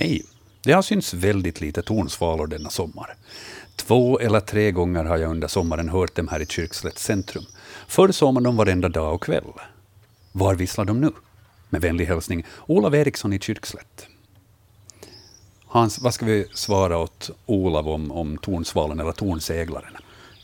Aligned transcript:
Hej! 0.00 0.22
Det 0.62 0.72
har 0.72 0.82
synts 0.82 1.14
väldigt 1.14 1.60
lite 1.60 1.82
tornsvalor 1.82 2.46
denna 2.46 2.70
sommar. 2.70 3.14
Två 3.76 4.18
eller 4.18 4.40
tre 4.40 4.72
gånger 4.72 5.04
har 5.04 5.16
jag 5.16 5.30
under 5.30 5.48
sommaren 5.48 5.88
hört 5.88 6.16
dem 6.16 6.28
här 6.28 6.42
i 6.42 6.46
Kyrkslätts 6.46 7.04
centrum. 7.04 7.44
Förr 7.88 8.12
såg 8.12 8.34
man 8.34 8.42
dem 8.42 8.56
varenda 8.56 8.88
dag 8.88 9.14
och 9.14 9.22
kväll. 9.22 9.44
Var 10.32 10.54
visslar 10.54 10.84
de 10.84 11.00
nu? 11.00 11.10
Med 11.70 11.80
vänlig 11.80 12.06
hälsning 12.06 12.46
Olav 12.66 12.94
Eriksson 12.94 13.32
i 13.32 13.38
Kyrkslätt. 13.38 14.06
Hans, 15.66 15.98
vad 15.98 16.14
ska 16.14 16.26
vi 16.26 16.46
svara 16.54 16.98
åt 16.98 17.30
Olav 17.46 17.88
om, 17.88 18.12
om 18.12 18.38
tornsvalen 18.38 19.00
eller 19.00 19.12
tornseglaren? 19.12 19.96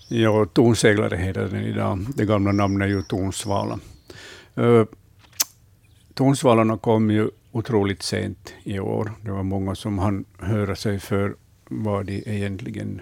Ja, 0.09 0.46
tornseglare 0.46 1.16
heter 1.16 1.48
den 1.48 1.64
idag. 1.64 2.06
Det 2.16 2.24
gamla 2.24 2.52
namnet 2.52 2.86
är 2.86 2.90
ju 2.90 3.02
tornsvala. 3.02 3.78
Uh, 4.59 4.80
eh, 4.80 4.86
tornsvalarna 6.14 6.78
kom 6.78 7.10
ju 7.10 7.30
otroligt 7.52 8.02
sent 8.02 8.55
i 8.62 8.78
år. 8.78 9.12
Det 9.23 9.30
var 9.30 9.42
många 9.42 9.74
som 9.74 9.98
hann 9.98 10.24
höra 10.38 10.77
sig 10.77 11.00
för 11.00 11.37
vad 11.68 12.06
de 12.06 12.23
egentligen 12.27 13.00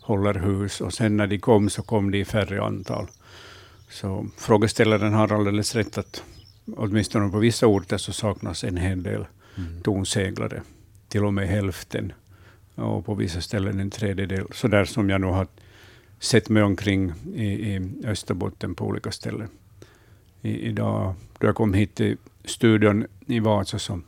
håller 0.00 0.34
hus. 0.34 0.80
Och 0.80 0.92
sen 0.92 1.16
när 1.16 1.26
de 1.26 1.38
kom 1.38 1.70
så 1.70 1.82
kom 1.82 2.10
de 2.10 2.18
i 2.18 2.24
färre 2.24 2.62
antal. 2.62 3.06
Så 3.90 4.26
frågeställaren 4.36 5.12
har 5.12 5.32
alldeles 5.32 5.74
rätt 5.74 5.98
att 5.98 6.22
åtminstone 6.76 7.30
på 7.30 7.38
vissa 7.38 7.66
orter 7.66 7.96
så 7.96 8.12
saknas 8.12 8.64
en 8.64 8.76
hel 8.76 9.02
del 9.02 9.26
mm. 9.56 9.82
tonseglare. 9.82 10.62
Till 11.08 11.24
och 11.24 11.34
med 11.34 11.48
hälften. 11.48 12.12
Och 12.74 13.06
på 13.06 13.14
vissa 13.14 13.40
ställen 13.40 13.80
en 13.80 13.90
tredjedel. 13.90 14.46
Så 14.52 14.68
där 14.68 14.84
som 14.84 15.10
jag 15.10 15.20
nu 15.20 15.26
har 15.26 15.46
sett 16.18 16.48
mig 16.48 16.62
omkring 16.62 17.12
i, 17.34 17.44
i 17.44 17.92
Österbotten 18.04 18.74
på 18.74 18.86
olika 18.86 19.12
ställen. 19.12 19.48
I, 20.42 20.60
idag, 20.68 21.14
då 21.38 21.46
jag 21.46 21.54
kom 21.54 21.74
hit 21.74 21.94
till 21.94 22.16
studion 22.44 23.06
i 23.28 23.40
Vasa, 23.40 23.78
så, 23.78 23.92
alltså 23.92 24.00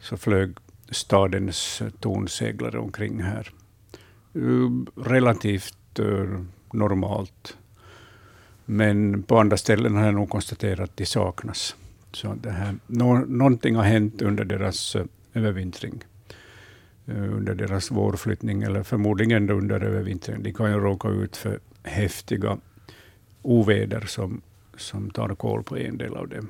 så 0.00 0.16
flög 0.16 0.56
stadens 0.90 1.82
tonseglare 2.00 2.78
omkring 2.78 3.22
här. 3.22 3.50
Eh, 4.34 5.02
relativt 5.04 5.98
eh, 5.98 6.40
normalt. 6.72 7.56
Men 8.64 9.22
på 9.22 9.38
andra 9.38 9.56
ställen 9.56 9.96
har 9.96 10.04
jag 10.04 10.14
nog 10.14 10.30
konstaterat 10.30 10.80
att 10.80 10.96
de 10.96 11.06
saknas. 11.06 11.76
Så 12.12 12.34
det 12.34 12.50
här, 12.50 12.74
nå, 12.86 13.18
någonting 13.18 13.76
har 13.76 13.82
hänt 13.82 14.22
under 14.22 14.44
deras 14.44 14.96
eh, 14.96 15.04
övervintring. 15.34 16.04
Under 17.06 17.54
deras 17.54 17.90
vårflyttning, 17.90 18.62
eller 18.62 18.82
förmodligen 18.82 19.50
under 19.50 19.80
övervintringen. 19.80 20.42
De 20.42 20.52
kan 20.52 20.70
ju 20.70 20.78
råka 20.78 21.08
ut 21.08 21.36
för 21.36 21.60
häftiga 21.82 22.58
oväder 23.42 24.00
som, 24.00 24.40
som 24.76 25.10
tar 25.10 25.34
koll 25.34 25.62
på 25.62 25.78
en 25.78 25.98
del 25.98 26.16
av 26.16 26.28
dem. 26.28 26.48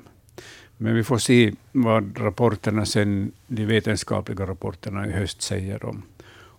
Men 0.81 0.95
vi 0.95 1.03
får 1.03 1.17
se 1.17 1.53
vad 1.71 2.19
rapporterna 2.19 2.85
sen, 2.85 3.31
de 3.47 3.65
vetenskapliga 3.65 4.45
rapporterna 4.47 5.07
i 5.07 5.11
höst 5.11 5.41
säger 5.41 5.85
om, 5.85 6.03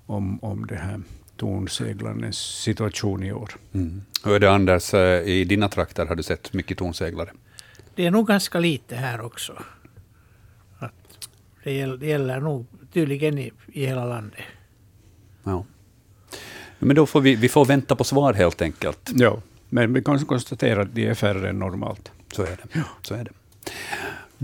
om, 0.07 0.39
om 0.45 0.67
det 0.67 0.75
här 0.75 1.01
tornseglarnas 1.37 2.37
situation 2.37 3.23
i 3.23 3.33
år. 3.33 3.51
Mm. 3.73 4.03
Hur 4.25 4.35
är 4.35 4.41
det 4.41 4.51
Anders, 4.51 4.95
eh, 4.95 5.23
i 5.23 5.45
dina 5.45 5.69
trakter 5.69 6.07
har 6.07 6.15
du 6.15 6.23
sett 6.23 6.53
mycket 6.53 6.79
tornseglare? 6.79 7.31
Det 7.95 8.07
är 8.07 8.11
nog 8.11 8.27
ganska 8.27 8.59
lite 8.59 8.97
här 8.97 9.21
också. 9.21 9.53
Att 10.79 11.29
det, 11.65 11.73
gäller, 11.73 11.97
det 11.97 12.07
gäller 12.07 12.41
nog 12.41 12.67
tydligen 12.93 13.39
i, 13.39 13.53
i 13.67 13.87
hela 13.87 14.05
landet. 14.05 14.41
Ja. 15.45 15.65
Men 16.79 16.97
då 16.97 17.07
får 17.07 17.21
vi, 17.21 17.35
vi 17.35 17.49
får 17.49 17.65
vänta 17.65 17.97
på 17.97 18.05
svar 18.05 18.33
helt 18.33 18.63
enkelt. 18.63 19.11
Ja, 19.15 19.43
men 19.69 19.93
vi 19.93 20.03
kan 20.03 20.19
konstatera 20.19 20.83
att 20.83 20.95
de 20.95 21.07
är 21.07 21.15
färre 21.15 21.49
än 21.49 21.59
normalt. 21.59 22.13
Så 22.33 22.43
är 22.43 22.47
det. 22.47 22.69
Ja. 22.73 22.85
Så 23.03 23.15
är 23.15 23.25
det. 23.25 23.31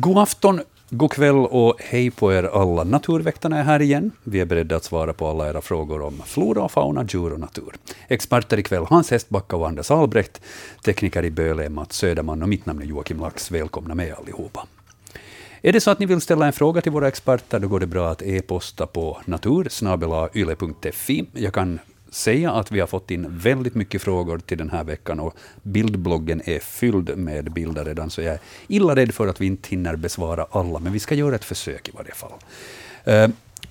God 0.00 0.18
afton, 0.18 0.60
god 0.90 1.12
kväll 1.12 1.36
och 1.36 1.74
hej 1.78 2.10
på 2.10 2.32
er 2.32 2.44
alla. 2.44 2.84
Naturväktarna 2.84 3.58
är 3.58 3.62
här 3.62 3.82
igen. 3.82 4.10
Vi 4.24 4.40
är 4.40 4.44
beredda 4.44 4.76
att 4.76 4.84
svara 4.84 5.12
på 5.12 5.28
alla 5.28 5.48
era 5.48 5.60
frågor 5.60 6.02
om 6.02 6.22
flora 6.26 6.62
och 6.62 6.72
fauna, 6.72 7.06
djur 7.08 7.32
och 7.32 7.40
natur. 7.40 7.74
Experter 8.08 8.58
ikväll 8.58 8.84
Hans 8.84 9.10
Hestbacka 9.10 9.56
och 9.56 9.68
Anders 9.68 9.90
Albrecht. 9.90 10.40
Tekniker 10.84 11.24
i 11.24 11.30
Böle 11.30 11.64
är 11.64 11.68
Mats 11.68 11.96
Söderman 11.96 12.42
och 12.42 12.48
mitt 12.48 12.66
namn 12.66 12.82
är 12.82 12.86
Joakim 12.86 13.20
Lax. 13.20 13.50
Välkomna 13.50 13.94
med 13.94 14.14
allihopa. 14.14 14.66
Är 15.62 15.72
det 15.72 15.80
så 15.80 15.90
att 15.90 15.98
ni 15.98 16.06
vill 16.06 16.20
ställa 16.20 16.46
en 16.46 16.52
fråga 16.52 16.80
till 16.80 16.92
våra 16.92 17.08
experter, 17.08 17.58
då 17.58 17.68
går 17.68 17.80
det 17.80 17.86
bra 17.86 18.10
att 18.10 18.22
e-posta 18.22 18.86
på 18.86 19.18
natursnabelayle.fi. 19.24 21.24
Jag 21.32 21.54
kan 21.54 21.78
säga 22.10 22.52
att 22.52 22.72
vi 22.72 22.80
har 22.80 22.86
fått 22.86 23.10
in 23.10 23.38
väldigt 23.38 23.74
mycket 23.74 24.02
frågor 24.02 24.38
till 24.38 24.58
den 24.58 24.70
här 24.70 24.84
veckan 24.84 25.20
och 25.20 25.36
bildbloggen 25.62 26.42
är 26.44 26.58
fylld 26.58 27.18
med 27.18 27.52
bilder 27.52 27.84
redan, 27.84 28.10
så 28.10 28.22
jag 28.22 28.34
är 28.34 28.40
illa 28.66 28.96
rädd 28.96 29.14
för 29.14 29.26
att 29.26 29.40
vi 29.40 29.46
inte 29.46 29.68
hinner 29.68 29.96
besvara 29.96 30.46
alla, 30.50 30.78
men 30.78 30.92
vi 30.92 30.98
ska 30.98 31.14
göra 31.14 31.34
ett 31.34 31.44
försök 31.44 31.88
i 31.88 31.92
varje 31.94 32.14
fall. 32.14 32.32
Eh, 33.04 33.28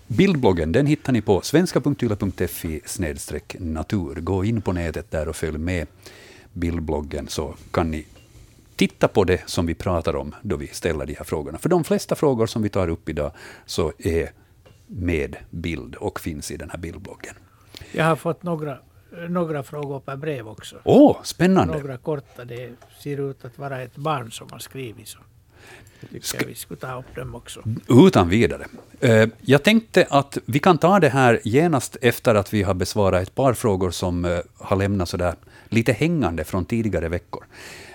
bildbloggen 0.08 0.72
den 0.72 0.86
hittar 0.86 1.14
ni 1.14 1.22
på 1.22 1.42
svenska.yle.fi 1.42 2.81
natur. 3.59 4.16
Gå 4.16 4.46
in 4.46 4.62
på 4.62 4.74
nätet 4.74 5.12
där 5.12 5.28
och 5.28 5.36
följ 5.36 5.58
med 5.58 5.88
bildbloggen, 6.54 7.28
så 7.28 7.56
kan 7.72 7.92
ni 7.92 8.06
titta 8.75 9.08
på 9.08 9.24
det 9.24 9.42
som 9.46 9.66
vi 9.66 9.74
pratar 9.74 10.16
om 10.16 10.36
då 10.42 10.56
vi 10.56 10.68
ställer 10.68 11.06
de 11.06 11.14
här 11.14 11.25
frågorna. 11.25 11.58
För 11.58 11.69
de 11.69 11.84
flesta 11.84 12.16
frågor 12.16 12.48
som 12.48 12.62
vi 12.62 12.69
tar 12.69 12.88
upp 12.88 13.09
idag 13.09 13.31
så 13.66 13.94
är 13.98 14.31
med 14.88 15.36
bild 15.50 15.96
och 15.96 16.19
finns 16.19 16.52
i 16.52 16.58
den 16.58 16.69
här 16.69 16.78
bildbloggen. 16.78 17.34
Jag 17.92 18.06
har 18.06 18.16
fått 18.16 18.44
några, 18.44 18.78
några 19.30 19.64
frågor 19.64 20.00
per 20.00 20.16
brev 20.16 20.48
också. 20.48 20.76
Åh, 20.84 21.12
oh, 21.12 21.24
spännande! 21.24 21.74
Några 21.74 21.98
korta. 21.98 22.46
Det 22.46 22.70
ser 23.04 23.30
ut 23.30 23.46
att 23.46 23.58
vara 23.58 23.82
ett 23.82 23.96
barn 23.96 24.32
som 24.32 24.48
har 24.52 24.60
skrivit. 24.60 25.08
Så. 25.08 25.20
Tycker 26.12 26.48
vi 26.48 26.56
skulle 26.56 26.80
ta 26.80 27.00
upp 27.00 27.16
dem 27.16 27.36
också. 27.36 27.64
Utan 27.90 28.30
vidare. 28.30 28.66
Eh, 29.00 29.28
jag 29.42 29.64
tänkte 29.64 30.08
att 30.10 30.38
vi 30.46 30.60
kan 30.60 30.78
ta 30.78 31.00
det 31.00 31.10
här 31.10 31.40
genast 31.44 31.98
efter 32.02 32.36
att 32.36 32.54
vi 32.54 32.64
har 32.64 32.74
besvarat 32.74 33.24
ett 33.24 33.36
par 33.36 33.54
frågor 33.54 33.92
som 33.92 34.26
eh, 34.26 34.40
har 34.58 34.76
lämnat 34.78 35.10
sådär 35.10 35.36
lite 35.70 35.92
hängande 35.94 36.44
från 36.44 36.66
tidigare 36.66 37.10
veckor. 37.10 37.46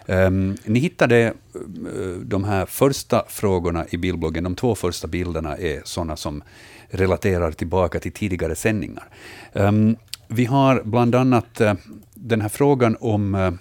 Um, 0.06 0.56
ni 0.64 0.78
hittade 0.78 1.34
uh, 1.56 2.16
de 2.16 2.44
här 2.44 2.66
första 2.66 3.24
frågorna 3.28 3.86
i 3.90 3.96
bildbloggen. 3.96 4.44
De 4.44 4.54
två 4.54 4.74
första 4.74 5.08
bilderna 5.08 5.56
är 5.56 5.82
sådana 5.84 6.16
som 6.16 6.42
relaterar 6.92 7.52
tillbaka 7.52 8.00
till 8.00 8.12
tidigare 8.12 8.54
sändningar. 8.54 9.08
Um, 9.52 9.96
vi 10.28 10.44
har 10.44 10.82
bland 10.84 11.14
annat 11.14 11.60
uh, 11.60 11.72
den 12.14 12.40
här 12.40 12.48
frågan 12.48 12.96
om, 13.00 13.34
uh, 13.34 13.52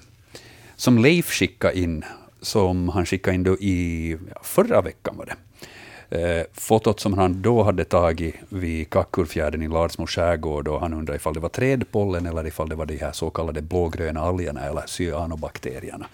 som 0.76 0.98
Leif 0.98 1.32
skickade 1.32 1.80
in, 1.80 2.06
som 2.42 2.90
han 2.90 3.06
skickade 3.06 3.36
in 3.36 3.44
då 3.44 3.58
i 3.58 4.12
ja, 4.12 4.42
förra 4.44 4.82
veckan 4.82 5.18
var 5.18 5.26
det. 5.26 5.36
Eh, 6.12 6.46
fotot 6.54 7.00
som 7.00 7.14
han 7.14 7.42
då 7.42 7.64
hade 7.64 7.84
tagit 7.84 8.36
vid 8.50 8.90
Kackurfjärden 8.90 9.62
i 9.62 9.68
Larsmo 9.68 10.08
skärgård, 10.08 10.68
och 10.68 10.80
han 10.80 10.94
undrade 10.94 11.18
ifall 11.18 11.34
det 11.34 11.40
var 11.40 11.50
trädpollen 11.50 12.26
eller 12.26 12.48
ifall 12.48 12.70
det 12.70 12.76
var 12.76 12.86
de 12.86 12.98
här 12.98 13.12
så 13.12 13.30
kallade 13.30 13.62
blågröna 13.62 14.22
algerna 14.22 14.62
eller 14.62 14.84
cyanobakterierna. 14.88 16.06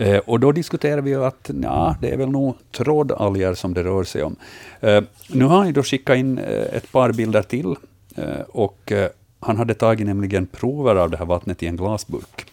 Eh, 0.00 0.18
och 0.18 0.40
då 0.40 0.52
diskuterade 0.52 1.02
vi 1.02 1.14
att 1.14 1.50
ja, 1.62 1.96
det 2.00 2.10
är 2.10 2.16
väl 2.16 2.30
nog 2.30 2.54
trådalger 2.72 3.54
som 3.54 3.74
det 3.74 3.84
rör 3.84 4.04
sig 4.04 4.22
om. 4.22 4.36
Eh, 4.80 5.02
nu 5.28 5.44
har 5.44 5.64
han 5.64 5.72
då 5.72 5.82
skickat 5.82 6.16
in 6.16 6.38
eh, 6.38 6.76
ett 6.76 6.92
par 6.92 7.12
bilder 7.12 7.42
till, 7.42 7.76
eh, 8.16 8.40
och 8.48 8.92
eh, 8.92 9.08
han 9.40 9.56
hade 9.56 9.74
tagit 9.74 10.06
nämligen 10.06 10.46
prover 10.46 10.96
av 10.96 11.10
det 11.10 11.16
här 11.16 11.24
vattnet 11.24 11.62
i 11.62 11.66
en 11.66 11.76
glasburk. 11.76 12.46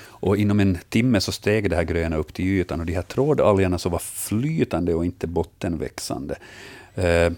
Och 0.00 0.36
inom 0.36 0.60
en 0.60 0.78
timme 0.88 1.20
så 1.20 1.32
steg 1.32 1.70
det 1.70 1.76
här 1.76 1.84
gröna 1.84 2.16
upp 2.16 2.34
till 2.34 2.44
ytan 2.44 2.80
och 2.80 2.86
de 2.86 2.94
här 2.94 3.02
trådalgerna 3.02 3.78
så 3.78 3.88
var 3.88 3.98
flytande 3.98 4.94
och 4.94 5.04
inte 5.04 5.26
bottenväxande. 5.26 6.36
Eh, 6.94 7.32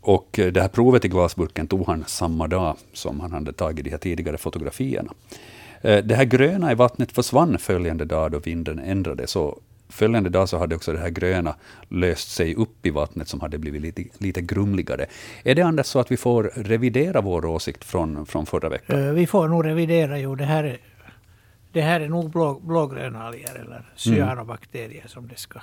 och 0.00 0.28
det 0.32 0.60
här 0.60 0.68
provet 0.68 1.04
i 1.04 1.08
glasburken 1.08 1.66
tog 1.66 1.86
han 1.86 2.04
samma 2.06 2.48
dag 2.48 2.76
som 2.92 3.20
han 3.20 3.32
hade 3.32 3.52
tagit 3.52 3.84
de 3.84 3.90
här 3.90 3.98
tidigare 3.98 4.38
fotografierna. 4.38 5.12
Eh, 5.82 6.04
det 6.04 6.14
här 6.14 6.24
gröna 6.24 6.72
i 6.72 6.74
vattnet 6.74 7.12
försvann 7.12 7.58
följande 7.58 8.04
dag 8.04 8.32
då 8.32 8.38
vinden 8.38 8.78
ändrades. 8.78 9.30
Så 9.30 9.58
följande 9.88 10.30
dag 10.30 10.48
så 10.48 10.58
hade 10.58 10.76
också 10.76 10.92
det 10.92 10.98
här 10.98 11.10
gröna 11.10 11.54
löst 11.88 12.30
sig 12.30 12.54
upp 12.54 12.86
i 12.86 12.90
vattnet 12.90 13.28
som 13.28 13.40
hade 13.40 13.58
blivit 13.58 13.82
lite, 13.82 14.04
lite 14.18 14.40
grumligare. 14.40 15.06
Är 15.44 15.54
det 15.54 15.62
Anders 15.62 15.86
så 15.86 15.98
att 15.98 16.10
vi 16.10 16.16
får 16.16 16.52
revidera 16.54 17.20
vår 17.20 17.44
åsikt 17.44 17.84
från, 17.84 18.26
från 18.26 18.46
förra 18.46 18.68
veckan? 18.68 19.06
Eh, 19.06 19.12
vi 19.12 19.26
får 19.26 19.48
nog 19.48 19.66
revidera, 19.66 20.18
jo. 20.18 20.34
Det 20.34 20.44
här 20.44 20.78
det 21.76 21.82
här 21.82 22.00
är 22.00 22.08
nog 22.08 22.30
blå, 22.30 22.60
blågröna 22.60 23.22
alger 23.22 23.54
eller 23.54 23.82
cyanobakterier 23.94 24.90
mm. 24.90 25.08
som 25.08 25.28
det 25.28 25.38
ska, 25.38 25.60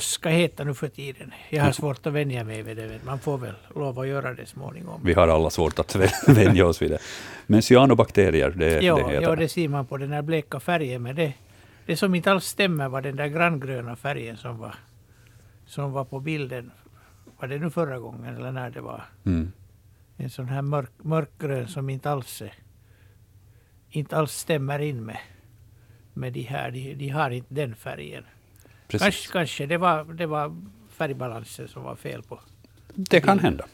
ska 0.00 0.28
heta 0.28 0.64
nu 0.64 0.74
för 0.74 0.88
tiden. 0.88 1.32
Jag 1.50 1.64
har 1.64 1.72
svårt 1.72 2.06
att 2.06 2.12
vänja 2.12 2.44
mig 2.44 2.62
vid 2.62 2.76
det. 2.76 3.00
Man 3.04 3.18
får 3.18 3.38
väl 3.38 3.54
lov 3.74 3.98
att 3.98 4.06
göra 4.08 4.34
det 4.34 4.46
småningom. 4.46 5.00
Vi 5.04 5.12
har 5.12 5.28
alla 5.28 5.50
svårt 5.50 5.78
att 5.78 5.96
vänja 6.28 6.66
oss 6.66 6.82
vid 6.82 6.90
det. 6.90 6.98
Men 7.46 7.62
cyanobakterier, 7.62 8.50
det, 8.50 8.80
jo, 8.82 8.96
det 8.96 9.02
heter 9.02 9.22
jo, 9.22 9.34
det 9.34 9.48
ser 9.48 9.68
man 9.68 9.86
på 9.86 9.96
den 9.96 10.12
här 10.12 10.22
bleka 10.22 10.60
färgen. 10.60 11.02
Men 11.02 11.16
det, 11.16 11.34
det 11.86 11.96
som 11.96 12.14
inte 12.14 12.32
alls 12.32 12.44
stämmer 12.44 12.88
var 12.88 13.02
den 13.02 13.16
där 13.16 13.26
granngröna 13.26 13.96
färgen 13.96 14.36
som 14.36 14.58
var, 14.58 14.74
som 15.66 15.92
var 15.92 16.04
på 16.04 16.20
bilden. 16.20 16.70
Var 17.40 17.48
det 17.48 17.58
nu 17.58 17.70
förra 17.70 17.98
gången 17.98 18.36
eller 18.36 18.52
när 18.52 18.70
det 18.70 18.80
var? 18.80 19.04
Mm. 19.24 19.52
En 20.16 20.30
sån 20.30 20.48
här 20.48 20.62
mörk, 20.62 20.90
mörkgrön 21.02 21.68
som 21.68 21.90
inte 21.90 22.10
alls 22.10 22.42
inte 23.90 24.16
alls 24.16 24.32
stämmer 24.32 24.78
in 24.78 25.04
med, 25.04 25.18
med 26.14 26.32
de 26.32 26.42
här. 26.42 26.70
De, 26.70 26.94
de 26.94 27.08
har 27.08 27.30
inte 27.30 27.54
den 27.54 27.74
färgen. 27.74 28.24
Kanske, 28.88 29.32
kanske 29.32 29.66
det 29.66 29.78
var, 29.78 30.04
det 30.04 30.26
var 30.26 30.56
färgbalansen 30.90 31.68
som 31.68 31.82
var 31.82 31.96
fel 31.96 32.22
på. 32.22 32.40
det 32.94 33.20
kan 33.20 33.38
hända. 33.38 33.64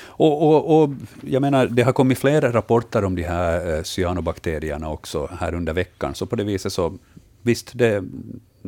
Och, 0.00 0.48
och, 0.48 0.82
och, 0.82 0.90
jag 1.20 1.42
menar, 1.42 1.66
det 1.66 1.82
har 1.82 1.92
kommit 1.92 2.18
flera 2.18 2.52
rapporter 2.52 3.04
om 3.04 3.14
de 3.14 3.22
här 3.22 3.76
eh, 3.76 3.82
cyanobakterierna 3.82 4.90
också 4.90 5.28
här 5.40 5.54
under 5.54 5.72
veckan, 5.72 6.14
så 6.14 6.26
på 6.26 6.36
det 6.36 6.44
viset 6.44 6.72
så 6.72 6.98
visst, 7.42 7.70
det 7.74 7.86
är 7.86 8.04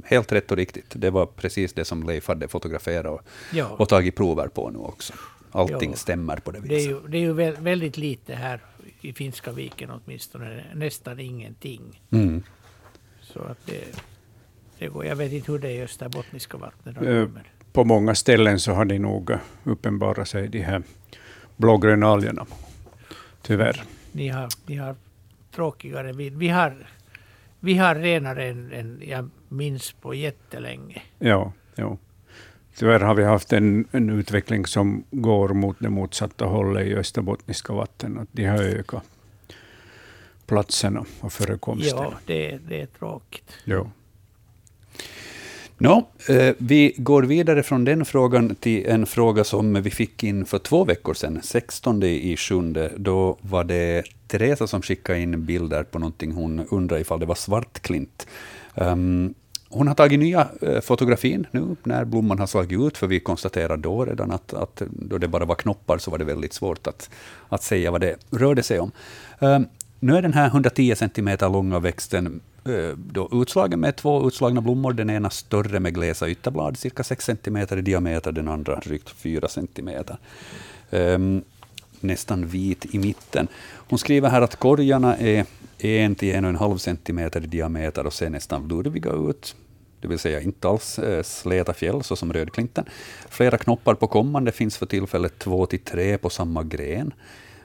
helt 0.04 0.32
rätt 0.32 0.50
och 0.50 0.56
riktigt. 0.56 0.92
Det 0.94 1.10
var 1.10 1.26
precis 1.26 1.72
det 1.72 1.84
som 1.84 2.02
Leif 2.02 2.28
hade 2.28 2.48
fotograferat 2.48 3.06
och, 3.06 3.20
ja. 3.52 3.66
och 3.66 3.88
tagit 3.88 4.16
prover 4.16 4.48
på 4.48 4.70
nu 4.70 4.78
också. 4.78 5.12
Allting 5.50 5.90
ja. 5.90 5.96
stämmer 5.96 6.36
på 6.36 6.50
det 6.50 6.60
viset. 6.60 6.70
Det 6.70 6.84
är 6.84 6.88
ju, 6.88 7.00
det 7.08 7.18
är 7.18 7.50
ju 7.50 7.62
väldigt 7.62 7.96
lite 7.96 8.34
här 8.34 8.60
i 9.00 9.12
Finska 9.12 9.52
viken 9.52 9.90
åtminstone, 9.90 10.64
nästan 10.74 11.20
ingenting. 11.20 12.02
Mm. 12.10 12.42
Så 13.20 13.42
att 13.42 13.66
det, 13.66 13.84
det 14.84 14.90
går, 14.90 15.04
jag 15.04 15.16
vet 15.16 15.32
inte 15.32 15.52
hur 15.52 15.58
det 15.58 15.68
är 15.68 15.72
i 15.72 15.82
österbottniska 15.82 16.56
vattnet. 16.56 17.02
Uh, 17.02 17.28
på 17.72 17.84
många 17.84 18.14
ställen 18.14 18.60
så 18.60 18.72
har 18.72 18.84
det 18.84 18.98
nog 18.98 19.30
uppenbarat 19.64 20.28
sig 20.28 20.48
de 20.48 20.60
här 20.60 20.82
blågröna 21.56 22.06
algerna. 22.06 22.46
Tyvärr. 23.42 23.82
Ni 24.12 24.28
har, 24.28 24.48
ni 24.66 24.76
har 24.76 24.96
tråkigare 25.54 26.12
vi, 26.12 26.30
vi 26.30 26.48
har 26.48 26.86
vi 27.60 27.74
har 27.74 27.94
renare 27.94 28.44
än, 28.44 28.72
än 28.72 29.02
jag 29.06 29.30
minns 29.48 29.92
på 29.92 30.14
jättelänge. 30.14 31.02
Ja, 31.18 31.52
ja. 31.74 31.96
Tyvärr 32.76 33.00
har 33.00 33.14
vi 33.14 33.24
haft 33.24 33.52
en, 33.52 33.88
en 33.90 34.10
utveckling 34.10 34.66
som 34.66 35.04
går 35.10 35.48
mot 35.48 35.76
det 35.80 35.90
motsatta 35.90 36.44
hållet 36.44 36.86
i 36.86 36.94
österbottniska 36.94 37.72
vatten. 37.72 38.18
Att 38.18 38.28
de 38.32 38.44
har 38.44 38.62
ökat 38.62 39.02
platserna 40.46 41.04
och 41.20 41.32
förekomsten. 41.32 41.98
Ja, 42.02 42.12
det, 42.26 42.58
det 42.68 42.80
är 42.80 42.86
tråkigt. 42.86 43.52
Ja. 43.64 43.90
No, 45.78 46.06
eh, 46.28 46.54
vi 46.58 46.94
går 46.96 47.22
vidare 47.22 47.62
från 47.62 47.84
den 47.84 48.04
frågan 48.04 48.54
till 48.54 48.86
en 48.86 49.06
fråga 49.06 49.44
som 49.44 49.82
vi 49.82 49.90
fick 49.90 50.24
in 50.24 50.44
för 50.44 50.58
två 50.58 50.84
veckor 50.84 51.14
sedan, 51.14 51.40
16 51.42 52.02
i 52.02 52.36
sjunde. 52.36 52.92
Då 52.96 53.38
var 53.40 53.64
det 53.64 54.02
Teresa 54.26 54.66
som 54.66 54.82
skickade 54.82 55.20
in 55.20 55.44
bilder 55.44 55.82
på 55.82 55.98
någonting 55.98 56.32
hon 56.32 56.66
undrade 56.70 57.00
ifall 57.00 57.20
det 57.20 57.26
var 57.26 57.34
svartklint. 57.34 58.26
Um, 58.74 59.34
hon 59.68 59.88
har 59.88 59.94
tagit 59.94 60.18
nya 60.18 60.48
eh, 60.62 60.80
fotografin 60.80 61.46
nu 61.50 61.76
när 61.82 62.04
blomman 62.04 62.38
har 62.38 62.46
slagit 62.46 62.80
ut, 62.80 62.98
för 62.98 63.06
vi 63.06 63.20
konstaterade 63.20 63.82
då 63.82 64.04
redan 64.04 64.30
att, 64.30 64.54
att 64.54 64.82
då 64.90 65.18
det 65.18 65.28
bara 65.28 65.44
var 65.44 65.54
knoppar 65.54 65.98
så 65.98 66.10
var 66.10 66.18
det 66.18 66.24
väldigt 66.24 66.52
svårt 66.52 66.86
att, 66.86 67.10
att 67.48 67.62
säga 67.62 67.90
vad 67.90 68.00
det 68.00 68.16
rörde 68.30 68.62
sig 68.62 68.80
om. 68.80 68.90
Um, 69.38 69.66
nu 70.00 70.16
är 70.16 70.22
den 70.22 70.32
här 70.32 70.46
110 70.46 70.94
cm 70.96 71.30
långa 71.40 71.78
växten 71.78 72.40
Eh, 72.64 72.96
då 72.96 73.28
utslagen 73.32 73.80
med 73.80 73.96
två 73.96 74.28
utslagna 74.28 74.60
blommor, 74.60 74.92
den 74.92 75.10
ena 75.10 75.30
större 75.30 75.80
med 75.80 75.94
glesa 75.94 76.28
ytterblad, 76.28 76.76
cirka 76.76 77.04
6 77.04 77.24
cm 77.24 77.56
i 77.56 77.82
diameter, 77.82 78.32
den 78.32 78.48
andra 78.48 78.80
drygt 78.80 79.10
4 79.10 79.48
cm. 79.48 79.90
Um, 80.90 81.42
nästan 82.00 82.46
vit 82.46 82.94
i 82.94 82.98
mitten. 82.98 83.48
Hon 83.72 83.98
skriver 83.98 84.28
här 84.28 84.42
att 84.42 84.56
korgarna 84.56 85.16
är 85.16 85.46
1 85.78 86.18
till 86.18 86.34
1,5 86.34 86.78
cm 86.78 87.44
i 87.44 87.46
diameter 87.46 88.06
och 88.06 88.12
ser 88.12 88.30
nästan 88.30 88.68
lurviga 88.68 89.12
ut. 89.12 89.56
Det 90.00 90.08
vill 90.08 90.18
säga 90.18 90.40
inte 90.40 90.68
alls 90.68 90.98
eh, 90.98 91.22
släta 91.22 91.72
fjäll, 91.72 92.02
så 92.02 92.16
som 92.16 92.32
rödklinten. 92.32 92.84
Flera 93.28 93.58
knoppar 93.58 93.94
på 93.94 94.06
kommande 94.06 94.52
finns 94.52 94.76
för 94.76 94.86
tillfället 94.86 95.38
två 95.38 95.66
till 95.66 95.78
tre 95.80 96.18
på 96.18 96.30
samma 96.30 96.62
gren. 96.62 97.12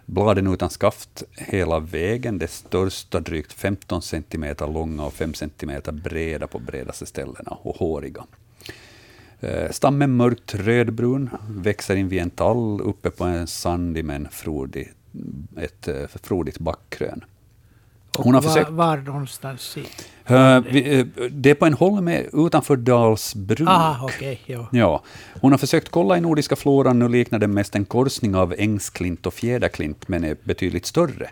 Bladen 0.10 0.48
utan 0.48 0.70
skaft 0.70 1.24
hela 1.38 1.80
vägen, 1.80 2.38
det 2.38 2.48
största 2.48 3.20
drygt 3.20 3.54
15 3.54 4.02
cm 4.02 4.46
långa 4.60 5.06
och 5.06 5.14
5 5.14 5.34
cm 5.34 5.72
breda 5.92 6.48
på 6.48 6.60
bredaste 6.60 7.06
ställena 7.06 7.52
och 7.52 7.76
håriga. 7.76 8.26
Eh, 9.40 9.72
stammen 9.72 10.16
mörkt 10.16 10.56
rödbrun, 10.56 11.30
växer 11.50 11.96
in 11.96 12.10
vid 12.10 12.22
en 12.22 12.30
tall 12.30 12.82
uppe 12.82 13.10
på 13.10 13.24
en 13.24 13.48
sandig 13.48 14.06
men 14.06 14.28
frodig, 14.32 14.94
ett 15.58 15.88
eh, 15.88 16.08
frodigt 16.08 16.60
backkrön. 16.60 17.24
Hon 18.18 18.34
har 18.34 18.42
var, 18.42 18.50
försökt, 18.50 18.70
var 18.70 18.98
någonstans? 18.98 19.78
I, 19.78 19.80
uh, 19.80 21.06
det 21.32 21.50
är 21.50 21.54
på 21.54 21.66
en 21.66 21.74
holme 21.74 22.24
utanför 22.34 22.76
Dalsbruk. 22.76 23.70
Aha, 23.70 24.06
okay, 24.06 24.38
ja. 24.46 24.68
Ja. 24.72 25.04
Hon 25.42 25.52
har 25.52 25.58
försökt 25.58 25.90
kolla 25.90 26.18
i 26.18 26.22
nordiska 26.22 26.56
floran, 26.56 27.00
nu 27.00 27.10
liknar 27.10 27.40
den 27.40 27.54
mest 27.54 27.76
en 27.76 27.86
korsning 27.86 28.36
av 28.36 28.54
ängsklint 28.58 29.26
och 29.26 29.34
fjäderklint, 29.34 30.08
men 30.08 30.24
är 30.24 30.38
betydligt 30.44 30.86
större. 30.86 31.30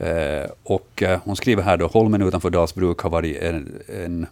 Uh, 0.00 0.50
och 0.62 1.02
hon 1.24 1.36
skriver 1.36 1.62
här 1.62 1.76
då, 1.76 1.86
holmen 1.86 2.22
utanför 2.22 2.50
Dalsbruk 2.50 2.98
har 2.98 3.10
varit 3.10 3.42
en, 3.42 3.82
en 4.04 4.26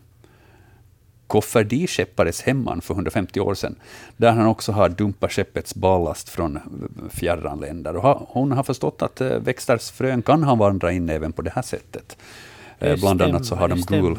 kofferdisheppares 1.31 2.43
hemman 2.43 2.81
för 2.81 2.95
150 2.95 3.41
år 3.41 3.55
sedan, 3.55 3.77
där 4.17 4.33
han 4.33 4.47
också 4.47 4.73
har 4.73 4.89
dumpat 4.89 5.33
skeppets 5.33 5.75
ballast 5.75 6.29
från 6.29 6.59
fjärran 7.11 7.61
länder. 7.61 7.97
Och 7.97 8.29
hon 8.29 8.53
har 8.53 8.63
förstått 8.63 9.03
att 9.03 9.21
eh, 9.21 9.29
växters 9.29 9.91
frön 9.91 10.23
kan 10.23 10.43
ha 10.43 10.55
vandrat 10.55 10.93
in 10.93 11.11
även 11.11 11.33
på 11.33 11.43
det 11.43 11.51
här 11.55 11.63
sättet. 11.63 12.17
Det 12.79 12.91
eh, 12.91 13.01
Bland 13.01 13.21
stämmer, 13.21 13.35
annat 13.35 13.47
så 13.47 13.55
har 13.55 13.69
de 13.69 13.81
gul, 13.81 14.19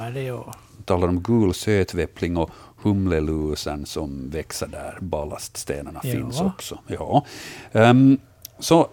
talar 0.86 1.08
om 1.08 1.24
gul 1.24 1.54
sötväppling 1.54 2.38
och 2.38 2.50
humlelusen 2.82 3.86
som 3.86 4.30
växer 4.30 4.68
där 4.68 4.98
ballaststenarna 5.00 6.00
ja. 6.04 6.12
finns 6.12 6.42
också. 6.42 6.80
Ja. 6.88 7.26
Um, 7.72 8.18
så 8.60 8.88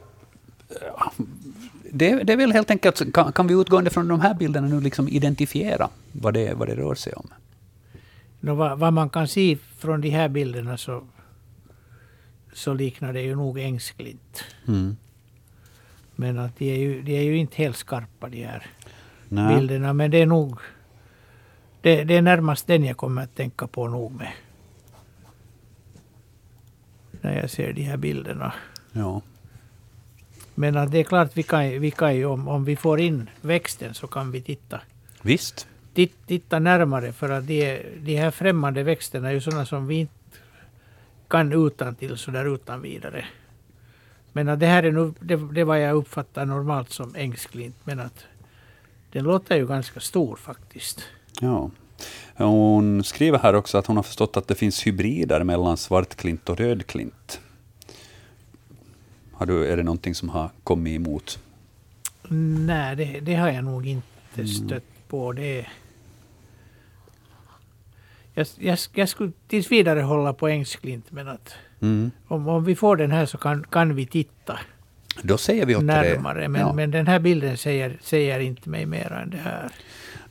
det, 1.91 2.14
det, 2.14 2.32
är 2.32 2.37
väl 2.37 2.53
helt 2.53 2.71
enkelt, 2.71 3.12
kan, 3.12 3.32
kan 3.32 3.47
vi 3.47 3.55
utgående 3.55 3.91
från 3.91 4.09
de 4.09 4.21
här 4.21 4.35
bilderna 4.35 4.69
nu 4.69 4.81
liksom 4.81 5.09
identifiera 5.09 5.88
vad 6.12 6.35
det, 6.35 6.55
vad 6.55 6.69
det 6.69 6.75
rör 6.75 6.94
sig 6.94 7.12
om? 7.12 7.29
No, 8.40 8.55
vad, 8.55 8.79
vad, 8.79 8.93
man 8.93 9.11
kan 9.11 9.29
se 9.29 9.56
från 9.76 10.00
de 10.00 10.11
här 10.11 10.29
bilderna 10.29 10.76
så, 10.76 11.06
så 12.52 12.75
liknar 12.75 13.12
det 13.12 13.23
ju 13.23 13.37
nog 13.37 13.58
ängsklint. 13.58 14.44
Mm. 14.69 14.96
Men 16.14 16.38
att 16.38 16.58
de, 16.58 16.70
är 16.70 16.79
ju, 16.79 17.02
de 17.02 17.17
är 17.17 17.23
ju 17.23 17.37
inte 17.37 17.57
helt 17.57 17.76
skarpa 17.76 18.28
de 18.28 18.45
här 18.45 18.66
Nej. 19.28 19.57
bilderna. 19.57 19.92
Men 19.92 20.11
det 20.11 20.18
är 20.18 20.26
nog 20.26 20.59
det, 21.80 22.04
det, 22.04 22.16
är 22.16 22.23
närmast 22.23 22.66
den 22.66 22.85
jag 22.85 22.97
kommer 22.97 23.23
att 23.23 23.35
tänka 23.35 23.66
på 23.66 23.88
nog 23.88 24.12
med. 24.12 24.33
När 27.21 27.40
jag 27.40 27.50
ser 27.50 27.73
de 27.73 27.83
här 27.83 27.97
bilderna. 27.97 28.54
Ja. 28.92 29.23
Men 30.54 30.76
att 30.76 30.90
det 30.90 30.99
är 30.99 31.04
klart, 31.04 31.30
vi 31.35 31.42
kan, 31.42 31.80
vi 31.80 31.90
kan 31.90 32.16
ju, 32.16 32.25
om, 32.25 32.49
om 32.49 32.64
vi 32.64 32.76
får 32.76 33.00
in 33.00 33.30
växten 33.40 33.95
så 33.95 34.07
kan 34.07 34.30
vi 34.30 34.40
titta. 34.40 34.80
Visst 35.23 35.68
titta 36.07 36.59
närmare 36.59 37.12
för 37.12 37.31
att 37.31 37.47
de, 37.47 37.83
de 38.00 38.17
här 38.17 38.31
främmande 38.31 38.83
växterna 38.83 39.28
är 39.28 39.33
ju 39.33 39.40
sådana 39.40 39.67
som 39.67 39.87
vi 39.87 39.95
inte 39.95 40.12
kan 41.28 41.67
utan 41.67 41.95
till 41.95 42.17
så 42.17 42.31
där 42.31 42.55
utan 42.55 42.83
vidare. 42.83 43.25
Men 44.33 44.49
att 44.49 44.61
det 44.61 44.67
här 44.67 44.83
är 44.83 44.93
nu, 44.93 45.12
det, 45.21 45.37
det 45.37 45.64
vad 45.64 45.81
jag 45.81 45.97
uppfattar 45.97 46.47
normalt 46.47 46.90
som 46.90 47.14
ängsklint, 47.14 47.76
men 47.85 48.00
att 48.00 48.25
den 49.12 49.25
låter 49.25 49.57
ju 49.57 49.67
ganska 49.67 50.00
stor 50.00 50.37
faktiskt. 50.37 51.02
Ja. 51.40 51.71
Hon 52.35 53.05
skriver 53.05 53.38
här 53.38 53.55
också 53.55 53.78
att 53.78 53.87
hon 53.87 53.97
har 53.97 54.02
förstått 54.02 54.37
att 54.37 54.49
det 54.49 54.55
finns 54.55 54.87
hybrider 54.87 55.45
mellan 55.45 55.76
svartklint 55.76 56.49
och 56.49 56.57
rödklint. 56.57 57.40
Har 59.33 59.47
du, 59.47 59.67
är 59.67 59.76
det 59.76 59.83
någonting 59.83 60.14
som 60.14 60.28
har 60.28 60.50
kommit 60.64 60.97
emot? 60.97 61.38
Nej, 62.28 62.97
det, 62.97 63.21
det 63.21 63.35
har 63.35 63.50
jag 63.50 63.64
nog 63.64 63.87
inte 63.87 64.07
mm. 64.35 64.47
stött 64.47 65.09
på. 65.09 65.33
Det, 65.33 65.67
jag, 68.38 68.47
jag, 68.59 68.78
jag 68.92 69.09
skulle 69.09 69.33
tills 69.49 69.73
vidare 69.73 70.00
hålla 70.00 70.33
på 70.33 70.49
ängsklint, 70.49 71.07
men 71.11 71.28
att 71.28 71.54
mm. 71.80 72.11
om, 72.28 72.49
om 72.49 72.64
vi 72.64 72.76
får 72.76 72.97
den 72.97 73.11
här 73.11 73.26
så 73.26 73.38
kan, 73.38 73.64
kan 73.71 73.95
vi 73.95 74.07
titta. 74.07 74.59
Då 75.23 75.38
säger 75.38 75.66
vi 75.66 75.76
åt 75.76 75.85
närmare, 75.85 76.40
det. 76.40 76.49
Men, 76.49 76.61
ja. 76.61 76.73
men 76.73 76.90
den 76.90 77.07
här 77.07 77.18
bilden 77.18 77.57
säger, 77.57 77.99
säger 78.02 78.40
inte 78.40 78.68
mig 78.68 78.87
mer 78.87 79.12
än 79.12 79.30
det 79.30 79.37
här. 79.37 79.71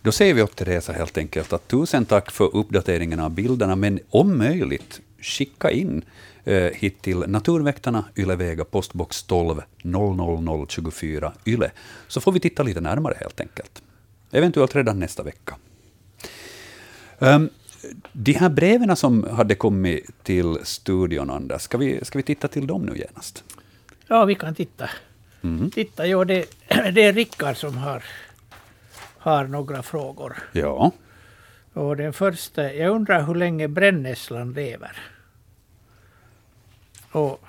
Då 0.01 0.11
säger 0.11 0.33
vi 0.33 0.41
åt 0.41 0.55
Teresa 0.55 0.93
helt 0.93 1.17
enkelt 1.17 1.53
att 1.53 1.67
tusen 1.67 2.05
tack 2.05 2.31
för 2.31 2.55
uppdateringen 2.55 3.19
av 3.19 3.31
bilderna, 3.31 3.75
men 3.75 3.99
om 4.09 4.37
möjligt 4.37 5.01
skicka 5.21 5.71
in 5.71 6.01
eh, 6.43 6.71
hit 6.73 7.01
till 7.01 7.17
Naturväktarna, 7.17 8.05
Ylevega, 8.15 8.65
postbox 8.65 9.23
12 9.23 9.61
00024 9.83 11.33
Yle, 11.45 11.71
så 12.07 12.21
får 12.21 12.31
vi 12.31 12.39
titta 12.39 12.63
lite 12.63 12.81
närmare 12.81 13.17
helt 13.19 13.39
enkelt. 13.39 13.81
Eventuellt 14.31 14.75
redan 14.75 14.99
nästa 14.99 15.23
vecka. 15.23 15.55
Um, 17.19 17.49
de 18.11 18.33
här 18.33 18.49
breven 18.49 18.95
som 18.95 19.23
hade 19.23 19.55
kommit 19.55 20.23
till 20.23 20.57
studion, 20.63 21.29
Anders, 21.29 21.61
ska 21.61 21.77
vi, 21.77 22.05
ska 22.05 22.19
vi 22.19 22.23
titta 22.23 22.47
till 22.47 22.67
dem 22.67 22.81
nu 22.81 22.97
genast? 22.97 23.43
Ja, 24.07 24.25
vi 24.25 24.35
kan 24.35 24.55
titta. 24.55 24.89
Mm. 25.41 25.71
Titta, 25.71 26.05
jo, 26.05 26.23
det, 26.23 26.45
det 26.67 27.03
är 27.03 27.13
Rickard 27.13 27.57
som 27.57 27.77
har, 27.77 28.03
har 29.17 29.47
några 29.47 29.83
frågor. 29.83 30.37
Ja. 30.51 30.91
Och 31.73 31.97
den 31.97 32.13
första, 32.13 32.73
jag 32.73 32.95
undrar 32.95 33.23
hur 33.23 33.35
länge 33.35 33.67
brännässlan 33.67 34.53
lever. 34.53 34.91
Och 37.11 37.43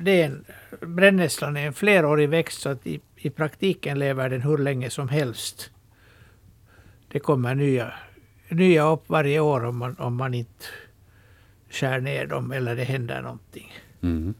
det 0.00 0.22
är 0.22 0.26
en, 0.26 0.44
brännässlan 0.80 1.56
är 1.56 1.66
en 1.66 1.72
flerårig 1.72 2.28
växt, 2.28 2.60
så 2.60 2.68
att 2.68 2.86
i, 2.86 3.00
i 3.16 3.30
praktiken 3.30 3.98
lever 3.98 4.28
den 4.28 4.42
hur 4.42 4.58
länge 4.58 4.90
som 4.90 5.08
helst. 5.08 5.70
Det 7.08 7.18
kommer 7.18 7.54
nya 7.54 7.92
nya 8.50 8.84
upp 8.84 9.04
varje 9.06 9.40
år 9.40 9.64
om 9.64 9.76
man, 9.76 9.96
om 9.98 10.16
man 10.16 10.34
inte 10.34 10.64
skär 11.70 12.00
ner 12.00 12.26
dem 12.26 12.52
eller 12.52 12.76
det 12.76 12.84
händer 12.84 13.22
någonting. 13.22 13.72
Mm. 14.02 14.34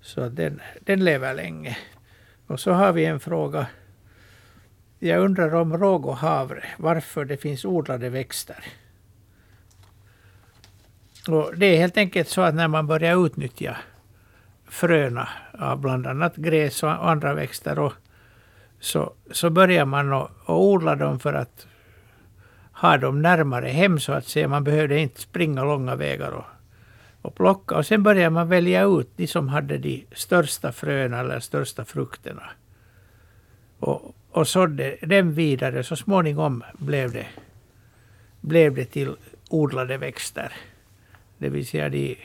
Så 0.00 0.28
den, 0.28 0.60
den 0.80 1.04
lever 1.04 1.34
länge. 1.34 1.76
Och 2.46 2.60
så 2.60 2.72
har 2.72 2.92
vi 2.92 3.04
en 3.04 3.20
fråga. 3.20 3.66
Jag 4.98 5.20
undrar 5.20 5.54
om 5.54 5.78
råg 5.78 6.06
och 6.06 6.16
havre, 6.16 6.64
varför 6.78 7.24
det 7.24 7.36
finns 7.36 7.64
odlade 7.64 8.08
växter. 8.08 8.64
Och 11.28 11.52
det 11.56 11.66
är 11.66 11.78
helt 11.78 11.96
enkelt 11.96 12.28
så 12.28 12.40
att 12.40 12.54
när 12.54 12.68
man 12.68 12.86
börjar 12.86 13.26
utnyttja 13.26 13.76
fröna 14.68 15.28
av 15.58 15.80
bland 15.80 16.06
annat 16.06 16.36
gräs 16.36 16.82
och 16.82 17.08
andra 17.10 17.34
växter 17.34 17.78
och 17.78 17.92
så, 18.80 19.12
så 19.30 19.50
börjar 19.50 19.84
man 19.84 20.12
att, 20.12 20.30
odla 20.46 20.94
dem 20.94 21.18
för 21.18 21.32
att 21.32 21.66
ha 22.80 22.98
dem 22.98 23.22
närmare 23.22 23.68
hem 23.68 24.00
så 24.00 24.12
att 24.12 24.24
säga. 24.24 24.48
Man 24.48 24.64
behövde 24.64 24.98
inte 24.98 25.20
springa 25.20 25.64
långa 25.64 25.96
vägar 25.96 26.30
och, 26.30 26.44
och 27.22 27.34
plocka. 27.34 27.76
Och 27.76 27.86
sen 27.86 28.02
började 28.02 28.30
man 28.30 28.48
välja 28.48 28.84
ut 28.84 29.10
de 29.16 29.26
som 29.26 29.48
hade 29.48 29.78
de 29.78 30.06
största 30.12 30.72
fröna 30.72 31.20
eller 31.20 31.40
största 31.40 31.84
frukterna. 31.84 32.50
Och, 33.78 34.14
och 34.30 34.48
sådde 34.48 34.96
dem 35.02 35.32
vidare. 35.32 35.82
Så 35.82 35.96
småningom 35.96 36.64
blev 36.78 37.12
det, 37.12 37.26
blev 38.40 38.74
det 38.74 38.84
till 38.84 39.16
odlade 39.50 39.98
växter. 39.98 40.52
Det 41.38 41.48
vill 41.48 41.66
säga 41.66 41.88
de, 41.88 42.16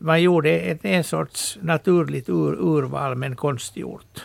man 0.00 0.22
gjorde 0.22 0.50
ett, 0.50 0.84
en 0.84 1.04
sorts 1.04 1.58
naturligt 1.62 2.28
ur, 2.28 2.52
urval 2.60 3.14
men 3.14 3.36
konstgjort. 3.36 4.24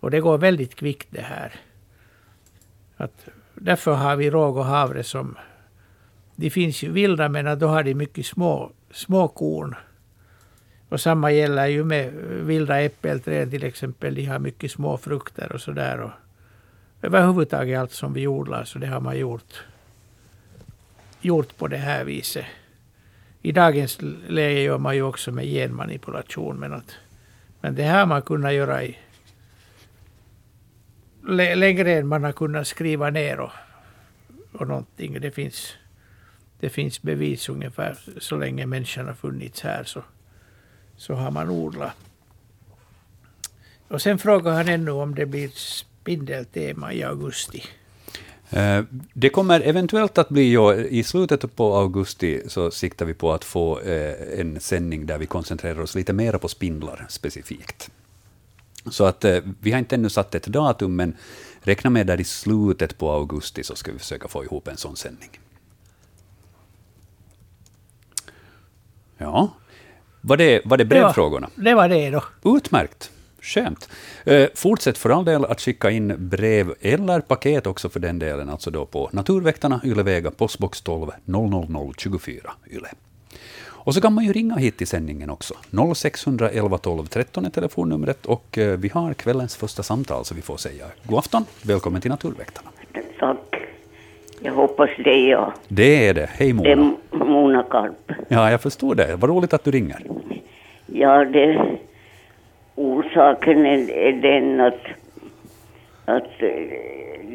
Och 0.00 0.10
det 0.10 0.20
går 0.20 0.38
väldigt 0.38 0.74
kvickt 0.74 1.08
det 1.10 1.22
här. 1.22 1.52
Att 2.96 3.28
därför 3.64 3.94
har 3.94 4.16
vi 4.16 4.30
råg 4.30 4.56
och 4.56 4.64
havre 4.64 5.04
som... 5.04 5.36
De 6.36 6.50
finns 6.50 6.82
ju 6.82 6.92
vilda 6.92 7.28
men 7.28 7.58
då 7.58 7.66
har 7.66 7.82
de 7.82 7.94
mycket 7.94 8.26
små, 8.26 8.72
små 8.90 9.28
korn. 9.28 9.74
Och 10.88 11.00
samma 11.00 11.32
gäller 11.32 11.66
ju 11.66 11.84
med 11.84 12.12
vilda 12.46 12.80
äppelträd 12.80 13.50
till 13.50 13.64
exempel. 13.64 14.14
De 14.14 14.24
har 14.24 14.38
mycket 14.38 14.70
små 14.70 14.96
frukter 14.96 15.52
och 15.52 15.60
sådär. 15.60 16.10
Överhuvudtaget 17.02 17.80
allt 17.80 17.92
som 17.92 18.12
vi 18.12 18.26
odlar 18.26 18.64
så 18.64 18.78
det 18.78 18.86
har 18.86 19.00
man 19.00 19.18
gjort, 19.18 19.64
gjort 21.20 21.56
på 21.56 21.68
det 21.68 21.76
här 21.76 22.04
viset. 22.04 22.46
I 23.42 23.52
dagens 23.52 23.98
läge 24.28 24.60
gör 24.60 24.78
man 24.78 24.94
ju 24.94 25.02
också 25.02 25.32
med 25.32 25.44
genmanipulation. 25.44 26.56
Men, 26.56 26.72
att, 26.72 26.96
men 27.60 27.74
det 27.74 27.82
här 27.82 27.98
har 27.98 28.06
man 28.06 28.22
kunnat 28.22 28.52
göra 28.52 28.84
i 28.84 28.98
längre 31.26 31.92
än 31.92 32.06
man 32.06 32.24
har 32.24 32.32
kunnat 32.32 32.66
skriva 32.66 33.10
ner 33.10 33.40
och, 33.40 33.50
och 34.52 34.68
någonting. 34.68 35.20
Det 35.20 35.30
finns, 35.30 35.72
det 36.60 36.68
finns 36.68 37.02
bevis 37.02 37.48
ungefär 37.48 37.98
så 38.18 38.36
länge 38.36 38.66
människan 38.66 39.06
har 39.06 39.14
funnits 39.14 39.60
här 39.60 39.84
så, 39.84 40.02
så 40.96 41.14
har 41.14 41.30
man 41.30 41.50
odlat. 41.50 41.96
Och 43.88 44.02
sen 44.02 44.18
frågar 44.18 44.52
han 44.52 44.68
ännu 44.68 44.90
om 44.90 45.14
det 45.14 45.26
blir 45.26 45.48
spindeltema 45.48 46.92
i 46.92 47.02
augusti. 47.02 47.62
Eh, 48.50 48.82
det 49.12 49.28
kommer 49.28 49.60
eventuellt 49.60 50.18
att 50.18 50.28
bli, 50.28 50.52
ja, 50.52 50.74
i 50.74 51.02
slutet 51.02 51.56
på 51.56 51.76
augusti 51.76 52.42
så 52.48 52.70
siktar 52.70 53.06
vi 53.06 53.14
på 53.14 53.32
att 53.32 53.44
få 53.44 53.80
eh, 53.80 54.40
en 54.40 54.60
sändning 54.60 55.06
där 55.06 55.18
vi 55.18 55.26
koncentrerar 55.26 55.80
oss 55.80 55.94
lite 55.94 56.12
mer 56.12 56.32
på 56.32 56.48
spindlar 56.48 57.06
specifikt. 57.08 57.90
Så 58.90 59.04
att 59.04 59.24
eh, 59.24 59.38
vi 59.60 59.72
har 59.72 59.78
inte 59.78 59.94
ännu 59.94 60.08
satt 60.08 60.34
ett 60.34 60.46
datum, 60.46 60.96
men 60.96 61.16
räkna 61.60 61.90
med 61.90 62.06
där 62.06 62.20
i 62.20 62.24
slutet 62.24 62.98
på 62.98 63.10
augusti 63.12 63.64
så 63.64 63.76
ska 63.76 63.92
vi 63.92 63.98
försöka 63.98 64.28
få 64.28 64.44
ihop 64.44 64.68
en 64.68 64.76
sån 64.76 64.96
sändning. 64.96 65.30
Ja, 69.18 69.50
var 70.20 70.36
det, 70.36 70.62
var 70.64 70.76
det 70.76 70.84
brevfrågorna? 70.84 71.50
Det 71.54 71.74
var, 71.74 71.88
det 71.88 71.94
var 71.94 72.02
det 72.02 72.10
då. 72.42 72.56
Utmärkt. 72.56 73.10
Skönt. 73.40 73.88
Eh, 74.24 74.48
fortsätt 74.54 74.98
för 74.98 75.10
all 75.10 75.24
del 75.24 75.44
att 75.44 75.60
skicka 75.60 75.90
in 75.90 76.28
brev 76.28 76.74
eller 76.80 77.20
paket 77.20 77.66
också 77.66 77.88
för 77.88 78.00
den 78.00 78.18
delen, 78.18 78.48
alltså 78.48 78.70
då 78.70 78.86
på 78.86 79.10
Naturväktarna, 79.12 79.80
Ylevega, 79.84 80.30
postbox 80.30 80.80
12 80.80 81.10
00024 81.24 82.52
Yle. 82.70 82.88
Och 83.84 83.94
så 83.94 84.00
kan 84.00 84.12
man 84.12 84.24
ju 84.24 84.32
ringa 84.32 84.54
hit 84.54 84.76
till 84.76 84.86
sändningen 84.86 85.30
också. 85.30 85.54
0611 85.94 86.78
12 86.78 87.06
13 87.06 87.44
är 87.44 87.50
telefonnumret 87.50 88.26
och 88.26 88.58
eh, 88.58 88.78
vi 88.78 88.88
har 88.88 89.14
kvällens 89.14 89.56
första 89.56 89.82
samtal, 89.82 90.24
så 90.24 90.34
vi 90.34 90.42
får 90.42 90.56
säga 90.56 90.84
god 91.02 91.18
afton. 91.18 91.44
Välkommen 91.62 92.00
till 92.00 92.10
Naturväktarna. 92.10 92.70
Tack. 93.18 93.56
Jag 94.40 94.52
hoppas 94.52 94.90
det 95.04 95.10
är 95.10 95.30
jag. 95.30 95.52
Det 95.68 96.08
är 96.08 96.14
det. 96.14 96.30
Hej 96.32 96.52
Mona. 96.52 96.68
Det 96.68 96.72
är 96.72 97.24
Mona 97.24 97.62
Karp. 97.62 98.12
Ja, 98.28 98.50
jag 98.50 98.60
förstår 98.60 98.94
det. 98.94 99.16
Vad 99.16 99.30
roligt 99.30 99.52
att 99.52 99.64
du 99.64 99.70
ringer. 99.70 100.00
Ja, 100.86 101.24
det, 101.24 101.78
orsaken 102.74 103.66
är, 103.66 103.90
är 103.90 104.12
den 104.12 104.60
att, 104.60 104.82
att 106.04 106.42
eh, 106.42 106.50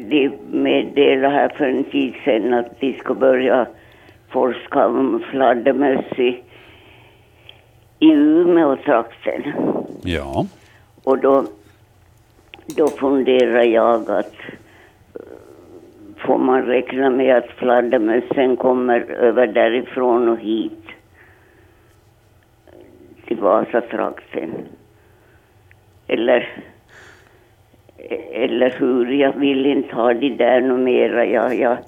de 0.08 0.30
meddelade 0.50 1.34
här 1.34 1.48
för 1.48 1.64
en 1.64 1.84
tid 1.84 2.14
sedan 2.24 2.54
att 2.54 2.80
de 2.80 2.92
ska 2.92 3.14
börja 3.14 3.66
forska 4.30 4.86
om 4.86 5.24
fladdermöss 5.30 6.18
i, 6.18 6.42
i 7.98 8.12
Umeå-trakten. 8.12 9.52
Ja. 10.02 10.46
Och 11.04 11.18
då, 11.18 11.44
då 12.76 12.88
funderar 12.88 13.62
jag 13.62 14.10
att 14.10 14.34
får 16.16 16.38
man 16.38 16.62
räkna 16.62 17.10
med 17.10 17.36
att 17.36 17.50
fladdermössen 17.50 18.56
kommer 18.56 19.00
över 19.00 19.46
därifrån 19.46 20.28
och 20.28 20.38
hit 20.38 20.84
till 23.26 23.36
Vasatrakten? 23.36 24.50
Eller, 26.06 26.64
eller 28.32 28.70
hur? 28.78 29.12
Jag 29.12 29.32
vill 29.32 29.66
inte 29.66 29.94
ha 29.94 30.14
det 30.14 30.28
där 30.28 30.60
något 30.60 30.80
mera. 30.80 31.24
Jag, 31.24 31.54
jag, 31.54 31.78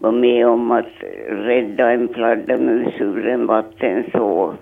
var 0.00 0.12
med 0.12 0.46
om 0.46 0.70
att 0.70 0.92
rädda 1.28 1.90
en 1.90 2.08
fladdermus 2.08 3.00
ur 3.00 3.26
en 3.28 3.46
vattenså 3.46 4.54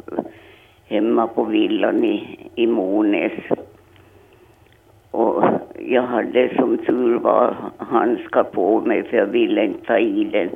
hemma 0.87 1.27
på 1.27 1.45
villan 1.45 2.05
i, 2.05 2.39
i 2.55 2.67
Monäs. 2.67 3.33
Och 5.11 5.45
jag 5.79 6.03
hade 6.03 6.55
som 6.57 6.79
tur 6.79 7.19
var 7.19 7.57
handskar 7.79 8.43
på 8.43 8.81
mig 8.81 9.03
för 9.03 9.17
jag 9.17 9.27
ville 9.27 9.65
inte 9.65 9.87
ta 9.87 9.99
i 9.99 10.25
den. 10.25 10.51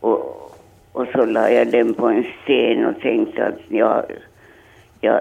Och, 0.00 0.50
och 0.92 1.06
så 1.12 1.24
la 1.24 1.50
jag 1.50 1.70
den 1.70 1.94
på 1.94 2.06
en 2.08 2.24
sten 2.42 2.86
och 2.86 3.00
tänkte 3.00 3.46
att 3.46 3.60
jag, 3.68 4.04
jag 5.00 5.20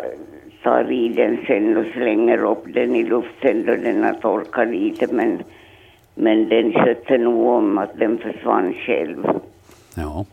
tar 0.64 0.92
i 0.92 1.10
den 1.10 1.38
sen 1.48 1.78
och 1.78 1.86
slänger 1.94 2.44
upp 2.44 2.64
den 2.74 2.96
i 2.96 3.04
luften 3.04 3.66
då 3.66 3.76
den 3.76 4.04
har 4.04 4.14
torkat 4.14 4.68
lite. 4.68 5.16
Men 5.16 5.44
men 6.16 6.50
den 6.50 6.74
skötte 6.74 7.18
nog 7.18 7.48
om 7.48 7.78
att 7.78 8.00
den 8.00 8.18
försvann 8.18 8.74
själv. 8.74 9.28
Ja. 9.96 10.26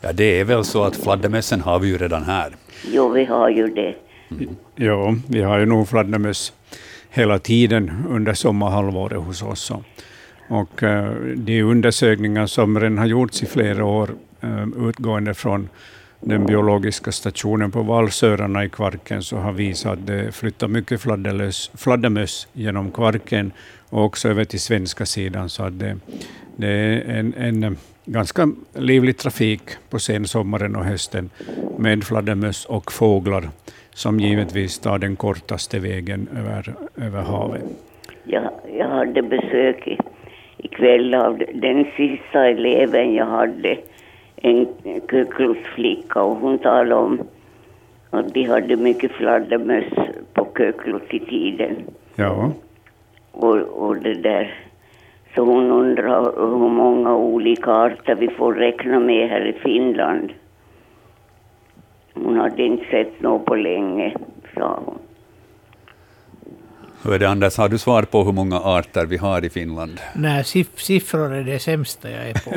Ja, 0.00 0.12
det 0.12 0.40
är 0.40 0.44
väl 0.44 0.64
så 0.64 0.84
att 0.84 0.96
fladdermössen 0.96 1.60
har 1.60 1.78
vi 1.78 1.88
ju 1.88 1.98
redan 1.98 2.22
här. 2.22 2.52
Jo, 2.92 3.08
vi 3.08 3.24
har 3.24 3.48
ju 3.48 3.66
det. 3.66 3.94
Mm. 4.30 4.56
Jo, 4.76 5.14
vi 5.28 5.42
har 5.42 5.58
ju 5.58 5.66
nog 5.66 5.88
fladdermöss 5.88 6.52
hela 7.10 7.38
tiden 7.38 7.92
under 8.08 8.34
sommarhalvåret 8.34 9.18
hos 9.18 9.42
oss. 9.42 9.72
Och 10.48 10.82
uh, 10.82 11.10
de 11.36 11.62
undersökningar 11.62 12.46
som 12.46 12.80
redan 12.80 12.98
har 12.98 13.06
gjorts 13.06 13.42
i 13.42 13.46
flera 13.46 13.84
år, 13.84 14.10
uh, 14.44 14.88
utgående 14.88 15.34
från 15.34 15.68
den 16.20 16.46
biologiska 16.46 17.12
stationen 17.12 17.70
på 17.70 17.82
Valsörarna 17.82 18.64
i 18.64 18.68
Kvarken, 18.68 19.22
så 19.22 19.36
har 19.36 19.52
visat 19.52 19.92
att 19.92 20.06
det 20.06 20.32
flyttar 20.34 20.68
mycket 20.68 21.00
fladdermöss 21.74 22.48
genom 22.52 22.90
Kvarken 22.90 23.52
och 23.94 24.04
också 24.04 24.28
över 24.28 24.44
till 24.44 24.60
svenska 24.60 25.06
sidan. 25.06 25.48
Så 25.48 25.62
att 25.62 25.78
det, 25.78 25.96
det 26.56 26.68
är 26.68 27.18
en, 27.18 27.34
en 27.34 27.76
ganska 28.04 28.48
livlig 28.72 29.16
trafik 29.16 29.62
på 29.90 29.98
sensommaren 29.98 30.76
och 30.76 30.84
hösten 30.84 31.30
med 31.78 32.04
fladdermöss 32.04 32.64
och 32.64 32.92
fåglar 32.92 33.48
som 33.90 34.20
givetvis 34.20 34.78
tar 34.78 34.98
den 34.98 35.16
kortaste 35.16 35.78
vägen 35.78 36.28
över, 36.36 36.74
över 37.06 37.22
havet. 37.22 37.62
Jag, 38.24 38.50
jag 38.78 38.88
hade 38.88 39.22
besök 39.22 39.88
i, 39.88 39.98
ikväll 40.56 41.14
av 41.14 41.42
den 41.54 41.86
sista 41.96 42.48
eleven 42.48 43.14
jag 43.14 43.26
hade, 43.26 43.78
en 44.36 44.66
köklusflicka, 45.10 46.22
och 46.22 46.36
hon 46.36 46.58
talade 46.58 46.94
om 46.94 47.20
att 48.10 48.34
de 48.34 48.44
hade 48.44 48.76
mycket 48.76 49.12
fladdermöss 49.12 49.92
på 50.32 50.48
Köklus 50.56 51.02
i 51.10 51.20
tiden. 51.20 51.76
Ja 52.14 52.52
och, 53.34 53.56
och 53.58 53.96
det 53.96 54.14
där. 54.14 54.54
Så 55.34 55.44
hon 55.44 55.70
undrar 55.70 56.22
hur 56.36 56.68
många 56.68 57.16
olika 57.16 57.70
arter 57.70 58.14
vi 58.14 58.28
får 58.28 58.54
räkna 58.54 59.00
med 59.00 59.28
här 59.28 59.46
i 59.46 59.52
Finland. 59.52 60.32
Hon 62.14 62.36
hade 62.36 62.62
inte 62.62 62.84
sett 62.90 63.22
något 63.22 63.44
på 63.44 63.54
länge, 63.54 64.14
sa 64.54 64.80
hon. 64.84 64.98
Hur 67.04 67.14
är 67.14 67.18
det 67.18 67.28
Anders, 67.28 67.56
har 67.58 67.68
du 67.68 67.78
svar 67.78 68.02
på 68.02 68.24
hur 68.24 68.32
många 68.32 68.56
arter 68.56 69.06
vi 69.06 69.16
har 69.16 69.44
i 69.44 69.50
Finland? 69.50 70.00
Nej, 70.14 70.44
siff 70.44 70.78
siffror 70.78 71.34
är 71.34 71.42
det 71.42 71.58
sämsta 71.58 72.10
jag 72.10 72.28
är 72.28 72.34
på. 72.34 72.50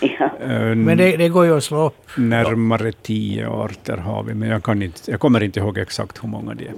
Ja. 0.18 0.30
Men 0.74 0.98
det, 0.98 1.16
det 1.16 1.28
går 1.28 1.44
ju 1.44 1.56
att 1.56 1.64
slå 1.64 1.86
upp. 1.86 2.10
Närmare 2.16 2.92
tio 2.92 3.48
arter 3.48 3.96
har 3.96 4.22
vi, 4.22 4.34
men 4.34 4.48
jag, 4.48 4.62
kan 4.62 4.82
inte, 4.82 5.10
jag 5.10 5.20
kommer 5.20 5.42
inte 5.42 5.60
ihåg 5.60 5.78
exakt 5.78 6.24
hur 6.24 6.28
många 6.28 6.54
det 6.54 6.64
är. 6.64 6.74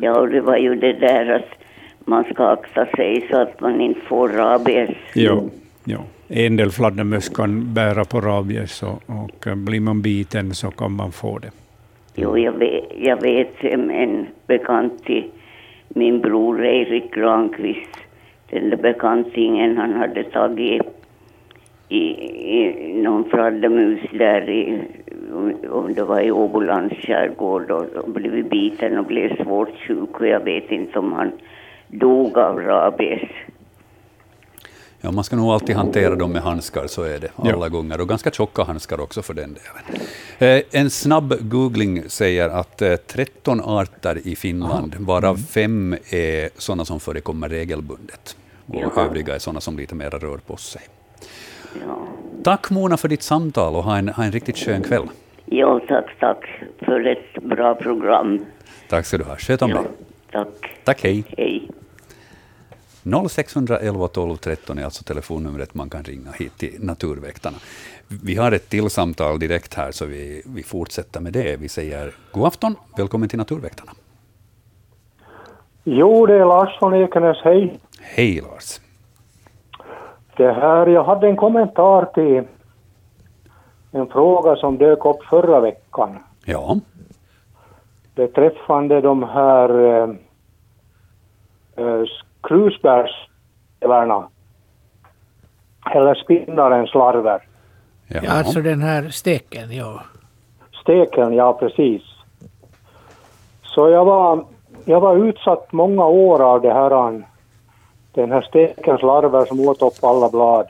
ja, 0.00 0.26
det 0.26 0.40
var 0.40 0.56
ju 0.56 0.74
det 0.74 0.92
där 0.92 1.30
att 1.30 1.63
man 2.04 2.24
ska 2.24 2.46
akta 2.46 2.86
sig 2.86 3.26
så 3.30 3.36
att 3.36 3.60
man 3.60 3.80
inte 3.80 4.00
får 4.00 4.28
rabies. 4.28 4.90
Jo, 5.14 5.50
jo. 5.84 5.98
En 6.28 6.56
del 6.56 6.70
fladdermöss 6.70 7.28
kan 7.28 7.74
bära 7.74 8.04
på 8.04 8.20
rabies 8.20 8.82
och, 8.82 9.02
och 9.06 9.46
eh, 9.46 9.54
blir 9.54 9.80
man 9.80 10.02
biten 10.02 10.54
så 10.54 10.70
kan 10.70 10.92
man 10.92 11.12
få 11.12 11.38
det. 11.38 11.50
Jo, 12.14 12.38
jag 12.38 12.52
vet, 12.52 12.84
jag 12.98 13.22
vet 13.22 13.64
en 13.64 14.26
bekant 14.46 15.04
till 15.04 15.24
min 15.88 16.20
bror 16.20 16.64
Erik 16.64 17.14
Granqvist. 17.14 17.98
Den 18.50 18.70
där 18.70 18.76
bekantingen 18.76 19.76
han 19.76 19.92
hade 19.92 20.24
tagit 20.24 20.82
i, 21.88 21.98
i 22.60 23.02
någon 23.02 23.24
fladdermus 23.24 24.00
där 24.12 24.50
i, 24.50 24.80
om 25.70 25.94
det 25.94 26.04
var 26.04 26.20
i 26.20 26.30
Åbolands 26.30 26.94
skärgård 26.94 27.70
och, 27.70 27.84
och 27.84 28.10
blivit 28.10 28.50
biten 28.50 28.98
och 28.98 29.04
blev 29.04 29.44
svårt 29.44 29.78
sjuk 29.78 30.20
och 30.20 30.26
jag 30.26 30.40
vet 30.40 30.70
inte 30.70 30.98
om 30.98 31.12
han 31.12 31.32
dog 31.98 32.38
av 32.38 32.58
rabies. 32.60 33.28
Ja, 35.00 35.10
man 35.10 35.24
ska 35.24 35.36
nog 35.36 35.50
alltid 35.50 35.76
hantera 35.76 36.14
dem 36.14 36.32
med 36.32 36.42
handskar, 36.42 36.86
så 36.86 37.02
är 37.02 37.18
det 37.18 37.28
alla 37.36 37.66
Ja. 37.66 37.68
gånger. 37.68 38.00
Och 38.00 38.08
ganska 38.08 38.30
tjocka 38.30 38.62
handskar 38.62 39.00
också 39.00 39.22
för 39.22 39.34
den 39.34 39.54
delen. 39.54 40.00
Eh, 40.38 40.80
en 40.80 40.90
snabb 40.90 41.34
googling 41.40 42.02
säger 42.08 42.48
att 42.48 42.82
eh, 42.82 42.96
13 42.96 43.60
arter 43.64 44.18
i 44.24 44.36
Finland, 44.36 44.94
varav 44.98 45.36
fem 45.36 45.96
är 46.10 46.48
sådana 46.60 46.84
som 46.84 47.00
förekommer 47.00 47.48
regelbundet. 47.48 48.36
Och 48.66 48.74
Jaha. 48.74 49.04
övriga 49.06 49.34
är 49.34 49.38
sådana 49.38 49.60
som 49.60 49.76
lite 49.76 49.94
mer 49.94 50.10
rör 50.10 50.36
på 50.38 50.56
sig. 50.56 50.82
Ja. 51.86 52.06
Tack 52.44 52.70
Mona 52.70 52.96
för 52.96 53.08
ditt 53.08 53.22
samtal 53.22 53.74
och 53.76 53.82
ha 53.84 53.96
en, 53.98 54.08
ha 54.08 54.24
en 54.24 54.32
riktigt 54.32 54.58
skön 54.58 54.82
kväll. 54.82 55.06
ja, 55.44 55.80
tack, 55.88 56.06
tack 56.20 56.44
för 56.78 57.06
ett 57.06 57.42
bra 57.42 57.74
program. 57.74 58.44
Tack 58.88 59.06
ska 59.06 59.18
du 59.18 59.24
ha. 59.24 59.36
Sköt 59.36 59.62
om 59.62 59.70
Ja, 59.70 59.76
dig. 59.76 59.86
tack. 60.32 60.76
Tack, 60.84 61.02
hej. 61.02 61.24
Hej. 61.38 61.68
0611 63.04 64.08
12 64.08 64.36
13 64.36 64.78
är 64.78 64.84
alltså 64.84 65.04
telefonnumret 65.04 65.74
man 65.74 65.90
kan 65.90 66.02
ringa 66.02 66.30
hit 66.32 66.58
till 66.58 66.76
Naturväktarna. 66.80 67.56
Vi 68.24 68.36
har 68.36 68.52
ett 68.52 68.68
till 68.68 68.90
samtal 68.90 69.38
direkt 69.38 69.74
här, 69.74 69.92
så 69.92 70.06
vi, 70.06 70.42
vi 70.46 70.62
fortsätter 70.62 71.20
med 71.20 71.32
det. 71.32 71.56
Vi 71.60 71.68
säger 71.68 72.14
god 72.32 72.46
afton, 72.46 72.76
välkommen 72.96 73.28
till 73.28 73.38
Naturväktarna. 73.38 73.92
Jo, 75.84 76.26
det 76.26 76.34
är 76.34 76.44
Lars 76.44 76.78
från 76.78 76.94
Ekenäs, 76.94 77.36
hej. 77.44 77.78
Hej 78.00 78.40
Lars. 78.40 78.80
Det 80.36 80.52
här, 80.52 80.86
jag 80.86 81.04
hade 81.04 81.28
en 81.28 81.36
kommentar 81.36 82.04
till 82.04 82.42
en 83.92 84.06
fråga 84.06 84.56
som 84.56 84.78
dök 84.78 85.04
upp 85.04 85.24
förra 85.24 85.60
veckan 85.60 86.18
Ja, 86.44 86.76
beträffande 88.14 89.00
de 89.00 89.22
här 89.22 89.68
eh, 89.80 90.08
eh, 91.76 92.04
krusbärsleverna 92.48 94.28
eller 95.94 96.14
spinnarens 96.14 96.94
larver. 96.94 97.42
ja. 98.08 98.20
Ja, 98.24 98.32
alltså 98.32 98.60
den 98.60 98.82
här 98.82 99.08
steken, 99.08 99.72
ja. 99.76 100.00
Steken, 100.82 101.32
ja 101.32 101.52
precis. 101.52 102.02
Så 103.62 103.88
jag 103.88 104.04
var, 104.04 104.44
jag 104.84 105.00
var 105.00 105.16
utsatt 105.16 105.72
många 105.72 106.06
år 106.06 106.42
av 106.42 106.60
det 106.60 106.72
här, 106.72 107.22
den 108.12 108.32
här 108.32 108.42
stekens 108.42 109.02
larver 109.02 109.44
som 109.44 109.60
åt 109.60 109.82
upp 109.82 110.04
alla 110.04 110.28
blad. 110.28 110.66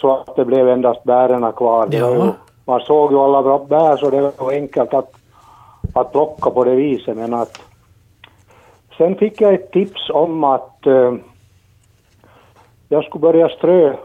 Så 0.00 0.16
att 0.16 0.36
det 0.36 0.44
blev 0.44 0.68
endast 0.68 1.04
bären 1.04 1.52
kvar. 1.52 1.88
Ju, 1.90 1.98
Ja. 1.98 2.34
man 2.64 2.80
såg 2.80 3.12
ju 3.12 3.18
alla 3.18 3.58
bär 3.64 3.96
så 3.96 4.10
det 4.10 4.32
var 4.38 4.52
enkelt 4.52 4.94
att, 4.94 5.12
att 5.94 6.12
plocka 6.12 6.50
på 6.50 6.64
det 6.64 6.74
viset. 6.74 7.16
Men 7.16 7.34
att, 7.34 7.60
sen 8.98 9.16
fick 9.16 9.40
jag 9.40 9.54
ett 9.54 9.72
tips 9.72 10.10
om 10.10 10.44
att 10.44 10.86
eh, 10.86 11.14
jag 12.88 13.04
skulle 13.04 13.22
börja 13.22 13.48
strö 13.48 13.96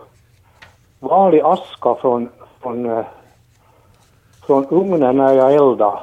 vanlig 1.00 1.42
aska 1.42 1.96
från, 1.96 2.30
från 2.62 2.86
eh, 2.86 3.06
från 4.52 4.66
ugnen 4.66 5.18
när 5.18 5.34
jag 5.34 5.54
eldade. 5.54 6.00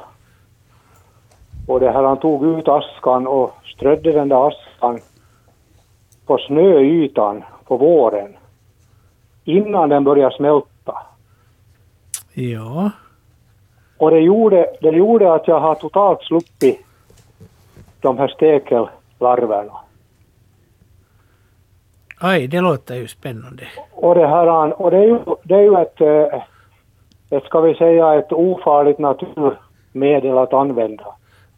Och 1.67 1.79
det 1.79 1.91
här, 1.91 2.03
han 2.03 2.19
tog 2.19 2.45
ut 2.45 2.67
askan 2.67 3.27
och 3.27 3.53
strödde 3.75 4.11
den 4.11 4.29
där 4.29 4.47
askan 4.47 4.99
på 6.25 6.37
snöytan 6.37 7.43
på 7.67 7.77
våren 7.77 8.35
innan 9.43 9.89
den 9.89 10.03
började 10.03 10.35
smälta. 10.35 10.97
Ja, 12.33 12.91
Och 13.97 14.11
det 14.11 14.19
gjorde, 14.19 14.65
det 14.81 14.89
gjorde 14.89 15.33
att 15.33 15.47
jag 15.47 15.59
har 15.59 15.75
totalt 15.75 16.21
sluppit 16.21 16.85
de 18.01 18.17
här 18.17 18.27
stekellarverna. 18.27 19.73
aj, 22.21 22.47
det 22.47 22.61
låter 22.61 22.95
ju 22.95 23.07
spännande. 23.07 23.63
Och 23.91 24.15
det 24.15 24.27
här, 24.27 24.81
och 24.81 24.91
det 24.91 24.97
är 24.97 25.03
ju, 25.03 25.19
det 25.43 25.55
är 25.55 25.61
ju 25.61 25.75
ett, 25.81 26.01
eh, 26.01 26.41
ett, 27.37 27.43
ska 27.43 27.61
vi 27.61 27.75
säga, 27.75 28.13
ett 28.13 28.31
ofarligt 28.31 28.99
naturmedel 28.99 30.37
att 30.37 30.53
använda. 30.53 31.05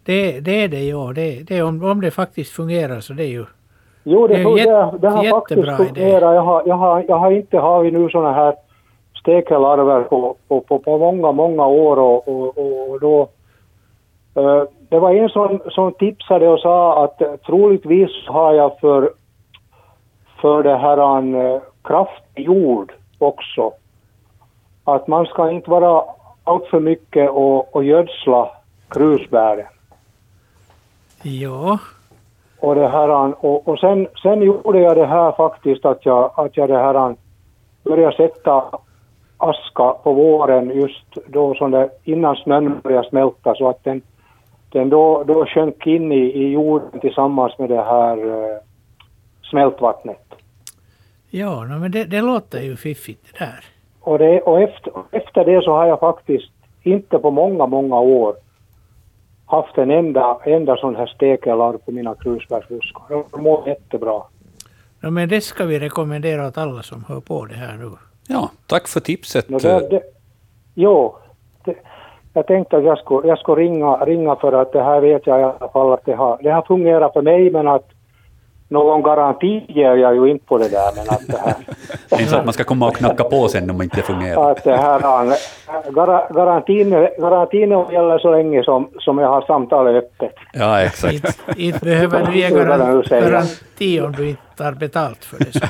Det, 0.03 0.39
det 0.39 0.63
är 0.63 0.67
det, 0.67 0.83
ja. 0.83 1.11
Det, 1.15 1.47
det, 1.47 1.61
om, 1.61 1.83
om 1.83 2.01
det 2.01 2.11
faktiskt 2.11 2.51
fungerar 2.51 2.99
så 2.99 3.13
det 3.13 3.23
är 3.23 3.27
ju... 3.27 3.45
Jo, 4.03 4.27
det, 4.27 4.33
Det 4.33 4.41
är 4.41 4.55
det, 4.55 4.59
jätte- 4.59 4.97
det, 4.97 5.09
har 5.09 5.23
faktiskt 5.23 5.77
fungerat. 5.77 6.35
Jag 6.35 6.41
har, 6.41 6.63
jag, 6.65 6.75
har, 6.75 7.05
jag 7.07 7.15
har 7.15 7.31
inte 7.31 7.81
vi 7.83 7.91
nu 7.91 8.09
såna 8.09 8.33
här 8.33 8.55
stekelarver 9.19 10.03
på, 10.03 10.35
på, 10.47 10.61
på, 10.61 10.79
på 10.79 10.97
många, 10.97 11.31
många 11.31 11.65
år 11.67 11.99
och, 11.99 12.27
och, 12.27 12.57
och, 12.57 12.99
då 12.99 13.29
eh, 14.35 14.63
det 14.91 14.99
var 14.99 15.13
en 15.13 15.29
som, 15.29 15.59
som 15.69 15.93
tipsade 15.93 16.47
och 16.47 16.59
sa 16.59 17.03
att 17.03 17.21
eh, 17.21 17.35
troligtvis 17.45 18.09
har 18.27 18.53
jag 18.53 18.79
för, 18.79 19.13
för 20.41 20.63
det 20.63 20.77
här 20.77 21.17
en 21.17 21.35
eh, 21.35 21.61
kraftig 21.83 22.45
jord 22.45 22.93
också. 23.17 23.73
Att 24.83 25.07
man 25.07 25.25
ska 25.25 25.51
inte 25.51 25.69
vara 25.69 26.03
allt 26.43 26.65
för 26.65 26.79
mycket 26.79 27.29
och, 27.29 27.75
och 27.75 27.83
gödsla 27.83 28.51
krusbären. 28.89 29.67
Ja, 31.23 31.79
Och, 32.59 32.75
det 32.75 32.87
här, 32.87 33.45
och, 33.45 33.67
och 33.67 33.79
sen, 33.79 34.07
sen 34.23 34.41
gjorde 34.41 34.79
jag 34.79 34.97
det 34.97 35.05
här 35.05 35.31
faktiskt 35.31 35.85
att 35.85 36.05
jag, 36.05 36.31
att 36.35 36.57
jag 36.57 36.69
det 36.69 36.77
här, 36.77 37.15
började 37.83 38.17
sätta 38.17 38.63
aska 39.37 39.93
på 40.03 40.13
våren 40.13 40.69
just 40.69 41.17
då 41.27 41.55
som 41.55 41.71
det, 41.71 41.89
innan 42.03 42.35
snön 42.35 42.79
började 42.83 43.09
smälta 43.09 43.55
så 43.55 43.69
att 43.69 43.83
den, 43.83 44.01
den 44.71 44.89
då, 44.89 45.23
då 45.23 45.45
sjönk 45.45 45.87
in 45.87 46.11
i, 46.11 46.15
i 46.15 46.51
jorden 46.51 46.99
tillsammans 46.99 47.59
med 47.59 47.69
det 47.69 47.83
här 47.83 48.17
eh, 48.17 48.57
smältvattnet. 49.49 50.25
ja 51.29 51.63
no, 51.63 51.79
men 51.79 51.91
det, 51.91 52.03
det 52.03 52.21
låter 52.21 52.61
ju 52.61 52.75
fiffigt 52.75 53.33
det 53.33 53.45
där. 53.45 53.65
Och, 53.99 54.19
det, 54.19 54.41
och 54.41 54.61
efter, 54.61 54.93
efter 55.11 55.45
det 55.45 55.63
så 55.63 55.71
har 55.71 55.85
jag 55.85 55.99
faktiskt 55.99 56.51
inte 56.83 57.19
på 57.19 57.31
många, 57.31 57.65
många 57.65 57.99
år 57.99 58.35
haft 59.45 59.77
en 59.77 59.91
enda, 59.91 60.39
enda 60.45 60.77
sån 60.77 60.95
här 60.95 61.05
stekelarv 61.05 61.77
på 61.77 61.91
mina 61.91 62.15
krusbärsbuskar. 62.15 63.23
De 63.31 63.43
mår 63.43 63.67
jättebra. 63.67 64.23
No, 64.99 65.09
men 65.09 65.29
det 65.29 65.41
ska 65.41 65.65
vi 65.65 65.79
rekommendera 65.79 66.47
åt 66.47 66.57
alla 66.57 66.83
som 66.83 67.03
hör 67.07 67.19
på 67.19 67.45
det 67.45 67.55
här 67.55 67.77
nu. 67.77 67.91
ja, 68.27 68.51
tack 68.67 68.87
för 68.87 68.99
tipset. 68.99 69.49
No, 69.49 69.57
det, 69.57 69.89
det, 69.89 70.01
jo, 70.73 71.15
jag 72.33 72.47
tänkte 72.47 72.77
att 72.77 72.83
jag 72.83 72.97
skulle, 72.97 73.27
jag 73.27 73.39
skulle 73.39 73.61
ringa, 73.61 73.95
ringa 73.95 74.35
för 74.35 74.53
att 74.53 74.73
det 74.73 74.83
här 74.83 75.01
vet 75.01 75.27
jag 75.27 75.39
i 75.39 75.43
alla 75.43 75.69
fall 75.73 75.93
att 75.93 76.05
det 76.05 76.13
har, 76.13 76.37
det 76.41 76.49
har 76.49 76.61
fungerat 76.61 77.13
för 77.13 77.21
mig 77.21 77.51
men 77.51 77.67
att 77.67 77.87
någon 78.67 79.03
garanti 79.03 79.65
ger 79.67 79.95
jag 79.95 80.15
ju 80.15 80.31
inte 80.31 80.45
på 80.45 80.57
det 80.57 80.69
där 80.69 80.91
men 80.95 81.09
att 81.09 81.27
det 81.27 81.37
här, 81.37 81.53
Det 82.09 82.15
är 82.15 82.19
inte 82.19 82.31
så 82.31 82.37
att 82.37 82.45
man 82.45 82.53
ska 82.53 82.63
komma 82.63 82.87
och 82.87 82.95
knacka 82.95 83.23
på 83.23 83.47
sen 83.47 83.69
om 83.69 83.81
inte 83.81 83.95
det 83.95 84.01
fungerar. 84.01 84.51
att 84.51 84.63
det 84.63 84.77
här 84.77 84.99
gar, 85.91 86.33
garantin, 86.33 86.89
garantin 87.17 87.69
gäller 87.69 88.17
så 88.19 88.31
länge 88.31 88.63
som, 88.63 88.89
som 88.99 89.17
jag 89.17 89.27
har 89.27 89.41
samtalet 89.41 90.03
öppet. 90.03 90.35
Ja, 90.53 90.81
exakt. 90.81 91.13
Inte, 91.13 91.33
inte 91.55 91.85
behöver 91.85 92.25
du 92.25 92.37
ge 92.37 92.43
Det 92.49 92.49
kan 92.49 92.57
jag 92.57 92.67
garan, 92.67 92.95
nog 92.95 93.05
säga. 93.05 93.29
garanti 93.29 94.01
om 94.01 94.11
du 94.11 94.29
inte 94.29 94.41
tar 94.57 94.71
betalt 94.71 95.25
för 95.25 95.37
det. 95.39 95.61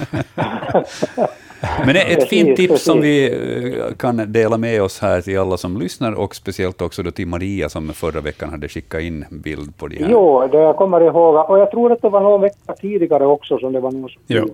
Men 1.85 1.95
ett 1.95 2.29
fint 2.29 2.57
tips 2.57 2.83
som 2.83 3.01
vi 3.01 3.31
eh, 3.31 3.95
kan 3.95 4.31
dela 4.33 4.57
med 4.57 4.81
oss 4.83 4.99
här 4.99 5.21
till 5.21 5.39
alla 5.39 5.57
som 5.57 5.77
lyssnar 5.77 6.11
och 6.11 6.35
speciellt 6.35 6.81
också 6.81 7.03
då 7.03 7.11
till 7.11 7.27
Maria 7.27 7.69
som 7.69 7.89
förra 7.93 8.21
veckan 8.21 8.49
hade 8.49 8.67
skickat 8.67 9.01
in 9.01 9.25
bild 9.29 9.77
på 9.77 9.87
de 9.87 9.95
här. 10.03 10.07
Jo, 10.11 10.47
det 10.51 10.57
jag 10.57 10.75
kommer 10.75 11.01
ihåg. 11.01 11.49
Och 11.49 11.59
jag 11.59 11.71
tror 11.71 11.91
att 11.91 12.01
det 12.01 12.09
var 12.09 12.21
någon 12.21 12.41
vecka 12.41 12.73
tidigare 12.81 13.25
också 13.25 13.57
som 13.57 13.73
det 13.73 13.79
var 13.79 13.91
någon 13.91 14.09
som, 14.09 14.21
Jo. 14.27 14.45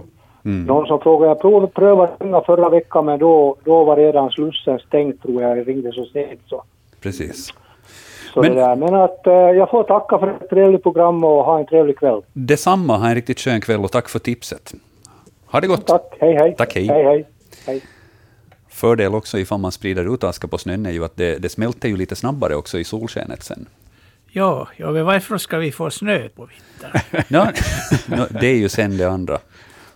Mm. 0.46 0.66
någon 0.66 0.88
som 0.88 1.00
frågade. 1.00 1.32
Jag 1.32 1.42
prov, 1.42 1.68
prövade 1.68 2.12
ringa 2.20 2.42
förra 2.42 2.70
veckan 2.70 3.06
men 3.06 3.20
då, 3.20 3.56
då 3.64 3.84
var 3.84 3.96
redan 3.98 4.30
slussen 4.30 4.80
stängd 4.80 5.22
tror 5.22 5.42
jag. 5.42 5.58
Jag 5.58 5.68
ringde 5.68 5.92
så 5.92 6.06
sent 6.06 6.40
så. 6.48 6.64
Precis. 7.02 7.54
Men- 8.36 8.56
det 8.56 8.76
men 8.76 8.96
att, 8.96 9.28
eh, 9.28 9.34
jag 9.34 9.70
får 9.70 9.84
tacka 9.84 10.20
för 10.20 10.28
ett 10.28 10.50
trevligt 10.50 10.84
program 10.84 11.24
och 11.24 11.44
ha 11.44 11.60
en 11.60 11.66
trevlig 11.66 11.98
kväll. 11.98 12.22
Detsamma, 12.34 12.98
ha 12.98 13.08
en 13.10 13.16
riktigt 13.16 13.40
skön 13.40 13.62
kväll 13.62 13.84
och 13.84 13.92
tack 13.92 14.10
för 14.10 14.20
tipset. 14.20 14.74
Ha 15.48 15.62
det 15.62 15.68
gott. 15.68 15.88
Tack, 15.88 16.18
hej 16.20 16.36
hej. 16.36 16.56
Tack, 16.58 16.76
hej. 16.76 16.88
Hej 16.88 17.04
hej. 17.04 17.28
hej. 17.66 17.82
Fördel 18.70 19.16
också 19.16 19.40
ifall 19.40 19.60
man 19.60 19.72
sprider 19.72 20.14
ut 20.14 20.24
aska 20.24 20.48
på 20.48 20.58
snön 20.58 20.86
är 20.86 20.92
ju 20.92 21.06
att 21.06 21.16
det, 21.16 21.38
det 21.38 21.50
smälter 21.50 21.90
ju 21.90 21.98
lite 21.98 22.16
snabbare 22.16 22.56
också 22.56 22.80
i 22.80 22.84
solskenet 22.84 23.44
sen. 23.44 23.66
Ja, 24.32 24.68
ja, 24.78 24.92
men 24.92 25.06
varför 25.06 25.38
ska 25.38 25.58
vi 25.58 25.72
få 25.72 25.90
snö 25.90 26.30
på 26.30 26.46
vintern? 26.46 27.24
Ja, 27.28 27.52
no, 28.06 28.40
det 28.42 28.48
är 28.48 28.56
ju 28.56 28.70
sen 28.70 28.98
det 28.98 29.10
andra 29.10 29.40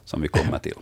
som 0.05 0.21
vi 0.21 0.27
kommer 0.27 0.57
till. 0.57 0.73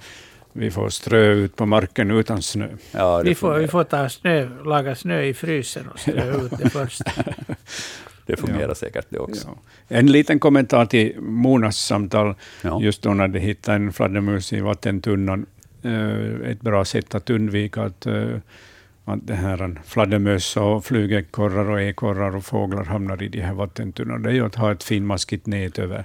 Vi 0.53 0.71
får 0.71 0.89
strö 0.89 1.31
ut 1.31 1.55
på 1.55 1.65
marken 1.65 2.11
utan 2.11 2.41
snö. 2.41 2.67
Ja, 2.91 3.17
Vi 3.17 3.35
får, 3.35 3.53
vi 3.53 3.67
får 3.67 3.83
ta 3.83 4.09
snö, 4.09 4.49
laga 4.65 4.95
snö 4.95 5.21
i 5.21 5.33
frysen 5.33 5.89
och 5.93 5.99
strö 5.99 6.35
ut 6.35 6.51
det 6.57 6.69
först. 6.69 7.01
det 8.29 8.37
fungerar 8.37 8.67
Ja. 8.67 8.75
säkert 8.75 9.05
det 9.09 9.19
också. 9.19 9.47
Ja. 9.47 9.95
En 9.97 10.07
liten 10.11 10.39
kommentar 10.39 10.85
till 10.85 11.19
Monas 11.21 11.77
samtal, 11.77 12.35
Ja. 12.63 12.81
just 12.81 13.01
då 13.01 13.13
när 13.13 13.27
de 13.27 13.39
hittade 13.39 13.75
en 13.75 13.93
fladdermus 13.93 14.53
i 14.53 14.59
vattentunnan. 14.61 15.45
Eh, 15.83 16.49
Ett 16.51 16.61
bra 16.61 16.85
sätt 16.85 17.15
att 17.15 17.29
undvika 17.29 17.81
att, 17.81 18.05
eh, 18.05 18.37
att 19.05 19.27
det 19.27 19.35
här 19.35 19.81
fladdermöss 19.85 20.57
och 20.57 20.85
flugekorrar 20.85 21.69
och 21.69 21.81
ekorrar 21.81 22.35
och 22.35 22.45
fåglar 22.45 22.83
hamnar 22.83 23.23
i 23.23 23.27
de 23.27 23.41
här 23.41 23.53
vattentunnorna, 23.53 24.17
det 24.19 24.29
är 24.29 24.33
ju 24.33 24.45
att 24.45 24.55
ha 24.55 24.71
ett 24.71 24.83
finmaskigt 24.83 25.45
nät 25.47 25.79
över. 25.79 26.03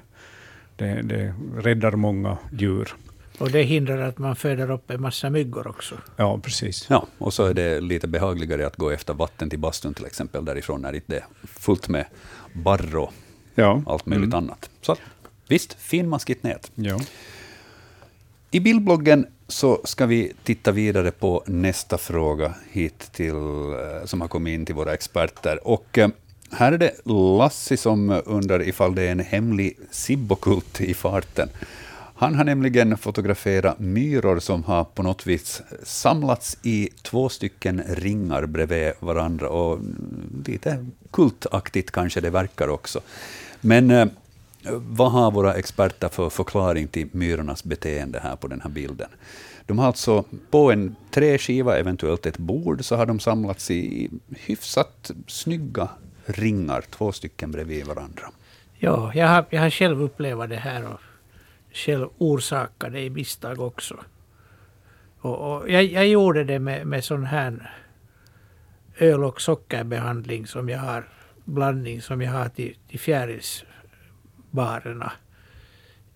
Det, 0.77 1.01
det 1.05 1.35
räddar 1.57 1.93
många 1.93 2.37
djur. 2.53 2.95
Och 3.39 3.51
det 3.51 3.63
hindrar 3.63 3.99
att 4.09 4.19
man 4.19 4.37
föder 4.37 4.71
upp 4.71 4.91
en 4.91 5.01
massa 5.03 5.31
myggor 5.31 5.67
också. 5.67 5.95
Ja, 6.17 6.39
precis. 6.43 6.87
Ja, 6.91 7.07
och 7.19 7.35
så 7.35 7.45
är 7.45 7.55
det 7.55 7.81
lite 7.81 8.07
behagligare 8.09 8.67
att 8.67 8.77
gå 8.77 8.91
efter 8.91 9.15
vatten 9.15 9.51
till 9.51 9.59
bastun 9.59 9.95
till 9.95 10.07
exempel 10.07 10.45
därifrån 10.45 10.81
när 10.83 10.93
det 11.07 11.17
är 11.17 11.25
fullt 11.45 11.89
med 11.89 12.05
barr 12.53 12.97
och 12.97 13.13
Ja. 13.55 13.83
allt 13.87 14.07
möjligt 14.07 14.35
annat. 14.35 14.71
Så 14.81 14.97
visst, 15.49 15.75
finmaskigt 15.81 16.43
nät. 16.43 16.71
Ja. 16.75 17.01
I 18.51 18.61
bildbloggen 18.61 19.27
så 19.49 19.81
ska 19.85 20.07
vi 20.07 20.33
titta 20.45 20.73
vidare 20.73 21.11
på 21.11 21.43
nästa 21.47 21.99
fråga 21.99 22.55
hit 22.71 22.99
till, 23.13 23.35
eh, 23.35 24.05
som 24.05 24.21
har 24.21 24.29
kommit 24.29 24.55
in 24.55 24.67
till 24.67 24.75
våra 24.75 24.95
experter. 24.95 25.69
Och 25.69 25.99
eh, 25.99 26.09
här 26.51 26.73
är 26.73 26.79
det 26.79 27.07
Lassi 27.39 27.77
som 27.77 28.23
undrar 28.27 28.69
ifall 28.69 28.95
det 28.95 29.03
är 29.03 29.13
en 29.13 29.21
hemlig 29.21 29.77
sibbokult 29.91 30.81
i 30.81 30.95
farten. 30.95 31.49
Han 32.17 32.35
har 32.35 32.45
nämligen 32.45 32.97
fotograferat 32.97 33.79
myror 33.79 34.39
som 34.41 34.65
har 34.65 34.85
på 34.85 35.03
något 35.03 35.27
vis 35.27 35.63
samlats 35.83 36.59
i 36.63 36.89
två 37.03 37.29
stycken 37.29 37.83
ringar 37.89 38.47
bredvid 38.47 38.93
varandra. 39.01 39.49
Och 39.49 39.79
lite 40.47 40.87
kultaktigt 41.11 41.91
kanske 41.91 42.21
det 42.21 42.31
verkar 42.31 42.69
också. 42.69 43.01
Men 43.61 43.91
eh, 43.91 44.07
vad 44.73 45.13
har 45.13 45.31
våra 45.31 45.55
experter 45.55 46.09
för 46.09 46.31
förklaring 46.31 46.89
till 46.89 47.09
myrornas 47.13 47.65
beteende 47.65 48.21
här 48.21 48.37
på 48.37 48.49
den 48.49 48.61
här 48.61 48.71
bilden? 48.71 49.09
De 49.67 49.79
har 49.79 49.87
alltså 49.87 50.25
på 50.51 50.73
en 50.73 50.97
träskiva, 51.11 51.79
eventuellt 51.79 52.27
ett 52.27 52.39
bord, 52.39 52.85
så 52.85 52.97
har 52.97 53.07
de 53.07 53.21
samlats 53.21 53.71
i 53.71 54.11
hyfsat 54.31 55.11
snygga 55.27 55.89
ringar, 56.27 56.85
två 56.91 57.13
stycken 57.13 57.51
bredvid 57.51 57.87
varandra. 57.87 58.23
Ja, 58.79 59.13
jag 59.15 59.29
har, 59.29 59.45
jag 59.51 59.61
har 59.61 59.71
själv 59.71 60.03
upplevt 60.03 60.49
det 60.49 60.57
här 60.57 60.87
och 60.87 61.01
själv 61.75 62.09
orsakade 62.19 63.01
i 63.01 63.11
misstag 63.11 63.61
också. 63.61 63.97
Och, 65.19 65.57
och 65.57 65.71
jag, 65.71 65.85
jag 65.85 66.09
gjorde 66.09 66.45
det 66.45 66.59
med, 66.59 66.87
med 66.87 67.05
sån 67.05 67.25
här 67.25 67.73
öl 68.99 69.25
och 69.25 69.41
sockerbehandling 69.41 70.47
som 70.47 70.69
jag 70.69 70.79
har, 70.79 71.09
blandning 71.45 72.03
som 72.03 72.23
jag 72.23 72.33
har 72.33 72.49
till, 72.49 72.77
till 72.89 73.01
fjärilsbarerna. 73.01 75.13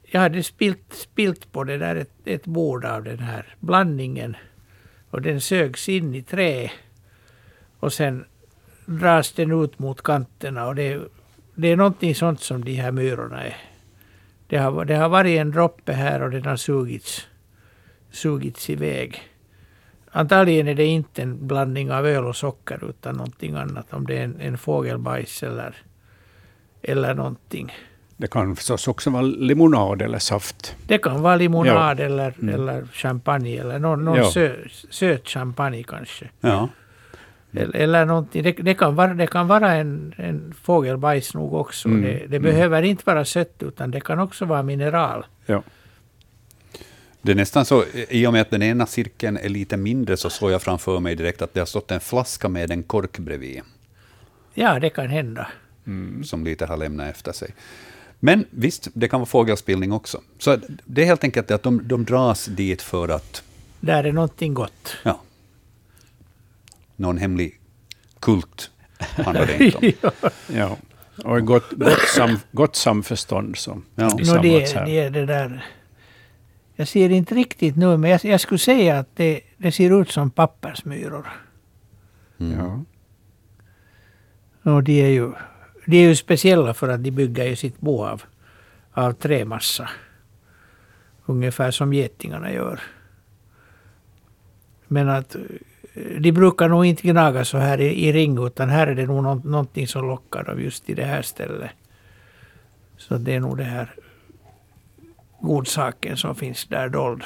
Jag 0.03 0.21
hade 0.21 0.43
spilt, 0.43 0.93
spilt 0.93 1.53
på 1.53 1.65
det 1.65 1.79
där 1.79 1.97
ett, 1.97 2.13
ett 2.25 2.47
bord 2.47 2.85
av 2.85 3.05
den 3.05 3.19
här 3.19 3.57
blandningen 3.61 4.37
och 5.11 5.23
den 5.23 5.41
sögs 5.41 5.89
in 5.89 6.15
i 6.15 6.23
trä 6.23 6.71
och 7.81 7.93
sen 7.93 8.25
dras 8.87 9.33
den 9.33 9.65
ut 9.65 9.79
mot 9.79 10.03
kanterna 10.03 10.67
och 10.67 10.75
det, 10.75 11.01
det 11.55 11.69
är 11.69 11.77
någonting 11.77 12.15
sånt 12.15 12.41
som 12.41 12.65
de 12.65 12.75
här 12.75 12.93
myrorna 12.93 13.45
är. 13.45 13.57
Det 14.49 14.59
har, 14.59 14.85
det 14.85 14.95
har 14.97 15.09
varit 15.09 15.39
en 15.41 15.51
droppe 15.51 15.93
här 15.93 16.23
och 16.23 16.31
den 16.31 16.47
har 16.47 16.57
sugits, 16.57 17.27
sugits 18.11 18.71
iväg. 18.71 19.23
Antagligen 20.11 20.69
är 20.69 20.75
det 20.75 20.85
inte 20.85 21.23
en 21.23 21.47
blandning 21.47 21.93
av 21.93 22.07
öl 22.07 22.25
och 22.27 22.37
socker 22.37 22.85
utan 22.91 23.15
någonting 23.17 23.55
annat. 23.55 23.93
Om 23.93 24.07
det 24.07 24.19
är 24.19 24.25
en, 24.25 24.41
en 24.41 24.59
fågelbajs 24.59 25.43
eller, 25.43 25.77
eller 26.83 27.15
någonting. 27.15 27.73
Det 28.17 28.27
kan 28.31 28.57
förstås 28.57 28.89
också 28.89 29.11
vara 29.11 29.23
limonad 29.23 30.03
eller 30.03 30.19
saft. 30.19 30.77
Det 30.87 30.99
kan 30.99 31.23
vara 31.23 31.37
limonad 31.37 32.01
Ja. 32.01 32.05
eller, 32.05 32.35
Mm. 32.43 32.55
eller 32.55 32.85
champagne 32.93 33.59
eller 33.61 33.79
någon, 33.79 34.05
någon 34.05 34.17
Ja. 34.19 34.31
sö, 34.31 34.55
söt 34.91 35.29
champagne 35.29 35.83
kanske. 35.83 36.31
Ja, 36.41 36.69
Eller, 37.53 37.77
eller 37.77 38.07
någonting. 38.07 38.43
Det, 38.43 38.53
det, 38.53 38.75
kan 38.75 38.95
vara, 38.95 39.15
det 39.15 39.27
kan 39.27 39.49
vara 39.49 39.75
en, 39.75 40.15
en 40.17 40.55
fågelbajs 40.63 41.35
nog 41.35 41.55
också. 41.55 41.89
Mm, 41.89 42.03
Det, 42.03 42.13
det 42.13 42.37
mm. 42.37 42.43
behöver 42.43 42.83
inte 42.83 43.03
vara 43.07 43.25
sött 43.25 43.63
utan 43.63 43.91
det 43.91 44.01
kan 44.01 44.19
också 44.19 44.45
vara 44.45 44.63
mineral. 44.63 45.27
Ja. 45.47 45.63
det 47.23 47.33
är 47.33 47.37
nästan 47.37 47.65
så, 47.65 47.85
i 48.09 48.27
och 48.27 48.33
med 48.33 48.43
att 48.43 48.51
den 48.51 48.63
ena 48.63 48.87
cirkeln 48.87 49.37
är 49.37 49.49
lite 49.49 49.77
mindre, 49.77 50.17
så 50.17 50.31
såg 50.31 50.51
jag 50.51 50.63
framför 50.63 51.01
mig 51.01 51.15
direkt 51.15 51.43
att 51.43 51.55
det 51.55 51.61
har 51.61 51.67
stått 51.67 51.91
en 51.91 52.01
flaska 52.01 52.49
med 52.49 52.71
en 52.71 52.83
kork 52.83 53.19
bredvid. 53.19 53.63
Ja, 54.55 54.79
det 54.81 54.91
kan 54.91 55.09
hända. 55.09 55.47
som 56.25 56.45
lite 56.45 56.67
har 56.67 56.77
lämnat 56.77 57.11
efter 57.11 57.33
sig. 57.33 57.55
Men 58.21 58.45
visst, 58.51 58.89
det 58.95 59.09
kan 59.09 59.21
vara 59.21 59.27
fågelspillning 59.27 59.93
också. 59.93 60.21
Så 60.39 60.57
det 60.85 61.03
är 61.03 61.07
helt 61.07 61.25
enkelt 61.25 61.51
att 61.51 61.63
de, 61.63 61.89
de 61.89 62.05
dras 62.05 62.47
dit 62.47 62.83
för 62.83 63.09
att, 63.09 63.43
Där 63.81 64.05
är 64.05 64.13
någonting 64.13 64.55
gott. 64.55 64.97
ja, 65.03 65.21
någon 66.99 67.19
hemlig 67.19 67.61
kult 68.21 68.71
handlar 68.99 69.47
det 69.47 69.65
inte 69.65 69.79
om. 70.07 70.13
Ja. 70.57 70.77
Och 71.25 71.47
gott, 71.47 71.73
gott, 71.73 72.09
sam, 72.15 72.39
gott 72.53 72.77
samförstånd 72.77 73.57
som 73.57 73.85
Ja. 73.95 74.19
Nå, 74.25 74.43
det, 74.43 74.75
här. 74.75 74.87
det 74.87 74.99
är 74.99 75.11
det 75.11 75.27
där... 75.27 75.67
Jag 76.75 76.89
ser 76.89 77.11
inte 77.11 77.35
riktigt 77.35 77.77
nu, 77.77 77.97
men 77.97 78.11
jag, 78.11 78.25
jag 78.25 78.41
skulle 78.41 78.59
säga 78.59 78.99
att 78.99 79.17
det, 79.17 79.41
det 79.57 79.73
ser 79.73 80.01
ut 80.01 80.11
som 80.11 80.31
pappersmyror. 80.31 81.29
Mm. 82.41 82.59
Ja. 82.59 82.85
Och 84.73 84.83
de 84.83 85.03
är 85.03 85.09
ju, 85.09 85.33
de 85.87 85.97
är 85.97 86.09
ju 86.09 86.17
speciella 86.17 86.75
för 86.75 86.89
att 86.89 87.05
de 87.05 87.11
bygger 87.11 87.45
ju 87.45 87.57
sitt 87.57 87.81
bo 87.81 88.05
av, 88.05 88.23
av 88.93 89.13
trämassa. 89.13 89.91
Ungefär 91.27 91.71
som 91.71 91.93
getingarna 91.93 92.53
gör. 92.53 92.81
Men 94.87 95.09
att 95.09 95.37
de 96.21 96.33
brukar 96.33 96.69
nog 96.69 96.87
inte 96.87 97.03
gnaga 97.03 97.45
så 97.45 97.59
här 97.59 97.81
i, 97.81 98.09
i 98.09 98.13
ring, 98.13 98.47
utan 98.47 98.69
här 98.69 98.87
är 98.87 98.95
det 98.95 99.07
nog 99.07 99.23
nå, 99.23 99.35
någonting 99.35 99.89
som 99.89 100.09
lockar 100.09 100.45
dem 100.45 100.61
just 100.63 100.91
i 100.91 100.95
det 100.95 101.05
här 101.05 101.23
stället. 101.23 101.71
Så 102.97 103.17
det 103.19 103.35
är 103.35 103.41
nog 103.41 103.57
det 103.57 103.65
här 103.65 103.95
godsaken 105.41 106.17
som 106.17 106.35
finns 106.35 106.65
där 106.65 106.89
dold. 106.89 107.25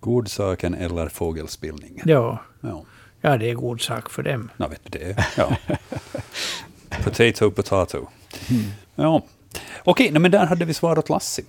Godsaken 0.00 0.74
eller 0.74 1.08
fågelspillningen. 1.08 2.02
Ja, 2.08 2.38
Ja, 2.60 2.84
ja 3.20 3.36
det 3.36 3.50
är 3.50 3.54
god 3.54 3.80
sak 3.80 4.10
för 4.10 4.22
dem. 4.22 4.50
jag 4.56 4.68
vet 4.68 4.80
du 4.84 4.98
det. 4.98 5.26
Ja. 5.36 5.56
potato, 7.04 7.50
potato. 7.50 8.08
Ja. 8.94 9.22
Okej, 9.84 10.10
men 10.10 10.30
där 10.30 10.46
hade 10.46 10.64
vi 10.64 10.74
svarat 10.74 11.08
Lassi. 11.08 11.44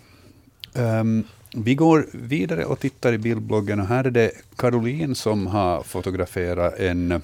Ehm, 0.75 1.23
vi 1.53 1.75
går 1.75 2.07
vidare 2.11 2.65
och 2.65 2.79
tittar 2.79 3.13
i 3.13 3.17
bildbloggen 3.17 3.79
och 3.79 3.87
här 3.87 4.03
är 4.03 4.11
det 4.11 4.31
Caroline 4.55 5.15
som 5.15 5.47
har 5.47 5.83
fotograferat 5.83 6.79
en, 6.79 7.21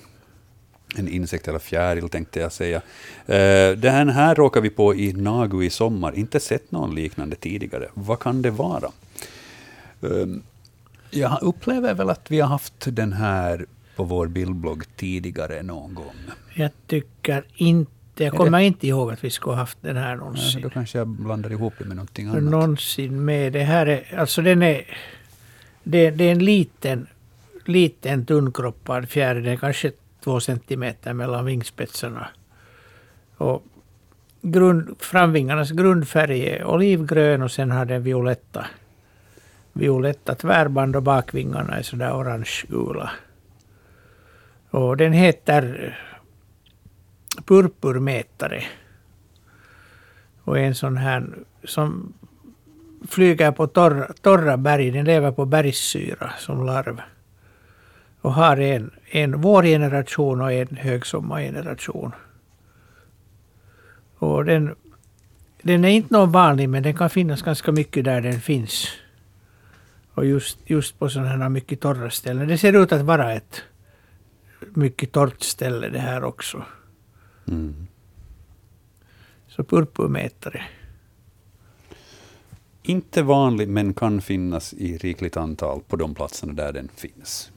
en 0.96 1.08
insekt 1.08 1.48
eller 1.48 1.60
fjäril 1.60 2.10
tänkte 2.10 2.40
jag 2.40 2.52
säga. 2.52 2.82
Eh, 3.26 3.78
den 3.78 4.10
här 4.10 4.36
råkar 4.36 4.62
vi 4.62 4.70
på 4.70 4.96
i 4.96 5.14
Nagu 5.14 5.66
i 5.66 5.70
sommar, 5.70 6.16
inte 6.16 6.40
sett 6.40 6.72
någon 6.72 6.96
liknande 6.96 7.36
tidigare. 7.36 7.88
Vad 7.94 8.20
kan 8.20 8.42
det 8.42 8.52
vara? 8.52 8.92
Ehm, 10.02 10.44
jag 11.12 11.40
upplever 11.42 11.94
väl 11.94 12.10
att 12.10 12.32
vi 12.32 12.40
har 12.40 12.48
haft 12.48 12.86
den 12.96 13.14
här 13.14 13.66
på 13.96 14.04
vår 14.04 14.28
bildblogg 14.28 14.84
tidigare 14.96 15.64
någon 15.64 15.94
gång. 15.94 16.16
Jag 16.54 16.72
tycker 16.88 17.46
inte, 17.56 17.92
jag 18.24 18.34
kommer 18.34 18.60
inte 18.60 18.88
ihåg 18.88 19.12
att 19.12 19.24
vi 19.24 19.30
skulle 19.30 19.54
ha 19.54 19.60
haft 19.60 19.78
den 19.82 19.98
här 19.98 20.16
någonsin. 20.16 20.62
då 20.62 20.70
kanske 20.70 20.98
jag 20.98 21.08
blandar 21.08 21.52
ihop 21.52 21.74
det 21.78 21.86
med 21.86 21.96
någonting 21.96 22.28
annat. 22.28 22.44
någonsin 22.44 23.26
med. 23.26 23.54
Det 23.54 23.64
här 23.64 23.86
är, 23.86 24.20
alltså 24.20 24.42
den 24.42 24.62
är, 24.64 24.98
det, 25.84 26.12
det 26.12 26.24
är 26.24 26.32
en 26.32 26.46
liten, 26.46 27.08
liten 27.66 28.26
tunnkroppad 28.26 29.10
fjäril. 29.10 29.44
Den 29.44 29.54
är 29.54 29.58
kanske 29.58 29.92
två 30.24 30.40
centimeter 30.40 31.14
mellan 31.14 31.46
vingspetsarna. 31.46 32.28
Och 33.38 33.64
grund, 34.42 34.96
framvingarnas 35.00 35.72
grundfärg 35.72 36.48
är 36.48 36.66
olivgrön 36.66 37.42
och 37.42 37.52
sen 37.52 37.72
har 37.72 37.86
den 37.86 38.04
violetta, 38.04 38.66
violetta 39.74 40.36
tvärband 40.36 40.96
och 40.96 41.04
bakvingarna 41.04 41.78
är 41.78 41.82
sådär 41.82 42.12
orange-gula. 42.12 43.10
Och 44.70 44.98
den 44.98 45.14
heter 45.14 45.98
purpurmätare. 47.46 48.64
Och 50.44 50.60
en 50.60 50.76
sån 50.76 50.98
här 50.98 51.30
som 51.64 52.14
flyger 53.08 53.52
på 53.52 53.68
torra, 53.68 54.14
torra 54.22 54.58
berg. 54.58 54.92
Den 54.92 55.06
lever 55.06 55.32
på 55.32 55.46
bergssyra 55.46 56.34
som 56.40 56.66
larv. 56.66 57.02
Och 58.22 58.34
har 58.34 58.58
en, 58.58 58.92
en 59.06 59.42
vårgeneration 59.42 60.42
och 60.42 60.52
en 60.52 60.78
högsommargeneration. 60.78 62.12
Och 64.18 64.46
den, 64.46 64.76
den 65.62 65.86
är 65.86 65.90
inte 65.90 66.14
någon 66.14 66.32
vanlig, 66.32 66.70
men 66.70 66.84
den 66.84 66.96
kan 66.96 67.10
finnas 67.10 67.42
ganska 67.42 67.72
mycket 67.72 68.06
där 68.06 68.22
den 68.22 68.42
finns. 68.42 68.88
Och 70.14 70.26
just, 70.26 70.58
just 70.66 71.00
på 71.00 71.10
sådana 71.10 71.30
här 71.30 71.50
mycket 71.50 71.80
torra 71.80 72.10
ställen. 72.10 72.48
Det 72.48 72.58
ser 72.58 72.84
ut 72.84 72.92
att 72.92 73.02
vara 73.02 73.34
ett 73.34 73.64
mycket 74.60 75.12
torrt 75.12 75.42
ställe 75.42 75.90
det 75.90 76.00
här 76.00 76.24
också. 76.24 76.64
Mm. 77.48 77.88
Så 79.48 79.64
purpurmätare. 79.64 80.64
Inte 82.84 83.22
vanlig, 83.24 83.68
men 83.68 83.94
kan 83.94 84.22
finnas 84.22 84.74
i 84.74 84.98
rikligt 84.98 85.38
antal 85.38 85.82
på 85.88 85.96
de 85.96 86.16
platserna 86.16 86.54
där 86.54 86.74
den 86.74 86.90
finns. 86.96 87.52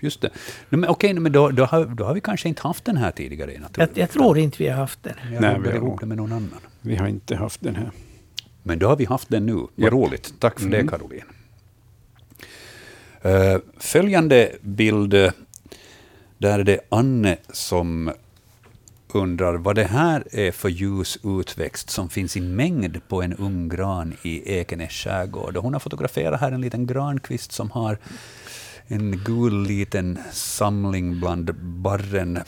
Just 0.00 0.20
det. 0.20 0.30
Men, 0.68 0.88
okej, 0.88 1.14
men 1.14 1.32
då, 1.32 1.48
då, 1.50 1.64
har, 1.64 1.84
då 1.84 2.04
har 2.04 2.14
vi 2.14 2.20
kanske 2.20 2.48
inte 2.48 2.62
haft 2.62 2.84
den 2.84 2.96
här 2.96 3.10
tidigare 3.10 3.52
i 3.54 3.58
jag, 3.76 3.88
jag 3.94 4.10
tror 4.10 4.38
inte 4.38 4.62
vi 4.62 4.68
har 4.68 4.76
haft 4.76 5.02
den. 5.02 5.14
Jag 5.32 5.40
Nej, 5.40 5.56
vi 5.62 5.68
har- 5.68 5.76
ihop 5.76 6.00
det 6.00 6.06
med 6.06 6.16
någon 6.16 6.32
annan. 6.32 6.60
Vi 6.80 6.96
har 6.96 7.06
inte 7.08 7.36
haft 7.36 7.60
den 7.60 7.76
här. 7.76 7.90
Men 8.62 8.78
då 8.78 8.88
har 8.88 8.96
vi 8.96 9.04
haft 9.04 9.28
den 9.28 9.46
nu. 9.46 9.52
Vad 9.54 9.68
Japp. 9.76 9.92
roligt. 9.92 10.34
Tack 10.38 10.60
för 10.60 10.66
Mm. 10.66 10.86
det, 10.86 10.90
Caroline. 10.92 11.24
Eh, 13.22 13.60
följande 13.78 14.52
bild, 14.60 15.14
eh, 15.14 15.30
där 16.38 16.58
är 16.58 16.64
det 16.64 16.80
Anne 16.88 17.36
som 17.52 18.12
undrar 19.14 19.54
vad 19.54 19.74
det 19.76 19.84
här 19.84 20.24
är 20.30 20.52
för 20.52 20.68
ljus 20.68 21.18
utväxt 21.24 21.90
som 21.90 22.08
finns 22.08 22.36
i 22.36 22.40
mängd 22.40 23.00
på 23.08 23.22
en 23.22 23.34
ung 23.34 23.68
gran 23.68 24.14
i 24.22 24.58
Ekenäs 24.58 24.92
skärgård. 24.92 25.56
Och 25.56 25.62
Hon 25.62 25.72
har 25.72 25.80
fotograferat 25.80 26.40
här 26.40 26.52
en 26.52 26.60
liten 26.60 26.86
grankvist 26.86 27.52
som 27.52 27.70
har 27.70 27.98
en 28.86 29.24
gul 29.24 29.62
liten 29.62 30.18
samling 30.32 31.20
bland 31.20 31.54
barren. 31.54 32.38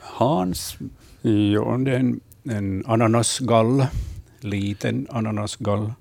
Hans, 0.00 0.76
Ja, 1.22 1.78
det 1.78 1.90
är 1.90 1.98
en, 1.98 2.20
en 2.44 2.84
ananasgall, 2.86 3.86
liten 4.40 5.06
ananasgall, 5.10 5.92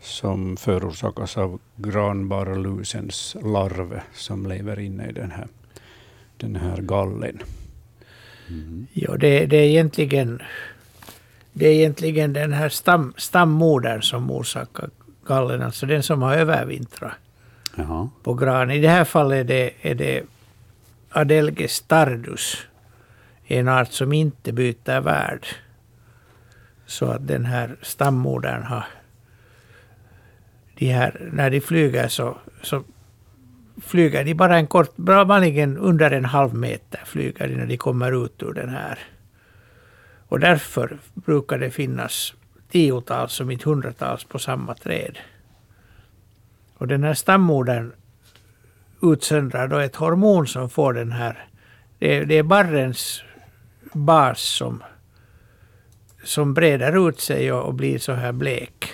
som 0.00 0.56
förorsakas 0.56 1.38
av 1.38 1.60
granbarlusens 1.76 3.36
larv 3.42 4.00
som 4.14 4.46
lever 4.46 4.78
inne 4.78 5.08
i 5.08 5.12
den 5.12 5.30
här, 5.30 5.48
den 6.36 6.56
här 6.56 6.76
gallen. 6.76 7.38
Ja, 8.92 9.16
det, 9.16 9.46
det, 9.46 9.56
är 9.56 9.68
egentligen, 9.68 10.42
det 11.52 11.66
är 11.66 11.72
egentligen 11.72 12.32
den 12.32 12.52
här 12.52 12.68
stam, 12.68 13.14
stammodern 13.16 14.02
som 14.02 14.30
orsakar 14.30 14.90
gallen, 15.26 15.62
alltså 15.62 15.86
den 15.86 16.02
som 16.02 16.22
har 16.22 16.34
övervintrat 16.34 17.12
jaha, 17.76 18.08
på 18.22 18.34
gran. 18.34 18.70
I 18.70 18.80
det 18.80 18.88
här 18.88 19.04
fallet 19.04 19.38
är 19.38 19.44
det, 19.44 19.72
är 19.82 19.94
det 19.94 20.22
Adelges 21.10 21.80
tardus, 21.80 22.66
en 23.46 23.68
art 23.68 23.92
som 23.92 24.12
inte 24.12 24.52
byter 24.52 25.00
värld. 25.00 25.46
Så 26.86 27.06
att 27.06 27.26
den 27.26 27.44
här 27.44 27.76
stammodern 27.82 28.62
har... 28.62 28.84
De 30.74 30.86
här, 30.86 31.28
när 31.32 31.50
de 31.50 31.60
flyger 31.60 32.08
så, 32.08 32.38
så 32.62 32.84
flyger 33.82 34.24
de 34.24 34.34
bara 34.34 34.56
en 34.56 34.66
kort, 34.66 34.96
bra 34.96 35.24
vanligen 35.24 35.78
under 35.78 36.10
en 36.10 36.24
halv 36.24 36.54
meter 36.54 37.00
flyger 37.04 37.48
de 37.48 37.54
när 37.54 37.66
de 37.66 37.76
kommer 37.76 38.24
ut 38.24 38.42
ur 38.42 38.52
den 38.52 38.68
här. 38.68 38.98
Och 40.28 40.40
därför 40.40 40.98
brukar 41.14 41.58
det 41.58 41.70
finnas 41.70 42.34
tiotals, 42.70 43.40
om 43.40 43.50
inte 43.50 43.68
hundratals, 43.68 44.24
på 44.24 44.38
samma 44.38 44.74
träd. 44.74 45.18
Och 46.74 46.88
den 46.88 47.04
här 47.04 47.14
stammodern 47.14 47.92
utsöndrar 49.02 49.68
då 49.68 49.78
ett 49.78 49.96
hormon 49.96 50.46
som 50.46 50.70
får 50.70 50.92
den 50.92 51.12
här... 51.12 51.48
Det 51.98 52.16
är, 52.16 52.24
det 52.24 52.34
är 52.34 52.42
barrens 52.42 53.22
bas 53.92 54.40
som, 54.40 54.82
som 56.24 56.54
breder 56.54 57.08
ut 57.08 57.20
sig 57.20 57.52
och, 57.52 57.66
och 57.66 57.74
blir 57.74 57.98
så 57.98 58.12
här 58.12 58.32
blek. 58.32 58.92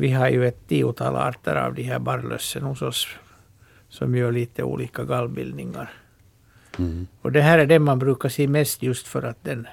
Vi 0.00 0.12
har 0.12 0.28
ju 0.28 0.46
ett 0.46 0.68
tiotal 0.68 1.16
arter 1.16 1.56
av 1.56 1.74
de 1.74 1.82
här 1.82 1.98
barrlössen 1.98 2.62
hos 2.62 2.82
oss 2.82 3.08
som 3.88 4.14
gör 4.14 4.32
lite 4.32 4.62
olika 4.62 5.04
gallbildningar. 5.04 5.90
mm. 6.78 7.06
Och 7.22 7.32
det 7.32 7.40
här 7.40 7.58
är 7.58 7.66
det 7.66 7.78
man 7.78 7.98
brukar 7.98 8.28
se 8.28 8.48
mest 8.48 8.82
just 8.82 9.08
för 9.08 9.22
att 9.22 9.44
den, 9.44 9.66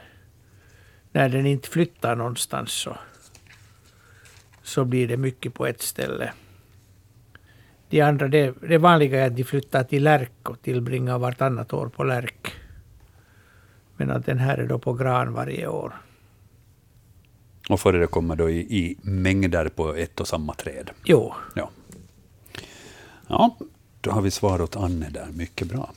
när 1.12 1.30
den 1.30 1.46
inte 1.46 1.70
flyttar 1.70 2.16
någonstans 2.16 2.72
så, 2.72 2.98
så 4.64 4.86
blir 4.86 5.08
det 5.08 5.18
mycket 5.18 5.54
på 5.54 5.66
ett 5.66 5.82
ställe. 5.82 6.34
De 7.90 8.02
andra, 8.02 8.28
det, 8.28 8.54
det 8.62 8.78
vanliga 8.78 9.24
är 9.24 9.28
att 9.28 9.36
de 9.36 9.44
flyttar 9.44 9.84
till 9.84 10.04
lärk 10.04 10.50
och 10.50 10.62
tillbringar 10.62 11.18
vartannat 11.18 11.74
år 11.74 11.90
på 11.90 12.04
lärk. 12.04 12.54
Men 13.98 14.12
att 14.12 14.26
den 14.26 14.40
här 14.40 14.58
är 14.58 14.68
då 14.68 14.80
på 14.80 14.94
gran 14.94 15.34
varje 15.34 15.68
år. 15.68 15.94
Och 17.70 17.80
förekommer 17.80 18.36
då 18.36 18.50
i, 18.50 18.58
i 18.60 18.98
mängder 19.02 19.70
på 19.70 19.96
ett 19.96 20.20
och 20.20 20.28
samma 20.28 20.54
träd. 20.54 20.90
Jo, 21.06 21.34
Ja. 21.56 21.70
ja, 23.28 23.58
då 24.02 24.12
har 24.12 24.22
vi 24.22 24.32
svar 24.32 24.62
åt 24.62 24.76
Anne 24.76 25.10
där. 25.10 25.28
Mycket 25.34 25.68
bra. 25.68 25.92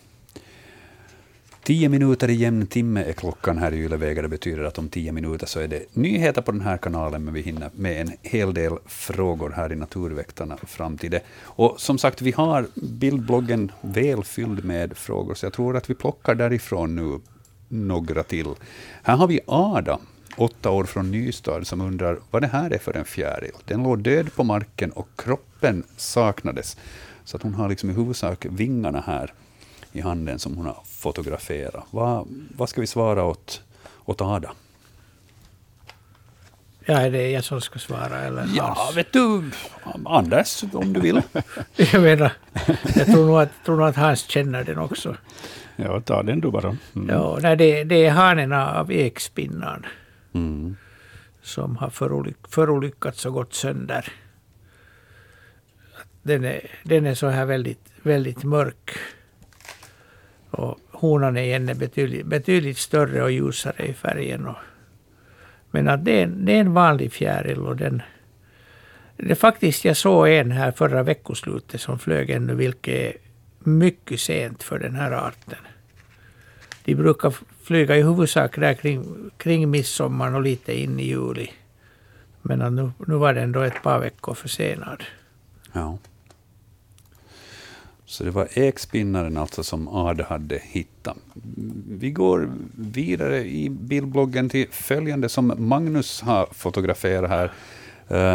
Tio 1.62 1.88
minuter 1.88 2.30
i 2.30 2.34
jämn 2.34 2.66
timme 2.66 3.02
är 3.02 3.12
klockan 3.12 3.58
här 3.58 3.72
i 3.72 3.76
Yleväga. 3.76 4.22
Det 4.22 4.28
betyder 4.28 4.62
att 4.64 4.78
om 4.78 4.88
tio 4.88 5.12
minuter 5.12 5.46
så 5.46 5.60
är 5.60 5.68
det 5.68 5.96
nyheter 5.96 6.42
på 6.42 6.52
den 6.52 6.60
här 6.60 6.76
kanalen, 6.76 7.24
men 7.24 7.34
vi 7.34 7.40
hinner 7.40 7.70
med 7.74 8.00
en 8.00 8.12
hel 8.22 8.54
del 8.54 8.72
frågor 8.86 9.50
här 9.50 9.72
i 9.72 9.76
Naturväktarna 9.76 10.56
fram 10.56 10.98
till 10.98 11.10
det. 11.10 11.20
Och 11.42 11.80
som 11.80 11.98
sagt, 11.98 12.22
vi 12.22 12.32
har 12.32 12.66
bildbloggen 12.74 13.72
väl 13.80 14.24
fylld 14.24 14.64
med 14.64 14.96
frågor, 14.96 15.34
så 15.34 15.46
jag 15.46 15.52
tror 15.52 15.76
att 15.76 15.90
vi 15.90 15.94
plockar 15.94 16.34
därifrån 16.34 16.96
nu 16.96 17.20
några 17.68 18.22
till. 18.22 18.54
Här 19.02 19.16
har 19.16 19.26
vi 19.26 19.40
Ada, 19.46 19.98
åtta 20.36 20.70
år 20.70 20.84
från 20.84 21.10
Nystad, 21.10 21.64
som 21.64 21.80
undrar 21.80 22.18
vad 22.30 22.42
det 22.42 22.48
här 22.48 22.70
är 22.70 22.78
för 22.78 22.96
en 22.96 23.04
fjäril. 23.04 23.52
Den 23.64 23.82
låg 23.82 23.98
död 23.98 24.34
på 24.34 24.44
marken 24.44 24.90
och 24.90 25.08
kroppen 25.16 25.84
saknades. 25.96 26.76
Så 27.24 27.36
att 27.36 27.42
hon 27.42 27.54
har 27.54 27.68
liksom 27.68 27.90
i 27.90 27.92
huvudsak 27.92 28.46
vingarna 28.50 29.00
här 29.06 29.32
i 29.92 30.00
handen 30.00 30.38
som 30.38 30.56
hon 30.56 30.66
har 30.66 30.78
fotograferat. 30.84 31.84
Vad, 31.90 32.28
vad 32.56 32.68
ska 32.68 32.80
vi 32.80 32.86
svara 32.86 33.24
åt, 33.24 33.62
åt 34.04 34.20
Ada? 34.20 34.50
ja, 36.88 37.00
är 37.00 37.10
det 37.10 37.30
jag 37.30 37.44
som 37.44 37.60
ska 37.60 37.78
svara 37.78 38.20
eller 38.20 38.46
Ja, 38.54 38.92
vet 38.94 39.12
du, 39.12 39.50
Anders, 40.04 40.64
om 40.72 40.92
du 40.92 41.00
vill. 41.00 41.22
Jag 41.76 42.02
menar, 42.02 42.32
jag 42.96 43.06
tror 43.06 43.26
nog 43.26 43.40
att, 43.40 43.64
tror 43.64 43.76
nog 43.76 43.88
att 43.88 43.96
Hans 43.96 44.20
känner 44.20 44.64
den 44.64 44.78
också. 44.78 45.16
Ja, 45.76 46.00
ta 46.00 46.22
den 46.22 46.40
du 46.40 46.50
bara. 46.50 46.76
Mm. 46.96 47.08
Ja, 47.08 47.38
nej, 47.42 47.56
det, 47.56 47.84
det 47.84 48.06
är 48.06 48.10
hanerna 48.10 48.78
av 48.80 48.92
ekspinnan. 48.92 49.86
Mm. 50.32 50.76
som 51.42 51.76
har 51.76 51.90
förolyck, 51.90 52.36
förolyckats 52.48 53.26
och 53.26 53.32
gått 53.32 53.54
sönder. 53.54 54.12
Den 56.22 56.44
är, 56.44 56.60
den 56.82 57.06
är 57.06 57.14
så 57.14 57.26
här 57.28 57.44
väldigt, 57.46 57.92
väldigt 58.02 58.44
mörk. 58.44 58.90
Och 60.50 60.78
honan 60.90 61.36
är 61.36 61.42
igen 61.42 61.68
är 61.68 61.74
betydligt, 61.74 62.26
betydligt 62.26 62.78
större 62.78 63.22
och 63.22 63.32
ljusare 63.32 63.86
i 63.86 63.94
färgen. 63.94 64.46
Och, 64.46 64.56
men 65.70 65.88
att 65.88 66.04
det, 66.04 66.20
är, 66.20 66.24
en- 66.24 66.44
det 66.44 66.52
är 66.52 66.60
en 66.60 66.72
vanlig 66.74 67.12
fjäril 67.12 67.58
och 67.58 67.76
den... 67.76 68.02
Det 69.16 69.30
är 69.30 69.34
faktiskt, 69.34 69.84
jag 69.84 69.96
såg 69.96 70.28
en 70.28 70.50
här 70.50 70.72
förra 70.72 71.02
veckoslutet 71.02 71.80
som 71.80 71.98
flög 71.98 72.30
ännu, 72.30 72.54
vilket 72.54 72.94
är 72.94 73.12
mycket 73.58 74.20
sent 74.20 74.62
för 74.62 74.78
den 74.78 74.94
här 74.94 75.12
arten. 75.12 75.58
De 76.84 76.94
brukar 76.94 77.34
flyga 77.68 77.96
i 77.96 78.02
huvudsak 78.02 78.56
där 78.56 78.74
kring, 78.74 79.30
kring 79.36 79.70
midsommar 79.70 80.34
och 80.34 80.42
lite 80.42 80.80
in 80.80 81.00
i 81.00 81.04
juli. 81.04 81.50
Men 82.42 82.74
nu, 82.76 82.90
nu 83.06 83.14
var 83.14 83.34
den 83.34 83.52
då 83.52 83.60
ett 83.60 83.82
par 83.82 83.98
veckor 83.98 84.34
försenad. 84.34 85.02
Ja. 85.72 85.98
Så 88.06 88.24
det 88.24 88.30
var 88.30 88.48
ekspinnaren 88.52 89.36
alltså 89.36 89.64
som 89.64 89.88
Ada 89.88 90.24
hade 90.24 90.58
hittat. 90.62 91.16
Vi 91.88 92.10
går 92.10 92.50
vidare 92.76 93.48
i 93.48 93.70
bildbloggen 93.70 94.48
till 94.48 94.68
följande 94.70 95.28
som 95.28 95.52
Magnus 95.58 96.20
har 96.20 96.48
fotograferat 96.52 97.30
här. 97.30 97.52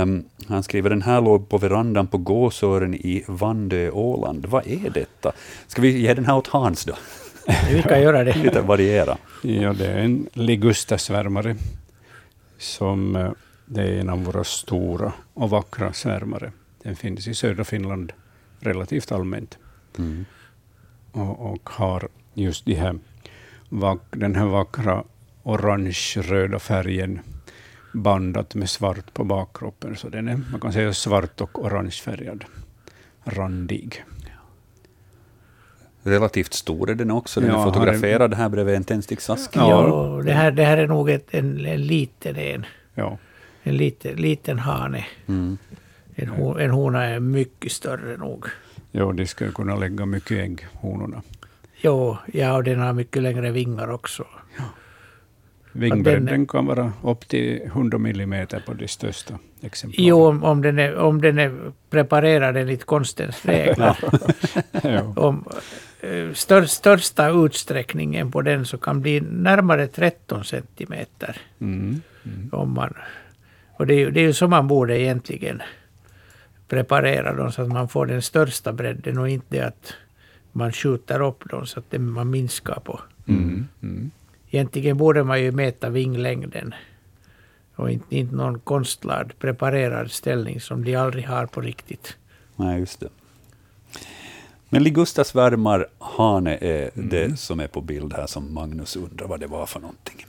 Um, 0.02 0.26
han 0.48 0.64
skriver 0.64 0.90
den 0.90 1.02
här 1.02 1.22
låg 1.22 1.50
på 1.50 1.58
verandan 1.58 2.08
på 2.08 2.18
Gåsören 2.18 2.94
i 2.94 3.24
Vandö, 3.28 3.90
Åland. 3.90 4.46
Vad 4.46 4.68
är 4.68 4.90
detta? 4.90 5.32
Ska 5.68 5.82
vi 5.82 6.00
ge 6.00 6.14
den 6.14 6.26
här 6.26 6.38
åt 6.38 6.48
Hans 6.48 6.86
då? 6.86 6.94
Vi 7.70 7.84
kan 7.84 8.02
göra 8.02 8.24
det. 8.24 8.34
Lite 8.38 8.62
variera. 8.62 9.18
Ja, 9.42 9.74
det 9.74 9.88
är 9.88 9.98
en 9.98 10.30
ligustasvärmare. 10.34 11.56
Som, 12.58 13.16
eh, 13.16 13.32
det 13.66 13.82
är 13.82 14.00
en 14.00 14.10
av 14.10 14.24
våra 14.24 14.44
stora 14.44 15.14
och 15.34 15.50
vackra 15.50 15.94
svärmare. 15.94 16.52
Den 16.84 16.96
finns 16.96 17.28
i 17.28 17.34
södra 17.34 17.64
Finland 17.64 18.12
relativt 18.60 19.12
allmänt 19.12 19.58
Mm. 19.98 20.26
och, 21.12 21.52
och 21.54 21.70
har 21.70 22.08
just 22.34 22.66
de 22.66 22.74
här 22.74 23.00
den 24.12 24.36
här 24.36 24.46
vackra 24.46 25.04
orange-röda 25.44 26.60
färgen 26.60 27.20
bandat 27.94 28.56
med 28.56 28.70
svart 28.70 29.14
på 29.14 29.24
bakkroppen. 29.24 29.96
Så 29.96 30.10
den 30.10 30.28
är, 30.28 30.42
man 30.52 30.60
kan 30.60 30.74
säga 30.74 30.94
svart 30.94 31.42
och 31.42 31.66
orangefärgad, 31.66 32.46
randig. 33.24 34.04
Relativt 36.04 36.54
stor 36.54 36.90
är 36.90 36.96
den 36.96 37.12
också. 37.12 37.42
Den 37.42 37.50
ja, 37.50 37.60
är 37.60 37.64
fotograferad 37.64 38.34
här 38.34 38.50
bredvid 38.50 38.76
en 38.76 38.84
tändsticksask. 38.84 39.52
Ja, 39.54 39.70
ja 39.70 40.22
det, 40.26 40.32
här, 40.32 40.52
det 40.52 40.64
här 40.64 40.78
är 40.78 40.88
nog 40.88 41.10
ett, 41.10 41.28
en, 41.32 41.66
en 41.66 41.82
liten 41.82 42.36
en. 42.36 42.66
Ja. 42.96 43.18
En 43.64 43.78
liten, 43.78 44.16
liten 44.16 44.60
hane. 44.60 45.06
Mm. 45.28 45.58
En, 46.16 46.60
en 46.60 46.70
hona 46.72 47.04
är 47.04 47.20
mycket 47.20 47.72
större 47.72 48.18
nog. 48.18 48.46
Ja, 48.92 49.12
de 49.12 49.28
skulle 49.28 49.52
kunna 49.52 49.76
lägga 49.76 50.06
mycket 50.06 50.32
ägg, 50.32 50.68
honorna. 50.74 51.22
Jo, 51.76 52.18
ja, 52.34 52.54
och 52.54 52.64
den 52.64 52.80
har 52.80 52.94
mycket 52.94 53.22
längre 53.22 53.52
vingar 53.52 53.92
också. 53.92 54.26
Ja. 54.58 54.64
Vingbredden 55.72 56.26
den, 56.26 56.48
kan 56.48 56.66
vara 56.66 56.94
upp 57.04 57.28
till 57.28 57.62
100 57.66 57.98
millimeter 57.98 58.64
på 58.66 58.74
de 58.74 58.88
största 58.88 59.40
exemplaren. 59.62 60.08
Jo, 60.08 60.26
om, 60.26 60.44
om, 60.44 60.62
den 60.62 60.80
är, 60.80 60.96
om 60.96 61.22
den 61.22 61.40
är 61.40 61.72
preparerad 61.90 62.58
enligt 62.58 62.86
konstens 62.86 63.36
regler. 63.46 63.98
om, 65.16 65.46
stör, 66.34 66.66
största 66.66 67.30
utsträckningen 67.30 68.32
på 68.32 68.42
den 68.42 68.66
så 68.66 68.78
kan 68.78 69.02
bli 69.02 69.22
närmare 69.22 69.88
13 69.88 70.44
centimeter. 70.44 71.38
Mm. 71.60 72.02
Mm. 72.24 72.50
Om 72.52 72.74
man, 72.74 72.94
och 73.78 73.88
det 73.88 73.94
är, 73.94 74.12
det 74.12 74.20
är 74.20 74.26
ju 74.26 74.34
så 74.34 74.48
man 74.48 74.68
borde 74.68 75.00
egentligen 75.00 75.62
preparera 76.68 77.34
dem 77.34 77.52
så 77.52 77.62
att 77.62 77.68
man 77.68 77.88
får 77.88 78.06
den 78.06 78.22
största 78.22 78.74
bredden 78.74 79.18
och 79.18 79.30
inte 79.30 79.66
att 79.66 79.94
man 80.52 80.72
skjuter 80.72 81.22
upp 81.22 81.50
dem 81.50 81.66
så 81.66 81.80
att 81.80 82.02
man 82.02 82.30
minskar 82.30 82.80
på. 82.80 83.00
Mm. 83.28 83.68
Mm. 83.84 84.12
Egentligen 84.50 84.98
borde 84.98 85.24
man 85.24 85.42
ju 85.42 85.52
mäta 85.52 85.90
vinglängden 85.90 86.74
och 87.76 87.92
inte, 87.92 88.16
inte 88.16 88.36
någon 88.36 88.60
konstlad 88.60 89.34
preparerad 89.40 90.12
ställning 90.12 90.62
som 90.62 90.84
de 90.84 90.96
aldrig 90.96 91.28
har 91.28 91.46
på 91.46 91.62
riktigt. 91.62 92.18
Nej, 92.56 92.80
just 92.80 93.00
det. 93.00 93.10
Men 94.74 94.84
Ligustas 94.84 95.36
värmar 95.36 95.88
hane 96.00 96.58
är 96.58 96.92
mm. 96.96 97.10
det 97.10 97.40
som 97.40 97.60
är 97.60 97.68
på 97.68 97.82
bild 97.82 98.14
här, 98.14 98.28
som 98.28 98.54
Magnus 98.54 98.96
undrar 98.96 99.28
vad 99.28 99.40
det 99.40 99.48
var 99.48 99.66
för 99.66 99.80
någonting. 99.80 100.26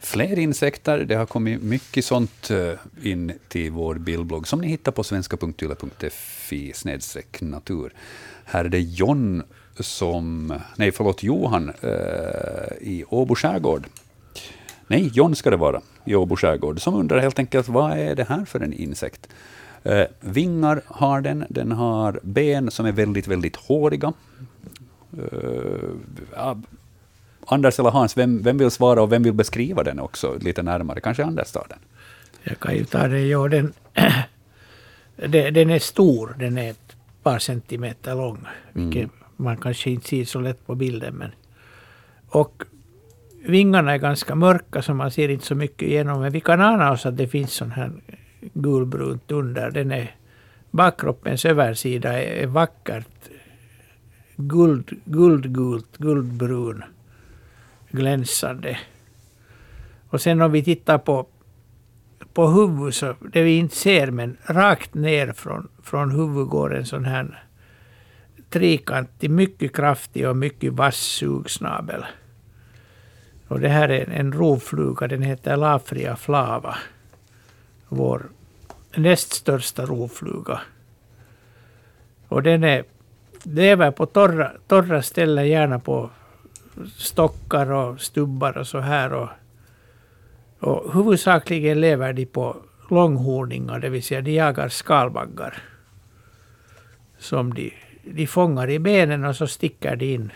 Fler 0.00 0.38
insekter, 0.38 0.98
det 0.98 1.14
har 1.14 1.26
kommit 1.26 1.62
mycket 1.62 2.04
sånt 2.04 2.50
eh, 2.50 2.72
in 3.02 3.32
till 3.48 3.70
vår 3.70 3.94
bildblogg, 3.94 4.48
som 4.48 4.60
ni 4.60 4.68
hittar 4.68 4.92
på 4.92 5.04
svenska.yle.fi 5.04 6.72
natur. 7.40 7.92
Här 8.44 8.64
är 8.64 8.68
det 8.68 8.80
John 8.80 9.42
som, 9.80 10.54
nej 10.76 10.92
förlåt, 10.92 11.22
Johan 11.22 11.72
eh, 11.80 12.76
i 12.80 13.04
Åbo 13.08 13.34
skärgård. 13.34 13.86
Nej, 14.86 15.10
John 15.14 15.36
ska 15.36 15.50
det 15.50 15.56
vara, 15.56 15.80
i 16.04 16.14
Åbo 16.14 16.36
skärgård, 16.36 16.80
som 16.82 16.94
undrar 16.94 17.18
helt 17.18 17.38
enkelt 17.38 17.68
vad 17.68 17.98
är 17.98 18.14
det 18.14 18.24
här 18.24 18.44
för 18.44 18.60
en 18.60 18.72
insekt? 18.72 19.28
Eh, 19.86 20.06
vingar 20.20 20.82
har 20.86 21.20
den, 21.20 21.44
den 21.48 21.72
har 21.72 22.20
ben 22.22 22.70
som 22.70 22.86
är 22.86 22.92
väldigt, 22.92 23.26
väldigt 23.26 23.56
håriga. 23.56 24.12
Eh, 25.18 26.56
Anders 27.46 27.78
eller 27.78 27.90
Hans, 27.90 28.16
vem, 28.16 28.42
vem 28.42 28.58
vill 28.58 28.70
svara 28.70 29.02
och 29.02 29.12
vem 29.12 29.22
vill 29.22 29.32
beskriva 29.32 29.82
den 29.82 30.00
också 30.00 30.38
lite 30.40 30.62
närmare? 30.62 31.00
Kanske 31.00 31.24
Anders 31.24 31.52
tar 31.52 31.66
den? 31.68 31.78
Jag 32.42 32.58
kan 32.58 32.74
ju 32.74 32.84
ta 32.84 33.08
det. 33.08 33.20
Ja, 33.20 33.48
den, 33.48 33.72
den 35.54 35.70
är 35.70 35.78
stor, 35.78 36.34
den 36.38 36.58
är 36.58 36.70
ett 36.70 36.96
par 37.22 37.38
centimeter 37.38 38.14
lång. 38.14 38.46
Vilket 38.72 39.02
mm. 39.02 39.10
man 39.36 39.56
kanske 39.56 39.90
inte 39.90 40.08
ser 40.08 40.24
så 40.24 40.40
lätt 40.40 40.66
på 40.66 40.74
bilden. 40.74 41.14
Men. 41.14 41.30
Och 42.28 42.62
vingarna 43.44 43.92
är 43.92 43.98
ganska 43.98 44.34
mörka 44.34 44.82
så 44.82 44.94
man 44.94 45.10
ser 45.10 45.28
inte 45.28 45.46
så 45.46 45.54
mycket 45.54 45.82
igenom. 45.82 46.20
Men 46.20 46.32
vi 46.32 46.40
kan 46.40 46.60
ana 46.60 46.92
oss 46.92 47.06
att 47.06 47.16
det 47.16 47.28
finns 47.28 47.52
sån 47.52 47.70
här 47.70 47.92
gulbrunt 48.54 49.32
under. 49.32 49.70
Den 49.70 49.92
är, 49.92 50.16
bakkroppens 50.70 51.44
översida 51.44 52.22
är 52.22 52.46
vackert 52.46 53.30
guld, 54.36 54.90
guldgult, 55.04 55.98
guldbrun, 55.98 56.84
glänsande. 57.90 58.78
Och 60.08 60.20
sen 60.20 60.42
om 60.42 60.52
vi 60.52 60.64
tittar 60.64 60.98
på, 60.98 61.26
på 62.32 62.46
huvudet, 62.48 62.94
så 62.94 63.14
det 63.32 63.42
vi 63.42 63.56
inte 63.58 63.76
ser, 63.76 64.10
men 64.10 64.36
rakt 64.42 64.94
ner 64.94 65.32
från, 65.32 65.68
från 65.82 66.10
huvudet 66.10 66.50
går 66.50 66.74
en 66.74 66.86
sån 66.86 67.04
här 67.04 67.42
trekantig, 68.50 69.30
mycket 69.30 69.76
kraftig 69.76 70.28
och 70.28 70.36
mycket 70.36 70.72
vass 70.72 70.96
sugsnabel. 70.96 72.04
Och 73.48 73.60
det 73.60 73.68
här 73.68 73.88
är 73.88 74.10
en 74.10 74.32
rovfluga, 74.32 75.08
den 75.08 75.22
heter 75.22 75.56
Lafria 75.56 76.16
flava. 76.16 76.76
Vår 77.88 78.26
näst 78.96 79.32
största 79.32 79.86
rovfluga. 79.86 80.60
Och 82.28 82.42
den 82.42 82.64
är, 82.64 82.84
lever 83.42 83.90
på 83.90 84.06
torra, 84.06 84.52
torra 84.66 85.02
ställen, 85.02 85.48
gärna 85.48 85.78
på 85.78 86.10
stockar 86.96 87.72
och 87.72 88.00
stubbar 88.00 88.58
och 88.58 88.66
så 88.66 88.78
här. 88.78 89.12
Och, 89.12 89.28
och 90.60 90.94
huvudsakligen 90.94 91.80
lever 91.80 92.12
de 92.12 92.26
på 92.26 92.56
långhorningar, 92.90 93.78
det 93.78 93.88
vill 93.88 94.02
säga 94.02 94.20
de 94.20 94.32
jagar 94.32 94.68
skalbaggar. 94.68 95.62
Som 97.18 97.54
de, 97.54 97.74
de 98.04 98.26
fångar 98.26 98.70
i 98.70 98.78
benen 98.78 99.24
och 99.24 99.36
så 99.36 99.46
sticker 99.46 99.96
de 99.96 100.14
in 100.14 100.32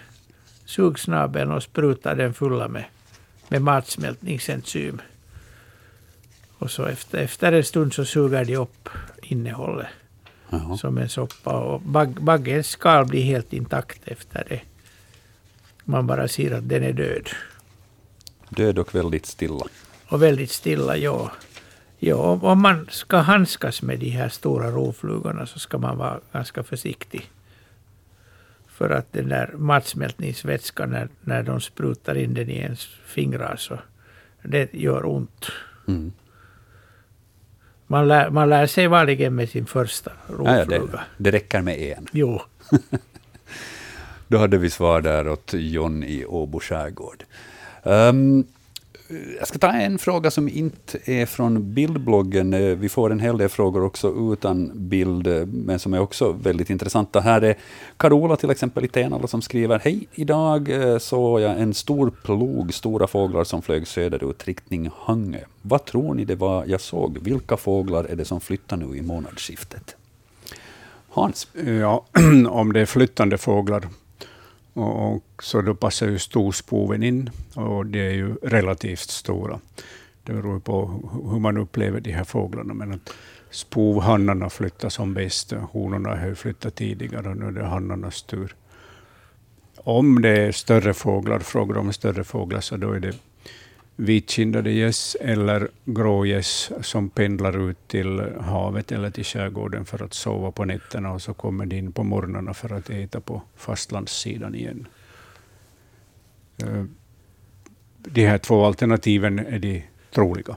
sugsnabeln 0.65 1.51
och 1.51 1.63
sprutar 1.63 2.17
den 2.17 2.35
fulla 2.35 2.69
med, 2.69 2.85
med 3.49 3.63
matsmältningsenzym. 3.63 5.01
Och 6.61 6.71
så 6.71 6.85
efter, 6.85 7.19
efter 7.19 7.53
en 7.53 7.65
stund 7.65 7.95
så 7.95 8.05
suger 8.05 8.45
de 8.45 8.57
upp 8.57 8.89
innehållet 9.23 9.87
Jaha. 10.51 10.77
som 10.77 10.99
en 10.99 11.09
soppa. 11.09 11.61
Och 11.61 11.81
bag, 11.81 12.23
baggens 12.23 12.67
skal 12.67 13.07
blir 13.07 13.23
helt 13.23 13.53
intakt 13.53 14.09
efter 14.09 14.47
det. 14.49 14.61
Man 15.85 16.07
bara 16.07 16.29
ser 16.29 16.55
att 16.55 16.69
den 16.69 16.83
är 16.83 16.93
död. 16.93 17.29
Död 18.49 18.79
och 18.79 18.95
väldigt 18.95 19.27
stilla. 19.27 19.65
Och 20.09 20.23
väldigt 20.23 20.51
stilla, 20.51 20.97
ja. 20.97 21.33
ja. 21.99 22.39
Om 22.43 22.63
man 22.63 22.87
ska 22.91 23.17
handskas 23.17 23.83
med 23.83 23.99
de 23.99 24.11
här 24.11 24.29
stora 24.29 24.71
rovflugorna 24.71 25.47
så 25.47 25.59
ska 25.59 25.79
man 25.79 25.99
vara 25.99 26.21
ganska 26.33 26.63
försiktig. 26.63 27.31
För 28.67 28.91
att 28.91 29.13
den 29.13 29.29
där 29.29 29.55
matsmältningsvätskan, 29.57 30.91
när, 30.91 31.09
när 31.21 31.43
de 31.43 31.61
sprutar 31.61 32.15
in 32.15 32.35
den 32.35 32.51
i 32.51 32.57
ens 32.57 32.85
fingrar, 33.05 33.57
så 33.57 33.79
det 34.43 34.75
gör 34.75 35.07
ont. 35.07 35.47
Mm. 35.89 36.13
Man 37.91 38.09
lär, 38.09 38.31
man 38.31 38.49
lär 38.49 38.67
sig 38.67 38.87
vanligen 38.87 39.35
med 39.35 39.49
sin 39.49 39.67
första 39.67 40.13
rovfluga. 40.27 40.77
Ja, 40.77 40.87
det, 40.87 41.01
det 41.17 41.31
räcker 41.31 41.61
med 41.63 41.79
en. 41.79 42.07
Jo. 42.13 42.43
Då 44.29 44.39
hade 44.39 44.59
vi 44.59 44.71
svar 44.71 45.01
där 45.01 45.29
åt 45.29 45.51
John 45.53 46.05
i 46.05 46.25
Åbo 46.25 46.61
skärgård. 46.61 47.25
Um, 47.83 48.45
jag 49.39 49.49
ska 49.49 49.59
ta 49.59 49.73
en 49.73 49.99
fråga 49.99 50.31
som 50.31 50.49
inte 50.49 50.99
är 51.05 51.27
från 51.27 51.75
bildbloggen. 51.75 52.55
Eh, 52.55 52.61
vi 52.61 52.89
får 52.89 53.13
en 53.13 53.21
hel 53.21 53.39
del 53.39 53.49
frågor 53.49 53.85
också 53.85 54.33
utan 54.33 54.73
bild, 54.75 55.27
eh, 55.27 55.47
men 55.47 55.79
som 55.79 55.95
är 55.95 56.01
också 56.01 56.33
väldigt 56.33 56.71
intressanta. 56.71 57.21
Här 57.21 57.43
är 57.43 57.55
Carola 57.97 58.37
till 58.37 58.51
exempel 58.51 58.85
i 58.85 58.89
Tenala 58.89 59.27
som 59.27 59.43
skriver 59.43 59.79
Hej, 59.79 60.09
idag 60.13 60.71
eh, 60.71 60.99
såg 60.99 61.41
jag 61.41 61.61
en 61.61 61.75
stor 61.75 62.11
plog 62.25 62.75
stora 62.75 63.07
fåglar 63.07 63.45
som 63.45 63.63
flög 63.63 63.87
söderut 63.87 64.47
riktning 64.47 64.91
Hangö. 64.97 65.41
Vad 65.63 65.85
tror 65.85 66.15
ni 66.15 66.25
det 66.25 66.35
var 66.37 66.65
jag 66.67 66.81
såg? 66.81 67.19
Vilka 67.23 67.57
fåglar 67.57 68.05
är 68.05 68.17
det 68.17 68.25
som 68.25 68.41
flyttar 68.41 68.77
nu 68.77 68.97
i 68.97 69.03
månadsskiftet? 69.03 69.97
Hans? 71.09 71.49
Ja, 71.81 72.05
om 72.49 72.73
det 72.73 72.81
är 72.81 72.87
flyttande 72.87 73.39
fåglar 73.39 73.89
och, 74.81 75.15
och, 75.15 75.43
så 75.43 75.61
då 75.61 75.75
passar 75.75 76.07
ju 76.07 76.19
storspoven 76.19 77.03
in, 77.03 77.31
och 77.55 77.87
de 77.87 77.99
är 77.99 78.13
ju 78.13 78.35
relativt 78.35 79.11
stora. 79.11 79.61
Det 80.23 80.33
beror 80.33 80.61
på 80.61 80.87
hur 81.31 81.39
man 81.39 81.57
upplever 81.57 82.01
de 82.01 82.13
här 82.13 82.25
fåglarna. 82.25 82.75
Men 82.75 82.93
att 82.93 83.13
spovhannarna 83.51 84.51
flyttar 84.51 84.89
som 84.89 85.15
bäst. 85.15 85.53
Honorna 85.53 86.17
har 86.17 86.27
ju 86.27 86.35
flyttat 86.35 86.75
tidigare 86.75 87.29
och 87.29 87.37
nu 87.37 87.47
är 87.47 87.51
det 87.51 87.65
hannarnas 87.65 88.23
tur. 88.23 88.55
Om 89.77 90.23
det 90.23 90.29
är 90.29 90.53
större 90.53 90.95
fåglar, 90.95 91.39
frågar 91.39 91.79
om 91.79 91.93
större 91.93 92.25
fåglar, 92.25 92.61
så 92.61 92.77
då 92.77 92.93
är 92.93 93.01
det 93.01 93.15
vitkindade 94.01 94.71
gäss 94.71 95.17
eller 95.21 95.69
grågäss 95.85 96.73
som 96.81 97.11
pendlar 97.11 97.71
ut 97.71 97.89
till 97.89 98.23
havet 98.41 98.93
eller 98.93 99.11
till 99.11 99.25
skärgården 99.25 99.85
för 99.85 100.05
att 100.05 100.15
sova 100.15 100.51
på 100.51 100.65
nätterna 100.65 101.13
och 101.13 101.23
så 101.23 101.35
kommer 101.35 101.67
de 101.67 101.77
in 101.77 101.93
på 101.93 102.03
morgnarna 102.03 102.55
för 102.55 102.73
att 102.73 102.91
äta 102.91 103.21
på 103.21 103.43
fastlandssidan 103.57 104.55
igen. 104.55 104.89
Eh, 106.63 106.85
de 107.97 108.27
här 108.27 108.39
två 108.39 108.65
alternativen 108.65 109.39
är 109.39 109.59
de 109.59 109.85
troliga. 110.15 110.57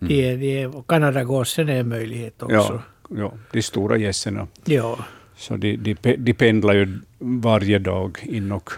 Mm. 0.00 0.08
De 0.08 0.32
är, 0.32 0.36
de 0.36 0.62
är, 0.62 0.82
Kanadagåsen 0.88 1.68
är 1.68 1.80
en 1.80 1.88
möjlighet 1.88 2.42
också. 2.42 2.54
Ja, 2.54 2.82
ja 3.08 3.32
de 3.52 3.62
stora 3.62 3.96
gässen. 3.96 4.48
Ja. 4.64 4.98
Så 5.36 5.56
de, 5.56 5.76
de, 5.76 6.16
de 6.16 6.34
pendlar 6.34 6.74
ju 6.74 6.98
varje 7.18 7.78
dag 7.78 8.18
in 8.22 8.52
och 8.52 8.70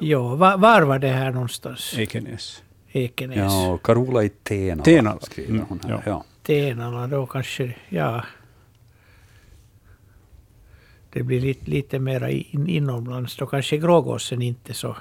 Ja, 0.00 0.34
var, 0.34 0.58
var 0.58 0.82
var 0.82 0.98
det 0.98 1.08
här 1.08 1.30
någonstans? 1.30 1.94
Ekenäs. 1.98 2.62
Ekenäs. 2.92 3.36
Ja, 3.38 3.68
och 3.72 3.82
Carola 3.82 4.24
i 4.24 4.28
Tenala, 4.28 4.82
Tenala. 4.84 5.20
skriver 5.20 5.50
Mm, 5.50 5.64
hon 5.68 5.80
här. 5.84 5.90
ja. 5.90 6.02
Ja. 6.06 6.24
Tenala 6.42 7.06
då 7.06 7.26
kanske, 7.26 7.74
ja. 7.88 8.24
Det 11.12 11.22
blir 11.22 11.40
lite, 11.40 11.70
lite 11.70 11.98
mera 11.98 12.30
in, 12.30 12.66
inomlands. 12.68 13.36
Då 13.36 13.46
kanske 13.46 13.76
Grågåsen 13.78 14.42
inte 14.42 14.74
så, 14.74 14.96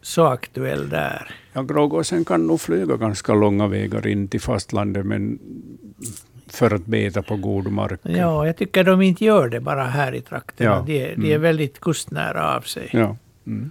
så 0.00 0.26
aktuell 0.26 0.88
där. 0.88 1.34
Ja, 1.52 1.62
grågåsen 1.62 2.24
kan 2.24 2.46
nog 2.46 2.60
flyga 2.60 2.96
ganska 2.96 3.34
långa 3.34 3.66
vägar 3.66 4.06
in 4.06 4.28
till 4.28 4.40
fastlandet, 4.40 5.06
men 5.06 5.38
för 6.46 6.74
att 6.74 6.86
beta 6.86 7.22
på 7.22 7.36
god 7.36 7.72
mark. 7.72 8.00
Ja, 8.02 8.46
jag 8.46 8.56
tycker 8.56 8.84
de 8.84 9.02
inte 9.02 9.24
gör 9.24 9.48
det 9.48 9.60
bara 9.60 9.84
här 9.84 10.14
i 10.14 10.20
trakterna. 10.20 10.70
Ja, 10.70 10.82
De, 10.86 11.00
är- 11.04 11.16
de 11.16 11.26
är 11.26 11.30
mm. 11.30 11.42
väldigt 11.42 11.80
kustnära 11.80 12.56
av 12.56 12.60
sig. 12.60 12.88
Ja. 12.92 13.16
Mm. 13.46 13.70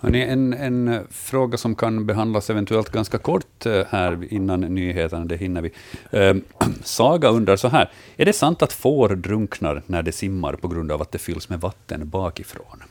Hörrni, 0.00 0.22
en, 0.22 0.52
en 0.52 1.06
fråga 1.10 1.58
som 1.58 1.74
kan 1.74 2.06
behandlas 2.06 2.50
eventuellt 2.50 2.90
ganska 2.90 3.18
kort 3.18 3.66
eh, 3.66 3.82
här 3.88 4.32
innan 4.32 4.60
nyheterna, 4.60 5.24
det 5.24 5.36
hinner 5.36 5.62
vi. 5.62 5.70
Eh, 6.10 6.36
Saga 6.84 7.28
undrar 7.28 7.56
så 7.56 7.68
här, 7.68 7.90
är 8.16 8.24
det 8.24 8.32
sant 8.32 8.62
att 8.62 8.72
får 8.72 9.08
drunknar 9.08 9.82
när 9.86 10.02
de 10.02 10.12
simmar 10.12 10.52
på 10.52 10.68
grund 10.68 10.92
av 10.92 11.02
att 11.02 11.12
det 11.12 11.18
fylls 11.18 11.48
med 11.48 11.60
vatten 11.60 12.08
bakifrån? 12.08 12.82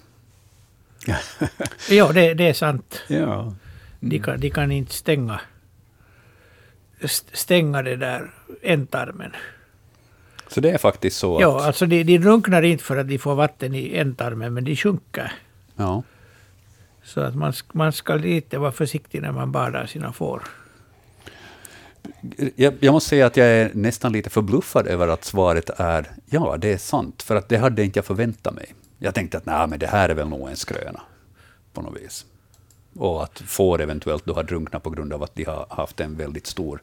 Ja, 1.90 2.12
det, 2.14 2.34
det 2.34 2.48
är 2.48 2.54
sant. 2.54 3.02
ja. 3.08 3.54
De 4.00 4.20
kan, 4.20 4.40
de 4.40 4.50
kan 4.50 4.72
inte 4.72 4.94
stänga, 4.94 5.42
st- 7.02 7.38
stänga 7.38 7.82
det 7.82 7.96
där 7.96 8.32
ändtarmen. 8.62 9.32
Så 10.48 10.62
det 10.62 10.70
är 10.72 10.78
faktiskt 10.78 11.18
så 11.18 11.38
Ja, 11.42 11.58
att... 11.60 11.66
alltså 11.66 11.86
de, 11.86 12.04
de 12.04 12.18
drunknar 12.18 12.62
inte 12.62 12.84
för 12.84 12.98
att 12.98 13.08
de 13.08 13.18
får 13.18 13.36
vatten 13.36 13.76
i 13.76 13.96
ändtarmen, 13.96 14.54
men 14.54 14.64
de 14.64 14.76
sjunker. 14.76 15.32
Ja. 15.76 16.04
Så 17.06 17.22
att 17.22 17.36
man, 17.36 17.54
man 17.72 17.92
ska 17.92 18.16
lite 18.16 18.58
vara 18.58 18.72
försiktig 18.72 19.22
när 19.22 19.32
man 19.32 19.52
badar 19.52 19.86
sina 19.86 20.14
får. 20.14 20.44
Jag, 22.56 22.74
jag 22.80 22.92
måste 22.92 23.10
säga 23.10 23.26
att 23.26 23.38
jag 23.38 23.48
är 23.48 23.72
nästan 23.74 24.12
lite 24.12 24.30
förbluffad 24.30 24.88
över 24.88 25.08
att 25.08 25.24
svaret 25.24 25.70
är 25.70 26.12
ja, 26.26 26.58
det 26.58 26.74
är 26.74 26.78
sant, 26.78 27.24
för 27.24 27.36
att 27.36 27.50
det 27.50 27.58
hade 27.58 27.84
inte 27.84 27.98
jag 28.00 28.06
förväntat 28.06 28.54
mig. 28.54 28.74
Jag 29.00 29.14
tänkte 29.14 29.38
att 29.38 29.46
nej, 29.46 29.68
men 29.68 29.80
det 29.80 29.88
här 29.88 30.10
är 30.10 30.14
väl 30.14 30.30
nog 30.30 30.50
en 30.50 30.56
skröna 30.56 31.02
på 31.74 31.82
något 31.82 32.02
vis. 32.02 32.26
Och 32.96 33.24
att 33.24 33.40
får 33.40 33.82
eventuellt 33.82 34.26
då 34.26 34.34
har 34.34 34.44
drunknat 34.44 34.84
på 34.84 34.90
grund 34.90 35.14
av 35.14 35.24
att 35.24 35.36
de 35.36 35.44
har 35.44 35.66
haft 35.70 36.00
en 36.00 36.18
väldigt 36.18 36.48
stor 36.48 36.82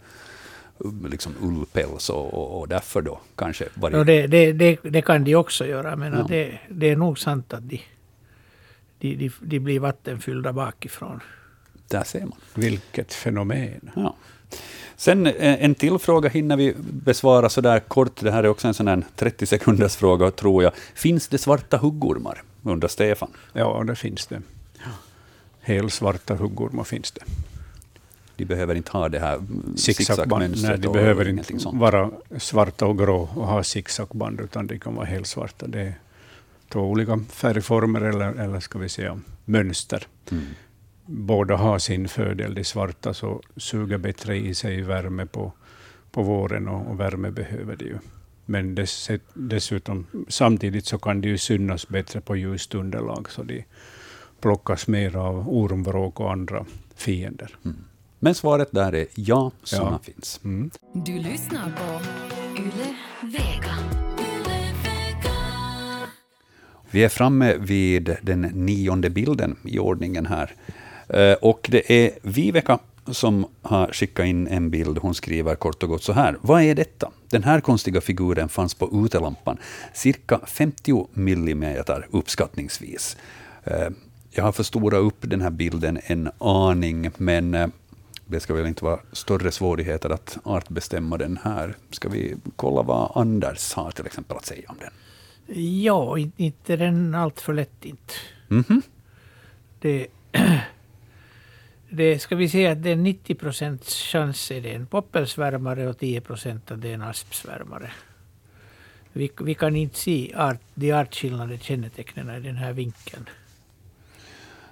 liksom 1.09 1.35
ullpäls 1.41 2.11
och, 2.11 2.35
och, 2.35 2.61
och 2.61 2.69
därför 2.69 3.03
då 3.03 3.21
kanske 3.37 3.65
varit... 3.75 3.97
Och 3.97 4.07
det, 4.07 4.27
det, 4.27 4.53
det, 4.53 4.79
det 4.83 5.03
kan 5.03 5.25
de 5.25 5.35
också 5.37 5.67
göra, 5.67 5.97
men 5.97 6.13
Ja. 6.13 6.59
det 6.69 6.91
är 6.91 6.97
nog 6.97 7.19
sant 7.19 7.53
att 7.53 7.69
de, 7.69 7.81
de, 9.03 9.17
de, 9.17 9.31
de 9.41 9.59
blir 9.61 9.81
vattenfyllda 9.81 10.53
bakifrån. 10.53 11.21
Där 11.89 12.05
ser 12.05 12.21
man. 12.21 12.39
Vilket 12.55 13.15
fenomen. 13.15 13.91
Ja. 13.97 14.15
Sen 14.97 15.27
eh, 15.27 15.65
en 15.65 15.75
till 15.75 15.99
fråga 15.99 16.29
hinner 16.29 16.57
vi 16.57 16.75
besvara 16.79 17.49
så 17.49 17.61
där 17.61 17.81
kort. 17.81 18.21
Det 18.21 18.31
här 18.31 18.45
är 18.45 18.49
också 18.49 18.69
en 18.69 18.75
sån 18.75 18.89
här 18.89 19.05
30 19.17 19.47
sekunders 19.47 19.97
fråga, 19.97 20.31
tror 20.31 20.63
jag. 20.63 20.73
Finns 20.95 21.29
det 21.29 21.39
svarta 21.39 21.77
huggormar? 21.77 22.43
undrar 22.63 22.89
Stefan. 22.89 23.31
Ja, 23.53 23.85
det 23.87 23.97
finns 23.97 24.27
det. 24.27 24.43
Helsvarta 25.61 26.35
huggormar 26.35 26.85
finns 26.85 27.11
det. 27.11 27.25
De 28.37 28.45
behöver 28.45 28.75
inte 28.75 28.93
ha 28.93 29.09
det 29.09 29.19
här 29.19 29.41
Zigzagband. 29.77 30.63
Nej, 30.63 30.79
de 30.79 30.93
behöver 30.93 31.29
inte 31.29 31.59
sånt. 31.59 31.81
vara 31.81 32.11
svarta 32.39 32.87
och 32.87 32.99
grå 32.99 33.29
och 33.35 33.47
ha 33.47 33.63
zigzagband, 33.63 34.41
utan 34.41 34.67
de 34.67 34.79
kan 34.79 34.95
vara 34.95 35.07
helsvarta. 35.07 35.67
Det 35.67 35.81
är 35.81 35.95
två 36.73 36.81
olika 36.81 37.19
färgformer, 37.29 38.01
eller, 38.01 38.33
eller 38.33 38.61
ska 38.61 38.79
vi 38.79 38.89
säga 38.89 39.21
mönster. 39.45 40.07
Mm. 40.31 40.45
Båda 41.07 41.57
har 41.57 41.79
sin 41.79 42.09
fördel. 42.09 42.55
De 42.55 42.65
svarta 42.65 43.15
så 43.15 43.43
suger 43.57 43.99
bättre 43.99 44.37
i 44.37 44.55
sig 44.55 44.83
värme 44.83 45.27
på, 45.27 45.53
på 46.11 46.23
våren, 46.23 46.69
och, 46.69 46.91
och 46.91 47.01
värme 47.01 47.31
behöver 47.31 47.77
de 47.77 47.85
ju. 47.85 47.99
Men 48.47 48.75
dess, 48.75 49.11
dessutom, 49.35 50.07
samtidigt 50.29 50.87
så 50.87 50.99
kan 50.99 51.21
de 51.21 51.29
ju 51.29 51.39
synas 51.39 51.89
bättre 51.89 52.21
på 52.21 52.37
ljust 52.37 52.75
underlag, 52.75 53.31
så 53.31 53.43
de 53.43 53.65
plockas 54.41 54.89
mer 54.89 55.17
av 55.17 55.49
ormvråk 55.49 56.21
och 56.21 56.33
andra 56.33 56.67
fiender. 56.95 57.57
Men 58.19 58.35
svaret 58.35 58.69
där 58.71 58.95
är 58.95 59.07
ja, 59.15 59.51
sådana 59.63 59.91
Ja. 59.91 60.13
finns. 60.13 60.41
Mm. 60.45 60.71
Du 60.93 61.13
lyssnar 61.13 61.71
på 61.71 62.01
Yle 62.63 62.95
Vi 66.93 67.05
är 67.05 67.09
framme 67.09 67.55
vid 67.57 68.17
den 68.23 68.41
nionde 68.41 69.11
bilden 69.11 69.57
i 69.65 69.79
ordningen 69.79 70.27
här. 70.27 70.55
Eh, 71.09 71.33
och 71.33 71.69
det 71.71 71.93
är 71.93 72.11
Viveka 72.23 72.79
som 73.07 73.47
har 73.63 73.93
skickat 73.93 74.27
in 74.27 74.47
en 74.47 74.71
bild. 74.71 74.99
Hon 74.99 75.15
skriver 75.15 75.55
kort 75.55 75.83
och 75.83 75.89
gott 75.89 76.03
så 76.03 76.13
här. 76.13 76.37
Vad 76.41 76.63
är 76.63 76.75
detta? 76.75 77.11
Den 77.31 77.45
här 77.45 77.61
konstiga 77.61 78.01
figuren 78.01 78.49
fanns 78.49 78.75
på 78.75 79.05
utelampan, 79.05 79.59
cirka 79.95 80.41
50 80.47 81.09
millimeter 81.13 82.07
uppskattningsvis. 82.11 83.17
Eh, 83.65 83.89
jag 84.31 84.45
har 84.45 84.53
förstorat 84.53 85.01
upp 85.01 85.19
den 85.21 85.41
här 85.41 85.51
bilden 85.51 85.99
en 86.05 86.31
aning, 86.39 87.11
men 87.17 87.55
eh, 87.55 87.69
det 88.27 88.41
ska 88.41 88.55
väl 88.55 88.67
inte 88.67 88.85
vara 88.85 89.01
större 89.13 89.51
svårigheter 89.53 90.11
att 90.11 90.39
artbestämma 90.43 91.19
den 91.19 91.39
här. 91.45 91.77
Ska 91.91 92.09
vi 92.09 92.37
kolla 92.57 92.83
vad 92.83 93.13
Anders 93.15 93.73
har 93.73 93.91
till 93.91 94.07
exempel 94.07 94.37
att 94.37 94.47
säga 94.47 94.69
om 94.69 94.77
den? 94.81 94.91
Ja, 95.55 96.19
in- 96.19 96.33
inte 96.37 96.77
den 96.77 97.15
allt 97.15 97.41
för 97.41 97.53
lätt 97.53 97.85
inte. 97.85 98.15
Mhm. 98.49 98.83
Det, 99.81 100.07
det 101.91 102.19
ska 102.19 102.37
vi 102.37 102.49
säga 102.49 102.73
att 102.73 102.83
det 102.83 102.91
är 102.91 102.97
90 102.97 103.35
procents 103.35 103.95
chans 104.03 104.51
är 104.51 104.61
det 104.61 104.73
en 104.75 104.87
poppelsvärmare 104.87 105.89
och 105.89 105.99
10 105.99 106.21
procent 106.21 106.71
att 106.71 106.83
det 106.83 106.89
är 106.91 106.95
en 106.95 107.03
aspsvärmare. 107.03 107.91
Vi, 109.13 109.31
vi 109.41 109.55
kan 109.55 109.77
inte 109.77 109.99
se 109.99 110.35
art, 110.37 110.61
de 110.75 110.93
artskillnade 110.93 111.59
kännetecknen 111.59 112.31
i 112.37 112.41
den 112.41 112.57
här 112.57 112.73
vinkeln. 112.73 113.29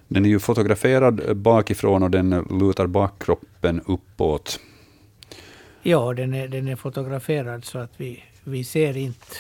Den 0.09 0.25
är 0.25 0.29
ju 0.29 0.39
fotograferad 0.39 1.37
bakifrån 1.37 2.03
och 2.03 2.11
den 2.11 2.31
lutar 2.61 2.87
bakkroppen 2.87 3.81
uppåt. 3.87 4.61
Ja, 5.83 6.13
den 6.15 6.35
är, 6.35 6.49
den 6.49 6.69
är 6.69 6.77
fotograferad 6.77 7.65
så 7.65 7.79
att 7.79 7.93
vi, 7.97 8.25
vi 8.45 8.65
ser 8.65 8.97
inte 8.97 9.37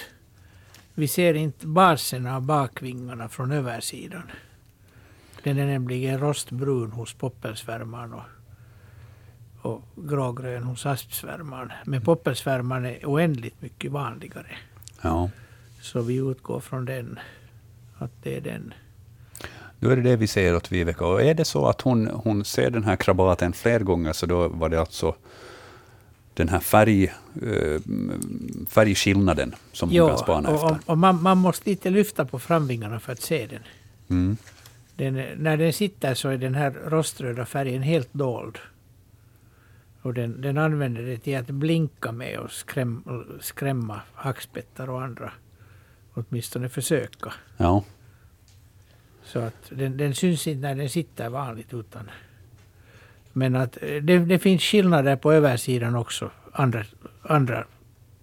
vi 1.00 1.08
ser 1.08 1.34
inte 1.34 1.66
basen 1.66 2.26
av 2.26 2.42
bakvingarna 2.42 3.28
från 3.28 3.52
översidan. 3.52 4.22
Den 5.42 5.58
är 5.58 5.66
nämligen 5.66 6.18
rostbrun 6.18 6.92
hos 6.92 7.14
poppelsvärmaren 7.14 8.12
och, 8.12 8.22
och 9.62 9.82
grågrön 9.96 10.62
hos 10.62 10.86
aspsvärmaren. 10.86 11.72
Men 11.84 12.02
poppelsvärmaren 12.02 12.84
är 12.84 13.04
oändligt 13.04 13.62
mycket 13.62 13.92
vanligare. 13.92 14.56
Ja. 15.02 15.30
Så 15.80 16.00
vi 16.00 16.16
utgår 16.16 16.60
från 16.60 16.84
den, 16.84 17.18
att 17.98 18.12
det 18.22 18.36
är 18.36 18.40
den. 18.40 18.74
Då 19.78 19.90
är 19.90 19.96
det 19.96 20.02
det 20.02 20.16
vi 20.16 20.26
ser 20.26 20.56
åt 20.56 20.72
Viveka. 20.72 21.06
Och 21.06 21.22
är 21.22 21.34
det 21.34 21.44
så 21.44 21.66
att 21.66 21.80
hon, 21.80 22.06
hon 22.06 22.44
ser 22.44 22.70
den 22.70 22.84
här 22.84 22.96
krabaten 22.96 23.52
fler 23.52 23.80
gånger, 23.80 24.12
så 24.12 24.26
då 24.26 24.48
var 24.48 24.68
det 24.68 24.80
alltså 24.80 25.14
den 26.40 26.48
här 26.48 26.60
färg, 26.60 27.04
eh, 27.04 27.80
färgskillnaden 28.68 29.54
som 29.72 29.90
hon 29.90 30.08
kan 30.08 30.18
spana 30.18 30.48
och, 30.48 30.54
efter. 30.70 30.90
och, 30.90 30.98
man, 30.98 31.22
man 31.22 31.38
måste 31.38 31.70
lite 31.70 31.90
lyfta 31.90 32.24
på 32.24 32.38
framvingarna 32.38 33.00
för 33.00 33.12
att 33.12 33.22
se 33.22 33.46
den. 33.46 33.62
Mm. 34.10 34.36
Den, 34.96 35.16
är- 35.16 35.36
när 35.36 35.56
den 35.56 35.72
sitter 35.72 36.14
så 36.14 36.28
är 36.28 36.36
den 36.38 36.54
här 36.54 36.70
roströda 36.70 37.46
färgen 37.46 37.82
helt 37.82 38.08
dold. 38.12 38.58
Och 40.02 40.14
den, 40.14 40.40
den 40.40 40.58
använder 40.58 41.02
det 41.02 41.18
till 41.18 41.36
att 41.36 41.46
blinka 41.50 42.12
med 42.12 42.38
och 42.38 42.50
skräm, 42.50 43.04
skrämma 43.40 44.00
hackspettar 44.14 44.90
och 44.90 45.02
andra. 45.02 45.32
Åtminstone 46.14 46.68
försöka. 46.68 47.32
Ja. 47.56 47.84
Så 49.24 49.38
att 49.38 49.70
den, 49.70 49.96
den 49.96 50.14
syns 50.14 50.46
inte 50.46 50.60
när 50.68 50.74
den 50.74 50.88
sitter 50.90 51.28
vanligt 51.28 51.74
utan... 51.74 52.10
Men 53.32 53.56
att 53.56 53.82
eh, 53.82 53.88
det, 53.88 54.18
det 54.18 54.38
finns 54.38 54.62
skillnader 54.62 55.16
på 55.16 55.32
översidan 55.32 55.96
också. 55.96 56.30
Andra, 56.52 56.84
andra 57.22 57.64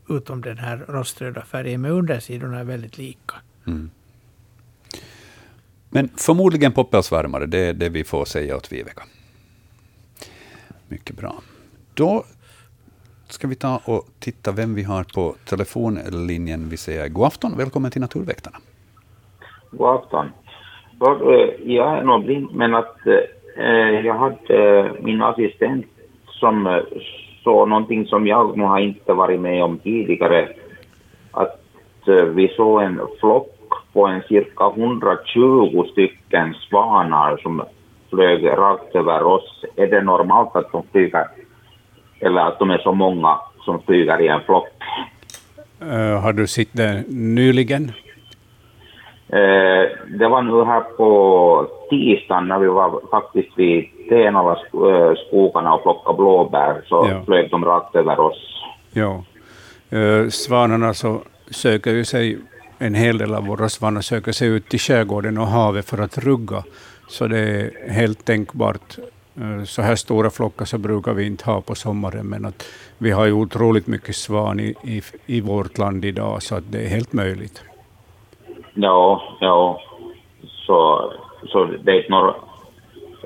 utom 0.10 0.42
den 0.42 0.58
här 0.58 0.86
roströda 0.88 1.42
färgen. 1.42 1.82
Men 1.82 1.92
undersidorna 1.92 2.60
är 2.60 2.64
väldigt 2.64 2.98
lika. 2.98 3.36
Mm. 3.68 3.90
Men 5.90 6.10
förmodligen 6.18 6.72
poppelsvärmare, 6.72 7.46
det 7.46 7.60
är 7.60 7.74
det 7.74 7.90
vi 7.90 8.04
får 8.04 8.26
säga 8.26 8.56
åt 8.56 8.72
Viveka. 8.72 9.04
Mycket 10.88 11.16
bra. 11.16 11.42
Då 11.94 12.24
ska 13.28 13.48
vi 13.48 13.56
ta 13.56 13.82
och 13.86 14.08
titta 14.20 14.52
vem 14.52 14.76
vi 14.76 14.84
har 14.84 15.04
på 15.04 15.36
telefonlinjen. 15.46 16.70
Vi 16.70 16.78
säger 16.78 17.08
god 17.08 17.26
afton, 17.26 17.58
välkommen 17.58 17.92
till 17.92 18.02
Naturväktarna. 18.02 18.58
God 19.72 19.88
afton. 19.88 20.26
Eh, 21.02 21.72
jag 21.72 21.98
är 21.98 22.04
nog 22.04 22.26
blind, 22.26 22.52
men 22.54 22.76
att 22.76 23.08
eh, 23.08 23.14
Eh, 23.60 24.06
jag 24.06 24.14
hade 24.14 24.80
eh, 24.80 24.92
min 25.00 25.22
assistent 25.22 25.86
som 26.26 26.68
eh, 26.68 26.80
såg 27.44 27.70
någonting 27.70 28.06
som 28.06 28.28
jag 28.28 28.58
nog 28.58 28.68
har 28.68 28.80
inte 28.80 29.14
varit 29.14 29.40
med 29.40 29.64
om 29.64 29.78
tidigare. 29.78 30.50
Att 31.32 32.08
eh, 32.08 32.24
vi 32.24 32.48
såg 32.48 32.82
en 32.82 33.02
flock 33.20 33.48
på 33.94 34.08
en 34.08 34.22
cirka 34.22 34.74
120 34.76 35.86
stycken 35.92 36.54
svanar 36.70 37.38
som 37.38 37.64
flög 38.10 38.48
rakt 38.48 38.96
över 38.96 39.24
oss. 39.24 39.66
Är 39.76 39.88
det 39.88 40.02
normalt 40.02 40.56
att 40.56 40.72
de 40.72 40.84
flyger, 40.92 41.28
eller 42.20 42.42
att 42.42 42.60
de 42.60 42.70
är 42.70 42.78
så 42.78 42.94
många 42.94 43.40
som 43.66 43.82
flyger 43.82 44.22
i 44.22 44.28
en 44.28 44.42
flock? 44.42 44.68
Uh, 45.82 46.20
har 46.20 46.34
du 46.34 46.48
sett 46.48 46.70
det 46.72 47.04
nyligen? 47.08 47.92
Eh, 49.30 49.90
det 50.08 50.28
var 50.28 50.42
nu 50.42 50.64
här 50.64 50.82
på 50.82 51.68
tisdagen 51.90 52.48
när 52.48 52.60
vi 52.60 52.68
var 52.68 53.02
faktiskt 53.12 53.50
vid 53.58 53.86
Tenala 54.10 54.52
eh, 54.52 55.16
skogarna 55.28 55.74
och 55.74 55.84
plockade 55.84 56.18
blåbär, 56.18 56.82
så 56.86 57.08
ja. 57.12 57.22
flög 57.26 57.52
de 57.52 57.66
rakt 57.66 57.96
över 57.96 58.20
oss. 58.20 58.64
Ja. 58.92 59.24
Eh, 59.98 60.30
svanarna 60.30 60.94
så 60.94 61.22
söker 61.52 61.92
ju 61.92 62.06
sig, 62.06 62.38
en 62.78 62.96
hel 62.96 63.18
del 63.18 63.36
av 63.36 63.48
våra 63.48 63.70
svanar 63.70 64.02
söker 64.02 64.32
sig 64.32 64.48
ut 64.48 64.70
till 64.70 64.80
skärgården 64.80 65.38
och 65.38 65.48
havet 65.48 65.90
för 65.90 65.98
att 65.98 66.18
rugga. 66.18 66.64
Så 67.10 67.28
det 67.28 67.40
är 67.40 67.90
helt 67.90 68.26
tänkbart. 68.26 68.98
Så 69.66 69.82
här 69.82 69.96
stora 69.96 70.30
flockar 70.30 70.66
så 70.66 70.78
brukar 70.78 71.14
vi 71.14 71.26
inte 71.26 71.46
ha 71.46 71.62
på 71.62 71.76
sommaren, 71.76 72.26
men 72.26 72.46
att 72.46 72.66
vi 72.98 73.12
har 73.12 73.26
ju 73.26 73.32
otroligt 73.32 73.88
mycket 73.88 74.16
svan 74.16 74.60
i, 74.60 74.76
i, 74.84 75.02
i 75.26 75.42
vårt 75.42 75.78
land 75.78 76.06
idag, 76.06 76.44
så 76.44 76.56
att 76.56 76.64
det 76.72 76.80
är 76.80 76.88
helt 76.88 77.14
möjligt. 77.14 77.64
Ja, 78.80 79.22
ja. 79.40 79.82
Så, 80.66 81.12
så 81.48 81.66
det 81.84 81.92
är 81.92 82.10
nor 82.10 82.34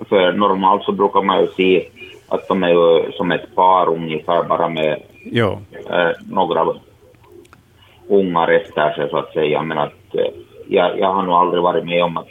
för 0.09 0.31
normalt 0.31 0.83
så 0.83 0.91
brukar 0.91 1.21
man 1.21 1.41
ju 1.41 1.47
se 1.47 1.87
att 2.27 2.47
de 2.47 2.63
är 2.63 2.69
ju 2.69 3.11
som 3.11 3.31
ett 3.31 3.55
par 3.55 3.89
ungefär 3.89 4.43
bara 4.43 4.69
med 4.69 5.01
ja. 5.25 5.59
eh, 5.89 6.11
några 6.29 6.67
ungar 8.07 8.47
efter 8.47 8.93
sig 8.93 9.09
så 9.09 9.17
att 9.17 9.33
säga. 9.33 9.61
Men 9.61 9.77
att 9.77 10.15
eh, 10.15 10.25
jag, 10.67 10.99
jag 10.99 11.13
har 11.13 11.23
nog 11.23 11.33
aldrig 11.33 11.63
varit 11.63 11.85
med 11.85 12.03
om 12.03 12.17
att 12.17 12.27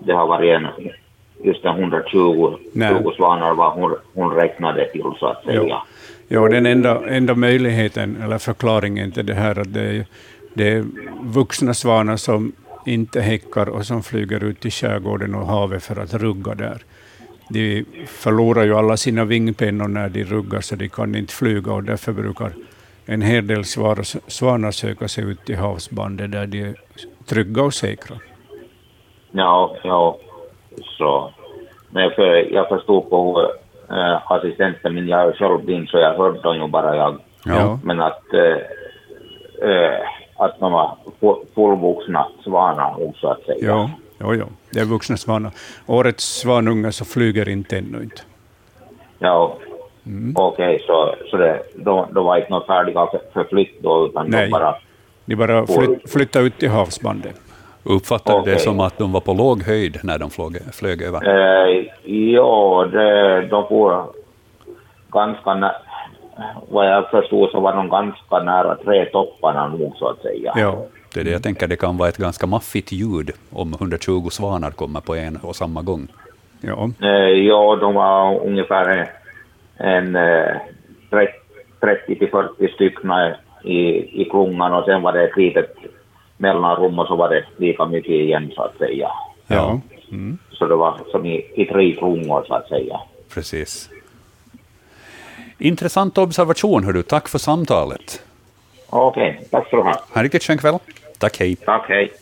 det 0.00 0.12
har 0.12 0.26
varit 0.26 0.54
en 0.54 0.66
just 1.44 1.64
en 1.64 1.78
120 1.78 2.56
20 2.74 3.12
svanar 3.16 3.54
vad 3.54 3.72
hon, 3.72 3.94
hon 4.14 4.34
räknade 4.34 4.84
till 4.84 5.04
så 5.20 5.26
att 5.26 5.44
säga. 5.44 5.62
Ja, 5.68 5.86
ja 6.28 6.48
den 6.48 6.66
enda, 6.66 7.08
enda 7.08 7.34
möjligheten 7.34 8.22
eller 8.24 8.38
förklaringen 8.38 9.12
till 9.12 9.26
det 9.26 9.34
här 9.34 9.60
att 9.60 9.74
det 9.74 9.80
är 9.80 10.06
det 10.58 10.68
är 10.68 10.84
vuxna 11.22 11.74
svanar 11.74 12.16
som 12.16 12.52
inte 12.86 13.20
häckar 13.20 13.68
och 13.68 13.86
som 13.86 14.02
flyger 14.02 14.44
ut 14.44 14.66
i 14.66 14.70
skärgården 14.70 15.34
och 15.34 15.46
havet 15.46 15.82
för 15.82 16.00
att 16.02 16.14
rugga 16.14 16.54
där. 16.54 16.82
De 17.50 17.84
förlorar 18.06 18.64
ju 18.64 18.74
alla 18.74 18.96
sina 18.96 19.24
vingpennor 19.24 19.88
när 19.88 20.08
de 20.08 20.24
ruggar, 20.24 20.60
så 20.60 20.76
de 20.76 20.88
kan 20.88 21.14
inte 21.14 21.34
flyga 21.34 21.72
och 21.72 21.84
därför 21.84 22.12
brukar 22.12 22.52
en 23.06 23.22
hel 23.22 23.46
del 23.46 23.64
svanar 23.64 24.70
söka 24.70 25.08
sig 25.08 25.24
ut 25.24 25.44
till 25.44 25.56
havsbandet 25.56 26.32
där 26.32 26.46
de 26.46 26.62
är 26.62 26.74
trygga 27.26 27.62
och 27.62 27.74
säkra. 27.74 28.16
Ja, 29.30 29.76
ja. 29.84 30.18
Så. 30.98 31.32
Men 31.90 32.10
för, 32.10 32.52
jag 32.52 32.68
förstod 32.68 33.10
på 33.10 33.50
äh, 33.90 34.32
assistenten 34.32 34.94
min, 34.94 35.08
jag 35.08 35.28
är 35.28 35.32
själv 35.32 35.64
blind 35.64 35.88
så 35.88 35.98
jag 35.98 36.14
hörde 36.14 36.56
ju 36.56 36.68
bara 36.68 36.96
jag. 36.96 37.18
Ja. 37.44 37.78
Men 37.84 38.00
att 38.00 38.34
äh, 38.34 39.70
äh, 39.70 40.17
att 40.38 40.60
de 40.60 40.72
var 40.72 40.96
fullvuxna 41.54 42.26
svanar, 42.44 43.12
så 43.20 43.28
att 43.28 43.42
säga. 43.42 43.58
Ja, 43.60 43.90
ja, 44.18 44.34
ja. 44.34 44.44
det 44.70 44.80
är 44.80 44.84
vuxna 44.84 45.16
svanar. 45.16 45.52
Årets 45.86 46.24
svanungar 46.24 46.90
så 46.90 47.04
flyger 47.04 47.48
inte 47.48 47.78
ännu 47.78 48.02
inte. 48.02 48.22
Ja, 49.18 49.56
mm. 50.06 50.34
okej, 50.36 50.74
okay, 50.74 50.86
så, 50.86 51.14
så 51.30 51.36
det, 51.36 51.62
de, 51.74 52.06
de 52.12 52.24
var 52.24 52.36
inte 52.36 52.66
färdiga 52.66 53.06
för 53.32 53.44
flytt 53.44 53.82
då, 53.82 54.06
utan 54.06 54.26
Nej. 54.26 54.44
de 54.44 54.50
bara... 54.50 54.74
De 55.24 55.36
bara 55.36 55.66
flytt, 55.66 56.12
flyttade 56.12 56.46
ut 56.46 56.58
till 56.58 56.70
havsbandet. 56.70 57.40
Uppfattade 57.82 58.40
okay. 58.40 58.52
det 58.52 58.58
som 58.58 58.80
att 58.80 58.98
de 58.98 59.12
var 59.12 59.20
på 59.20 59.34
låg 59.34 59.62
höjd 59.62 59.98
när 60.02 60.18
de 60.18 60.30
flög, 60.30 60.56
flög 60.72 61.02
över? 61.02 61.28
Eh, 61.28 61.86
ja, 62.12 62.88
det, 62.92 63.46
de 63.46 63.68
får 63.68 64.04
ganska 65.10 65.54
vad 66.68 66.86
jag 66.86 67.10
förstod 67.10 67.50
så 67.50 67.60
var 67.60 67.74
de 67.74 67.88
ganska 67.88 68.38
nära 68.42 68.76
trädtopparna 68.76 69.68
nog 69.68 69.92
så 69.96 70.08
att 70.08 70.22
säga. 70.22 70.52
Ja, 70.56 70.86
det 71.14 71.20
är 71.20 71.24
det 71.24 71.30
jag 71.30 71.42
tänker, 71.42 71.66
det 71.66 71.76
kan 71.76 71.96
vara 71.96 72.08
ett 72.08 72.16
ganska 72.16 72.46
maffigt 72.46 72.92
ljud 72.92 73.30
om 73.52 73.74
120 73.74 74.28
svanar 74.30 74.70
kommer 74.70 75.00
på 75.00 75.14
en 75.14 75.36
och 75.36 75.56
samma 75.56 75.82
gång. 75.82 76.08
Ja, 76.60 76.90
eh, 77.02 77.08
ja 77.48 77.76
de 77.76 77.94
var 77.94 78.46
ungefär 78.46 78.88
en, 78.88 79.06
en 79.76 80.16
eh, 80.16 80.56
30 81.80 82.18
till 82.18 82.30
40 82.30 82.68
stycken 82.74 83.10
i, 83.64 83.80
i 84.22 84.28
klungan 84.30 84.72
och 84.72 84.84
sen 84.84 85.02
var 85.02 85.12
det 85.12 85.24
ett 85.24 85.36
litet 85.36 85.76
mellanrum 86.36 86.98
och 86.98 87.06
så 87.06 87.16
var 87.16 87.28
det 87.28 87.44
lika 87.56 87.86
mycket 87.86 88.10
igen 88.10 88.52
så 88.54 88.62
att 88.62 88.78
säga. 88.78 89.10
Ja. 89.46 89.80
Mm. 90.10 90.38
Så 90.50 90.66
det 90.66 90.74
var 90.74 91.00
som 91.10 91.26
i, 91.26 91.46
i 91.54 91.64
tre 91.64 91.94
klungor 91.94 92.44
så 92.48 92.54
att 92.54 92.68
säga. 92.68 93.00
Precis. 93.34 93.90
Intressant 95.58 96.18
observation, 96.18 96.84
hör 96.84 96.92
du. 96.92 97.02
Tack 97.02 97.28
för 97.28 97.38
samtalet. 97.38 98.22
Okej, 98.86 99.30
okay, 99.30 99.44
tack 99.50 99.66
ska 99.66 99.76
du 99.76 99.82
ha. 99.82 99.90
Ha 99.90 100.06
en 100.12 100.22
riktigt 100.22 100.42
skön 100.42 100.58
kväll. 100.58 100.78
Tack, 101.18 101.38
hej. 101.38 101.56
Tack, 101.56 101.84
hej. 101.88 102.12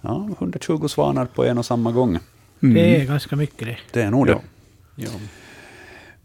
Ja, 0.00 0.28
120 0.38 0.88
svanar 0.88 1.26
på 1.26 1.44
en 1.44 1.58
och 1.58 1.66
samma 1.66 1.92
gång. 1.92 2.18
Mm. 2.62 2.74
Det 2.74 2.96
är 2.96 3.04
ganska 3.04 3.36
mycket 3.36 3.66
det. 3.68 3.76
Det 3.92 4.02
är 4.02 4.10
nog 4.10 4.26
det. 4.26 4.38
Ja. 4.96 5.08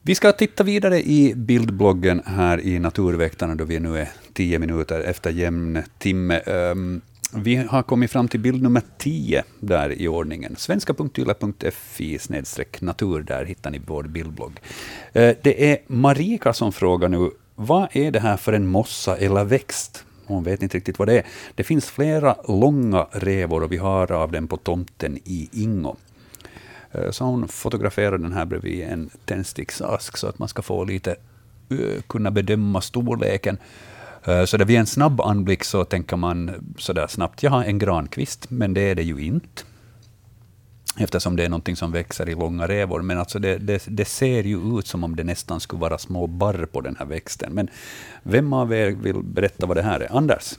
Vi 0.01 0.15
ska 0.15 0.31
titta 0.31 0.63
vidare 0.63 1.01
i 1.01 1.33
bildbloggen 1.35 2.21
här 2.25 2.59
i 2.59 2.79
Naturväktarna, 2.79 3.55
då 3.55 3.63
vi 3.63 3.79
nu 3.79 3.97
är 3.97 4.09
tio 4.33 4.59
minuter 4.59 4.99
efter 4.99 5.29
jämn 5.29 5.83
timme. 5.97 6.39
Um, 6.39 7.01
vi 7.33 7.55
har 7.55 7.83
kommit 7.83 8.11
fram 8.11 8.27
till 8.27 8.39
bild 8.39 8.63
nummer 8.63 8.81
10 8.97 9.43
där 9.59 10.01
i 10.01 10.07
ordningen. 10.07 10.55
svenska.yle.fi 10.55 12.19
natur, 12.79 13.21
där 13.21 13.45
hittar 13.45 13.71
ni 13.71 13.81
vår 13.85 14.03
bildblogg. 14.03 14.59
Eh, 15.13 15.35
det 15.41 15.71
är 15.71 15.77
Marika 15.87 16.53
som 16.53 16.73
frågar 16.73 17.09
nu, 17.09 17.31
vad 17.55 17.87
är 17.91 18.11
det 18.11 18.19
här 18.19 18.37
för 18.37 18.53
en 18.53 18.67
mossa 18.67 19.17
eller 19.17 19.43
växt? 19.43 20.05
Hon 20.25 20.43
vet 20.43 20.63
inte 20.63 20.77
riktigt 20.77 20.99
vad 20.99 21.07
det 21.07 21.17
är. 21.17 21.25
Det 21.55 21.63
finns 21.63 21.89
flera 21.89 22.35
långa 22.47 23.07
revor 23.11 23.63
och 23.63 23.71
vi 23.71 23.77
har 23.77 24.11
av 24.11 24.31
dem 24.31 24.47
på 24.47 24.57
tomten 24.57 25.17
i 25.23 25.49
Ingo. 25.51 25.95
Eh, 26.91 27.11
så 27.11 27.23
hon 27.23 27.47
fotograferar 27.47 28.17
den 28.17 28.33
här 28.33 28.45
bredvid 28.45 28.83
en 28.83 29.09
tändsticksask 29.25 30.17
så 30.17 30.27
att 30.27 30.39
man 30.39 30.47
ska 30.47 30.61
få 30.61 30.83
lite 30.83 31.15
eh, 31.69 32.01
kunna 32.07 32.31
bedöma 32.31 32.81
storleken. 32.81 33.57
Eh, 34.27 34.45
så 34.45 34.57
det 34.57 34.65
vid 34.65 34.77
en 34.77 34.85
snabb 34.85 35.21
anblick 35.21 35.63
så 35.63 35.85
tänker 35.85 36.17
man 36.17 36.51
sådär 36.77 37.07
snabbt, 37.07 37.43
jaha, 37.43 37.65
en 37.65 37.79
grankvist, 37.79 38.49
men 38.49 38.73
det 38.73 38.81
är 38.81 38.95
det 38.95 39.03
ju 39.03 39.19
inte. 39.19 39.63
Eftersom 40.99 41.35
det 41.35 41.45
är 41.45 41.49
någonting 41.49 41.75
som 41.75 41.91
växer 41.91 42.29
i 42.29 42.35
långa 42.35 42.67
revor. 42.67 43.01
Men 43.01 43.19
alltså 43.19 43.39
det, 43.39 43.57
det, 43.57 43.83
det, 43.87 44.05
ser 44.05 44.43
ju 44.43 44.79
ut 44.79 44.87
som 44.87 45.03
om 45.03 45.15
det 45.15 45.23
nästan 45.23 45.59
skulle 45.59 45.79
vara 45.79 45.97
små 45.97 46.27
barr 46.27 46.65
på 46.65 46.81
den 46.81 46.95
här 46.99 47.05
växten. 47.05 47.53
Men 47.53 47.69
vem 48.23 48.53
av 48.53 48.73
er 48.73 48.91
vill 48.91 49.23
berätta 49.23 49.65
vad 49.65 49.77
det 49.77 49.83
här 49.83 49.99
är? 49.99 50.17
Anders? 50.17 50.53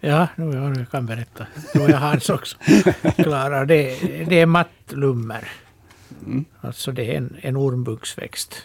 Ja, 0.00 0.28
nu 0.36 0.54
jag 0.54 0.90
kan 0.90 1.06
berätta. 1.06 1.46
Nu 1.74 1.80
är 1.80 1.92
Hans 1.92 2.30
också 2.30 2.56
klara. 3.16 3.64
Det, 3.64 3.98
det 4.28 4.40
är 4.40 4.46
mattlummer. 4.46 5.48
Mm. 6.26 6.44
Alltså 6.60 6.92
det 6.92 7.12
är 7.12 7.16
en, 7.16 7.36
en 7.40 7.56
ormbunksväxt 7.56 8.62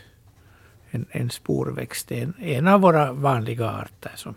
en, 0.94 1.06
en 1.12 1.30
sporväxt. 1.30 2.12
En, 2.12 2.34
en 2.40 2.68
av 2.68 2.82
våra 2.82 3.12
vanliga 3.12 3.70
arter 3.70 4.12
som, 4.16 4.36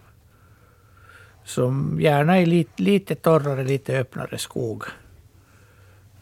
som 1.44 1.98
gärna 2.00 2.38
är 2.38 2.46
lite, 2.46 2.82
lite 2.82 3.14
torrare, 3.14 3.64
lite 3.64 3.98
öppnare 3.98 4.38
skog. 4.38 4.84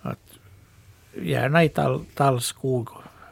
Att, 0.03 0.39
gärna 1.23 1.65
i 1.65 1.69
tall, 1.69 2.05
tallskog, 2.15 2.89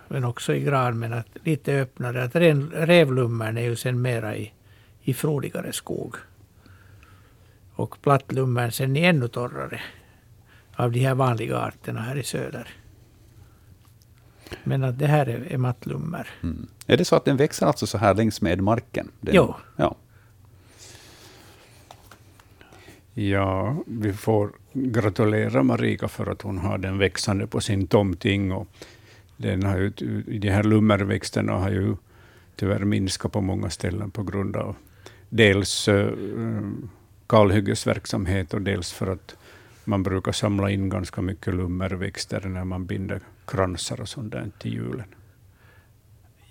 men 0.08 0.24
också 0.24 0.54
i 0.54 0.60
gran, 0.60 0.98
men 0.98 1.12
att 1.12 1.28
lite 1.44 1.80
öppnare. 1.80 2.24
Att 2.24 2.36
ren, 2.36 2.70
revlummern 2.70 3.56
är 3.56 3.62
ju 3.62 3.76
sen 3.76 4.02
mera 4.02 4.36
i, 4.36 4.52
i 5.02 5.14
frodigare 5.14 5.72
skog. 5.72 6.16
Och 7.74 8.02
plattlummern 8.02 8.72
sen 8.72 8.96
är 8.96 9.08
ännu 9.08 9.28
torrare 9.28 9.80
av 10.76 10.92
de 10.92 11.00
här 11.00 11.14
vanliga 11.14 11.58
arterna 11.58 12.00
här 12.00 12.16
i 12.16 12.22
söder. 12.22 12.81
Men 14.64 14.84
att 14.84 14.98
det 14.98 15.06
här 15.06 15.26
är, 15.26 15.52
är 15.52 15.58
mattlummer. 15.58 16.28
Mm. 16.42 16.66
Är 16.86 16.96
det 16.96 17.04
så 17.04 17.16
att 17.16 17.24
den 17.24 17.36
växer 17.36 17.66
alltså 17.66 17.86
så 17.86 17.98
här 17.98 18.14
längs 18.14 18.40
med 18.40 18.60
marken? 18.60 19.08
Den, 19.20 19.34
jo. 19.34 19.54
Ja. 19.76 19.96
Ja, 23.14 23.76
vi 23.86 24.12
får 24.12 24.52
gratulera 24.72 25.62
Marika 25.62 26.08
för 26.08 26.26
att 26.26 26.42
hon 26.42 26.58
har 26.58 26.78
den 26.78 26.98
växande 26.98 27.46
på 27.46 27.60
sin 27.60 27.86
tomting. 27.86 28.52
Och 28.52 28.68
den 29.36 29.62
har 29.62 29.78
ju, 29.78 29.90
de 30.38 30.48
här 30.48 30.62
lummerväxterna 30.62 31.52
har 31.52 31.70
ju 31.70 31.96
tyvärr 32.56 32.84
minskat 32.84 33.32
på 33.32 33.40
många 33.40 33.70
ställen 33.70 34.10
på 34.10 34.22
grund 34.22 34.56
av 34.56 34.76
dels 35.28 35.88
uh, 35.88 36.12
kalhyggesverksamhet 37.26 38.54
och 38.54 38.62
dels 38.62 38.92
för 38.92 39.06
att 39.06 39.36
man 39.84 40.02
brukar 40.02 40.32
samla 40.32 40.70
in 40.70 40.88
ganska 40.88 41.22
mycket 41.22 41.54
lummerväxter 41.54 42.40
när 42.40 42.64
man 42.64 42.86
binder 42.86 43.20
kransar 43.52 44.00
och 44.00 44.08
sånt 44.08 44.32
där 44.32 44.50
till 44.58 44.72
julen. 44.72 45.06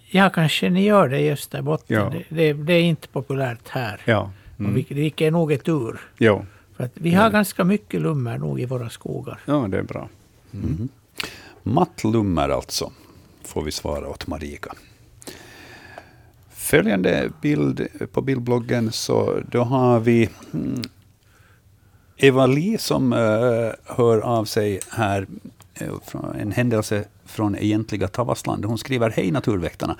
Ja, 0.09 0.29
kanske 0.29 0.69
ni 0.69 0.83
gör 0.83 1.09
det 1.09 1.19
i 1.19 1.31
Österbotten. 1.31 1.97
Ja. 1.97 2.09
Det, 2.09 2.23
det, 2.29 2.53
det, 2.53 2.73
är 2.73 2.81
inte 2.81 3.07
populärt 3.07 3.69
här. 3.69 4.01
Ja. 4.05 4.31
Och 4.57 4.77
vilket, 4.77 4.97
vilket 4.97 5.25
är 5.25 5.31
nog 5.31 5.63
tur. 5.63 5.99
Jo. 6.17 6.45
För 6.75 6.83
att 6.83 6.91
vi 6.93 7.13
har 7.13 7.29
ganska 7.29 7.63
mycket 7.63 8.01
lummer 8.01 8.37
nog 8.37 8.59
i 8.61 8.65
våra 8.65 8.89
skogar. 8.89 9.39
Ja, 9.45 9.67
det 9.69 9.77
är 9.77 9.83
bra. 9.83 10.09
Mattlummer 11.63 12.49
alltså, 12.49 12.91
får 13.43 13.63
vi 13.63 13.71
svara 13.71 14.07
åt 14.07 14.27
Marika. 14.27 14.73
Följande 16.53 17.31
bild 17.41 17.87
på 18.11 18.21
bildbloggen, 18.21 18.91
så 18.91 19.39
då 19.51 19.63
har 19.63 19.99
vi 19.99 20.29
mm, 20.53 20.81
Eva 22.17 22.45
Li 22.45 22.77
som 22.77 23.13
eh, 23.13 23.95
hör 23.95 24.19
av 24.19 24.45
sig 24.45 24.79
här, 24.89 25.27
Eh, 25.82 26.41
en 26.41 26.51
händelse 26.51 27.03
från 27.25 27.55
egentliga 27.55 28.07
Tavastland. 28.07 28.65
Hon 28.65 28.77
skriver 28.77 29.09
Hej 29.09 29.32
naturväktarna. 29.32 29.95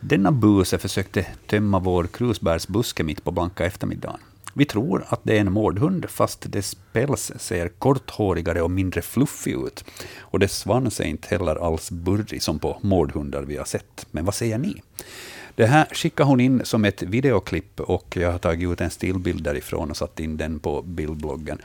Denna 0.00 0.32
buse 0.32 0.78
försökte 0.78 1.26
tömma 1.46 1.78
vår 1.78 2.06
krusbärsbuske 2.06 3.04
mitt 3.04 3.24
på 3.24 3.30
blanka 3.30 3.66
eftermiddagen. 3.66 4.20
Vi 4.56 4.64
tror 4.64 5.04
att 5.08 5.20
det 5.22 5.36
är 5.36 5.40
en 5.40 5.52
mårdhund, 5.52 6.10
fast 6.10 6.52
dess 6.52 6.76
päls 6.92 7.32
ser 7.36 7.68
korthårigare 7.68 8.62
och 8.62 8.70
mindre 8.70 9.02
fluffig 9.02 9.52
ut. 9.52 9.84
Och 10.18 10.38
dess 10.38 10.58
svans 10.58 11.00
är 11.00 11.04
inte 11.04 11.28
heller 11.28 11.66
alls 11.66 11.90
burrig 11.90 12.42
som 12.42 12.58
på 12.58 12.78
mårdhundar 12.80 13.42
vi 13.42 13.56
har 13.56 13.64
sett. 13.64 14.06
Men 14.10 14.24
vad 14.24 14.34
säger 14.34 14.58
ni? 14.58 14.82
Det 15.54 15.66
här 15.66 15.86
skickade 15.92 16.28
hon 16.28 16.40
in 16.40 16.60
som 16.64 16.84
ett 16.84 17.02
videoklipp 17.02 17.80
och 17.80 18.16
jag 18.16 18.32
har 18.32 18.38
tagit 18.38 18.72
ut 18.72 18.80
en 18.80 18.90
stillbild 18.90 19.42
därifrån 19.42 19.90
och 19.90 19.96
satt 19.96 20.20
in 20.20 20.36
den 20.36 20.58
på 20.58 20.82
bildbloggen. 20.82 21.58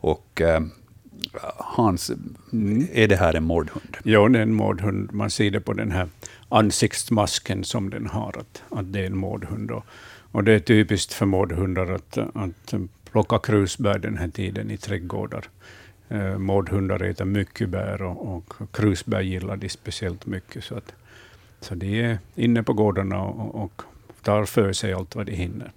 Och 0.00 0.40
eh, 0.40 0.60
Hans, 1.40 2.10
Hans, 2.10 2.10
är 2.92 3.08
det 3.08 3.16
här 3.16 3.34
en 3.34 3.44
mårdhund? 3.44 3.96
Jo, 4.04 4.28
det 4.28 4.38
är 4.38 4.42
en 4.42 4.54
mårdhund. 4.54 5.12
Man 5.12 5.30
ser 5.30 5.50
det 5.50 5.60
på 5.60 5.72
den 5.72 5.90
här 5.90 6.08
ansiktsmasken 6.48 7.64
som 7.64 7.90
den 7.90 8.06
har, 8.06 8.38
att, 8.38 8.62
att 8.68 8.92
det 8.92 9.00
är 9.00 9.06
en 9.06 9.16
mårdhund. 9.16 9.70
Och, 9.70 9.84
och 10.32 10.44
det 10.44 10.52
är 10.52 10.58
typiskt 10.58 11.12
för 11.12 11.26
mårdhundar 11.26 11.92
att, 11.92 12.18
att 12.18 12.74
plocka 13.10 13.38
krusbär 13.38 13.98
den 13.98 14.16
här 14.16 14.28
tiden 14.28 14.70
i 14.70 14.76
trädgårdar. 14.76 15.44
Eh, 16.08 16.38
mårdhundar 16.38 17.02
äter 17.02 17.24
mycket 17.24 17.68
bär 17.68 18.02
och, 18.02 18.36
och 18.36 18.54
krusbär 18.72 19.20
gillar 19.20 19.56
de 19.56 19.68
speciellt 19.68 20.26
mycket. 20.26 20.64
Så, 20.64 20.74
att, 20.74 20.92
så 21.60 21.74
de 21.74 22.00
är 22.00 22.18
inne 22.34 22.62
på 22.62 22.72
gårdarna 22.72 23.22
och, 23.22 23.54
och 23.64 23.82
tar 24.22 24.44
för 24.44 24.72
sig 24.72 24.92
allt 24.92 25.16
vad 25.16 25.26
de 25.26 25.32
hinner. 25.32 25.72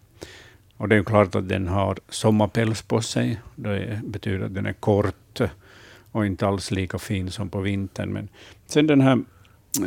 Och 0.78 0.90
det 0.90 0.96
är 0.96 1.04
klart 1.04 1.36
att 1.36 1.50
den 1.50 1.68
har 1.68 1.98
sommarpäls 2.10 2.82
på 2.82 3.02
sig. 3.02 3.40
Det 3.56 4.02
betyder 4.04 4.46
att 4.46 4.56
den 4.56 4.66
är 4.66 4.74
kort 4.74 5.16
och 6.16 6.26
inte 6.26 6.48
alls 6.48 6.72
lika 6.72 6.98
fin 7.00 7.32
som 7.32 7.50
på 7.50 7.62
vintern. 7.62 8.14
Men 8.14 8.28
sen 8.66 8.88
den 8.88 9.02
här, 9.02 9.24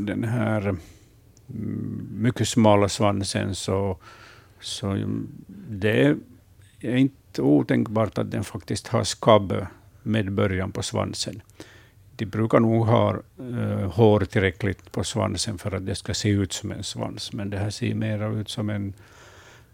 den 0.01 0.25
här 0.25 0.69
mm, 0.69 2.09
mycket 2.13 2.49
smala 2.49 2.89
svansen, 2.89 3.55
så, 3.55 3.99
så 4.61 4.97
det 5.69 6.17
är 6.81 6.97
inte 6.97 7.43
otänkbart 7.43 8.19
att 8.19 8.31
den 8.31 8.45
faktiskt 8.45 8.89
har 8.89 9.05
skabb 9.05 9.67
med 10.03 10.33
början 10.33 10.73
på 10.73 10.83
svansen. 10.83 11.43
De 12.17 12.27
brukar 12.27 12.61
nog 12.61 12.87
ha 12.87 13.17
uh, 13.41 13.93
hår 13.93 14.21
tillräckligt 14.21 14.93
på 14.93 15.05
svansen 15.05 15.59
för 15.59 15.75
att 15.75 15.87
det 15.87 15.95
ska 15.95 16.15
se 16.15 16.29
ut 16.29 16.53
som 16.53 16.73
en 16.73 16.85
svans, 16.85 17.33
men 17.33 17.51
det 17.51 17.59
här 17.59 17.71
ser 17.71 17.95
mer 17.95 18.41
ut 18.41 18.49
som 18.49 18.71
en 18.71 18.95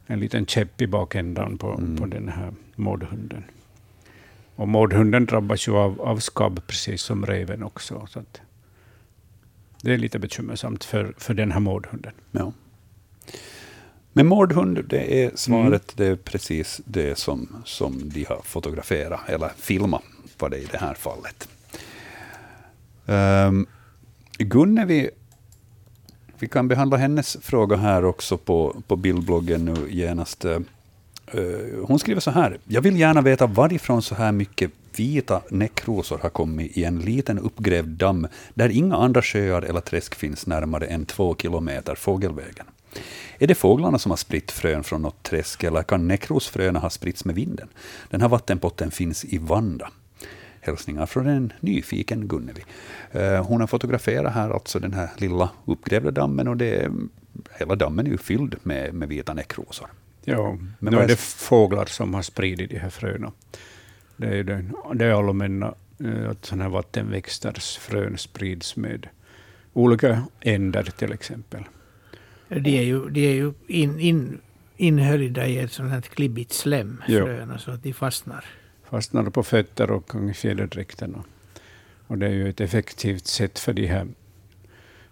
en 0.07 0.21
liten 0.21 0.47
käpp 0.47 0.81
i 0.83 0.87
bakändan 0.87 1.59
på, 1.59 1.71
Mm. 1.71 1.97
på 1.97 2.07
den 2.07 2.29
här 2.29 2.53
mårdhunden. 2.77 3.45
Och 4.57 4.69
mårdhunden 4.69 5.27
drabbas 5.27 5.69
ju 5.69 5.77
av, 5.77 6.01
av 6.01 6.19
skabb, 6.19 6.61
precis 6.67 7.03
som 7.03 7.27
reven 7.27 7.63
också. 7.63 8.07
Så 8.11 8.23
det 9.83 9.93
är 9.93 9.99
lite 9.99 10.19
bekymmersamt 10.19 10.85
för, 10.85 11.15
för 11.19 11.35
den 11.35 11.53
här 11.53 11.61
mårdhunden. 11.61 12.13
Ja. 12.31 12.53
Men 14.13 14.27
mårdhund, 14.27 14.85
det 14.89 15.25
är 15.25 15.31
svaret, 15.35 15.93
det 15.97 16.07
är 16.07 16.17
precis 16.17 16.81
det 16.85 17.19
som, 17.19 17.63
som 17.65 18.11
de 18.11 18.25
har 18.25 18.41
fotograferat, 18.45 19.29
eller 19.29 19.51
filmat 19.57 20.03
var 20.39 20.49
det 20.49 20.59
i 20.59 20.67
det 20.73 20.79
här 20.79 20.95
fallet. 20.95 21.49
Um, 23.07 23.67
Gunnevi, 24.39 25.11
vi 26.39 26.49
kan 26.49 26.69
behandla 26.69 26.97
hennes 26.97 27.37
fråga 27.43 27.77
här 27.77 28.05
också 28.05 28.37
på, 28.37 28.83
på 28.87 28.97
bildbloggen 28.97 29.65
nu 29.65 29.91
genast. 29.91 30.45
Eh, 31.37 31.87
hon 31.87 31.99
skriver 31.99 32.21
så 32.21 32.31
här, 32.31 32.59
jag 32.69 32.83
vill 32.83 33.01
gärna 33.01 33.21
veta 33.21 33.47
varifrån 33.47 34.03
så 34.03 34.15
här 34.15 34.33
mycket 34.33 34.71
vita 34.97 35.43
näckrosor 35.49 36.19
har 36.19 36.31
kommit 36.31 36.77
i 36.77 36.85
en 36.85 36.99
liten 36.99 37.39
uppgrävd 37.39 37.89
damm 37.89 38.27
där 38.55 38.69
inga 38.69 38.97
andra 38.97 39.23
sjöar 39.23 39.63
eller 39.63 39.81
träsk 39.81 40.15
finns 40.15 40.47
närmare 40.47 40.87
än 40.87 41.07
två 41.07 41.37
kilometer 41.37 41.95
fågelvägen. 41.95 42.67
Är 43.39 43.47
det 43.47 43.55
fåglarna 43.55 43.99
som 43.99 44.11
har 44.11 44.17
spritt 44.17 44.51
frön 44.51 44.85
från 44.85 45.03
något 45.03 45.23
träsk 45.23 45.65
eller 45.65 45.83
kan 45.83 46.09
näckrosfröna 46.09 46.79
ha 46.79 46.91
spritts 46.91 47.25
med 47.25 47.35
vinden? 47.35 47.69
Den 48.11 48.21
här 48.21 48.29
vattenpotten 48.29 48.91
finns 48.91 49.25
i 49.25 49.39
Vanda. 49.39 49.91
Hälsningar 50.61 51.07
från 51.07 51.27
en 51.27 51.53
nyfiken 51.61 52.29
Gunnevi. 52.29 52.65
Eh, 53.13 53.47
hon 53.47 53.61
har 53.61 53.67
fotograferat 53.67 54.35
här 54.35 54.51
alltså 54.51 54.79
den 54.79 54.93
här 54.93 55.11
lilla 55.17 55.51
uppgrävda 55.65 56.11
dammen 56.11 56.49
och 56.49 56.57
det 56.57 56.91
hela 57.59 57.75
dammen 57.75 58.07
är 58.07 58.11
ju 58.11 58.19
fylld 58.19 58.57
med, 58.63 58.95
med 58.95 59.09
vita 59.09 59.35
näckrosor. 59.35 59.89
Ja, 60.25 60.59
Men 60.79 60.95
nu 60.95 61.01
är 61.01 61.09
det 61.09 61.19
fåglar 61.19 61.87
som 61.87 62.15
har 62.15 62.23
spridit 62.23 62.71
de 62.71 62.79
här 62.79 62.91
fröna. 62.91 63.33
Det 64.17 64.27
är, 64.27 64.45
det, 64.45 64.65
det 64.95 65.05
är 65.05 65.13
allmänna 65.13 65.75
eh, 66.05 66.31
att 66.31 66.45
sådana 66.45 66.65
här 66.65 66.71
vattenväxters 66.71 67.77
frön 67.79 68.19
sprids 68.19 68.77
med 68.77 69.09
olika 69.73 70.23
änder 70.41 70.83
till 70.83 71.13
exempel. 71.13 71.65
De 72.49 72.79
är 72.79 72.83
ju, 72.83 73.11
de 73.11 73.27
är 73.27 73.35
ju 73.35 73.53
in, 73.67 74.01
in, 74.01 74.41
inhöljda 74.77 75.47
i 75.47 75.59
ett 75.59 75.73
sånt 75.73 75.91
här 75.91 76.01
klibbigt 76.01 76.53
slem, 76.53 77.03
Ja. 77.09 77.25
fröna, 77.25 77.59
så 77.59 77.71
att 77.71 77.83
de 77.83 77.93
fastnar. 77.93 78.45
Fastnar 78.91 79.31
på 79.31 79.43
fötter 79.43 79.91
och 79.91 80.15
i 80.31 80.35
fjäderdräkten. 80.35 81.15
Och, 81.15 81.27
och 82.07 82.19
det 82.19 82.27
är 82.27 82.31
ju 82.31 82.49
ett 82.49 82.61
effektivt 82.61 83.27
sätt 83.27 83.59
för 83.59 83.73
de 83.73 83.87
här, 83.87 84.07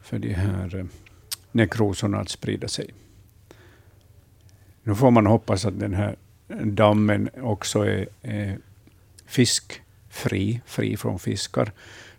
för 0.03 0.19
de 0.19 0.33
här 0.33 0.77
eh, 0.77 0.85
nekrosorna 1.53 2.19
att 2.21 2.29
sprida 2.29 2.69
sig. 2.69 2.91
Nu 4.83 4.95
får 4.95 5.11
man 5.11 5.27
hoppas 5.27 5.65
att 5.65 5.81
den 5.81 5.95
här 5.95 6.17
dammen 6.65 7.29
också 7.43 7.79
är, 7.87 8.07
är 8.23 8.59
fiskfri, 9.27 10.61
fri 10.67 10.97
från 10.97 11.19
fiskar. 11.19 11.73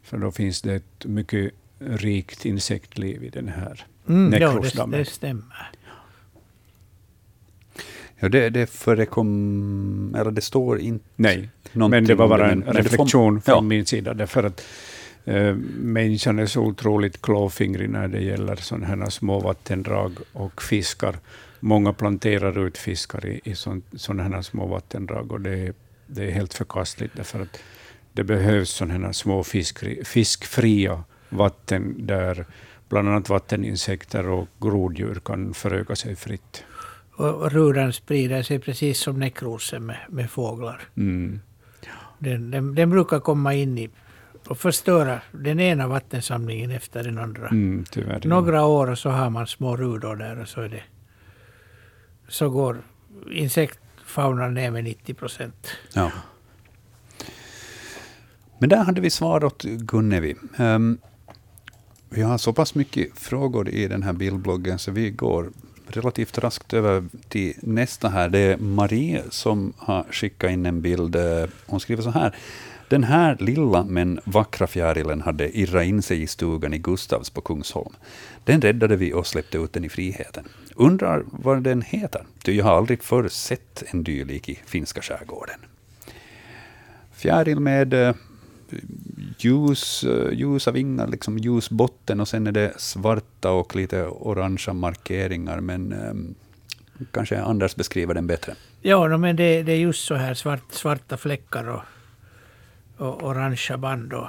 För 0.03 0.17
då 0.17 0.31
finns 0.31 0.61
det 0.61 0.73
ett 0.75 1.05
mycket 1.05 1.51
rikt 1.79 2.45
insektliv 2.45 3.23
i 3.23 3.29
den 3.29 3.47
här 3.47 3.85
Mm, 4.07 4.41
ja, 4.41 4.49
det, 4.53 4.97
det 4.97 5.05
stämmer. 5.05 5.71
Ja, 8.19 8.29
det, 8.29 8.49
det 8.49 8.67
förekom, 8.69 10.15
eller 10.19 10.31
det 10.31 10.41
står 10.41 10.79
inte 10.79 11.05
Nej, 11.15 11.49
men 11.73 12.05
det 12.05 12.15
var 12.15 12.27
bara 12.27 12.51
en 12.51 12.59
men- 12.59 12.65
men 12.67 12.75
det 12.75 12.83
får- 12.83 12.89
reflektion 12.89 13.41
från 13.41 13.55
ja. 13.55 13.61
min 13.61 13.85
sida. 13.85 14.13
Därför 14.13 14.43
att 14.43 14.65
eh, 15.25 15.55
människan 15.79 16.39
är 16.39 16.45
så 16.45 16.61
otroligt 16.61 17.21
klåfingrig 17.21 17.89
när 17.89 18.07
det 18.07 18.21
gäller 18.21 18.55
sådana 18.55 18.85
här 18.87 19.09
små 19.09 19.39
vattendrag 19.39 20.17
och 20.33 20.61
fiskar. 20.61 21.15
Många 21.65 21.93
planterar 21.93 22.67
ut 22.67 22.77
fiskar 22.77 23.25
i, 23.25 23.41
i 23.43 23.55
sådana 23.95 24.23
här 24.23 24.41
små 24.41 24.67
vattendrag 24.67 25.31
och 25.31 25.41
det 25.41 25.59
är, 25.59 25.73
det 26.07 26.25
är 26.25 26.31
helt 26.31 26.53
förkastligt 26.53 27.15
därför 27.15 27.41
att 27.41 27.59
det 28.13 28.23
behövs 28.23 28.69
sådana 28.69 29.05
här 29.05 29.13
små 29.13 29.43
fiskri, 29.43 30.03
fiskfria 30.05 31.03
vatten 31.29 32.07
där 32.07 32.45
bland 32.89 33.09
annat 33.09 33.29
vatteninsekter 33.29 34.29
och 34.29 34.47
groddjur 34.61 35.21
kan 35.25 35.53
föröka 35.53 35.95
sig 35.95 36.15
fritt. 36.15 36.63
Och, 37.15 37.29
och 37.29 37.51
rudan 37.51 37.93
sprider 37.93 38.43
sig 38.43 38.59
precis 38.59 38.99
som 38.99 39.19
nekrosen 39.19 39.85
med, 39.85 39.99
med 40.09 40.29
fåglar. 40.29 40.81
Mm. 40.97 41.39
Den, 42.19 42.51
den, 42.51 42.75
den 42.75 42.89
brukar 42.89 43.19
komma 43.19 43.53
in 43.53 43.77
i 43.77 43.89
och 44.47 44.57
förstöra 44.57 45.21
den 45.31 45.59
ena 45.59 45.87
vattensamlingen 45.87 46.71
efter 46.71 47.03
den 47.03 47.17
andra. 47.17 47.47
Mm, 47.47 47.85
tyvärr. 47.91 48.19
ja. 48.23 48.29
Några 48.29 48.65
år 48.65 48.95
så 48.95 49.09
har 49.09 49.29
man 49.29 49.47
små 49.47 49.77
rudor 49.77 50.15
där 50.15 50.39
och 50.39 50.47
så 50.47 50.61
är 50.61 50.69
det 50.69 50.83
så 52.33 52.49
går 52.49 52.81
insektfaunan 53.31 54.53
ner 54.53 54.71
med 54.71 54.83
90 54.83 55.13
procent. 55.13 55.67
Ja. 55.93 56.11
Men 58.59 58.69
där 58.69 58.83
hade 58.83 59.01
vi 59.01 59.09
svar 59.09 59.43
åt 59.43 59.63
Gunnevi. 59.63 60.33
Um, 60.33 60.39
ehm, 60.57 60.97
vi 62.09 62.21
har 62.21 62.37
så 62.37 62.53
pass 62.53 62.75
mycket 62.75 63.19
frågor 63.19 63.69
i 63.69 63.87
den 63.87 64.03
här 64.03 64.13
bildbloggen 64.13 64.79
så 64.79 64.91
vi 64.91 65.09
går 65.09 65.49
relativt 65.87 66.37
raskt 66.37 66.73
över 66.73 67.03
till 67.29 67.53
nästa 67.61 68.09
här. 68.09 68.29
Det 68.29 68.39
är 68.39 68.57
Marie 68.57 69.23
som 69.29 69.73
har 69.77 70.05
skickat 70.11 70.51
in 70.51 70.65
en 70.65 70.81
bild. 70.81 71.15
Eh, 71.15 71.49
hon 71.65 71.79
skriver 71.79 72.03
så 72.03 72.09
här. 72.09 72.35
Den 72.93 73.03
här 73.03 73.37
lilla 73.39 73.83
men 73.83 74.19
vackra 74.23 74.67
fjärilen 74.67 75.21
hade 75.21 75.57
irrat 75.57 75.85
in 75.85 76.01
sig 76.01 76.21
i 76.21 76.27
stugan 76.27 76.73
i 76.73 76.77
Gustavs 76.77 77.29
på 77.29 77.41
Kungsholm. 77.41 77.95
Den 78.43 78.61
räddade 78.61 78.95
vi 78.95 79.13
och 79.13 79.27
släppte 79.27 79.57
ut 79.57 79.73
den 79.73 79.85
i 79.85 79.89
friheten. 79.89 80.47
Undrar 80.75 81.23
vad 81.25 81.63
den 81.63 81.81
heter, 81.81 82.25
ty 82.43 82.53
jag 82.55 82.65
har 82.65 82.77
aldrig 82.77 83.03
förr 83.03 83.27
sett 83.27 83.83
en 83.87 84.03
dylik 84.03 84.49
i 84.49 84.59
finska 84.65 85.01
skärgården. 85.01 85.59
Fjäril 87.13 87.59
med 87.59 87.93
eh, 87.93 88.15
ljus, 89.37 90.03
eh, 90.03 90.33
ljusa 90.33 90.71
vingar, 90.71 91.07
liksom 91.07 91.37
ljus 91.37 91.69
botten 91.69 92.19
och 92.19 92.27
sen 92.27 92.47
är 92.47 92.51
det 92.51 92.73
svarta 92.77 93.51
och 93.51 93.75
lite 93.75 94.05
orangea 94.05 94.73
markeringar. 94.73 95.59
Men 95.59 95.91
eh, 95.91 97.05
kanske 97.11 97.41
Anders 97.41 97.75
beskriver 97.75 98.13
den 98.13 98.27
bättre. 98.27 98.55
Ja, 98.81 99.17
men 99.17 99.35
det, 99.35 99.63
det, 99.63 99.71
är 99.71 99.77
just 99.77 100.05
så 100.05 100.15
här 100.15 100.33
svart, 100.33 100.71
svarta 100.71 101.17
fläckar 101.17 101.69
och, 101.69 101.81
och 102.97 103.23
orangea 103.23 103.77
band. 103.77 104.13
Och 104.13 104.27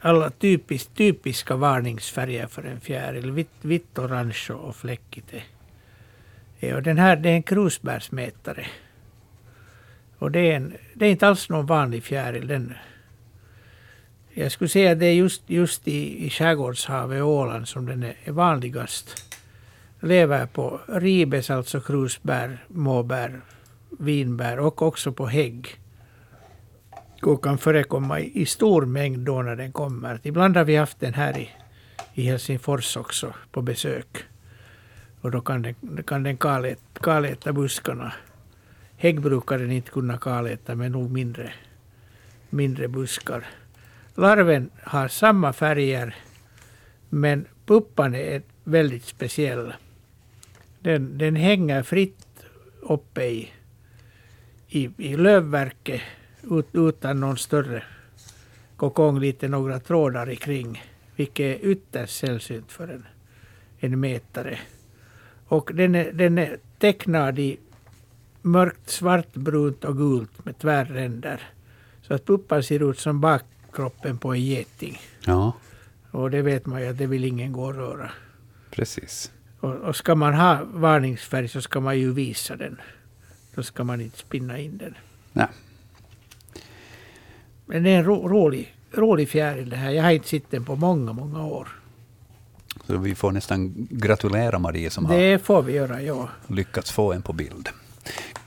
alla 0.00 0.30
typisk, 0.30 0.94
typiska 0.94 1.56
varningsfärger 1.56 2.46
för 2.46 2.62
en 2.62 2.80
fjäril. 2.80 3.30
Vitt, 3.30 3.50
vitt 3.60 3.98
orange 3.98 4.48
och 4.50 4.76
fläckigt. 4.76 5.34
Ja, 6.58 6.80
den 6.80 6.98
här 6.98 7.16
det 7.16 7.28
är 7.28 7.34
en 7.34 7.42
krusbärsmätare. 7.42 8.66
Och 10.18 10.30
det 10.30 10.40
är, 10.40 10.56
en, 10.56 10.74
det 10.94 11.06
är 11.06 11.10
inte 11.10 11.28
alls 11.28 11.48
någon 11.48 11.66
vanlig 11.66 12.04
fjäril. 12.04 12.46
Den, 12.46 12.74
jag 14.30 14.52
skulle 14.52 14.68
säga 14.68 14.92
att 14.92 14.98
det 14.98 15.06
är 15.06 15.14
just, 15.14 15.42
just 15.46 15.88
i, 15.88 16.26
i 16.26 16.30
skärgårdshavet 16.30 17.22
och 17.22 17.28
Åland 17.28 17.68
som 17.68 17.86
den 17.86 18.02
är, 18.02 18.14
är 18.24 18.32
vanligast. 18.32 19.34
Lever 20.00 20.46
på 20.46 20.80
ribes, 20.88 21.50
alltså 21.50 21.80
krusbär, 21.80 22.64
måbär, 22.68 23.40
vinbär 23.98 24.58
och 24.58 24.82
också 24.82 25.12
på 25.12 25.26
hägg. 25.26 25.81
Och 27.22 27.44
kan 27.44 27.58
förekomma 27.58 28.20
i, 28.20 28.42
i 28.42 28.46
stor 28.46 28.86
mängd 28.86 29.18
då 29.18 29.42
när 29.42 29.56
den 29.56 29.72
kommer. 29.72 30.20
Ibland 30.22 30.56
har 30.56 30.64
vi 30.64 30.76
haft 30.76 31.00
den 31.00 31.14
här 31.14 31.38
i, 31.38 31.50
i 32.14 32.22
Helsingfors 32.22 32.96
också 32.96 33.34
på 33.50 33.62
besök. 33.62 34.24
Och 35.20 35.30
då 35.30 35.40
kan 35.40 35.62
den, 35.62 35.74
kan 36.06 36.22
den 36.22 36.36
kaläta, 36.36 37.00
kaläta 37.00 37.52
buskarna. 37.52 38.12
Hägg 38.96 39.20
brukar 39.20 39.58
den 39.58 39.70
inte 39.70 39.90
kunna 39.90 40.18
kaläta, 40.18 40.74
men 40.74 40.92
nog 40.92 41.10
mindre, 41.10 41.52
mindre 42.50 42.88
buskar. 42.88 43.46
Larven 44.14 44.70
har 44.82 45.08
samma 45.08 45.52
färger, 45.52 46.16
men 47.08 47.46
puppan 47.66 48.14
är 48.14 48.42
väldigt 48.64 49.04
speciell. 49.04 49.72
Den, 50.80 51.18
den 51.18 51.36
hänger 51.36 51.82
fritt 51.82 52.44
uppe 52.80 53.24
i, 53.24 53.50
i, 54.68 54.90
i 54.96 55.16
lövverket 55.16 56.00
ut, 56.50 56.68
utan 56.72 57.20
någon 57.20 57.38
större 57.38 57.82
kokong, 58.76 59.20
lite 59.20 59.48
några 59.48 59.80
trådar 59.80 60.30
i 60.30 60.36
kring, 60.36 60.84
vilket 61.16 61.62
är 61.62 61.66
ytterst 61.66 62.18
sällsynt 62.18 62.72
för 62.72 62.88
en, 62.88 63.06
en 63.78 64.00
mätare. 64.00 64.58
Och 65.46 65.70
den 65.74 65.94
är, 65.94 66.12
den 66.12 66.38
är 66.38 66.58
tecknad 66.78 67.38
i 67.38 67.58
mörkt 68.42 68.90
svartbrunt 68.90 69.84
och 69.84 69.96
gult 69.96 70.44
med 70.44 70.58
tvärränder. 70.58 71.40
Så 72.02 72.14
att 72.14 72.26
puppan 72.26 72.62
ser 72.62 72.90
ut 72.90 72.98
som 72.98 73.20
bakkroppen 73.20 74.18
på 74.18 74.32
en 74.32 74.40
geting. 74.40 75.00
Ja. 75.26 75.52
Och 76.10 76.30
det 76.30 76.42
vet 76.42 76.66
man 76.66 76.80
ju 76.80 76.86
att 76.86 76.98
det 76.98 77.06
vill 77.06 77.24
ingen 77.24 77.52
gå 77.52 77.64
och 77.64 77.74
röra. 77.74 78.10
Precis. 78.70 79.32
Och, 79.60 79.74
och 79.74 79.96
ska 79.96 80.14
man 80.14 80.34
ha 80.34 80.64
varningsfärg 80.64 81.48
så 81.48 81.62
ska 81.62 81.80
man 81.80 81.98
ju 81.98 82.12
visa 82.12 82.56
den. 82.56 82.80
Då 83.54 83.62
ska 83.62 83.84
man 83.84 84.00
inte 84.00 84.18
spinna 84.18 84.58
in 84.58 84.78
den. 84.78 84.94
Nej. 85.32 85.48
Men 87.72 87.82
det 87.82 87.90
är 87.90 87.98
en 87.98 88.04
ro, 88.04 88.28
rolig, 88.28 88.74
rolig 88.94 89.28
fjäril 89.28 89.70
det 89.70 89.76
här. 89.76 89.90
Jag 89.90 90.02
har 90.02 90.10
inte 90.10 90.28
sett 90.28 90.50
den 90.50 90.64
på 90.64 90.76
många, 90.76 91.12
många 91.12 91.44
år. 91.44 91.68
Så 92.86 92.96
vi 92.96 93.14
får 93.14 93.32
nästan 93.32 93.88
gratulera 93.90 94.58
Marie 94.58 94.90
som 94.90 95.06
det 95.08 95.44
får 95.44 95.62
vi 95.62 95.72
göra, 95.72 96.02
ja. 96.02 96.14
har 96.14 96.54
lyckats 96.54 96.92
få 96.92 97.12
en 97.12 97.22
på 97.22 97.32
bild. 97.32 97.68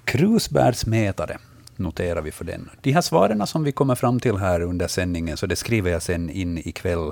Krusbärsmätare 0.03 1.37
noterar 1.75 2.21
vi 2.21 2.31
för 2.31 2.45
den. 2.45 2.69
De 2.81 2.91
här 2.91 3.01
svaren 3.01 3.47
som 3.47 3.63
vi 3.63 3.71
kommer 3.71 3.95
fram 3.95 4.19
till 4.19 4.37
här 4.37 4.61
under 4.61 4.87
sändningen, 4.87 5.37
så 5.37 5.45
det 5.45 5.55
skriver 5.55 5.91
jag 5.91 6.01
sen 6.01 6.29
in 6.29 6.57
ikväll 6.57 7.11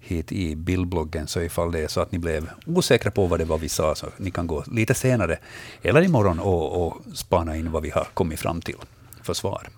hit 0.00 0.32
i 0.32 0.56
bildbloggen, 0.56 1.26
så 1.26 1.40
ifall 1.40 1.72
det 1.72 1.80
är 1.80 1.88
så 1.88 2.00
att 2.00 2.12
ni 2.12 2.18
blev 2.18 2.50
osäkra 2.66 3.10
på 3.10 3.26
vad 3.26 3.38
det 3.38 3.44
var 3.44 3.58
vi 3.58 3.68
sa, 3.68 3.94
så 3.94 4.06
ni 4.16 4.30
kan 4.30 4.46
gå 4.46 4.64
lite 4.72 4.94
senare, 4.94 5.38
eller 5.82 6.02
imorgon, 6.02 6.38
och, 6.38 6.86
och 6.86 6.96
spana 7.14 7.56
in 7.56 7.72
vad 7.72 7.82
vi 7.82 7.90
har 7.90 8.06
kommit 8.14 8.40
fram 8.40 8.60
till 8.60 8.76
för 9.22 9.34
svar 9.34 9.68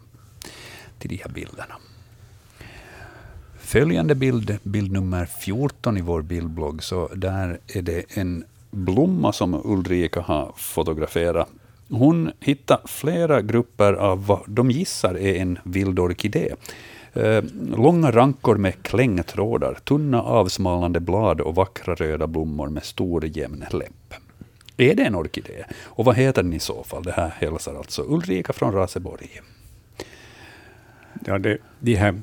till 1.01 1.11
de 1.11 1.17
här 1.17 1.31
bilderna. 1.31 1.75
Följande 3.59 4.15
bild, 4.15 4.59
bild 4.63 4.93
nummer 4.93 5.27
14 5.27 5.97
i 5.97 6.01
vår 6.01 6.23
bildblogg, 6.23 6.83
så 6.83 7.09
där 7.15 7.59
är 7.67 7.83
det 7.83 8.17
en 8.17 8.45
blomma 8.71 9.33
som 9.33 9.61
Ulrika 9.65 10.21
har 10.21 10.53
fotograferat. 10.57 11.49
Hon 11.89 12.31
hittar 12.41 12.81
flera 12.85 13.43
grupper 13.43 13.93
av 13.93 14.27
vad 14.27 14.41
de 14.47 14.71
gissar 14.71 15.15
är 15.15 15.35
en 15.35 15.59
vild 15.65 15.99
orkidé. 15.99 16.55
Eh, 17.13 17.45
långa 17.77 18.11
rankor 18.11 18.57
med 18.57 18.83
klängtrådar, 18.83 19.75
tunna 19.85 20.23
avsmalnande 20.23 21.01
blad 21.01 21.41
och 21.41 21.55
vackra 21.55 21.95
röda 21.95 22.27
blommor 22.27 22.69
med 22.69 22.85
stor 22.85 23.25
jämn 23.25 23.65
läpp. 23.71 24.15
Är 24.77 24.95
det 24.95 25.03
en 25.03 25.15
orkidé? 25.15 25.65
Och 25.83 26.05
vad 26.05 26.17
heter 26.17 26.43
den 26.43 26.53
i 26.53 26.61
så 26.61 26.85
fall? 26.85 27.03
Det 27.03 27.13
här 27.13 27.29
hälsar 27.29 27.75
alltså 27.75 28.03
Ulrika 28.03 28.53
från 28.53 28.73
Raseborg. 28.73 29.41
Ja, 31.31 31.39
det, 31.39 31.59
de 31.79 31.95
här 31.95 32.23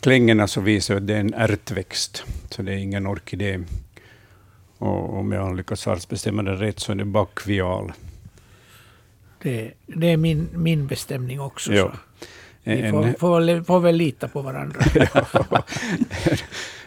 klängorna 0.00 0.46
så 0.46 0.60
visar 0.60 0.96
att 0.96 1.06
det 1.06 1.14
är 1.14 1.20
en 1.20 1.34
ärtväxt, 1.34 2.24
så 2.50 2.62
det 2.62 2.72
är 2.72 2.76
ingen 2.76 3.06
orkidé. 3.06 3.60
Och 4.78 5.18
om 5.18 5.32
jag 5.32 5.56
lyckas 5.56 5.86
artsbestämma 5.86 6.42
det 6.42 6.54
rätt 6.54 6.80
så 6.80 6.92
är 6.92 6.96
det 6.96 7.04
bakvial. 7.04 7.92
Det, 9.42 9.72
det 9.86 10.06
är 10.06 10.16
min, 10.16 10.48
min 10.52 10.86
bestämning 10.86 11.40
också. 11.40 11.72
Ja. 11.72 11.92
Så. 11.92 11.98
Vi 12.62 12.90
får, 12.90 13.18
får, 13.18 13.64
får 13.64 13.80
väl 13.80 13.96
lita 13.96 14.28
på 14.28 14.42
varandra. 14.42 14.80
ja, 15.14 15.64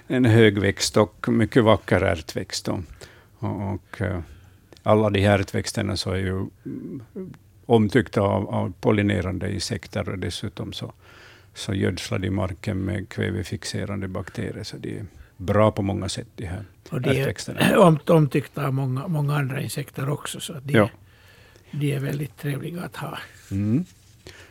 en 0.07 0.25
högväxt 0.25 0.97
och 0.97 1.27
mycket 1.29 1.63
vacker 1.63 2.01
ärtväxt. 2.01 2.67
Och, 2.67 2.79
och, 3.39 4.01
eh, 4.01 4.19
alla 4.83 5.09
de 5.09 5.21
här 5.21 5.39
ärtväxterna 5.39 5.97
så 5.97 6.11
är 6.11 6.17
ju 6.17 6.45
omtyckta 7.65 8.21
av, 8.21 8.49
av 8.49 8.73
pollinerande 8.81 9.53
insekter 9.53 10.09
och 10.09 10.19
dessutom 10.19 10.73
så, 10.73 10.93
så 11.55 11.73
gödslar 11.73 12.19
de 12.19 12.31
marken 12.31 12.77
med 12.77 13.09
kvävefixerande 13.09 14.07
bakterier. 14.07 14.63
Så 14.63 14.77
de 14.77 14.97
är 14.97 15.05
bra 15.37 15.71
på 15.71 15.81
många 15.81 16.09
sätt, 16.09 16.27
de 16.35 16.45
här 16.45 16.65
och 16.89 17.01
de 17.01 17.09
är 17.09 17.77
om, 17.77 17.99
omtyckta 18.07 18.65
av 18.67 18.73
många, 18.73 19.07
många 19.07 19.35
andra 19.35 19.61
insekter 19.61 20.09
också. 20.09 20.39
Så 20.39 20.53
de, 20.53 20.73
ja. 20.73 20.89
de 21.71 21.93
är 21.93 21.99
väldigt 21.99 22.37
trevliga 22.37 22.81
att 22.81 22.95
ha. 22.95 23.17
Mm. 23.51 23.85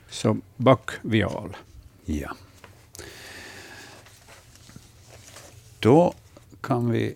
Så 0.09 0.37
backvial. 0.57 1.57
Ja. 2.05 2.37
Då 5.81 6.15
kan 6.61 6.91
vi 6.91 7.15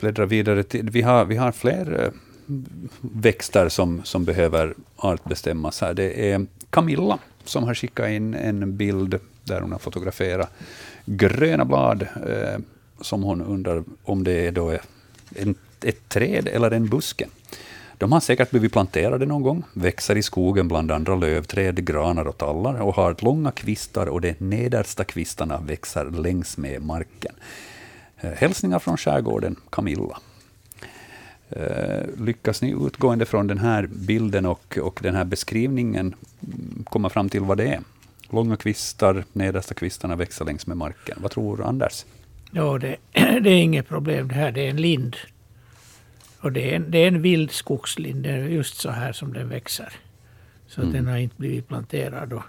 bläddra 0.00 0.26
vidare 0.26 0.62
till... 0.62 0.90
Vi 0.90 1.02
har, 1.02 1.24
vi 1.24 1.36
har 1.36 1.52
fler 1.52 2.04
eh, 2.04 2.10
växter 3.00 3.68
som, 3.68 4.04
som 4.04 4.24
behöver 4.24 4.74
artbestämmas 4.96 5.80
här. 5.80 5.94
Det 5.94 6.30
är 6.32 6.46
Camilla 6.70 7.18
som 7.44 7.64
har 7.64 7.74
skickat 7.74 8.08
in 8.08 8.34
en 8.34 8.76
bild 8.76 9.20
där 9.44 9.60
hon 9.60 9.72
har 9.72 9.78
fotograferat 9.78 10.52
gröna 11.04 11.64
blad, 11.64 12.02
eh, 12.02 12.60
som 13.00 13.22
hon 13.22 13.42
undrar 13.42 13.84
om 14.04 14.24
det 14.24 14.46
är 14.46 14.52
då 14.52 14.78
en, 15.34 15.54
ett 15.82 16.08
träd 16.08 16.48
eller 16.48 16.70
en 16.70 16.88
buske. 16.88 17.26
De 17.98 18.12
har 18.12 18.20
säkert 18.20 18.50
blivit 18.50 18.72
planterade 18.72 19.26
någon 19.26 19.42
gång, 19.42 19.62
växer 19.72 20.16
i 20.16 20.22
skogen 20.22 20.68
bland 20.68 20.90
andra 20.90 21.16
lövträd, 21.16 21.86
granar 21.86 22.24
och 22.24 22.38
tallar 22.38 22.80
och 22.80 22.94
har 22.94 23.16
långa 23.18 23.50
kvistar 23.50 24.06
och 24.06 24.20
de 24.20 24.34
nedersta 24.38 25.04
kvistarna 25.04 25.60
växer 25.60 26.04
längs 26.04 26.56
med 26.56 26.82
marken. 26.82 27.34
Eh, 28.20 28.30
hälsningar 28.30 28.78
från 28.78 28.96
skärgården, 28.96 29.56
Camilla. 29.70 30.18
Eh, 31.50 32.06
lyckas 32.18 32.62
ni 32.62 32.76
utgående 32.86 33.26
från 33.26 33.46
den 33.46 33.58
här 33.58 33.86
bilden 33.86 34.46
och, 34.46 34.78
och 34.82 35.00
den 35.02 35.14
här 35.14 35.24
beskrivningen 35.24 36.14
mm, 36.40 36.84
komma 36.84 37.10
fram 37.10 37.28
till 37.28 37.40
vad 37.40 37.56
det 37.56 37.68
är? 37.68 37.80
Långa 38.30 38.56
kvistar, 38.56 39.24
nedersta 39.32 39.74
kvistarna 39.74 40.16
växer 40.16 40.44
längs 40.44 40.66
med 40.66 40.76
marken. 40.76 41.18
Vad 41.20 41.30
tror 41.30 41.64
Anders? 41.64 42.04
Ja, 42.50 42.78
det, 42.78 42.96
det 43.12 43.50
är 43.50 43.62
inget 43.62 43.88
problem 43.88 44.28
det 44.28 44.34
här. 44.34 44.52
Det 44.52 44.66
är 44.66 44.70
en 44.70 44.76
lind. 44.76 45.16
Och 46.40 46.52
det 46.52 46.70
är 46.70 46.76
en, 46.76 46.90
det 46.90 46.98
är 46.98 47.08
en 47.08 47.22
vild 47.22 47.50
skogslind. 47.50 48.22
Det 48.22 48.30
är 48.30 48.48
just 48.48 48.80
så 48.80 48.90
här 48.90 49.12
som 49.12 49.32
den 49.32 49.48
växer. 49.48 49.92
Så 50.66 50.80
mm. 50.80 50.92
den 50.92 51.06
har 51.06 51.16
inte 51.16 51.36
blivit 51.36 51.68
planterad. 51.68 52.32
Och, 52.32 52.42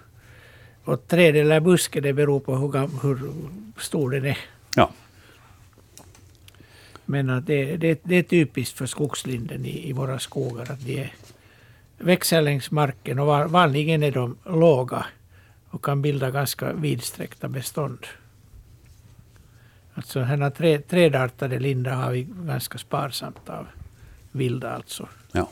och 0.84 1.08
träd 1.08 1.36
eller 1.36 1.60
buske, 1.60 2.00
det 2.00 2.12
beror 2.12 2.40
på 2.40 2.56
hur, 2.56 3.02
hur 3.02 3.32
stor 3.78 4.10
den 4.10 4.24
är. 4.24 4.38
Ja. 4.76 4.90
Men 7.10 7.30
att 7.30 7.46
det, 7.46 7.76
det, 7.76 8.00
det 8.02 8.16
är 8.16 8.22
typiskt 8.22 8.78
för 8.78 8.86
skogslinden 8.86 9.64
i, 9.64 9.88
i 9.88 9.92
våra 9.92 10.18
skogar 10.18 10.72
att 10.72 10.86
de 10.86 11.10
växer 11.98 12.42
längs 12.42 12.70
marken 12.70 13.18
och 13.18 13.26
var, 13.26 13.46
vanligen 13.46 14.02
är 14.02 14.12
de 14.12 14.36
låga 14.44 15.06
och 15.70 15.84
kan 15.84 16.02
bilda 16.02 16.30
ganska 16.30 16.72
vidsträckta 16.72 17.48
bestånd. 17.48 18.06
Alltså 19.94 20.20
här 20.20 20.50
träd, 20.50 20.88
trädartade 20.88 21.58
lindar 21.58 21.92
har 21.92 22.12
vi 22.12 22.22
ganska 22.22 22.78
sparsamt 22.78 23.48
av. 23.48 23.66
Vilda 24.32 24.70
alltså. 24.70 25.08
Ja. 25.32 25.50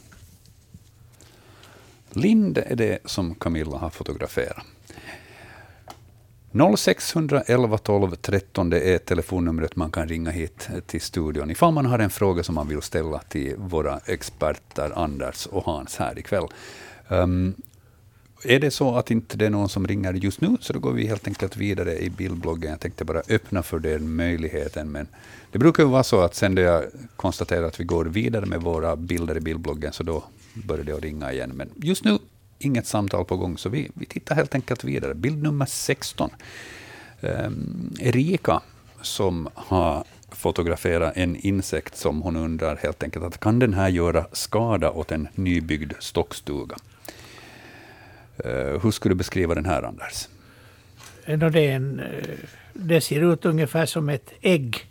Lind 2.10 2.58
är 2.58 2.76
det 2.76 2.98
som 3.04 3.34
Camilla 3.34 3.76
har 3.76 3.90
fotograferat. 3.90 4.66
0611 6.52 7.78
12 7.78 8.14
13 8.14 8.70
det 8.70 8.80
är 8.80 8.98
telefonnumret 8.98 9.76
man 9.76 9.90
kan 9.90 10.08
ringa 10.08 10.30
hit 10.30 10.68
till 10.86 11.00
studion 11.00 11.50
ifall 11.50 11.72
man 11.74 11.86
har 11.86 11.98
en 11.98 12.10
fråga 12.10 12.42
som 12.42 12.54
man 12.54 12.68
vill 12.68 12.82
ställa 12.82 13.18
till 13.18 13.54
våra 13.56 14.00
experter 14.06 14.92
Anders 14.94 15.46
och 15.46 15.64
Hans 15.64 15.96
här 15.96 16.18
ikväll. 16.18 16.46
Um, 17.08 17.54
är 18.44 18.60
det 18.60 18.70
så 18.70 18.96
att 18.96 19.10
inte 19.10 19.36
det 19.36 19.46
är 19.46 19.50
någon 19.50 19.68
som 19.68 19.86
ringer 19.86 20.12
just 20.12 20.40
nu, 20.40 20.56
så 20.60 20.72
då 20.72 20.78
går 20.78 20.92
vi 20.92 21.06
helt 21.06 21.28
enkelt 21.28 21.56
vidare 21.56 21.98
i 21.98 22.10
bildbloggen. 22.10 22.70
Jag 22.70 22.80
tänkte 22.80 23.04
bara 23.04 23.22
öppna 23.28 23.62
för 23.62 23.78
den 23.78 24.16
möjligheten, 24.16 24.90
men 24.90 25.06
det 25.52 25.58
brukar 25.58 25.82
ju 25.82 25.88
vara 25.88 26.04
så 26.04 26.20
att 26.20 26.34
sen 26.34 26.54
då 26.54 26.62
jag 26.62 26.84
konstaterar 27.16 27.62
att 27.62 27.80
vi 27.80 27.84
går 27.84 28.04
vidare 28.04 28.46
med 28.46 28.62
våra 28.62 28.96
bilder 28.96 29.36
i 29.36 29.40
bildbloggen, 29.40 29.92
så 29.92 30.02
då 30.02 30.24
börjar 30.54 30.84
det 30.84 30.92
att 30.92 31.02
ringa 31.02 31.32
igen. 31.32 31.52
Men 31.54 31.70
just 31.76 32.04
nu, 32.04 32.18
inget 32.58 32.86
samtal 32.86 33.24
på 33.24 33.36
gång, 33.36 33.58
så 33.58 33.68
vi, 33.68 33.90
vi 33.94 34.06
tittar 34.06 34.34
helt 34.34 34.54
enkelt 34.54 34.84
vidare. 34.84 35.14
Bild 35.14 35.42
nummer 35.42 35.66
16. 35.66 36.30
Um, 37.20 37.30
ehm, 37.30 37.92
Erika, 38.00 38.60
som 39.02 39.48
har 39.54 40.04
fotograferat 40.30 41.16
en 41.16 41.36
insekt 41.36 41.96
som 41.96 42.22
hon 42.22 42.36
undrar 42.36 42.76
helt 42.76 43.02
enkelt 43.02 43.24
att 43.24 43.40
kan 43.40 43.58
den 43.58 43.74
här 43.74 43.88
göra 43.88 44.26
skada 44.32 44.90
åt 44.90 45.12
en 45.12 45.28
nybyggd 45.34 45.92
stockstuga? 45.98 46.76
Uh, 48.46 48.82
hur 48.82 48.90
skulle 48.90 49.14
du 49.14 49.18
beskriva 49.18 49.54
den 49.54 49.66
här, 49.66 49.82
Anders? 49.82 50.28
Eh, 51.28 51.38
det, 51.38 51.66
en, 51.66 52.00
eh, 52.00 52.38
det 52.72 53.00
ser 53.00 53.32
ut 53.32 53.44
ungefär 53.44 53.86
som 53.86 54.08
ett 54.08 54.32
ägg. 54.40 54.86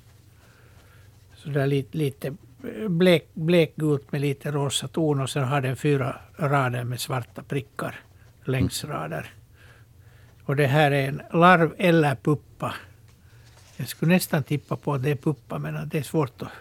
Så 1.35 1.49
där 1.49 1.67
lite, 1.67 1.97
lite 1.97 2.35
blek, 2.87 3.27
blekgult 3.33 4.11
med 4.11 4.21
lite 4.21 4.51
rosa 4.51 4.87
ton 4.87 5.21
och 5.21 5.29
sen 5.29 5.43
har 5.43 5.61
den 5.61 5.75
fyra 5.75 6.15
rader 6.37 6.83
med 6.83 6.99
svarta 6.99 7.43
prickar 7.43 7.99
längs 8.43 8.83
mm. 8.83 8.97
rader. 8.97 9.33
Och 10.43 10.55
det 10.55 10.67
här 10.67 10.91
är 10.91 11.07
en 11.07 11.21
larv 11.33 11.73
eller 11.77 12.15
puppa. 12.15 12.73
Jag 13.77 13.87
skulle 13.87 14.13
nästan 14.13 14.43
tippa 14.43 14.75
på 14.75 14.93
att 14.93 15.03
det 15.03 15.11
är 15.11 15.15
puppa, 15.15 15.59
men 15.59 15.89
det 15.89 15.97
är 15.97 16.03
svårt 16.03 16.41
att, 16.41 16.51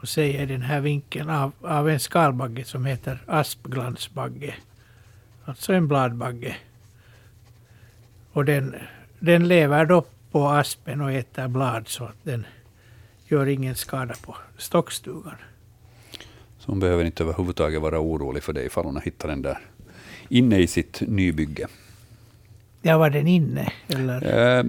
att 0.00 0.08
säga 0.08 0.42
i 0.42 0.46
den 0.46 0.62
här 0.62 0.80
vinkeln 0.80 1.30
av, 1.30 1.52
av 1.60 1.88
en 1.88 2.00
skalbagge 2.00 2.64
som 2.64 2.86
heter 2.86 3.18
aspglansbagge. 3.26 4.54
Alltså 5.44 5.72
en 5.72 5.88
bladbagge. 5.88 6.56
Och 8.32 8.44
den, 8.44 8.74
den 9.18 9.48
lever 9.48 9.86
då 9.86 10.04
på 10.30 10.48
aspen 10.48 11.00
och 11.00 11.12
äter 11.12 11.48
blad 11.48 11.88
så 11.88 12.04
att 12.04 12.16
den 12.22 12.46
gör 13.32 13.46
ingen 13.46 13.74
skada 13.74 14.14
på 14.22 14.36
stockstugan. 14.58 15.36
Så 16.58 16.70
hon 16.70 16.80
behöver 16.80 17.04
inte 17.04 17.22
överhuvudtaget 17.22 17.82
vara 17.82 18.00
orolig 18.00 18.42
för 18.42 18.52
det 18.52 18.64
ifall 18.64 18.84
hon 18.84 18.94
har 18.94 19.02
hittat 19.02 19.30
den 19.30 19.42
där 19.42 19.58
inne 20.28 20.58
i 20.58 20.66
sitt 20.66 21.00
nybygge. 21.00 21.66
Ja, 22.82 22.98
var 22.98 23.10
den 23.10 23.26
inne? 23.26 23.72
Eller? 23.88 24.58
Eh, 24.58 24.64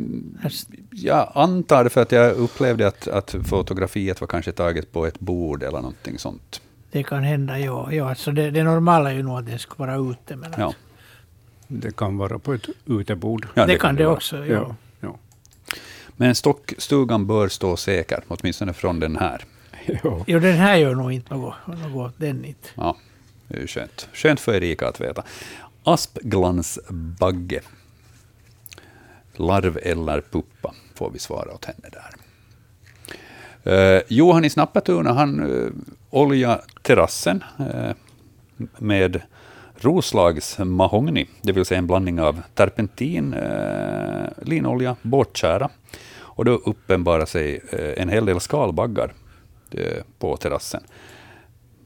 jag 0.91 1.31
antar 1.35 1.83
det, 1.83 1.89
för 1.89 2.01
att 2.01 2.11
jag 2.11 2.35
upplevde 2.35 2.87
att, 2.87 3.07
att 3.07 3.35
fotografiet 3.45 4.21
var 4.21 4.27
kanske 4.27 4.51
taget 4.51 4.91
på 4.91 5.05
ett 5.05 5.19
bord 5.19 5.63
eller 5.63 5.77
någonting 5.77 6.19
sånt. 6.19 6.61
Det 6.91 7.03
kan 7.03 7.23
hända, 7.23 7.59
ja. 7.59 7.91
ja 7.91 8.09
alltså 8.09 8.31
det, 8.31 8.51
det 8.51 8.63
normala 8.63 9.11
är 9.11 9.15
ju 9.15 9.23
nog 9.23 9.37
att 9.37 9.45
den 9.45 9.59
ska 9.59 9.75
vara 9.77 9.95
ute. 9.95 10.35
Men 10.35 10.53
ja. 10.57 10.73
Det 11.67 11.95
kan 11.95 12.17
vara 12.17 12.39
på 12.39 12.53
ett 12.53 12.67
utebord. 12.85 13.47
Ja, 13.53 13.65
det, 13.65 13.73
det 13.73 13.79
kan, 13.79 13.95
det, 13.95 14.05
också, 14.05 14.37
ja. 14.37 14.45
ja. 14.45 14.53
ja. 14.53 14.75
Men 16.17 16.35
stockstugan 16.35 17.27
bör 17.27 17.47
stå 17.47 17.77
säker, 17.77 18.23
åtminstone 18.27 18.73
från 18.73 18.99
den 18.99 19.15
här. 19.15 19.45
Jo, 20.03 20.23
jo 20.27 20.39
den 20.39 20.55
här 20.55 20.75
gör 20.75 20.95
nog 20.95 21.11
inte 21.11 21.33
något, 21.33 21.53
något 21.67 22.13
den 22.17 22.45
inte. 22.45 22.69
Ja, 22.75 22.97
det 23.47 23.57
är 23.57 23.61
ju 23.61 23.67
skönt. 23.67 24.07
Skönt 24.13 24.39
för 24.39 24.53
Erika 24.53 24.87
att 24.87 25.01
veta. 25.01 25.23
Aspglansbagge. 25.83 27.61
Larv 29.35 29.79
eller 29.83 30.21
puppa, 30.21 30.73
får 30.95 31.09
vi 31.09 31.19
svara 31.19 31.53
åt 31.53 31.65
henne 31.65 31.89
där. 31.91 32.13
Uh, 33.67 34.01
Johan 34.07 34.45
i 34.45 34.49
Snappatuna, 34.49 35.13
han 35.13 35.39
uh, 35.39 35.71
olja 36.09 36.61
terrassen 36.81 37.43
uh, 37.59 37.91
med 38.77 39.21
Roslags 39.77 40.57
mahogny, 40.59 41.25
det 41.41 41.51
vill 41.51 41.65
säga 41.65 41.77
en 41.77 41.87
blandning 41.87 42.21
av 42.21 42.41
terpentin, 42.53 43.33
uh, 43.33 44.27
linolja, 44.41 44.95
båttjära. 45.01 45.69
Och 46.35 46.45
då 46.45 46.51
uppenbarar 46.51 47.25
sig 47.25 47.61
uh, 47.73 48.01
en 48.01 48.09
hel 48.09 48.25
del 48.25 48.39
skalbaggar 48.39 49.13
på 50.19 50.37
terrassen. 50.37 50.83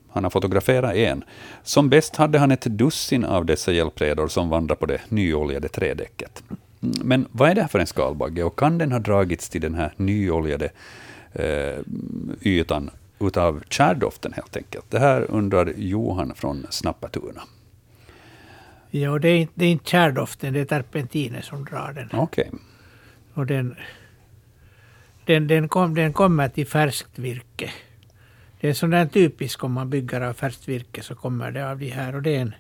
Han 0.10 0.24
har 0.24 0.32
fotograferat 0.32 0.96
en. 0.96 1.24
Som 1.64 1.90
bäst 1.90 2.16
hade 2.16 2.40
han 2.40 2.52
ett 2.52 2.62
dussin 2.62 3.26
av 3.26 3.46
dessa 3.46 3.72
hjälpredor 3.72 4.28
som 4.28 4.50
vandrar 4.50 4.76
på 4.76 4.86
det 4.86 5.02
nyoljade 5.10 5.68
trädäcket. 5.68 6.44
Men 6.80 7.28
vad 7.32 7.50
är 7.50 7.56
det 7.56 7.62
här 7.62 7.68
för 7.68 7.80
en 7.80 7.88
skalbagge 7.88 8.44
och 8.44 8.60
kan 8.60 8.78
den 8.78 8.92
ha 8.92 9.00
dragits 9.00 9.50
till 9.50 9.62
den 9.62 9.76
här 9.76 9.94
nyoljade 9.98 10.70
eh, 11.34 11.80
ytan 12.42 12.90
utav 13.20 13.64
kärdoften 13.70 14.34
helt 14.34 14.58
enkelt? 14.58 14.86
Det 14.90 15.00
här 15.00 15.32
undrar 15.32 15.74
Johan 15.78 16.34
från 16.36 16.68
Snappatuna. 16.70 17.42
Ja, 18.90 19.20
det 19.20 19.30
är, 19.30 19.48
det 19.54 19.66
är 19.66 19.70
inte 19.70 19.90
kärdoften, 19.90 20.54
det 20.54 20.60
är 20.60 20.66
terpentinen 20.66 21.42
som 21.42 21.66
drar 21.66 21.94
den. 21.94 22.20
Okej. 22.20 22.48
Okay. 22.48 22.60
Och 23.34 23.46
den, 23.46 23.76
den, 25.28 25.48
den, 25.48 25.68
kom, 25.68 25.96
den 25.96 26.14
kommer 26.14 26.50
till 26.50 26.68
färskt 26.68 27.20
virke. 27.20 27.72
Det 28.60 28.70
är 28.70 28.74
sån 28.74 28.90
där 28.90 29.06
typisk 29.06 29.64
om 29.64 29.72
man 29.72 29.90
bygger 29.90 30.22
av 30.22 30.34
färskt 30.34 30.68
virke 30.68 31.04
så 31.04 31.16
kommer 31.16 31.52
det 31.52 31.70
av 31.72 31.80
de 31.80 31.90
här. 31.90 32.16
Och 32.16 32.22
det 32.22 32.36
är 32.36 32.42
en, 32.42 32.56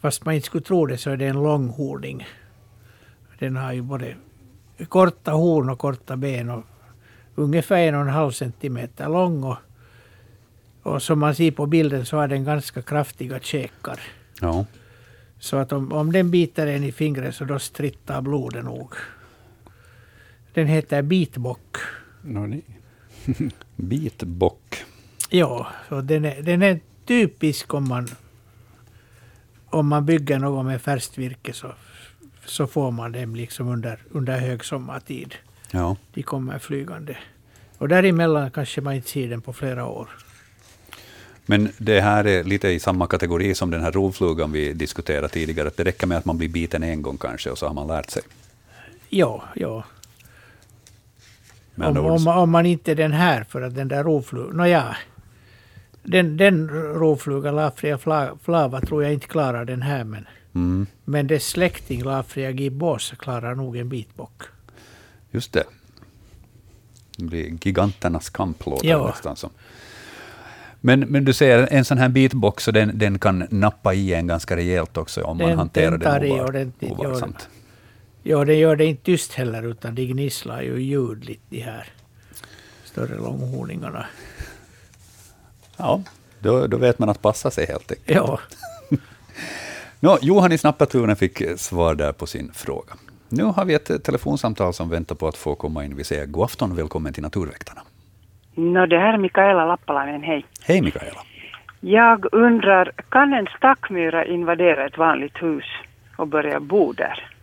fast 0.00 0.24
man 0.24 0.34
inte 0.34 0.46
skulle 0.46 0.64
tro 0.64 0.86
det 0.86 0.98
så 0.98 1.10
är 1.10 1.16
det 1.16 1.26
en 1.26 1.42
långhorning. 1.42 2.26
Den 3.38 3.56
har 3.56 3.72
ju 3.72 3.82
både 3.82 4.14
korta 4.88 5.32
horn 5.32 5.70
och 5.70 5.78
korta 5.78 6.16
ben 6.16 6.50
och 6.50 6.64
ungefär 7.34 7.78
en 7.78 7.94
och 7.94 8.00
en 8.00 8.08
halv 8.08 8.30
centimeter 8.30 9.08
lång. 9.08 9.44
Och, 9.44 9.56
och 10.82 11.02
som 11.02 11.18
man 11.18 11.34
ser 11.34 11.50
på 11.50 11.66
bilden 11.66 12.06
så 12.06 12.16
har 12.16 12.28
den 12.28 12.44
ganska 12.44 12.82
kraftiga 12.82 13.40
käkar. 13.40 14.00
Ja. 14.40 14.66
Så 15.38 15.56
att 15.56 15.72
om, 15.72 15.92
om 15.92 16.12
den 16.12 16.30
biter 16.30 16.66
en 16.66 16.84
i 16.84 16.92
fingret 16.92 17.34
så 17.34 17.44
då 17.44 17.58
strittar 17.58 18.22
blodet 18.22 18.64
nog. 18.64 18.94
Den 20.58 20.66
heter 20.66 21.02
bitbock. 21.02 21.76
No, 22.22 22.60
bitbock. 23.76 24.84
Ja, 25.30 25.66
så 25.88 26.00
den 26.00 26.24
är, 26.24 26.42
den 26.42 26.62
är 26.62 26.80
typisk 27.06 27.74
om 27.74 27.88
man, 27.88 28.08
om 29.66 29.88
man 29.88 30.06
bygger 30.06 30.38
något 30.38 30.66
med 30.66 30.82
färskt 30.82 31.18
virke 31.18 31.52
så 31.52 31.72
så 32.44 32.66
får 32.66 32.90
man 32.90 33.12
dem 33.12 33.34
liksom 33.34 33.68
under, 33.68 33.98
under 34.10 34.38
högsommartid. 34.38 35.34
Ja. 35.70 35.96
De 36.14 36.22
kommer 36.22 36.58
flygande. 36.58 37.16
Och 37.78 37.88
däremellan 37.88 38.50
kanske 38.50 38.80
man 38.80 38.94
inte 38.94 39.08
ser 39.08 39.28
den 39.28 39.40
på 39.40 39.52
flera 39.52 39.86
år. 39.86 40.08
Men 41.46 41.68
det 41.78 42.00
här 42.00 42.26
är 42.26 42.44
lite 42.44 42.68
i 42.68 42.80
samma 42.80 43.06
kategori 43.06 43.54
som 43.54 43.70
den 43.70 43.80
här 43.80 43.92
rovflugan 43.92 44.52
vi 44.52 44.72
diskuterade 44.72 45.28
tidigare. 45.28 45.68
Att 45.68 45.76
det 45.76 45.84
räcker 45.84 46.06
med 46.06 46.18
att 46.18 46.24
man 46.24 46.38
blir 46.38 46.48
biten 46.48 46.82
en 46.82 47.02
gång 47.02 47.16
kanske 47.16 47.50
och 47.50 47.58
så 47.58 47.66
har 47.66 47.74
man 47.74 47.86
lärt 47.86 48.10
sig. 48.10 48.22
Ja, 49.08 49.44
ja. 49.54 49.84
Om, 51.82 51.96
om, 51.96 52.28
om, 52.28 52.50
man 52.50 52.66
inte 52.66 52.90
är 52.90 52.94
den 52.96 53.12
här, 53.12 53.44
för 53.44 53.62
att 53.62 53.74
den 53.74 53.88
där 53.88 54.04
rovflugan... 54.04 54.56
Nåja. 54.56 54.96
Den, 56.02 56.36
den 56.36 56.68
rovflugan, 56.70 57.56
Lafria 57.56 57.98
flava, 58.42 58.80
tror 58.80 59.02
jag 59.02 59.12
inte 59.12 59.26
klarar 59.26 59.64
den 59.64 59.82
här. 59.82 60.04
Men 60.04 60.26
Mm. 60.58 60.86
Men 61.04 61.26
dess 61.26 61.46
släkting 61.46 62.04
Lafria 62.04 62.50
gibbos 62.50 63.14
klarar 63.18 63.54
nog 63.54 63.76
en 63.76 63.88
bitbock. 63.88 64.42
Just 65.30 65.52
det. 65.52 65.64
Det 67.16 67.24
blir 67.24 67.58
giganternas 67.62 68.30
kamp 68.30 68.66
låter 68.66 68.88
ja. 68.88 69.06
nästan 69.06 69.36
som. 69.36 69.50
Men, 70.80 71.00
men 71.00 71.24
du 71.24 71.32
säger 71.32 71.68
en 71.70 71.84
sån 71.84 71.98
här 71.98 72.60
så 72.60 72.70
den, 72.70 72.98
den 72.98 73.18
kan 73.18 73.46
nappa 73.50 73.94
i 73.94 74.14
en 74.14 74.26
ganska 74.26 74.56
rejält 74.56 74.96
också 74.96 75.22
om 75.22 75.38
den, 75.38 75.48
man 75.48 75.58
hanterar 75.58 75.98
den, 75.98 76.22
den 76.22 76.32
ovar, 76.32 76.44
ordentligt, 76.48 76.92
ovarsamt. 76.92 77.48
Ja, 78.30 78.44
den 78.44 78.58
gör 78.58 78.76
det 78.76 78.84
inte 78.84 79.02
tyst 79.02 79.34
heller, 79.34 79.62
utan 79.62 79.94
de 79.94 80.06
gnisslar 80.06 80.62
ju 80.62 80.82
ljudligt, 80.82 81.42
de 81.48 81.60
här 81.60 81.84
större 82.84 83.14
långhorningarna. 83.14 84.06
Ja, 85.76 86.02
då, 86.38 86.66
då 86.66 86.76
vet 86.76 86.98
man 86.98 87.08
att 87.08 87.22
passa 87.22 87.50
sig 87.50 87.66
helt 87.66 87.92
enkelt. 87.92 88.16
Ja. 88.16 88.38
Nå, 90.00 90.18
Johan 90.22 90.52
i 90.52 90.58
Snappatunen 90.58 91.16
fick 91.16 91.42
svar 91.56 91.94
där 91.94 92.12
på 92.12 92.26
sin 92.26 92.52
fråga. 92.52 92.94
Nu 93.28 93.44
har 93.44 93.64
vi 93.64 93.74
ett 93.74 94.04
telefonsamtal 94.04 94.72
som 94.72 94.90
väntar 94.90 95.14
på 95.14 95.28
att 95.28 95.36
få 95.36 95.54
komma 95.54 95.84
in. 95.84 95.96
Vi 95.96 96.04
säger 96.04 96.26
god 96.26 96.44
afton, 96.44 96.76
välkommen 96.76 97.12
till 97.12 97.22
Naturväktarna. 97.22 97.80
No, 98.54 98.86
det 98.86 98.98
här 98.98 99.14
är 99.14 99.18
Mikaela 99.18 99.66
Lappalainen, 99.66 100.22
hej. 100.22 100.46
Hej 100.62 100.82
Mikaela. 100.82 101.20
Jag 101.80 102.34
undrar, 102.34 102.92
kan 103.08 103.32
en 103.32 103.46
stackmyra 103.56 104.24
invadera 104.24 104.86
ett 104.86 104.98
vanligt 104.98 105.42
hus 105.42 105.64
och 106.16 106.28
börja 106.28 106.60
bo 106.60 106.92
där? 106.92 107.37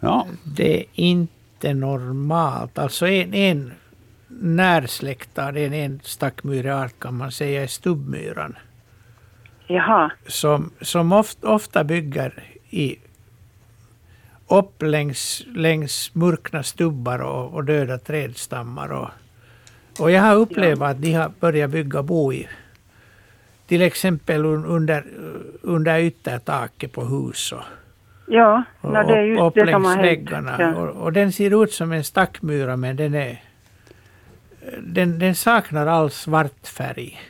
Ja. 0.00 0.26
Det 0.56 0.78
är 0.80 0.84
inte 0.94 1.74
normalt. 1.74 2.78
Alltså 2.78 3.06
en, 3.08 3.34
en 3.34 3.72
närsläktad, 4.28 5.56
en, 5.56 5.72
en 5.72 6.00
stackmyreart 6.02 6.98
kan 6.98 7.14
man 7.14 7.32
säga 7.32 7.62
är 7.62 7.66
stubbmyran. 7.66 8.56
Jaha. 9.66 10.10
Som, 10.26 10.70
som 10.80 11.12
ofta, 11.12 11.48
ofta 11.48 11.84
bygger 11.84 12.44
i 12.70 12.96
upp 14.48 14.82
längs, 14.82 15.44
längs 15.54 16.14
murkna 16.14 16.62
stubbar 16.62 17.18
och, 17.18 17.54
och 17.54 17.64
döda 17.64 17.98
trädstammar. 17.98 18.92
Och, 18.92 19.08
och 19.98 20.10
jag 20.10 20.22
har 20.22 20.34
upplevt 20.34 20.82
att 20.82 21.02
de 21.02 21.12
har 21.12 21.32
börjat 21.40 21.70
bygga 21.70 22.02
bo 22.02 22.32
i 22.32 22.48
till 23.66 23.82
exempel 23.82 24.44
under, 24.44 25.04
under 25.62 26.00
yttertaket 26.00 26.92
på 26.92 27.04
hus. 27.04 27.52
Och, 27.52 27.62
Ja, 28.30 28.62
no, 28.80 29.02
det 29.08 29.16
är 29.18 29.22
just 29.22 29.42
upp 29.42 29.54
det 29.54 29.72
som 29.72 29.84
har 29.84 29.92
hänt. 29.96 30.06
väggarna. 30.06 30.56
Ja. 30.58 30.74
Och, 30.76 31.02
och 31.02 31.12
den 31.12 31.32
ser 31.32 31.62
ut 31.62 31.72
som 31.72 31.92
en 31.92 32.04
stackmyra 32.04 32.76
men 32.76 32.96
den 32.96 33.14
är 33.14 33.40
den, 34.82 35.18
den 35.18 35.34
saknar 35.34 35.86
all 35.86 36.10
svart 36.10 36.66
färg. 36.66 37.20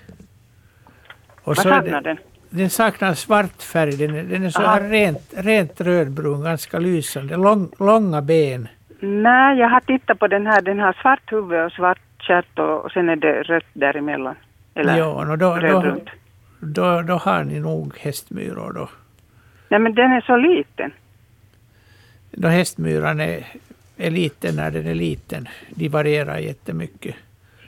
Och 1.43 1.57
Vad 1.57 1.57
saknar 1.59 2.01
den? 2.01 2.17
Den 2.51 2.71
saknar 2.71 3.15
svart 3.15 3.63
färg. 3.63 3.97
Den 3.97 4.15
är, 4.15 4.23
den 4.23 4.45
är 4.45 4.51
så 4.51 4.63
här 4.63 4.89
rent, 4.89 5.33
rent 5.37 5.81
rödbrun, 5.81 6.43
ganska 6.45 6.79
lysande. 6.79 7.37
Lång, 7.37 7.69
långa 7.79 8.23
ben. 8.23 8.69
Nej, 9.01 9.59
jag 9.59 9.69
har 9.69 9.81
tittat 9.81 10.19
på 10.19 10.27
den 10.27 10.47
här. 10.47 10.61
Den 10.63 10.79
har 10.81 10.93
svart 10.93 11.33
huvud 11.33 11.65
och 11.65 11.73
svart 11.73 11.99
stjärt 12.21 12.59
och, 12.59 12.85
och 12.85 12.91
sen 12.93 13.09
är 13.09 13.17
det 13.17 13.43
rött 13.43 13.65
däremellan. 13.73 14.35
Eller 14.75 14.99
Ja, 14.99 15.07
och 15.07 15.27
då, 15.27 15.37
då, 15.37 15.55
rödbrunt. 15.55 16.09
då, 16.61 17.03
då 17.03 17.15
har 17.15 17.45
ni 17.45 17.61
nog 17.61 17.99
hästmyror 17.99 18.73
då. 18.73 18.89
Nej, 19.69 19.81
men 19.81 19.95
den 19.95 20.13
är 20.13 20.21
så 20.21 20.37
liten. 20.37 20.93
Då 22.31 22.49
hästmyran 22.49 23.21
är, 23.21 23.47
är 23.97 24.11
liten 24.11 24.57
när 24.57 24.71
den 24.71 24.87
är 24.87 24.95
liten. 24.95 25.49
De 25.71 25.89
varierar 25.89 26.39
jättemycket. 26.39 27.15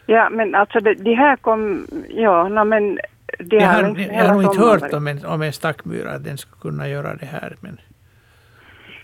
Ja, 0.07 0.29
men 0.31 0.55
alltså 0.55 0.81
de, 0.81 0.95
de 0.95 1.15
här 1.15 1.37
kom... 1.37 1.87
Ja, 2.09 2.49
no, 2.49 2.65
men... 2.65 2.99
De 3.39 3.57
Jag 3.57 3.67
har 3.67 3.83
har, 3.83 3.99
jag 3.99 4.25
har 4.25 4.35
nog 4.35 4.43
inte 4.43 4.61
hört 4.61 4.93
om 4.93 5.07
en, 5.07 5.25
om 5.25 5.43
en 5.43 5.53
stackmyra 5.53 6.11
att 6.11 6.25
den 6.25 6.39
skulle 6.39 6.61
kunna 6.61 6.89
göra 6.89 7.15
det 7.15 7.27
här. 7.27 7.55
Men 7.61 7.81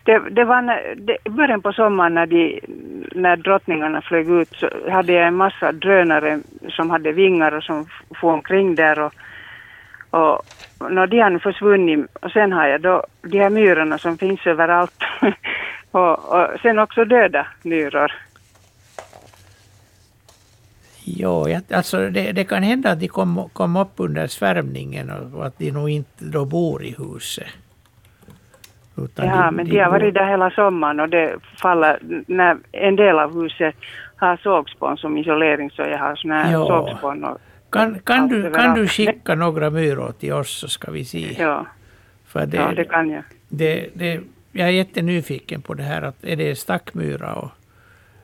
Det, 0.05 0.19
det 0.31 0.45
var 0.45 0.63
när, 0.63 0.95
det, 0.97 1.17
i 1.25 1.31
början 1.31 1.63
på 1.63 1.73
sommaren 1.73 2.15
när, 2.15 2.27
de, 2.27 2.61
när 3.15 3.37
drottningarna 3.37 4.03
flög 4.03 4.31
ut 4.31 4.53
så 4.57 4.71
hade 4.91 5.13
jag 5.13 5.27
en 5.27 5.37
massa 5.37 5.73
drönare 5.73 6.41
som 6.69 6.91
hade 6.91 7.13
vingar 7.13 7.53
och 7.53 7.63
som 7.63 7.87
for 8.21 8.33
omkring 8.33 8.75
där 8.75 8.99
och, 8.99 9.13
och 10.11 10.43
när 10.91 11.07
de 11.07 11.21
har 11.21 11.31
nu 11.31 11.39
försvunnit 11.39 12.07
och 12.23 12.31
sen 12.31 12.53
har 12.53 12.67
jag 12.67 12.81
då 12.81 13.03
de 13.23 13.39
här 13.39 13.51
myrorna 13.51 13.99
som 13.99 14.19
finns 14.19 14.47
överallt 14.47 15.03
och, 15.91 16.33
och 16.33 16.61
sen 16.63 16.79
också 16.79 17.05
döda 17.05 17.47
myror. 17.63 18.13
jo, 21.05 21.49
jag, 21.49 21.63
alltså 21.73 22.09
det, 22.11 22.33
det 22.33 22.45
kan 22.45 22.63
hända 22.63 22.91
att 22.91 23.01
de 23.01 23.09
kom, 23.09 23.49
kom 23.53 23.77
upp 23.77 23.93
under 23.97 24.27
svärmningen 24.27 25.11
och, 25.11 25.39
och 25.39 25.47
att 25.47 25.59
de 25.59 25.71
nog 25.73 25.91
inte 25.91 26.25
då 26.25 26.45
bor 26.45 26.83
i 26.85 26.95
huset. 26.99 27.47
Utan 28.99 29.27
Ja, 29.27 29.51
men 29.51 29.67
de 29.69 29.79
har 29.79 29.85
bor- 29.87 29.91
varit 29.93 30.15
där 30.15 30.27
hela 30.27 30.51
sommaren 30.51 31.01
och 31.01 31.09
det 31.09 31.37
faller 31.63 31.99
när 32.27 32.57
en 32.73 32.97
del 32.97 33.19
av 33.19 33.43
huset 33.43 33.75
har 34.17 34.37
sågspån 34.37 34.97
som 34.97 35.19
isolering 35.19 35.71
så 35.71 35.83
jag 35.83 35.99
har 35.99 36.17
såna 36.17 36.43
här 36.43 36.53
sågspån 36.67 37.25
och 37.25 37.39
Kan, 37.71 37.99
kan, 37.99 38.29
du, 38.29 38.51
kan 38.51 38.75
du 38.75 38.89
skicka 38.89 39.35
några 39.35 39.71
myror 39.71 40.13
till 40.19 40.33
oss 40.33 40.59
så 40.59 40.69
ska 40.69 40.91
vi 40.91 41.05
se. 41.05 41.37
Ja, 41.39 41.67
För 42.27 42.47
det, 42.47 42.57
ja, 42.57 42.73
det 42.73 42.85
kan 42.85 43.11
jag. 43.11 43.23
det, 43.49 43.89
det, 43.95 44.21
jag 44.53 44.69
är 44.69 44.73
jättenyfiken 44.73 45.63
på 45.63 45.75
det 45.75 45.83
här. 45.83 46.03
Att 46.03 46.25
är 46.25 46.37
det 46.37 46.57
stackmyra 46.57 47.35
och, 47.35 47.51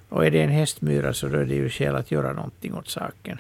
och 0.09 0.27
är 0.27 0.31
det 0.31 0.43
en 0.43 0.51
hästmyra 0.51 1.13
så 1.13 1.29
då 1.29 1.39
är 1.39 1.45
det 1.45 1.55
ju 1.55 1.69
skäl 1.69 1.97
att 1.97 2.11
göra 2.11 2.33
någonting 2.33 2.75
åt 2.75 2.89
saken. 2.89 3.39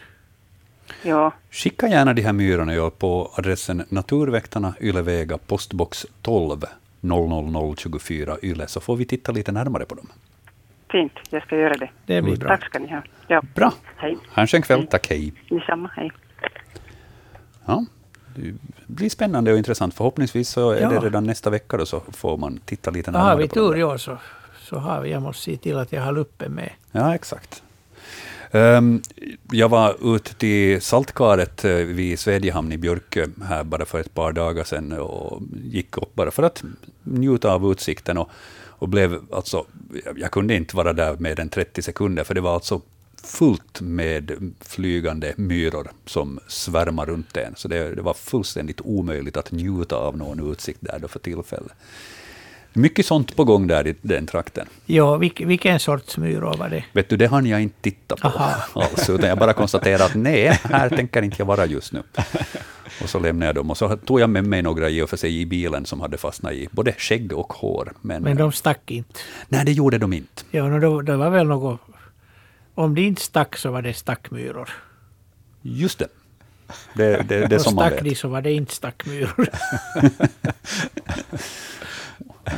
Ja. 1.02 1.32
Skicka 1.50 1.88
gärna 1.88 2.14
de 2.14 2.22
här 2.22 2.32
myrorna 2.32 2.74
ja, 2.74 2.90
på 2.90 3.30
adressen 3.34 3.84
Naturväktarna, 3.88 4.74
Ylevega, 4.80 5.38
postbox 5.38 6.06
12 6.22 6.64
00024 7.00 8.36
Yle, 8.42 8.66
så 8.66 8.80
får 8.80 8.96
vi 8.96 9.04
titta 9.04 9.32
lite 9.32 9.52
närmare 9.52 9.84
på 9.84 9.94
dem. 9.94 10.08
Fint, 10.92 11.12
jag 11.30 11.42
ska 11.42 11.56
göra 11.56 11.74
det. 11.74 11.90
Det 12.06 12.22
blir 12.22 12.36
bra. 12.36 12.48
Tack 12.48 12.64
ska 12.64 12.78
ni 12.78 12.88
ha. 12.92 13.02
Ja. 13.28 13.42
Bra. 13.54 13.72
Hej. 13.96 14.16
Ha 14.34 14.40
en 14.42 14.46
skön 14.46 14.62
kväll. 14.62 14.86
Tack, 14.86 15.06
hej. 15.10 15.32
Detsamma, 15.50 15.90
hej. 15.96 16.12
Ja, 17.66 17.84
det 18.36 18.54
blir 18.86 19.08
spännande 19.08 19.52
och 19.52 19.58
intressant. 19.58 19.94
Förhoppningsvis 19.94 20.48
så 20.48 20.70
är 20.70 20.80
Ja. 20.80 20.88
det 20.90 20.98
redan 20.98 21.24
nästa 21.24 21.50
vecka 21.50 21.76
då, 21.76 21.86
så 21.86 22.00
får 22.12 22.36
man 22.36 22.60
titta 22.64 22.90
lite 22.90 23.10
Har 23.10 23.18
närmare 23.18 23.36
vi 23.42 23.48
på 23.48 23.54
tur 23.54 23.76
i 23.76 23.84
år 23.84 23.96
så, 23.96 24.18
så 24.58 24.76
har 24.78 25.00
vi. 25.00 25.10
Jag 25.10 25.22
måste 25.22 25.42
se 25.42 25.56
till 25.56 25.78
att 25.78 25.92
jag 25.92 26.02
har 26.02 26.12
luppen 26.12 26.52
med. 26.52 26.70
Ja, 26.92 27.14
exakt. 27.14 27.62
Ehm, 28.50 29.02
jag 29.52 29.68
var 29.68 30.16
ute 30.16 30.34
till 30.34 30.80
Saltkaret 30.82 31.64
eh, 31.64 31.72
vid 31.72 32.18
Svedjehamn 32.18 32.72
i 32.72 32.78
Björkö 32.78 33.26
här 33.48 33.64
bara 33.64 33.84
för 33.84 34.00
ett 34.00 34.14
par 34.14 34.32
dagar 34.32 34.64
sedan 34.64 34.92
och 34.92 35.42
gick 35.64 35.98
upp 35.98 36.14
bara 36.14 36.30
för 36.30 36.42
att 36.42 36.64
njuta 37.02 37.52
av 37.54 37.72
utsikten 37.72 38.18
och, 38.18 38.30
och 38.82 38.88
blev 38.88 39.20
alltså, 39.32 39.66
jag- 40.04 40.18
jag 40.18 40.30
kunde 40.30 40.54
inte 40.54 40.76
vara 40.76 40.92
där 40.92 41.16
mer 41.16 41.40
än 41.40 41.48
30 41.48 41.82
sekunder 41.82 42.24
för 42.24 42.34
det 42.34 42.40
var 42.40 42.54
alltså 42.54 42.80
fullt 43.24 43.80
med 43.80 44.52
flygande 44.60 45.34
myror 45.36 45.90
som 46.06 46.40
svärmar 46.48 47.06
runt 47.06 47.36
en. 47.36 47.54
Så 47.56 47.68
det, 47.68 47.94
det 47.94 48.02
var 48.02 48.14
fullständigt 48.14 48.80
omöjligt 48.80 49.36
att 49.36 49.52
njuta 49.52 49.96
av 49.96 50.16
någon 50.16 50.52
utsikt 50.52 50.78
där 50.80 50.98
då 50.98 51.08
för 51.08 51.18
tillfället. 51.18 51.72
Mycket 52.74 53.06
sånt 53.06 53.36
på 53.36 53.44
gång 53.44 53.66
där 53.66 53.86
i 53.86 53.94
den 54.02 54.26
trakten. 54.26 54.66
Ja, 54.86 55.16
vilk, 55.16 55.40
vilken 55.40 55.80
sorts 55.80 56.16
myror 56.16 56.56
var 56.56 56.68
det? 56.68 56.84
Vet 56.92 57.08
du, 57.08 57.16
det 57.16 57.26
hann 57.26 57.46
jag 57.46 57.62
inte 57.62 57.80
titta 57.80 58.16
på 58.16 58.28
Aha. 58.28 58.54
alls, 58.82 59.10
utan 59.10 59.28
jag 59.28 59.38
bara 59.38 59.52
konstaterade 59.52 60.04
att 60.04 60.14
nej, 60.14 60.60
här 60.64 60.88
tänker 60.88 61.22
inte 61.22 61.36
jag 61.38 61.46
vara 61.46 61.66
just 61.66 61.92
nu. 61.92 62.02
Och 63.02 63.08
så 63.08 63.18
lämnade 63.18 63.46
jag 63.48 63.54
dem, 63.54 63.70
och 63.70 63.76
så 63.76 63.96
tog 63.96 64.20
jag 64.20 64.30
med 64.30 64.44
mig 64.44 64.62
några 64.62 64.88
i 64.88 65.02
och 65.02 65.10
för 65.10 65.16
sig 65.16 65.40
i 65.40 65.46
bilen 65.46 65.86
som 65.86 66.00
hade 66.00 66.16
fastnat 66.18 66.52
i 66.52 66.68
både 66.70 66.92
skägg 66.92 67.32
och 67.32 67.52
hår. 67.52 67.92
Men, 68.00 68.22
Men 68.22 68.36
de 68.36 68.52
stack 68.52 68.90
inte. 68.90 69.20
nej, 69.48 69.64
det 69.64 69.72
gjorde 69.72 69.98
de 69.98 70.12
inte. 70.12 70.42
Ja, 70.50 70.68
no, 70.68 71.02
det 71.02 71.16
var 71.16 71.30
väl 71.30 71.46
något... 71.46 71.80
Om 72.74 72.94
det 72.94 73.02
inte 73.02 73.22
stack 73.22 73.56
så 73.56 73.70
var 73.70 73.82
det 73.82 73.94
stackmyror. 73.94 74.70
Just 75.62 75.98
det. 75.98 76.08
Det, 76.94 77.28
det, 77.28 77.46
det 77.46 77.58
som 77.58 77.74
man 77.74 77.86
stack 77.86 77.98
vet. 77.98 78.04
de 78.04 78.14
så 78.14 78.28
var 78.28 78.42
det 78.42 78.52
inte 78.52 78.74
stackmyror. 78.74 79.48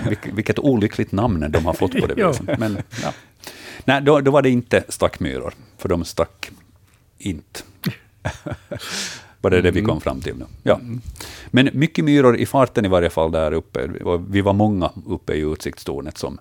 Vilk, 0.05 0.27
vilket 0.33 0.59
olyckligt 0.59 1.13
namn 1.13 1.47
de 1.51 1.67
har 1.67 1.73
fått 1.73 2.01
på 2.01 2.07
det 2.07 2.15
viset. 2.29 2.59
Men, 2.59 2.79
ja. 3.03 3.13
Nej, 3.85 4.03
då, 4.03 4.21
då 4.21 4.31
var 4.31 4.43
det 4.43 4.51
inte 4.51 4.85
stackmyror, 4.89 5.55
för 5.79 5.89
de 5.89 6.05
stack 6.05 6.51
inte. 7.19 7.61
Var 9.41 9.51
det 9.51 9.61
det 9.61 9.71
vi 9.71 9.83
kom 9.83 10.01
fram 10.01 10.21
till 10.21 10.37
nu? 10.37 10.45
Ja. 10.63 10.81
Men 11.51 11.71
mycket 11.73 12.05
myror 12.05 12.37
i 12.37 12.47
farten 12.47 12.85
i 12.85 12.89
varje 12.89 13.11
fall 13.11 13.33
där 13.33 13.53
uppe. 13.53 13.89
Vi 14.29 14.41
var 14.41 14.53
många 14.53 14.91
uppe 15.07 15.35
i 15.35 15.41
utsiktstornet 15.41 16.19
som, 16.19 16.39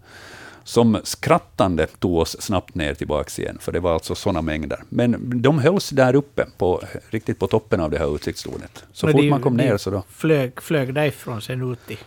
som 0.64 1.00
skrattande 1.04 1.88
tog 1.88 2.16
oss 2.16 2.42
snabbt 2.42 2.76
ner 2.76 2.94
tillbaka 2.94 3.42
igen, 3.42 3.58
för 3.62 3.72
det 3.72 3.80
var 3.80 3.94
alltså 3.94 4.16
sådana 4.16 4.42
mängder. 4.42 4.84
Men 4.90 5.42
de 5.42 5.60
hölls 5.60 5.90
där 5.90 6.16
uppe, 6.16 6.46
på, 6.58 6.82
riktigt 7.10 7.40
på 7.40 7.48
toppen 7.48 7.80
av 7.80 7.92
det 7.92 7.98
här 7.98 8.16
utsiktstornet. 8.16 8.84
Så 8.94 9.06
Men 9.06 9.16
fort 9.16 9.26
man 9.26 9.42
kom 9.42 9.58
ner 9.58 9.78
så 9.78 9.90
då... 9.90 10.04
Flög, 10.10 10.62
flög 10.62 10.94
därifrån 10.94 11.42
sen 11.42 11.72
ut 11.72 11.92
i, 11.92 11.98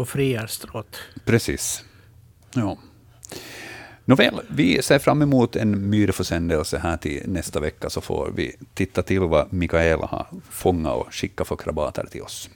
på 0.00 0.06
Friarstråt. 0.06 0.96
Precis. 1.24 1.84
Ja. 2.54 2.78
Nåväl, 4.04 4.40
vi 4.48 4.82
ser 4.82 4.98
fram 4.98 5.22
emot 5.22 5.56
en 5.56 5.90
myrförsändelse 5.90 6.78
här 6.78 6.96
till 6.96 7.22
nästa 7.26 7.60
vecka, 7.60 7.90
så 7.90 8.00
får 8.00 8.32
vi 8.34 8.56
titta 8.74 9.02
till 9.02 9.20
vad 9.20 9.52
Mikaela 9.52 10.06
har 10.06 10.26
fångat 10.50 10.96
och 10.96 11.14
skickat 11.14 11.48
för 11.48 11.56
krabater 11.56 12.06
till 12.10 12.22
oss. 12.22 12.50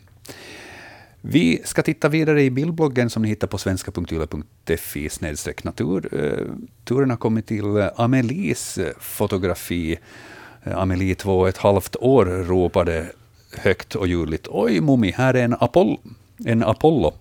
Vi 1.20 1.62
ska 1.64 1.82
titta 1.82 2.08
vidare 2.08 2.42
i 2.42 2.50
bildbloggen 2.50 3.10
som 3.10 3.22
ni 3.22 3.28
hittar 3.28 3.46
på 3.46 3.58
svenska.yle.fi 3.58 5.10
natur. 5.62 6.08
Eh, 6.12 6.46
turen 6.84 7.10
har 7.10 7.16
kommit 7.16 7.46
till 7.46 7.76
eh, 7.76 7.88
Amelies 7.96 8.78
eh, 8.78 8.92
fotografi. 9.00 9.98
Amelie, 10.62 11.14
två 11.14 11.40
och 11.40 11.48
ett 11.48 11.58
halvt 11.58 11.96
år, 11.96 12.24
ropade 12.24 13.06
högt 13.56 13.94
och 13.94 14.06
ljudligt 14.08 14.48
”Oj, 14.50 14.80
Mummi, 14.80 15.10
här 15.10 15.34
är 15.34 15.44
en, 15.44 15.56
Apoll 15.60 15.98
En 16.44 16.62
Apollo. 16.62 17.14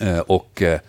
Eh, 0.00 0.18
Och 0.18 0.62
eh, 0.62 0.80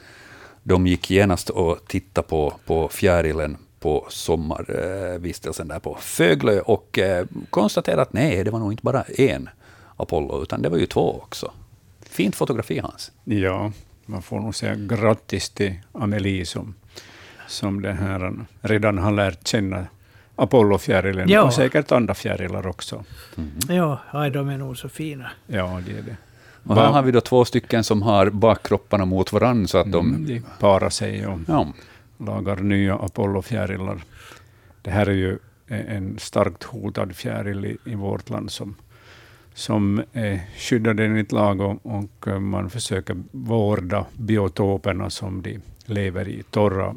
de 0.63 0.87
gick 0.87 1.11
genast 1.11 1.49
och 1.49 1.79
tittade 1.87 2.27
på, 2.27 2.53
på 2.65 2.89
fjärilen 2.89 3.57
på 3.79 4.05
sommarvistelsen 4.09 5.67
där 5.67 5.79
på 5.79 5.97
Föglö 5.99 6.59
och 6.59 6.99
eh, 6.99 7.25
konstaterade 7.49 8.01
att 8.01 8.13
nej, 8.13 8.43
det 8.43 8.51
var 8.51 8.59
nog 8.59 8.73
inte 8.73 8.83
bara 8.83 9.01
en 9.03 9.49
Apollo, 9.97 10.43
utan 10.43 10.61
det 10.61 10.69
var 10.69 10.77
ju 10.77 10.85
två 10.85 11.15
också. 11.23 11.51
Fint 12.09 12.35
fotografi, 12.35 12.79
Hans. 12.79 13.11
Ja, 13.23 13.71
man 14.05 14.21
får 14.21 14.39
nog 14.39 14.55
säga 14.55 14.75
grattis 14.75 15.49
till 15.49 15.73
Amelie 15.91 16.45
som, 16.45 16.75
som 17.47 17.81
det 17.81 17.93
här 17.93 18.33
redan 18.61 18.97
har 18.97 19.11
lärt 19.11 19.47
känna 19.47 19.87
Apollofjärilen 20.35 21.29
Ja. 21.29 21.43
och 21.43 21.53
säkert 21.53 21.91
andra 21.91 22.13
fjärilar 22.13 22.67
också. 22.67 23.03
Ja, 23.69 23.99
aj, 24.11 24.31
de 24.31 24.49
är 24.49 24.57
nog 24.57 24.77
så 24.77 24.89
fina. 24.89 25.31
Ja, 25.47 25.81
det 25.85 25.91
är 25.91 26.01
det. 26.01 26.17
Och 26.63 26.75
här 26.75 26.91
har 26.91 27.01
vi 27.01 27.11
då 27.11 27.21
två 27.21 27.45
stycken 27.45 27.83
som 27.83 28.01
har 28.01 28.29
bakkropparna 28.29 29.05
mot 29.05 29.33
varandra, 29.33 29.67
så 29.67 29.77
att 29.77 29.91
de... 29.91 30.09
Mm, 30.09 30.25
de 30.25 30.41
parar 30.59 30.89
sig 30.89 31.27
och 31.27 31.39
Ja, 31.47 31.67
lagar 32.17 32.55
nya 32.55 32.95
Apollofjärilar. 32.95 34.01
Det 34.81 34.91
här 34.91 35.05
är 35.05 35.13
ju 35.13 35.37
en 35.67 36.19
starkt 36.19 36.63
hotad 36.63 37.15
fjäril 37.15 37.65
i, 37.65 37.77
i 37.91 37.95
vårt 37.95 38.29
land 38.29 38.51
som, 38.51 38.75
som 39.53 40.03
är 40.13 40.39
skyddade 40.57 41.05
enligt 41.05 41.31
lag 41.31 41.61
och, 41.61 41.85
och 41.85 42.41
man 42.41 42.69
försöker 42.69 43.17
vårda 43.31 44.05
biotoperna 44.17 45.09
som 45.09 45.41
de 45.41 45.59
lever 45.85 46.27
i. 46.27 46.43
Torra, 46.49 46.95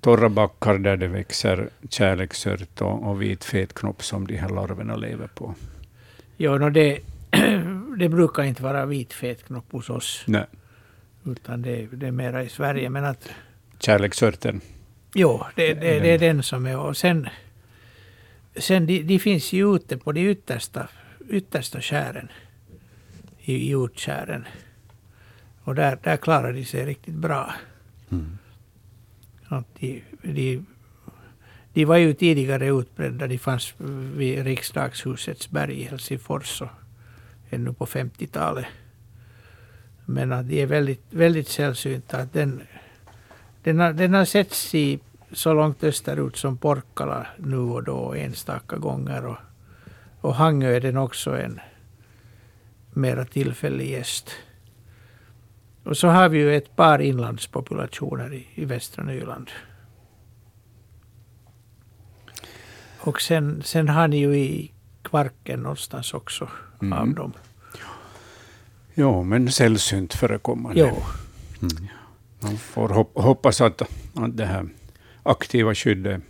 torra 0.00 0.28
backar 0.28 0.78
där 0.78 0.96
det 0.96 1.08
växer 1.08 1.68
kärleksört 1.88 2.80
och, 2.80 3.08
och 3.10 3.22
vit 3.22 3.44
fetknopp 3.44 4.04
som 4.04 4.26
de 4.26 4.36
här 4.36 4.48
larverna 4.48 4.96
lever 4.96 5.28
på. 5.34 5.54
Ja, 6.36 6.58
no 6.58 6.70
det, 6.70 6.98
det 7.96 8.08
brukar 8.08 8.42
inte 8.42 8.62
vara 8.62 8.86
vit 8.86 9.12
fetknopp 9.12 9.72
hos 9.72 9.90
oss. 9.90 10.24
Nej. 10.26 10.46
Utan 11.24 11.62
det, 11.62 11.86
det 11.86 12.06
är 12.06 12.10
mera 12.10 12.42
i 12.42 12.48
Sverige. 12.48 12.90
Men 12.90 13.04
att, 13.04 13.28
Kärleksörten. 13.78 14.60
jo, 15.14 15.44
det, 15.54 15.74
det, 15.74 16.00
det 16.00 16.10
är 16.10 16.18
den 16.18 16.42
som 16.42 16.66
är. 16.66 16.78
Och 16.78 16.96
sen, 16.96 17.28
sen 18.56 18.86
de, 18.86 19.02
de 19.02 19.18
finns 19.18 19.52
ju 19.52 19.76
ute 19.76 19.96
på 19.96 20.12
de 20.12 20.20
yttersta, 20.20 20.88
yttersta 21.30 21.80
skären. 21.80 22.28
I, 23.38 23.72
utskären. 23.72 24.44
Och 25.62 25.74
där, 25.74 25.98
där 26.02 26.16
klarar 26.16 26.52
de 26.52 26.64
sig 26.64 26.86
riktigt 26.86 27.14
bra. 27.14 27.54
Att 29.48 29.66
de, 29.80 30.02
de, 30.22 30.66
de 31.72 31.84
var 31.84 31.96
ju 31.96 32.14
tidigare 32.14 32.68
utbredda. 32.68 33.26
De 33.26 33.38
fanns 33.38 33.74
vid 34.16 34.44
riksdagshusets 34.44 35.50
berg 35.50 35.80
i 35.80 35.84
Helsingfors 35.84 36.62
och 36.62 36.68
ännu 37.50 37.72
på 37.72 37.86
50-talet. 37.86 38.66
Men 40.04 40.32
att 40.32 40.48
de 40.48 40.62
är 40.62 40.66
väldigt, 40.66 41.04
väldigt 41.10 41.48
sällsynta. 41.48 42.16
Att 42.16 42.32
den, 42.32 42.62
den, 43.62 43.80
har, 43.80 43.92
den 43.92 44.14
har 44.14 44.24
setts 44.24 44.74
i 44.74 45.00
så 45.32 45.54
långt 45.54 45.84
österut 45.84 46.36
som 46.36 46.56
Porkkala 46.56 47.26
nu 47.38 47.56
och 47.56 47.84
då 47.84 48.14
enstaka 48.14 48.76
gånger. 48.76 49.26
Och, 49.26 49.36
och 50.20 50.34
Hangö 50.34 50.76
är 50.76 50.80
den 50.80 50.96
också 50.96 51.38
en 51.38 51.60
mera 52.90 53.24
tillfällig 53.24 53.90
gäst. 53.90 54.30
Och 55.84 55.96
så 55.96 56.08
har 56.08 56.28
vi 56.28 56.38
ju 56.38 56.56
ett 56.56 56.76
par 56.76 56.98
inlandspopulationer 56.98 58.34
i, 58.34 58.46
i 58.54 58.64
västra 58.64 59.04
Nyland. 59.04 59.50
Och 62.98 63.20
sen, 63.20 63.62
sen 63.62 63.88
har 63.88 64.08
ni 64.08 64.18
ju 64.18 64.36
i 64.36 64.72
Kvarken 65.02 65.60
någonstans 65.60 66.14
också 66.14 66.48
Mm. 66.82 66.98
av 66.98 67.14
dem. 67.14 67.32
Ja, 68.94 69.22
men 69.22 69.52
sällsynt 69.52 70.14
förekommande. 70.14 70.80
Jo, 70.80 71.02
Man 72.40 72.56
får 72.58 72.88
hop 72.88 73.10
hoppas 73.18 73.60
att, 73.60 73.82
att 74.14 74.36
det 74.36 74.46
här 74.46 74.68
aktiva 75.22 75.74
skyddet 75.74 76.22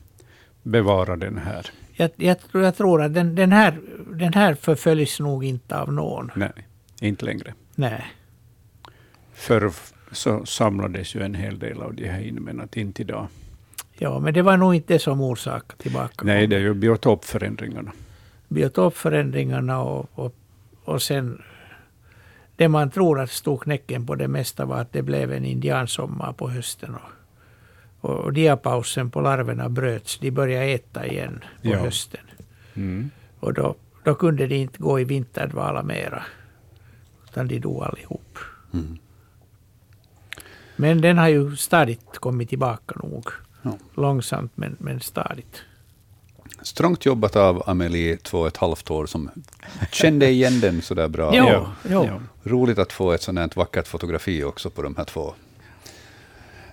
bevarar 0.63 1.17
den 1.17 1.39
här. 1.39 1.67
jag, 1.93 2.11
jag, 2.17 2.41
tror- 2.41 2.65
jag 2.65 2.77
tror 2.77 3.03
att 3.03 3.15
den, 3.15 3.35
den, 3.35 3.53
här, 3.53 3.81
den 4.13 4.33
här 4.35 4.55
förföljs 4.55 5.21
nog 5.21 5.45
inte 5.45 5.79
av 5.79 5.93
någon. 5.93 6.31
Nej, 6.37 6.53
inte 7.01 7.25
längre. 7.25 7.55
Nej. 7.75 8.05
Förr 9.35 9.73
så 10.13 10.47
samlades 10.47 11.15
ju 11.15 11.23
en 11.23 11.35
hel 11.35 11.59
del 11.59 11.83
av 11.83 11.95
de 11.95 12.09
här 12.09 12.21
in, 12.21 12.35
men 12.35 12.61
att 12.61 12.77
inte 12.77 13.03
idag. 13.03 13.27
Ja, 13.99 14.19
men 14.19 14.35
det 14.35 14.43
var 14.43 14.57
nog 14.57 14.75
inte 14.75 14.93
det 14.93 14.99
som 14.99 15.21
orsakade 15.21 15.83
tillbaka. 15.83 16.15
Nej, 16.25 16.47
det 16.47 16.57
är 16.57 16.61
ju 16.61 16.75
biotopförändringarna. 16.75 17.93
Biotopförändringarna 18.49 19.81
och, 19.81 20.09
och, 20.15 20.35
och 20.85 21.03
sen 21.03 21.43
det 22.57 22.69
man 22.69 22.91
tror 22.91 23.21
att 23.21 23.31
stod 23.31 23.63
knäcken 23.63 24.07
på 24.07 24.15
det 24.15 24.29
mesta 24.29 24.65
var 24.65 24.77
att 24.81 24.93
det 24.93 25.03
blev 25.03 25.33
en 25.33 25.45
indiansommar 25.45 26.33
på 26.33 26.51
hösten. 26.51 26.95
Och, 26.95 28.11
och, 28.11 28.19
och 28.21 28.33
diapausen 28.33 29.11
på 29.11 29.21
larverna 29.21 29.69
bröts. 29.69 30.19
De 30.19 30.31
började 30.31 30.65
äta 30.67 31.07
igen 31.07 31.45
på 31.63 31.69
Ja. 31.69 31.79
hösten. 31.79 32.21
Mm. 32.75 33.11
Och 33.41 33.55
då, 33.55 33.75
då 34.05 34.15
kunde 34.15 34.47
de 34.47 34.55
inte 34.57 34.79
gå 34.79 35.01
i 35.01 35.05
vinterdvala 35.05 35.83
mera. 35.83 36.23
Utan 37.25 37.49
de 37.49 37.59
dog 37.59 37.83
allihop. 37.85 38.39
Mm. 38.75 38.99
Men 40.77 41.01
den 41.01 41.19
har 41.19 41.29
ju 41.29 41.57
stadigt 41.57 42.19
kommit 42.19 42.49
tillbaka 42.49 43.01
nog. 43.03 43.29
Ja. 43.63 43.79
Långsamt 43.95 44.53
men, 44.55 44.77
men 44.79 45.01
stadigt. 45.01 45.63
Strångt 46.67 47.07
jobbat 47.07 47.37
av 47.37 47.63
Amelie, 47.67 48.17
två 48.17 48.39
och 48.41 48.47
ett 48.47 48.57
halvt 48.57 48.91
år, 48.91 49.07
som 49.07 49.31
kände 49.93 50.29
igen 50.29 50.61
den 50.61 50.83
så 50.83 50.95
där 50.95 51.09
bra. 51.09 51.31
Jo, 51.35 51.45
Ja, 51.49 51.67
jo. 51.91 52.05
ja. 52.05 52.21
Roligt 52.51 52.79
att 52.79 52.93
få 52.93 53.13
ett 53.13 53.23
sådant 53.23 53.55
här 53.55 53.61
vackert 53.61 53.87
fotografi 53.87 54.45
också 54.45 54.71
på 54.71 54.83
de 54.83 54.97
här 54.97 55.05
två. 55.05 55.35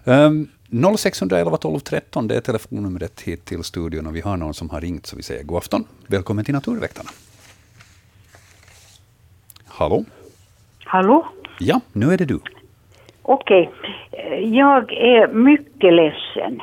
Um, 0.03 0.49
0611 0.97 1.57
12 1.57 1.79
13, 1.79 2.27
det 2.27 2.35
är 2.35 2.41
telefonnumret 2.41 3.21
hit 3.21 3.45
till 3.45 3.63
studion 3.63 4.07
och 4.07 4.15
vi 4.15 4.21
har 4.21 4.37
någon 4.37 4.53
som 4.53 4.69
har 4.69 4.81
ringt 4.81 5.05
så 5.05 5.15
vi 5.15 5.23
säger 5.23 5.43
god 5.43 5.57
afton. 5.57 5.83
Välkommen 6.07 6.45
till 6.45 6.53
Naturväktarna. 6.53 7.09
Hallå? 9.65 10.05
Hallå? 10.85 11.27
Ja, 11.59 11.81
nu 11.91 12.13
är 12.13 12.17
det 12.17 12.25
du. 12.25 12.39
Okej. 13.21 13.71
Eh, 14.11 14.39
Jag 14.39 14.91
är 14.93 15.27
mycket 15.33 15.93
ledsen. 15.93 16.61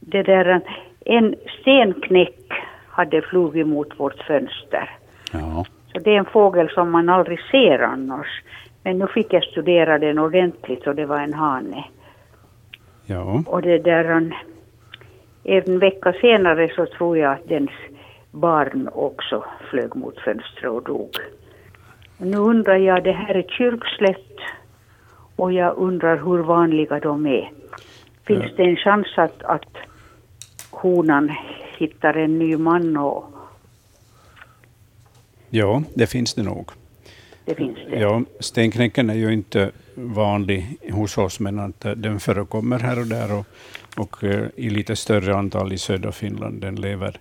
Det 0.00 0.22
där, 0.22 0.60
en 1.08 1.34
stenknäck 1.60 2.52
hade 2.88 3.22
flugit 3.22 3.66
mot 3.66 4.00
vårt 4.00 4.22
fönster. 4.22 4.90
Ja. 5.32 5.64
Så 5.92 5.98
det 5.98 6.10
är 6.14 6.18
en 6.18 6.24
fågel 6.24 6.68
som 6.70 6.90
man 6.90 7.08
aldrig 7.08 7.40
ser 7.50 7.78
annars. 7.78 8.42
Men 8.82 8.98
nu 8.98 9.06
fick 9.06 9.32
jag 9.32 9.44
studera 9.44 9.98
den 9.98 10.18
ordentligt 10.18 10.86
och 10.86 10.94
det 10.94 11.06
var 11.06 11.20
en 11.20 11.34
hane. 11.34 11.84
Ja, 13.06 13.42
Och 13.46 13.62
det 13.62 13.78
där, 13.78 14.04
en- 14.04 15.78
vecka 15.78 16.12
senare 16.12 16.68
så 16.76 16.86
tror 16.86 17.18
jag 17.18 17.32
att 17.32 17.48
dens 17.48 17.70
barn 18.30 18.88
också 18.92 19.44
flög 19.70 19.96
mot 19.96 20.18
fönstret 20.18 20.72
och 20.72 20.82
dog. 20.82 21.10
Nu 22.18 22.36
undrar 22.36 22.76
jag, 22.76 23.04
det 23.04 23.12
här 23.12 23.34
är 23.34 23.42
kyrkslätt 23.42 24.36
och 25.36 25.52
jag 25.52 25.76
undrar 25.76 26.16
hur 26.16 26.38
vanliga 26.38 26.98
de 27.00 27.26
är. 27.26 27.50
Finns 28.26 28.56
det 28.56 28.62
en 28.62 28.76
chans 28.76 29.06
att, 29.16 29.42
att 29.42 29.76
honan 30.82 31.32
hittar 31.78 32.14
en 32.14 32.38
ny 32.38 32.56
man 32.56 32.96
och 32.96 33.24
ja, 35.50 35.82
det 35.94 36.06
finns 36.06 36.34
det 36.34 36.42
nog. 36.42 36.70
det 37.44 37.54
finns 37.54 37.78
det? 37.90 37.98
Ja, 37.98 38.22
stenknäcken 38.40 39.10
är 39.10 39.14
ju 39.14 39.32
inte 39.32 39.70
vanlig 39.94 40.76
hos 40.92 41.18
oss, 41.18 41.40
men 41.40 41.58
att 41.58 41.80
den 41.80 42.20
förekommer 42.20 42.78
här 42.78 42.98
och 42.98 43.06
där 43.06 43.38
och, 43.38 43.46
och 43.96 44.24
eh, 44.24 44.48
i 44.56 44.70
lite 44.70 44.96
större 44.96 45.36
antal 45.36 45.72
i 45.72 45.78
södra 45.78 46.12
Finland. 46.12 46.60
Den 46.60 46.76
lever 46.76 47.20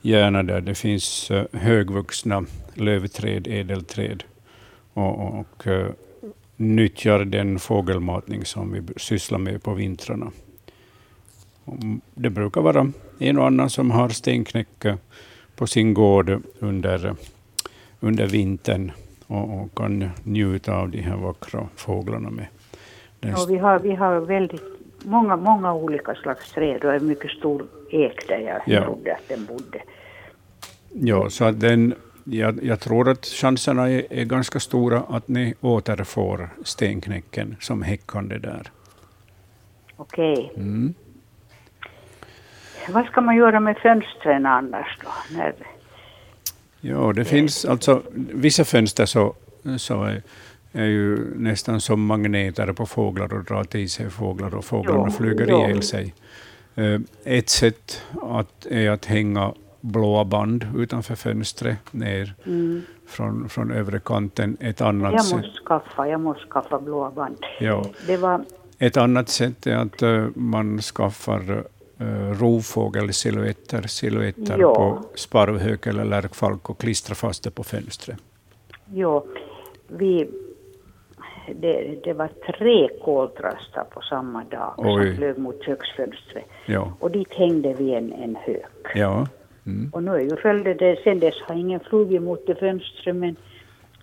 gärna 0.00 0.42
där 0.42 0.60
det 0.60 0.74
finns 0.74 1.30
eh, 1.30 1.44
högvuxna 1.52 2.44
lövträd, 2.74 3.46
ädelträd 3.46 4.24
och, 4.92 5.38
och 5.38 5.66
eh, 5.66 5.86
nyttjar 6.56 7.24
den 7.24 7.58
fågelmatning 7.58 8.44
som 8.44 8.72
vi 8.72 8.82
sysslar 8.96 9.38
med 9.38 9.62
på 9.62 9.74
vintrarna. 9.74 10.30
Det 12.14 12.30
brukar 12.30 12.60
vara 12.60 12.92
en 13.18 13.38
och 13.38 13.46
annan 13.46 13.70
som 13.70 13.90
har 13.90 14.08
stenknäck 14.08 14.84
eh, 14.84 14.94
på 15.56 15.66
sin 15.66 15.94
gård 15.94 16.42
under, 16.58 17.14
under 18.00 18.26
vintern 18.26 18.92
och, 19.26 19.60
och 19.60 19.74
kan 19.74 20.10
njuta 20.24 20.76
av 20.76 20.90
de 20.90 21.00
här 21.00 21.16
vackra 21.16 21.68
fåglarna 21.76 22.30
med. 22.30 22.46
Ja, 23.20 23.46
vi, 23.48 23.56
har, 23.58 23.78
vi 23.78 23.94
har 23.94 24.20
väldigt 24.20 24.62
många, 25.04 25.36
många 25.36 25.74
olika 25.74 26.14
slags 26.14 26.52
träd 26.52 26.84
och 26.84 26.94
en 26.94 27.06
mycket 27.06 27.30
stor 27.30 27.66
ek 27.90 28.28
där 28.28 28.38
jag 28.38 28.60
Ja. 28.66 28.84
trodde 28.84 29.12
att 29.14 29.28
den 29.28 29.44
bodde. 29.44 29.82
Ja, 30.92 31.30
så 31.30 31.44
att 31.44 31.60
den, 31.60 31.94
jag, 32.24 32.64
jag 32.64 32.80
tror 32.80 33.08
att 33.08 33.26
chanserna 33.26 33.90
är, 33.90 34.06
är 34.10 34.24
ganska 34.24 34.60
stora 34.60 35.02
att 35.08 35.28
ni 35.28 35.54
återfår 35.60 36.48
stenknäcken 36.64 37.56
som 37.60 37.82
häckande 37.82 38.38
där. 38.38 38.70
Okej. 39.96 40.52
Mm. 40.56 40.94
Vad 42.92 43.06
ska 43.06 43.20
man 43.20 43.36
göra 43.36 43.60
med 43.60 43.78
fönstren 43.78 44.46
annars 44.46 44.98
då? 45.02 45.36
När, 45.36 45.54
Ja, 46.80 47.12
det 47.16 47.24
finns 47.24 47.64
alltså 47.64 48.02
vissa 48.14 48.64
fönster 48.64 49.06
så, 49.06 49.34
så 49.78 50.04
är, 50.04 50.22
är 50.72 50.84
ju 50.84 51.34
nästan 51.36 51.80
som 51.80 52.06
magneter 52.06 52.72
på 52.72 52.86
fåglar 52.86 53.34
och 53.34 53.44
drar 53.44 53.64
till 53.64 53.90
sig 53.90 54.10
fåglar 54.10 54.54
och 54.54 54.64
fåglarna 54.64 55.04
Ja, 55.04 55.10
flyger 55.10 55.50
ihjäl 55.50 55.82
sig. 55.82 56.14
Eh, 56.74 57.00
Ett 57.24 57.48
sätt 57.48 58.02
att, 58.22 58.66
är 58.66 58.90
att 58.90 59.04
hänga 59.04 59.52
blåa 59.80 60.24
band 60.24 60.66
utanför 60.76 61.14
fönstret 61.14 61.92
ner 61.92 62.34
mm, 62.46 62.82
från, 63.08 63.48
från 63.48 63.70
övre 63.70 64.00
kanten. 64.00 64.56
Ett 64.60 64.80
annat, 64.80 65.12
jag 65.12 65.24
sätt, 65.24 65.36
måste 65.36 65.60
skaffa, 65.66 66.08
jag 66.08 66.20
måste 66.20 66.46
skaffa 66.46 66.78
blåa 66.78 67.10
band. 67.10 67.36
ja, 67.60 67.84
Det 68.06 68.16
var, 68.16 68.44
ett 68.78 68.96
annat 68.96 69.28
sätt 69.28 69.66
är 69.66 69.76
att 69.76 70.02
eh, 70.02 70.26
man 70.34 70.80
skaffar 70.80 71.64
rovfågelsilhuetter 72.40 73.82
silhuetter 73.82 74.58
Ja. 74.58 74.74
på 74.74 75.04
sparvhök 75.14 75.86
eller 75.86 76.04
lärkfalk 76.04 76.70
och 76.70 76.78
klistrar 76.78 77.14
fast 77.14 77.44
det 77.44 77.50
på 77.50 77.64
fönstret. 77.64 78.18
ja, 78.94 79.24
vi, 79.88 80.28
det, 81.60 82.04
det 82.04 82.12
var 82.12 82.28
tre 82.58 82.88
koltrastar 83.04 83.84
på 83.90 84.00
samma 84.00 84.44
dag 84.44 84.74
Oj. 84.76 85.06
som 85.06 85.16
flög 85.16 85.38
mot 85.38 85.62
köksfönstret. 85.64 86.44
Ja, 86.66 86.92
Och 87.00 87.10
dit 87.10 87.34
hängde 87.34 87.74
vi 87.74 87.94
en, 87.94 88.12
en 88.12 88.36
hök. 88.36 88.92
ja. 88.94 89.26
Mm. 89.66 89.90
Och 89.92 90.02
nu 90.02 90.10
är 90.10 90.20
ju 90.20 90.36
följden 90.36 90.76
det, 90.76 90.98
sen 91.04 91.20
dess 91.20 91.34
har 91.46 91.54
ingen 91.54 91.80
flugit 91.80 92.22
mot 92.22 92.46
det 92.46 92.54
fönstret, 92.54 93.16
men, 93.16 93.36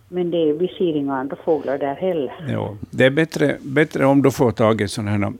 men 0.10 0.32
det, 0.32 0.54
vi 0.54 0.68
ser 0.68 0.96
inga 0.96 1.16
andra 1.16 1.36
fåglar 1.46 1.78
där 1.78 1.96
heller. 1.96 2.34
Ja, 2.50 2.78
det 2.92 3.06
är 3.06 3.10
bättre, 3.10 3.58
bättre 3.62 4.06
om 4.06 4.22
du 4.22 4.32
får 4.32 4.52
tag 4.52 4.82
i 4.82 4.88
sådana 4.88 5.12
här 5.12 5.34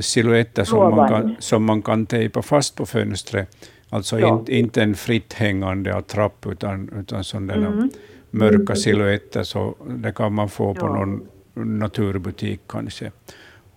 silhuetter 0.00 0.64
som 0.64 0.96
man, 0.96 1.08
kan, 1.08 1.36
som 1.38 1.64
man 1.64 1.82
kan 1.82 2.06
tejpa 2.06 2.42
fast 2.42 2.76
på 2.76 2.86
fönstret. 2.86 3.68
Alltså 3.90 4.18
Ja. 4.20 4.38
inte, 4.38 4.54
inte 4.56 4.82
en 4.82 4.94
fritt 4.94 5.32
hängande 5.32 5.94
attrapp, 5.96 6.46
utan, 6.46 6.90
utan 7.00 7.24
sådana 7.24 7.54
Mm. 7.54 7.90
mörka 8.30 8.74
silhuetter. 8.76 9.42
Så 9.42 9.74
det 9.88 10.12
kan 10.12 10.32
man 10.32 10.48
få 10.48 10.74
på 10.74 10.86
Ja. 10.86 10.94
någon 11.04 11.26
naturbutik 11.78 12.60
kanske. 12.66 13.10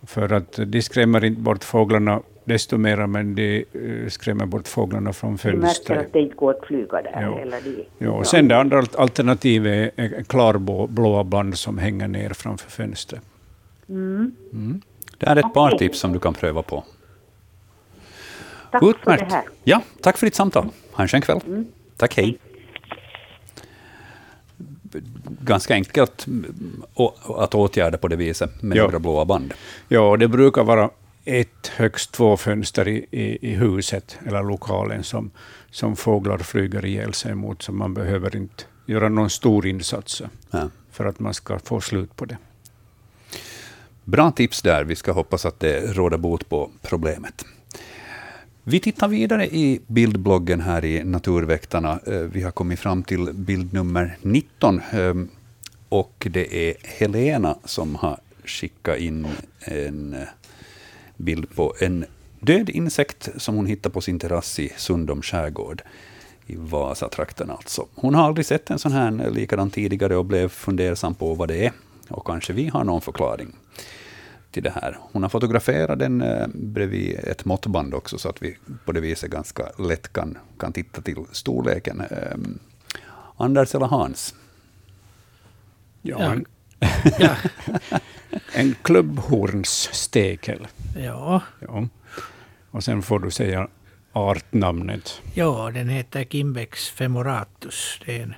För 0.06 0.34
att 0.34 0.60
de 0.68 0.82
skrämmer 0.82 1.26
inte 1.26 1.42
bort 1.42 1.64
fåglarna 1.64 2.22
desto 2.46 2.78
mer, 2.78 3.08
men 3.08 3.36
de 3.36 3.58
eh, 3.74 4.08
skrämmer 4.10 4.46
bort 4.46 4.68
fåglarna 4.68 5.14
från 5.14 5.36
Vi 5.36 5.52
märker 5.52 5.62
fönstret. 5.68 6.00
att 6.00 6.14
det 6.14 6.20
inte 6.20 6.36
går 6.36 6.52
att 6.52 6.66
flyga 6.68 7.02
där 7.02 7.22
Ja. 7.22 7.38
heller. 7.38 7.60
De, 7.64 7.86
Ja, 8.06 8.10
och 8.12 8.28
sen 8.28 8.48
det 8.48 8.58
andra 8.58 8.78
alt- 8.78 8.96
alternativet 8.96 9.94
är 9.96 10.24
klarblåa 10.24 11.24
band 11.24 11.58
som 11.58 11.78
hänger 11.78 12.08
ner 12.08 12.30
framför 12.30 12.72
fönstret. 12.72 13.22
Mm. 13.90 14.32
Det 15.24 15.30
är 15.30 15.36
ett 15.36 15.54
par 15.54 15.68
Okej. 15.74 15.80
tips 15.80 16.00
som 16.00 16.14
du 16.14 16.20
kan 16.20 16.34
pröva 16.34 16.62
på. 16.62 16.84
Tack 18.72 18.82
för 18.82 18.90
Utmärkt. 18.90 19.30
det 19.30 19.36
här. 19.36 19.44
Ja, 19.64 19.82
tack 20.02 20.18
för 20.18 20.28
ditt 20.28 20.36
samtal. 20.36 20.70
Ha 20.92 21.02
en 21.02 21.08
skön 21.08 21.22
kväll. 21.22 21.40
Tack, 21.98 22.18
hej. 22.18 22.38
Ganska 25.42 25.74
enkelt 25.74 26.28
mm, 26.28 26.84
att 27.38 27.56
åtgärda 27.56 27.98
på 27.98 28.08
det 28.08 28.16
viset 28.16 28.62
med 28.62 28.78
Ja. 28.78 28.84
några 28.84 29.00
blåa 29.00 29.26
band. 29.26 29.54
Ja, 29.88 30.00
och 30.10 30.20
det 30.20 30.28
brukar 30.28 30.64
vara 30.64 30.90
ett, 31.26 31.68
högst 31.68 32.12
två 32.12 32.38
fönster 32.38 32.88
i, 32.88 33.06
i, 33.12 33.38
i 33.52 33.56
huset 33.56 34.20
eller 34.28 34.44
lokalen 34.44 35.04
som, 35.04 35.32
som 35.72 35.96
fåglar 35.96 36.38
flyger 36.38 36.86
ihjäl 36.86 37.14
sig 37.14 37.36
mot, 37.36 37.62
så 37.62 37.72
man 37.72 37.94
behöver 37.94 38.36
inte 38.36 38.64
göra 38.86 39.10
någon 39.10 39.30
stor 39.30 39.66
insats 39.68 40.22
Ja. 40.52 40.70
för 40.92 41.06
att 41.06 41.20
man 41.20 41.34
ska 41.34 41.60
få 41.60 41.82
slut 41.82 42.16
på 42.16 42.26
det. 42.26 42.38
Bra 44.06 44.32
tips 44.32 44.62
där. 44.62 44.84
Vi 44.84 44.96
ska 44.96 45.12
hoppas 45.12 45.46
att 45.46 45.60
det 45.60 45.94
råder 45.94 46.18
bot 46.18 46.50
på 46.50 46.70
problemet. 46.82 47.46
Vi 48.64 48.80
tittar 48.80 49.08
vidare 49.08 49.48
i 49.48 49.82
bildbloggen 49.88 50.62
här 50.62 50.86
i 50.86 51.04
Naturväktarna. 51.04 52.00
Eh, 52.08 52.14
vi 52.14 52.42
har 52.42 52.52
kommit 52.52 52.80
fram 52.80 53.04
till 53.04 53.34
bild 53.34 53.74
nummer 53.74 54.18
19. 54.22 54.82
Ehm, 54.92 55.30
och 55.90 56.28
det 56.32 56.70
är 56.70 56.76
Helena 56.84 57.58
som 57.66 57.96
har 57.96 58.20
skickat 58.46 58.98
in 58.98 59.28
en 59.60 60.14
eh, 60.14 60.28
bild 61.18 61.56
på 61.56 61.74
en 61.80 62.06
död 62.40 62.70
insekt 62.70 63.30
som 63.38 63.56
hon 63.56 63.66
hittade 63.66 63.94
på 63.94 64.02
sin 64.02 64.20
terrass 64.20 64.60
i 64.60 64.72
Sundom 64.78 65.22
skärgård. 65.22 65.82
I 66.48 66.56
Vasatrakten 66.56 67.50
alltså. 67.50 67.88
Hon 67.96 68.16
har 68.16 68.24
aldrig 68.24 68.46
sett 68.46 68.70
en 68.70 68.80
sån 68.80 68.92
här 68.92 69.30
likadan 69.30 69.70
tidigare 69.70 70.16
och 70.16 70.26
blev 70.26 70.50
fundersam 70.50 71.16
på 71.16 71.34
vad 71.34 71.48
det 71.48 71.66
är. 71.66 71.72
Och 72.10 72.28
kanske 72.28 72.54
vi 72.54 72.68
har 72.68 72.84
någon 72.84 73.02
förklaring 73.02 73.56
till 74.54 74.64
det 74.64 74.70
här. 74.82 74.98
Hon 75.12 75.22
har 75.24 75.30
fotograferat 75.30 76.00
den 76.00 76.22
eh, 76.22 76.48
bredvid 76.54 77.20
ett 77.20 77.46
måttband 77.46 77.94
också, 77.94 78.18
så 78.18 78.30
att 78.30 78.42
vi 78.42 78.58
på 78.86 78.92
det 78.92 79.02
viset 79.02 79.32
ganska 79.32 79.64
lätt 79.80 80.14
kan, 80.14 80.38
kan 80.60 80.74
titta 80.74 81.02
till 81.02 81.16
storleken. 81.32 82.02
Eh, 82.02 82.38
Anders 83.38 83.76
eller 83.76 83.86
Hans? 83.86 84.36
Ja, 86.02 86.18
Ja. 86.20 86.32
En, 86.32 86.46
Ja, 87.20 87.36
en 88.54 88.76
klubbhornsstekel. 88.82 90.68
ja, 90.98 91.42
Ja. 91.60 91.88
Och 92.72 92.84
sen 92.84 93.02
får 93.02 93.20
du 93.20 93.32
säga 93.32 93.68
artnamnet. 94.14 95.22
ja, 95.34 95.72
den 95.74 95.90
heter 95.90 96.24
Kimbex 96.24 96.90
femoratus. 96.90 98.00
Det 98.06 98.18
är 98.18 98.24
en, 98.24 98.34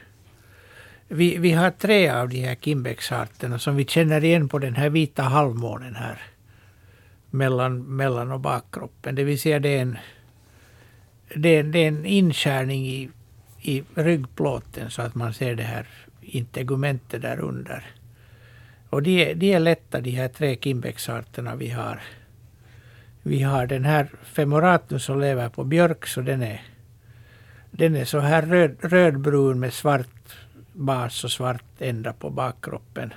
vi, 1.08 1.38
vi 1.38 1.52
har 1.52 1.72
tre 1.72 2.10
av 2.10 2.30
de 2.30 2.42
här 2.46 2.56
Kimbex-arterna 2.56 3.60
som 3.60 3.76
vi 3.76 3.86
känner 3.86 4.24
igen 4.24 4.50
på 4.50 4.60
den 4.60 4.76
här 4.76 4.90
vita 4.90 5.24
halvmånen 5.24 5.96
här. 5.96 6.22
Mellan, 7.30 7.84
mellan 7.96 8.32
och 8.32 8.40
bakkroppen. 8.40 9.16
Det 9.16 9.24
vill 9.24 9.40
säga 9.40 9.60
det 9.60 9.70
är 9.78 9.82
en, 9.82 9.98
det 11.36 11.50
är, 11.50 11.64
det 11.64 11.80
är 11.80 11.88
en 11.88 12.06
inskärning 12.06 12.88
i, 12.88 13.10
i 13.62 13.84
ryggplåten 13.96 14.90
så 14.92 15.02
att 15.02 15.16
man 15.16 15.34
ser 15.34 15.56
det 15.56 15.64
här 15.64 15.88
integumentet 16.22 17.22
där 17.22 17.40
under. 17.40 17.84
Och 18.90 19.04
de, 19.04 19.24
är- 19.32 19.36
de 19.36 19.54
är 19.54 19.60
lätta 19.60 20.02
de 20.02 20.10
här 20.12 20.28
tre 20.28 20.56
Kimbex-arterna 20.62 21.56
vi 21.56 21.70
har. 21.70 22.02
Vi 23.24 23.42
har 23.42 23.68
den 23.68 23.86
här 23.86 24.08
femoratus 24.24 25.04
som 25.04 25.20
lever 25.22 25.50
på 25.50 25.64
björk 25.64 26.08
så 26.08 26.22
den 26.22 26.42
är, 26.44 26.62
den 27.72 27.96
är 27.96 28.06
så 28.06 28.20
här 28.20 28.42
röd, 28.42 28.78
rödbrun 28.82 29.60
med 29.60 29.74
svart 29.74 30.15
bas 30.76 31.24
och 31.24 31.32
svart 31.32 31.64
ända 31.80 32.14
på 32.14 32.30
bakkroppen. 32.30 33.14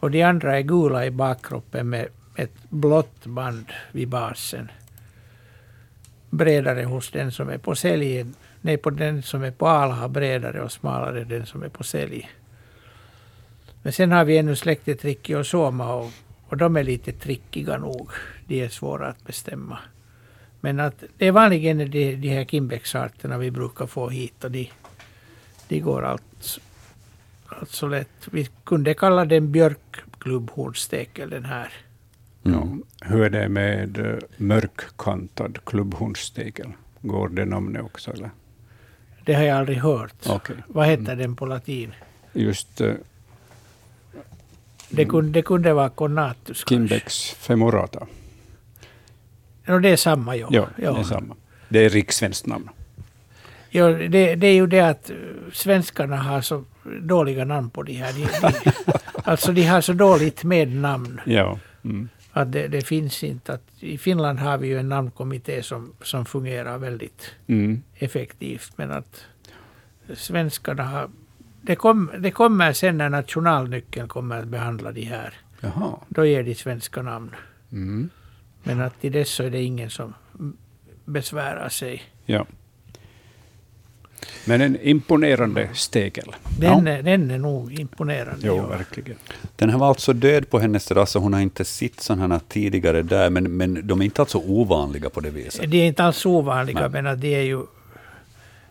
Och 0.00 0.10
de 0.10 0.22
andra 0.22 0.58
är 0.58 0.62
gula 0.62 1.06
i 1.06 1.10
bakkroppen 1.10 1.88
med 1.88 2.08
ett 2.36 2.70
blått 2.70 3.26
band 3.26 3.66
vid 3.92 4.08
basen. 4.08 4.70
Bredare 6.30 6.84
hos 6.84 7.10
den 7.10 7.32
som 7.32 7.48
är 7.48 7.58
på 7.58 7.74
säljen. 7.74 8.34
Nej, 8.60 8.76
på 8.76 8.90
den 8.90 9.22
som 9.22 9.42
är 9.42 9.50
på 9.50 9.66
alha 9.66 10.08
bredare 10.08 10.62
och 10.62 10.72
smalare 10.72 11.24
den 11.24 11.46
som 11.46 11.62
är 11.62 11.68
på 11.68 11.84
sälj. 11.84 12.30
Men 13.82 13.92
sen 13.92 14.12
har 14.12 14.24
vi 14.24 14.38
ännu 14.38 14.56
släktet 14.56 15.04
rikki 15.04 15.34
och, 15.34 15.46
och 16.48 16.56
de 16.56 16.76
är 16.76 16.84
lite 16.84 17.12
trickiga 17.12 17.78
nog. 17.78 18.10
De 18.46 18.64
är 18.64 18.68
svåra 18.68 19.08
att 19.08 19.26
bestämma. 19.26 19.78
Men 20.60 20.80
att 20.80 21.04
det 21.18 21.26
är 21.26 21.32
vanligen 21.32 21.78
de, 21.78 22.16
de 22.16 22.28
här 22.28 22.44
kimbex 22.44 22.94
vi 23.38 23.50
brukar 23.50 23.86
få 23.86 24.08
hit 24.08 24.44
och 24.44 24.50
de, 24.50 24.70
de 25.68 25.80
går 25.80 26.04
allt, 26.04 26.22
allt 27.60 27.70
så 27.70 27.88
lätt. 27.88 28.28
Vi 28.30 28.48
kunde 28.64 28.94
kalla 28.94 29.24
den 29.24 29.52
björkklubbhornstekel 29.52 31.30
den 31.30 31.44
här. 31.44 31.72
Ja. 32.42 32.68
Hur 33.00 33.22
är 33.24 33.30
det 33.30 33.48
med 33.48 33.98
eh, 33.98 34.18
mörkkantad 34.36 35.58
klubbhornsstekel? 35.64 36.72
Går 37.00 37.28
det 37.28 37.44
namnet 37.44 37.82
också? 37.82 38.12
Eller? 38.12 38.30
Det 39.24 39.34
har 39.34 39.42
jag 39.42 39.58
aldrig 39.58 39.78
hört. 39.78 40.14
Okej. 40.26 40.56
Vad 40.66 40.86
heter 40.86 41.16
den 41.16 41.36
på 41.36 41.46
latin? 41.46 41.92
Just 42.32 42.80
eh, 42.80 42.92
Det 44.90 45.04
kunde, 45.04 45.32
det 45.32 45.42
kunde 45.42 45.72
vara 45.72 45.88
cornatus 45.88 46.64
kanske. 46.64 46.74
Kimbex 46.74 47.30
femorata. 47.30 48.06
Ja, 49.64 49.78
det 49.78 49.88
är 49.88 49.96
samma, 49.96 50.36
ja. 50.36 50.48
Ja, 50.50 50.68
det 50.76 50.86
är 50.86 51.02
samma. 51.02 51.36
Det 51.68 51.78
är 51.84 51.88
rikssvenskt 51.90 52.46
namn. 52.46 52.70
Ja, 53.70 53.88
det, 53.88 54.34
det 54.34 54.46
är 54.46 54.54
ju 54.54 54.66
det 54.66 54.80
att 54.80 55.10
eh, 55.10 55.16
svenskarna 55.52 56.16
har 56.16 56.40
så 56.40 56.64
dåliga 57.02 57.44
namn 57.44 57.70
på 57.70 57.82
de 57.82 57.92
här. 57.92 58.12
De, 58.12 58.20
de, 58.20 58.72
alltså 59.24 59.52
de 59.52 59.62
har 59.64 59.80
så 59.80 59.92
dåligt 59.92 60.44
med 60.44 60.76
namn. 60.76 61.20
Ja. 61.26 61.58
Mm. 61.84 62.08
Att 62.32 62.52
det, 62.52 62.68
det 62.68 62.86
finns 62.86 63.24
inte. 63.24 63.52
Att, 63.52 63.62
I 63.80 63.98
Finland 63.98 64.38
har 64.38 64.58
vi 64.58 64.68
ju 64.68 64.78
en 64.78 64.88
namnkommitté 64.88 65.62
som, 65.62 65.92
som 66.02 66.24
fungerar 66.24 66.78
väldigt 66.78 67.30
Mm. 67.46 67.82
effektivt. 67.94 68.72
Men 68.76 68.90
att 68.90 69.24
svenskarna 70.14 70.82
har... 70.84 71.08
Det, 71.62 71.76
kom, 71.76 72.10
det 72.18 72.30
kommer 72.30 72.72
sen 72.72 72.98
när 72.98 73.08
nationalnyckeln 73.08 74.08
kommer 74.08 74.38
att 74.38 74.48
behandla 74.48 74.92
de 74.92 75.02
här. 75.02 75.34
Jaha. 75.60 75.92
Då 76.08 76.24
ger 76.26 76.42
de 76.42 76.54
svenska 76.54 77.02
namn. 77.02 77.30
Mm. 77.72 78.10
Men 78.62 78.80
att 78.80 79.00
till 79.00 79.12
dess 79.12 79.28
så 79.30 79.42
är 79.42 79.50
det 79.50 79.62
ingen 79.62 79.90
som 79.90 80.14
besvärar 81.04 81.68
sig. 81.68 82.02
Ja. 82.26 82.46
Men 84.44 84.60
en 84.60 84.80
imponerande 84.80 85.68
stekel. 85.74 86.34
Den, 86.58 86.86
Ja. 86.86 86.92
är, 86.92 87.02
den 87.02 87.30
är 87.30 87.38
nog 87.38 87.72
imponerande. 87.72 88.46
Jo, 88.46 88.56
ja. 88.56 88.66
verkligen. 88.66 89.18
Den 89.56 89.70
här 89.70 89.78
var 89.78 89.88
alltså 89.88 90.12
död 90.12 90.50
på 90.50 90.58
hennes 90.58 90.84
terrass 90.86 91.16
och 91.16 91.22
hon 91.22 91.32
har 91.32 91.40
inte 91.40 91.64
sett 91.64 92.00
sådana 92.00 92.34
här 92.34 92.40
tidigare 92.48 93.02
där, 93.02 93.30
men, 93.30 93.56
men 93.56 93.86
de 93.86 94.00
är 94.00 94.04
inte 94.04 94.22
alltså 94.22 94.38
ovanliga 94.38 95.10
på 95.10 95.20
det 95.20 95.30
viset. 95.30 95.70
De 95.70 95.78
är 95.82 95.86
inte 95.86 96.04
alls 96.04 96.26
ovanliga, 96.26 96.88
Nej. 96.88 97.02
men 97.02 97.20
de 97.20 97.34
är 97.34 97.42
ju... 97.42 97.62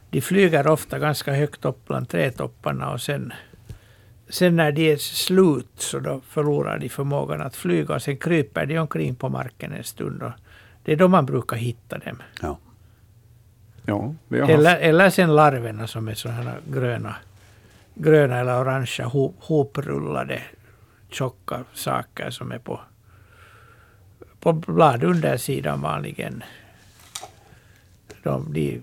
De 0.09 0.21
flyger 0.21 0.67
ofta 0.67 0.99
ganska 0.99 1.33
högt 1.33 1.65
upp 1.65 1.87
bland 1.87 2.09
trädtopparna 2.09 2.91
och 2.91 3.01
sen, 3.01 3.33
sen 4.29 4.55
när 4.55 4.71
de 4.71 4.91
är 4.91 4.97
slut 4.97 5.67
så 5.77 5.99
då 5.99 6.21
förlorar 6.29 6.77
de 6.79 6.89
förmågan 6.89 7.41
att 7.41 7.55
flyga 7.55 7.95
och 7.95 8.01
sen 8.01 8.17
kryper 8.17 8.65
de 8.65 8.77
omkring 8.79 9.15
på 9.15 9.29
marken 9.29 9.73
en 9.73 9.83
stund. 9.83 10.23
Det 10.83 10.91
är 10.91 10.95
då 10.95 11.07
man 11.07 11.25
brukar 11.25 11.57
hitta 11.57 11.97
dem. 11.97 12.17
Ja. 12.41 12.57
Ja, 13.85 14.13
vi 14.27 14.39
har 14.39 14.49
Eller, 14.49 14.69
haft, 14.69 14.81
eller 14.81 15.09
sen 15.09 15.35
larverna 15.35 15.87
som 15.87 16.07
är 16.07 16.13
sådana 16.13 16.55
gröna, 16.67 17.15
gröna 17.95 18.39
eller 18.39 18.61
orangea 18.61 19.05
hop, 19.05 19.35
hoprullade 19.39 20.41
tjocka 21.09 21.63
saker 21.73 22.29
som 22.29 22.51
är 22.51 22.59
på, 22.59 22.81
på 24.39 24.53
bladundersidan 24.53 25.81
vanligen. 25.81 26.43
De, 28.23 28.53
de, 28.53 28.81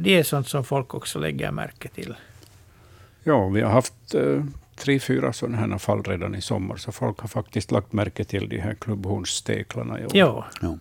de 0.00 0.18
är 0.18 0.22
sånt 0.22 0.48
som 0.48 0.64
folk 0.64 0.94
också 0.94 1.18
lägger 1.18 1.50
märke 1.50 1.88
till. 1.88 2.14
ja, 3.24 3.48
vi 3.48 3.60
har 3.60 3.70
haft 3.70 4.14
eh, 4.14 4.44
tre, 4.76 5.00
fyra 5.00 5.32
sådana 5.32 5.56
här 5.56 5.78
fall 5.78 6.02
redan 6.02 6.34
i 6.34 6.40
sommar, 6.40 6.76
så 6.76 6.92
folk 6.92 7.20
har 7.20 7.28
faktiskt 7.28 7.70
lagt 7.70 7.92
märke 7.92 8.24
till 8.24 8.48
de 8.48 8.58
här 8.58 8.74
klubbhornssteklarna. 8.74 10.00
i 10.00 10.04
år. 10.04 10.10
Jo, 10.14 10.44
Ja. 10.60 10.78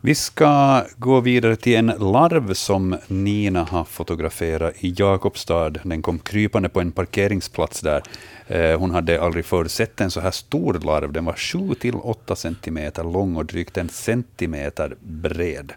Vi 0.00 0.14
ska 0.14 0.82
gå 0.96 1.20
vidare 1.20 1.56
till 1.56 1.76
en 1.76 1.86
larv 1.86 2.54
som 2.54 2.96
Nina 3.08 3.62
har 3.64 3.84
fotograferat 3.84 4.74
i 4.80 4.94
Jakobstad. 4.96 5.70
Den 5.70 6.02
kom 6.02 6.18
krypande 6.18 6.68
på 6.68 6.80
en 6.80 6.92
parkeringsplats 6.92 7.80
där. 7.80 8.02
Eh, 8.46 8.78
hon 8.78 8.90
hade 8.90 9.22
aldrig 9.22 9.44
förr 9.44 9.64
sett 9.64 10.00
en 10.00 10.10
så 10.10 10.20
här 10.20 10.30
stor 10.30 10.74
larv. 10.74 11.12
Den 11.12 11.24
var 11.24 11.32
7-8 11.32 12.34
centimeter 12.34 13.04
lång 13.04 13.36
och 13.36 13.46
drygt 13.46 13.76
en 13.76 13.88
centimeter 13.88 14.96
bred. 15.00 15.72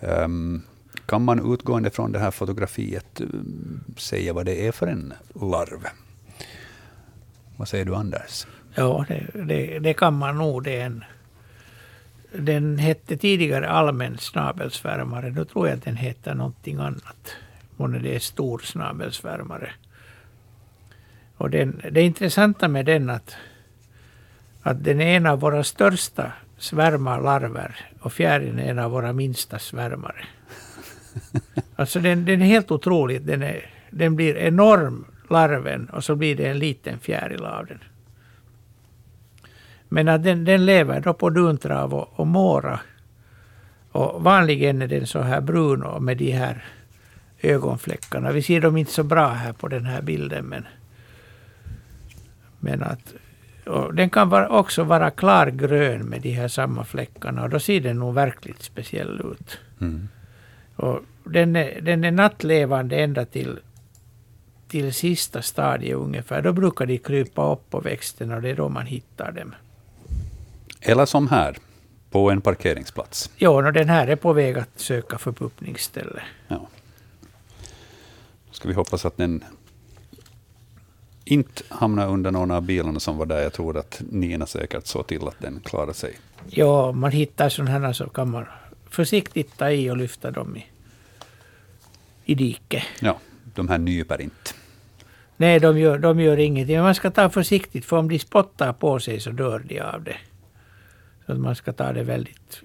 Ehm, 0.00 0.62
kan 1.06 1.24
man 1.24 1.52
utgående 1.52 1.90
från 1.90 2.12
det 2.12 2.18
här 2.18 2.30
fotografiet 2.30 3.20
eh, 3.20 3.26
säga 3.96 4.32
vad 4.32 4.46
det 4.46 4.66
är 4.66 4.72
för 4.72 4.86
en 4.86 5.12
larv? 5.34 5.86
Vad 7.56 7.68
säger 7.68 7.84
du, 7.84 7.94
Anders? 7.94 8.46
Ja, 8.74 9.04
det, 9.08 9.44
det, 9.44 9.78
det 9.78 9.94
kan 9.94 10.18
man 10.18 10.38
nog. 10.38 10.64
Det 10.64 10.76
är 10.76 10.86
en, 10.86 11.04
den 12.38 12.78
hette 12.78 13.16
tidigare 13.16 13.68
allmän 13.68 14.18
snabelsvärmare. 14.18 15.30
Nu 15.30 15.44
tror 15.44 15.68
jag 15.68 15.76
att 15.76 15.84
den 15.84 15.96
heter 15.96 16.34
någonting 16.34 16.78
annat. 16.78 17.36
Månne 17.76 17.98
det 17.98 18.14
är 18.14 18.18
stor 18.18 18.58
snabelsvärmare. 18.58 19.70
Och 21.36 21.50
den, 21.50 21.82
det 21.90 22.02
intressanta 22.02 22.68
med 22.68 22.86
den 22.86 23.10
att, 23.10 23.36
att 24.62 24.84
den 24.84 25.00
är 25.00 25.16
en 25.16 25.26
av 25.26 25.40
våra 25.40 25.64
största 25.64 26.32
svärmarlarver 26.58 27.76
och 28.00 28.12
fjärilen 28.12 28.58
är 28.58 28.70
en 28.70 28.78
av 28.78 28.90
våra 28.90 29.12
minsta 29.12 29.58
svärmare. 29.58 30.24
Alltså 31.78 32.00
den, 32.00 32.24
den 32.24 32.42
är 32.42 32.46
helt 32.46 32.70
otrolig. 32.70 33.22
Den, 33.22 33.42
är, 33.42 33.70
den 33.90 34.16
blir 34.16 34.36
enorm, 34.36 35.04
larven, 35.30 35.88
och 35.88 36.04
så 36.04 36.14
blir 36.14 36.36
det 36.36 36.46
en 36.46 36.58
liten 36.58 36.98
fjäril 36.98 37.44
av 37.44 37.66
den. 37.66 37.78
Men 39.88 40.08
att 40.08 40.22
den, 40.22 40.44
den 40.44 40.66
lever 40.66 41.00
då 41.00 41.14
på 41.14 41.30
duntrav 41.30 41.94
och, 41.94 42.20
och 42.20 42.26
måra. 42.26 42.80
Och 43.92 44.22
vanligen 44.22 44.82
är 44.82 44.88
den 44.88 45.06
så 45.06 45.20
här 45.20 45.40
brun 45.40 45.82
och 45.82 46.02
med 46.02 46.16
de 46.16 46.30
här 46.30 46.64
ögonfläckarna. 47.42 48.32
Vi 48.32 48.42
ser 48.42 48.60
dem 48.60 48.76
inte 48.76 48.92
så 48.92 49.02
bra 49.02 49.28
här 49.28 49.52
på 49.52 49.68
den 49.68 49.84
här 49.84 50.02
bilden. 50.02 50.44
Men, 50.44 50.66
men 52.60 52.82
att, 52.82 53.14
den 53.92 54.10
kan 54.10 54.28
vara, 54.28 54.48
också 54.48 54.84
vara 54.84 55.10
klargrön 55.10 56.06
med 56.06 56.22
de 56.22 56.30
här 56.30 56.48
samma 56.48 56.84
fläckarna. 56.84 57.42
Och 57.42 57.50
då 57.50 57.58
ser 57.58 57.80
den 57.80 57.98
nog 57.98 58.14
verkligt 58.14 58.62
speciell 58.62 59.20
ut. 59.32 59.58
Mm. 59.80 60.08
Och 60.76 61.00
den, 61.24 61.56
är, 61.56 61.80
den 61.80 62.04
är 62.04 62.10
nattlevande 62.10 62.96
ända 62.96 63.24
till, 63.24 63.58
till 64.68 64.94
sista 64.94 65.42
stadiet 65.42 65.96
ungefär. 65.96 66.42
Då 66.42 66.52
brukar 66.52 66.86
de 66.86 66.98
krypa 66.98 67.52
upp 67.52 67.70
på 67.70 67.80
växten 67.80 68.32
och 68.32 68.42
det 68.42 68.50
är 68.50 68.56
då 68.56 68.68
man 68.68 68.86
hittar 68.86 69.32
dem. 69.32 69.54
Eller 70.88 71.06
som 71.06 71.28
här, 71.28 71.56
på 72.10 72.30
en 72.30 72.40
parkeringsplats. 72.40 73.30
Ja, 73.36 73.50
och 73.50 73.72
den 73.72 73.88
här 73.88 74.06
är 74.06 74.16
på 74.16 74.32
väg 74.32 74.58
att 74.58 74.80
söka 74.80 75.18
förpuppningsställe. 75.18 76.22
Ja. 76.48 76.68
Då 78.48 78.52
ska 78.52 78.68
vi 78.68 78.74
hoppas 78.74 79.04
att 79.04 79.16
den 79.16 79.44
inte 81.24 81.62
hamnar 81.68 82.08
under 82.08 82.30
någon 82.30 82.50
av 82.50 82.62
bilarna 82.62 83.00
som 83.00 83.18
var 83.18 83.26
där. 83.26 83.42
Jag 83.42 83.52
tror 83.52 83.78
att 83.78 84.02
Nina 84.10 84.46
säkert 84.46 84.86
såg 84.86 85.06
till 85.06 85.28
att 85.28 85.40
den 85.40 85.60
klarar 85.64 85.92
sig. 85.92 86.14
Ja, 86.50 86.92
man 86.92 87.10
hittar 87.10 87.48
sådana 87.48 87.86
här 87.86 87.92
så 87.92 88.08
kan 88.08 88.30
man 88.30 88.44
försiktigt 88.90 89.56
ta 89.58 89.70
i 89.70 89.90
och 89.90 89.96
lyfta 89.96 90.30
dem 90.30 90.56
i, 90.56 90.66
i 92.24 92.34
diket. 92.34 92.82
Ja, 93.00 93.18
de 93.54 93.68
här 93.68 93.78
nyper 93.78 94.20
inte. 94.20 94.50
Nej, 95.36 95.60
de 95.60 95.78
gör, 95.78 95.98
de 95.98 96.20
gör 96.20 96.36
ingenting. 96.36 96.80
Man 96.80 96.94
ska 96.94 97.10
ta 97.10 97.30
försiktigt, 97.30 97.84
för 97.84 97.96
om 97.96 98.08
de 98.08 98.18
spottar 98.18 98.72
på 98.72 99.00
sig 99.00 99.20
så 99.20 99.30
dör 99.30 99.58
de 99.58 99.80
av 99.80 100.02
det. 100.02 100.16
Så 101.26 101.32
att 101.32 101.38
man 101.38 101.54
ska 101.54 101.72
ta 101.72 101.92
det 101.92 102.02
väldigt 102.02 102.62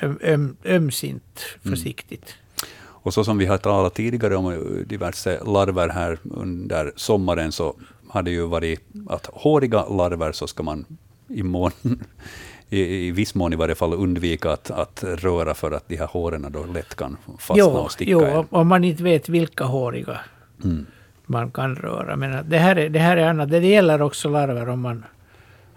öm, 0.00 0.18
öm, 0.22 0.56
ömsint 0.64 1.40
försiktigt. 1.62 2.24
Mm. 2.24 2.72
Och 3.04 3.14
så 3.14 3.24
som 3.24 3.38
vi 3.38 3.46
har 3.46 3.58
talat 3.58 3.94
tidigare 3.94 4.36
om 4.36 4.84
diverse 4.86 5.40
larver 5.44 5.88
här 5.88 6.18
under 6.24 6.92
sommaren, 6.96 7.52
så 7.52 7.74
har 8.08 8.22
det 8.22 8.30
ju 8.30 8.46
varit 8.46 8.80
att 9.08 9.26
håriga 9.26 9.84
larver 9.88 10.32
så 10.32 10.46
ska 10.46 10.62
man 10.62 10.84
i, 11.28 11.42
mån, 11.42 11.70
i, 12.68 13.06
i 13.06 13.10
viss 13.10 13.34
mån 13.34 13.52
i 13.52 13.56
varje 13.56 13.74
fall 13.74 13.94
undvika 13.94 14.50
att, 14.50 14.70
att 14.70 15.04
röra 15.04 15.54
för 15.54 15.70
att 15.70 15.88
de 15.88 15.96
här 15.96 16.06
håren 16.06 16.46
då 16.50 16.64
lätt 16.64 16.94
kan 16.94 17.16
fastna 17.38 17.56
jo, 17.58 17.66
och 17.66 17.92
sticka 17.92 18.10
Jo, 18.10 18.24
en. 18.24 18.46
om 18.50 18.68
man 18.68 18.84
inte 18.84 19.02
vet 19.02 19.28
vilka 19.28 19.64
håriga 19.64 20.20
mm. 20.64 20.86
man 21.26 21.50
kan 21.50 21.76
röra. 21.76 22.16
Men 22.16 22.50
det 22.50 22.58
här 22.58 22.76
är, 22.76 22.88
det 22.88 22.98
här 22.98 23.16
är 23.16 23.28
annat. 23.28 23.50
Det 23.50 23.66
gäller 23.66 24.02
också 24.02 24.28
larver 24.28 24.68
om 24.68 24.80
man 24.80 25.04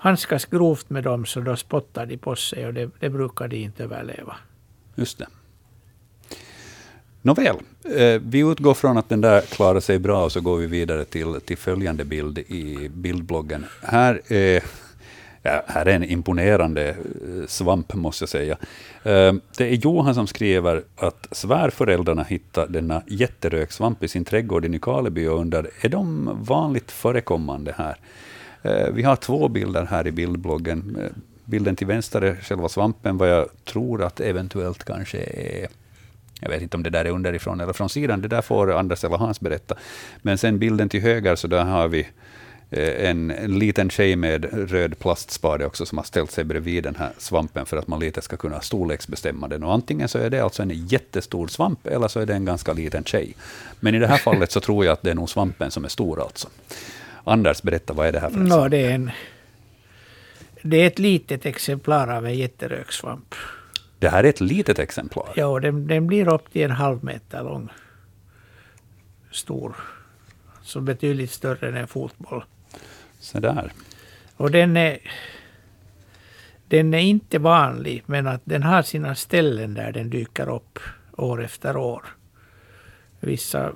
handskas 0.05 0.45
grovt 0.45 0.89
med 0.89 1.03
dem 1.03 1.25
så 1.25 1.39
då 1.39 1.55
spottar 1.55 2.05
de 2.05 2.17
på 2.17 2.35
sig 2.35 2.67
och 2.67 2.73
det, 2.73 2.89
det 2.99 3.09
brukar 3.09 3.47
de 3.47 3.57
inte 3.57 3.83
överleva. 3.83 4.35
Just 4.95 5.17
det. 5.17 5.27
Nåväl, 7.21 7.55
eh, 7.83 8.21
vi 8.21 8.39
utgår 8.39 8.73
från 8.73 8.97
att 8.97 9.09
den 9.09 9.21
där 9.21 9.41
klarar 9.41 9.79
sig 9.79 9.99
bra 9.99 10.25
och 10.25 10.31
så 10.31 10.41
går 10.41 10.57
vi 10.57 10.67
vidare 10.67 11.05
till, 11.05 11.41
till 11.45 11.57
följande 11.57 12.05
bild 12.05 12.37
i 12.37 12.89
bildbloggen. 12.89 13.65
Här 13.83 14.21
är, 14.27 14.63
ja, 15.41 15.63
här 15.67 15.85
är 15.85 15.95
en 15.95 16.03
imponerande 16.03 16.89
eh, 16.89 16.95
svamp, 17.47 17.93
måste 17.93 18.23
jag 18.23 18.29
säga. 18.29 18.57
Eh, 19.03 19.33
det 19.57 19.63
är 19.63 19.75
Johan 19.75 20.15
som 20.15 20.27
skriver 20.27 20.83
att 20.95 21.27
svärföräldrarna 21.31 22.23
hittade 22.23 22.73
denna 22.73 23.01
jätteröksvamp 23.07 24.03
i 24.03 24.07
sin 24.07 24.25
trädgård 24.25 24.65
i 24.65 24.69
Nykarleby 24.69 25.27
och 25.27 25.39
undrar, 25.39 25.69
är 25.81 25.89
de 25.89 26.29
vanligt 26.43 26.91
förekommande 26.91 27.75
här? 27.77 27.97
Eh, 28.65 28.89
vi 28.91 29.03
har 29.03 29.15
två 29.15 29.47
bilder 29.47 29.85
här 29.85 30.07
i 30.07 30.11
bildbloggen. 30.11 30.97
Eh, 31.01 31.11
bilden 31.45 31.75
till 31.75 31.87
vänster 31.87 32.21
är 32.21 32.35
själva 32.35 32.69
svampen, 32.69 33.17
vad 33.17 33.29
jag 33.29 33.47
tror 33.65 34.03
att 34.03 34.19
eventuellt 34.19 34.83
kanske 34.83 35.17
är 35.17 35.67
jag 36.39 36.49
vet 36.49 36.61
inte 36.61 36.77
om 36.77 36.83
det 36.83 36.89
där 36.89 37.05
är 37.05 37.09
underifrån 37.09 37.61
eller 37.61 37.73
från 37.73 37.89
sidan, 37.89 38.21
det 38.21 38.27
där 38.27 38.41
får 38.41 38.73
Anders 38.73 39.03
eller 39.03 39.17
Hans 39.17 39.39
berätta. 39.39 39.75
Men 40.21 40.37
sen 40.37 40.59
bilden 40.59 40.89
till 40.89 41.01
höger, 41.01 41.35
så 41.35 41.47
där 41.47 41.63
har 41.63 41.87
vi 41.87 42.07
en, 42.69 43.31
en 43.31 43.59
liten 43.59 43.89
tjej 43.89 44.15
med 44.15 44.69
röd 44.71 44.99
plastspade 44.99 45.65
också, 45.65 45.85
som 45.85 45.97
har 45.97 46.05
ställt 46.05 46.31
sig 46.31 46.43
bredvid 46.43 46.83
den 46.83 46.95
här 46.95 47.11
svampen 47.17 47.65
för 47.65 47.77
att 47.77 47.87
man 47.87 47.99
lite 47.99 48.21
ska 48.21 48.37
kunna 48.37 48.61
storleksbestämma 48.61 49.47
den. 49.47 49.63
Och 49.63 49.73
antingen 49.73 50.07
så 50.07 50.17
är 50.17 50.29
det 50.29 50.39
alltså 50.39 50.61
en 50.61 50.87
jättestor 50.87 51.47
svamp, 51.47 51.87
eller 51.87 52.07
så 52.07 52.19
är 52.19 52.25
det 52.25 52.33
en 52.33 52.45
ganska 52.45 52.73
liten 52.73 53.03
tjej. 53.03 53.35
Men 53.79 53.95
i 53.95 53.99
det 53.99 54.07
här 54.07 54.17
fallet 54.17 54.51
så 54.51 54.59
tror 54.59 54.85
jag 54.85 54.93
att 54.93 55.01
det 55.01 55.11
är 55.11 55.15
nog 55.15 55.29
svampen 55.29 55.71
som 55.71 55.85
är 55.85 55.89
stor 55.89 56.21
alltså. 56.21 56.47
Anders, 57.27 57.61
berätta, 57.61 57.93
vad 57.93 58.07
är 58.07 58.11
det 58.11 58.19
här 58.19 58.29
för 58.29 58.39
en 58.39 58.45
no, 58.45 58.67
det, 58.67 58.77
är 58.77 58.91
en, 58.91 59.11
det 60.61 60.77
är 60.77 60.87
ett 60.87 60.99
litet 60.99 61.45
exemplar 61.45 62.07
av 62.07 62.25
en 62.25 62.35
jätteröksvamp. 62.35 63.35
Det 63.99 64.09
här 64.09 64.23
är 64.23 64.29
ett 64.29 64.41
litet 64.41 64.79
exemplar? 64.79 65.33
Ja, 65.35 65.59
den, 65.59 65.87
den 65.87 66.07
blir 66.07 66.33
upp 66.33 66.51
till 66.51 66.63
en 66.63 66.71
halv 66.71 67.03
meter 67.03 67.43
lång. 67.43 67.69
Stor. 69.31 69.75
Så 70.61 70.81
betydligt 70.81 71.31
större 71.31 71.67
än 71.67 71.77
en 71.77 71.87
fotboll. 71.87 72.43
Så 73.19 73.39
där. 73.39 73.71
Och 74.37 74.51
den 74.51 74.77
är, 74.77 74.97
den 76.67 76.93
är 76.93 76.99
inte 76.99 77.39
vanlig, 77.39 78.03
men 78.05 78.27
att 78.27 78.41
den 78.43 78.63
har 78.63 78.81
sina 78.81 79.15
ställen 79.15 79.73
där 79.73 79.91
den 79.91 80.09
dyker 80.09 80.55
upp 80.55 80.79
år 81.17 81.43
efter 81.43 81.77
år. 81.77 82.05
Vissa, 83.25 83.73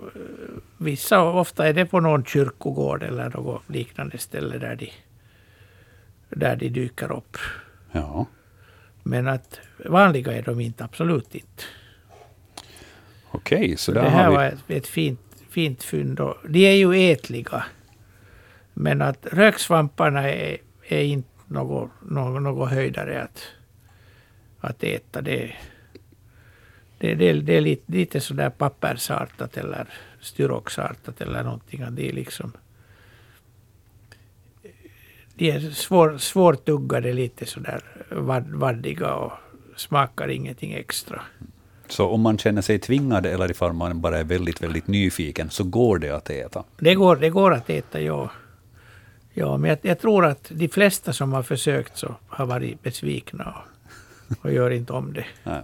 vissa, 0.78 1.22
ofta 1.22 1.68
är 1.68 1.74
det 1.74 1.86
på 1.86 2.00
någon 2.00 2.26
kyrkogård 2.26 3.04
eller 3.04 3.30
något 3.30 3.70
liknande 3.70 4.18
ställe 4.18 4.58
där 4.58 4.76
de, 4.76 4.92
där 6.30 6.56
de 6.56 6.70
dyker 6.70 7.12
upp. 7.12 7.38
Ja. 7.92 8.26
Men 9.04 9.28
att 9.28 9.60
vanliga 9.86 10.34
är 10.34 10.42
de 10.42 10.60
inte, 10.60 10.84
absolut 10.84 11.36
inte. 11.36 11.64
Okej, 13.32 13.58
okay, 13.58 13.78
så 13.78 13.92
där 13.92 14.02
Det 14.04 14.10
här 14.10 14.24
har 14.24 14.32
vi... 14.32 14.36
var 14.38 14.46
ett, 14.46 14.64
ett 14.68 14.88
fint, 14.88 15.20
fint 15.50 15.84
fynd. 15.84 16.20
De 16.48 16.66
är 16.66 16.74
ju 16.74 17.12
ätliga. 17.12 17.64
Men 18.74 19.02
att 19.02 19.26
röksvamparna 19.32 20.30
är, 20.30 20.58
är 20.88 21.04
inte 21.04 21.30
något, 21.48 21.90
något, 22.02 22.42
något 22.42 22.70
höjdare 22.70 23.24
att, 23.24 23.44
att 24.60 24.84
äta. 24.84 25.22
Det, 25.22 25.56
det, 27.00 27.16
det, 27.16 27.34
det 27.34 27.58
är 27.58 27.62
lite, 27.62 27.92
lite 27.92 28.20
sådär 28.20 28.50
pappersartat 28.50 29.58
eller 29.58 29.88
styroxartat 30.22 31.22
eller 31.22 31.44
någonting. 31.44 31.86
Det 31.92 32.10
är 32.10 32.14
liksom 32.14 32.52
de 35.40 35.52
är 35.52 35.72
svår, 35.72 36.18
svårtuggade, 36.18 37.14
lite 37.14 37.46
sådär 37.46 37.82
vaddiga 38.54 39.14
och 39.14 39.32
smakar 39.76 40.28
ingenting 40.28 40.74
extra. 40.74 41.22
Så 41.88 42.08
om 42.08 42.22
man 42.22 42.38
känner 42.38 42.62
sig 42.62 42.80
tvingad 42.80 43.26
eller 43.26 43.52
ifall 43.52 43.74
man 43.74 44.02
bara 44.02 44.20
är 44.20 44.24
väldigt, 44.24 44.62
väldigt 44.62 44.88
nyfiken, 44.88 45.50
så 45.50 45.64
går 45.64 46.00
det 46.00 46.10
att 46.10 46.30
äta? 46.30 46.64
Det 46.80 46.96
går, 46.96 47.16
det 47.16 47.30
går 47.30 47.54
att 47.54 47.70
äta, 47.70 48.02
ja. 48.02 48.32
Ja, 49.34 49.58
men 49.58 49.70
jag, 49.70 49.80
jag 49.82 50.00
tror 50.00 50.26
att 50.26 50.48
de 50.50 50.68
flesta 50.70 51.14
som 51.14 51.34
har 51.34 51.44
försökt 51.44 51.98
så 51.98 52.16
har 52.28 52.46
varit 52.46 52.84
besvikna 52.84 53.56
och, 53.56 54.46
och 54.46 54.54
gör 54.54 54.72
inte 54.72 54.94
om 54.94 55.14
det. 55.14 55.26
Nej. 55.44 55.62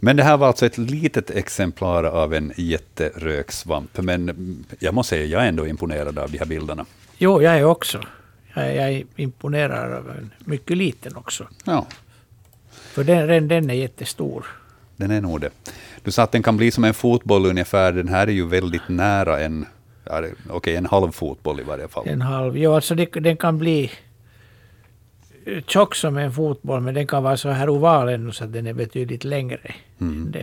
Men 0.00 0.16
det 0.16 0.22
här 0.22 0.36
var 0.36 0.46
alltså 0.46 0.66
ett 0.66 0.78
litet 0.78 1.30
exemplar 1.30 2.04
av 2.04 2.34
en 2.34 2.52
jätteröksvamp. 2.56 3.98
Men 3.98 4.64
jag 4.78 4.94
måste 4.94 5.10
säga, 5.10 5.26
jag 5.26 5.44
är 5.44 5.48
ändå 5.48 5.66
imponerad 5.66 6.18
av 6.18 6.30
de 6.30 6.38
här 6.38 6.46
bilderna. 6.46 6.86
Jo, 7.18 7.42
jag 7.42 7.56
är 7.56 7.64
också. 7.64 8.00
Jag 8.54 8.66
är, 8.66 9.04
imponerad 9.16 9.92
av 9.92 10.10
en 10.10 10.30
mycket 10.38 10.76
liten 10.76 11.16
också. 11.16 11.48
Ja. 11.64 11.86
För 12.70 13.04
den, 13.04 13.48
den 13.48 13.70
är 13.70 13.74
jättestor. 13.74 14.46
Den 14.96 15.10
är 15.10 15.20
nog 15.20 15.40
det. 15.40 15.50
Du 16.02 16.10
sa 16.10 16.22
att 16.22 16.32
den 16.32 16.42
kan 16.42 16.56
bli 16.56 16.70
som 16.70 16.84
en 16.84 16.94
fotboll 16.94 17.46
ungefär. 17.46 17.92
Den 17.92 18.08
här 18.08 18.26
är 18.26 18.32
ju 18.32 18.46
väldigt 18.46 18.88
nära 18.88 19.40
en, 19.40 19.66
okej, 20.04 20.34
okay, 20.50 20.74
en 20.74 20.86
halv 20.86 21.10
fotboll 21.12 21.60
i 21.60 21.62
varje 21.62 21.88
fall. 21.88 22.08
En 22.08 22.22
halv, 22.22 22.58
ja 22.58 22.74
alltså 22.74 22.94
det, 22.94 23.06
den 23.06 23.36
kan 23.36 23.58
bli 23.58 23.90
tjock 25.66 25.94
som 25.94 26.16
en 26.16 26.32
fotboll, 26.32 26.80
men 26.80 26.94
den 26.94 27.06
kan 27.06 27.22
vara 27.22 27.36
så 27.36 27.48
här 27.48 27.68
oval 27.68 28.08
ännu 28.08 28.32
så 28.32 28.44
att 28.44 28.52
den 28.52 28.66
är 28.66 28.72
betydligt 28.72 29.24
längre 29.24 29.74
mm. 30.00 30.34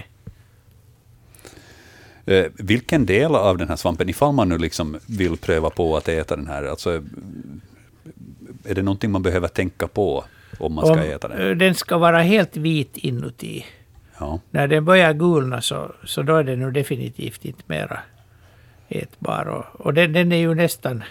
Eh, 2.28 2.46
vilken 2.54 3.06
del 3.06 3.36
av 3.36 3.58
den 3.58 3.70
här 3.70 3.76
svampen, 3.76 4.10
ifall 4.10 4.34
man 4.34 4.50
nu 4.50 4.58
liksom 4.58 5.00
vill 5.06 5.38
pröva 5.38 5.70
på 5.70 5.98
att 5.98 6.08
äta 6.08 6.36
den 6.36 6.48
här, 6.48 6.64
alltså, 6.64 7.04
är 8.64 8.76
det 8.76 8.82
någonting 8.82 9.12
man 9.12 9.22
behöver 9.22 9.48
tänka 9.48 9.88
på 9.88 10.24
om 10.60 10.74
man 10.74 10.86
ska 10.86 10.94
om, 10.94 11.00
äta 11.00 11.28
den? 11.28 11.50
Eh, 11.50 11.56
den 11.56 11.76
ska 11.76 11.98
vara 11.98 12.22
helt 12.22 12.58
vit 12.58 12.98
inuti. 12.98 13.66
Ja. 14.20 14.40
När 14.52 14.68
den 14.68 14.86
börjar 14.86 15.14
gulna 15.14 15.62
så, 15.62 15.92
så 16.06 16.22
då 16.22 16.36
är 16.36 16.44
den 16.44 16.60
nu 16.60 16.72
definitivt 16.72 17.46
inte 17.46 17.64
mera 17.66 18.00
ätbar. 18.90 19.46
Och, 19.46 19.86
och 19.86 19.94
den, 19.94 20.14
den 20.14 20.32
är 20.32 20.38
ju 20.38 20.54
nästan, 20.54 21.04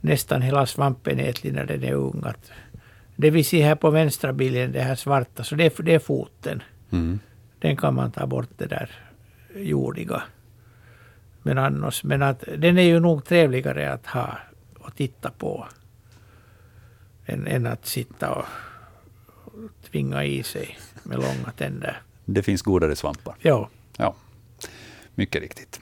nästan 0.00 0.42
hela 0.42 0.66
svampen 0.66 1.18
ätlig 1.18 1.52
när 1.52 1.64
den 1.64 1.84
är 1.84 1.92
ung. 1.92 2.22
Att 2.24 2.50
det 3.20 3.30
vi 3.30 3.44
ser 3.44 3.64
här 3.64 3.74
på 3.74 3.90
vänstra 3.90 4.32
bilden, 4.32 4.72
det 4.72 4.82
här 4.82 4.94
svarta, 4.94 5.44
så 5.44 5.54
det 5.54 5.64
är, 5.64 5.82
det 5.82 5.94
är 5.94 5.98
foten. 5.98 6.62
Mm. 6.90 7.18
Den 7.58 7.76
kan 7.76 7.94
man 7.94 8.12
ta 8.12 8.26
bort 8.26 8.48
det 8.56 8.66
där 8.66 8.90
jordiga. 9.54 10.22
Men 11.42 11.58
annars, 11.58 12.04
men 12.04 12.22
att 12.22 12.44
den 12.58 12.78
är 12.78 12.82
ju 12.82 13.00
nog 13.00 13.24
trevligare 13.24 13.92
att 13.92 14.06
ha 14.06 14.38
och 14.78 14.96
titta 14.96 15.30
på. 15.30 15.66
Än, 17.26 17.46
än 17.46 17.66
att 17.66 17.86
sitta 17.86 18.30
och 18.30 18.44
tvinga 19.90 20.24
i 20.24 20.42
sig 20.42 20.78
med 21.02 21.18
långa 21.18 21.52
tänder. 21.56 22.02
Det 22.24 22.42
finns 22.42 22.62
godare 22.62 22.96
svampar. 22.96 23.34
Ja. 23.38 23.68
ja. 23.96 24.14
Mycket 25.14 25.42
riktigt. 25.42 25.80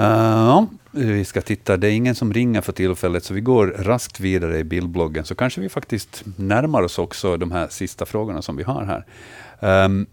Uh, 0.00 0.64
vi 0.92 1.24
ska 1.24 1.40
titta, 1.40 1.76
det 1.76 1.88
är 1.88 1.92
ingen 1.92 2.14
som 2.14 2.32
ringer 2.32 2.60
för 2.60 2.72
tillfället, 2.72 3.24
så 3.24 3.34
vi 3.34 3.40
går 3.40 3.66
raskt 3.66 4.20
vidare 4.20 4.58
i 4.58 4.64
bildbloggen, 4.64 5.24
så 5.24 5.34
kanske 5.34 5.60
vi 5.60 5.68
faktiskt 5.68 6.24
närmar 6.36 6.82
oss 6.82 6.98
också 6.98 7.36
de 7.36 7.52
här 7.52 7.68
sista 7.68 8.06
frågorna 8.06 8.42
som 8.42 8.56
vi 8.56 8.62
har 8.62 8.84
här. 8.84 9.84
Um, 9.84 10.06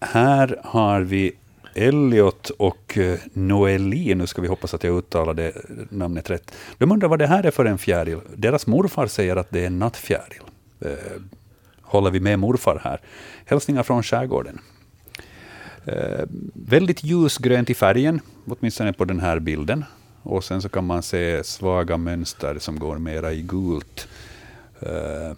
här 0.00 0.60
har 0.64 1.00
vi 1.00 1.32
Elliot 1.74 2.50
och 2.50 2.98
eh, 2.98 3.18
Noeli, 3.32 4.14
nu 4.14 4.26
ska 4.26 4.42
vi 4.42 4.48
hoppas 4.48 4.74
att 4.74 4.84
jag 4.84 4.98
uttalade 4.98 5.52
namnet 5.88 6.30
rätt. 6.30 6.54
De 6.78 6.92
undrar 6.92 7.08
vad 7.08 7.18
det 7.18 7.26
här 7.26 7.46
är 7.46 7.50
för 7.50 7.64
en 7.64 7.78
fjäril. 7.78 8.18
Deras 8.36 8.66
morfar 8.66 9.06
säger 9.06 9.36
att 9.36 9.50
det 9.50 9.60
är 9.60 9.66
en 9.66 9.78
nattfjäril. 9.78 10.42
Uh, 10.84 10.92
håller 11.82 12.10
vi 12.10 12.20
med 12.20 12.38
morfar 12.38 12.80
här? 12.84 13.00
Hälsningar 13.44 13.82
från 13.82 14.02
skärgården. 14.02 14.58
Uh, 15.88 16.24
väldigt 16.54 17.04
ljusgrönt 17.04 17.70
i 17.70 17.74
färgen, 17.74 18.20
åtminstone 18.46 18.92
på 18.92 19.04
den 19.04 19.20
här 19.20 19.38
bilden. 19.38 19.84
Och 20.22 20.44
sen 20.44 20.62
så 20.62 20.68
kan 20.68 20.86
man 20.86 21.02
se 21.02 21.44
svaga 21.44 21.96
mönster 21.96 22.58
som 22.58 22.78
går 22.78 22.98
mera 22.98 23.32
i 23.32 23.42
gult. 23.42 24.08
Eh, 24.80 25.36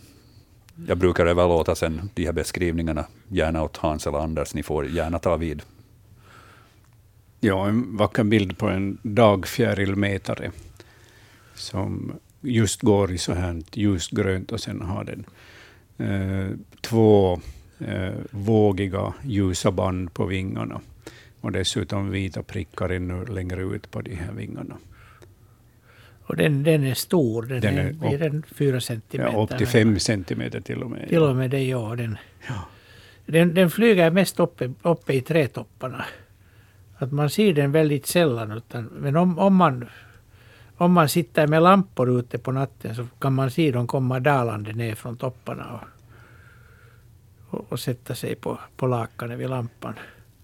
jag 0.87 0.99
brukar 0.99 1.27
överlåta 1.27 1.75
sen 1.75 2.11
de 2.15 2.25
här 2.25 2.33
beskrivningarna 2.33 3.05
gärna 3.29 3.63
åt 3.63 3.77
Hans 3.77 4.07
eller 4.07 4.19
Anders. 4.19 4.55
Ni 4.55 4.63
får 4.63 4.87
gärna 4.87 5.19
ta 5.19 5.37
vid. 5.37 5.63
Ja, 7.41 7.69
en 7.69 7.97
vacker 7.97 8.25
bild 8.25 8.59
på 8.59 8.69
en 8.69 8.99
dagfjärilmätare 9.03 10.51
som 11.55 12.13
just 12.41 12.83
går 12.83 13.13
i 13.13 13.19
så 13.19 13.33
här 13.35 13.63
ljusgrönt 13.73 14.53
och 14.53 14.61
sen 14.61 14.83
har 14.83 15.05
den 15.05 15.25
eh, 15.99 16.57
två 16.81 17.41
eh, 17.79 18.15
vågiga 18.31 19.15
ljusa 19.25 19.71
band 19.71 20.15
på 20.15 20.27
vingarna. 20.27 20.81
Och 21.43 21.53
dessutom 21.53 22.11
vita 22.11 22.43
prickar 22.43 22.89
ännu 22.89 23.25
längre 23.25 23.63
ut 23.63 23.91
på 23.91 24.01
de 24.01 24.15
här 24.15 24.33
vingarna. 24.33 24.77
Och 26.25 26.37
den, 26.37 26.63
den 26.63 26.85
är 26.85 26.95
stor, 26.95 27.43
den, 27.43 27.61
den 27.61 27.79
är, 27.79 28.19
den 28.19 28.43
fyra 28.43 28.81
centimeter? 28.81 29.33
Ja, 29.33 29.43
upp 29.43 29.59
till 29.59 29.67
fem 29.67 29.99
centimeter 29.99 30.61
till 30.61 30.83
och 30.83 30.91
med. 30.91 31.09
Till 31.09 31.23
och 31.23 31.37
med 31.37 31.51
det, 31.51 31.65
ja. 31.65 31.95
Den, 31.97 32.19
ja. 32.49 32.69
den, 33.27 33.55
den 33.55 33.71
flyger 33.71 34.11
mest 34.11 34.41
uppe, 34.41 34.73
uppe 34.83 35.13
i 35.13 35.21
trädtopparna. 35.21 36.05
Att 36.97 37.13
man 37.13 37.31
ser 37.31 37.53
den 37.53 37.73
väldigt 37.73 38.07
sällan. 38.07 38.53
Utan, 38.53 38.85
men 38.85 39.17
om, 39.17 39.39
om, 39.39 39.57
man, 39.57 39.89
om 40.77 40.93
man 40.93 41.09
sitter 41.09 41.47
med 41.47 41.63
lampor 41.63 42.19
ute 42.19 42.39
på 42.39 42.53
natten 42.53 42.95
så 42.95 43.07
kan 43.19 43.33
man 43.33 43.51
se 43.51 43.71
dem 43.73 43.87
komma 43.87 44.21
dalande 44.21 44.73
ner 44.73 44.95
från 44.95 45.17
topparna. 45.17 45.81
Och, 45.81 47.59
och, 47.59 47.73
och 47.73 47.81
sätta 47.81 48.15
sig 48.15 48.35
på, 48.35 48.59
på 48.77 48.87
lakanet 48.87 49.39
vid 49.39 49.51
lampan. 49.51 49.95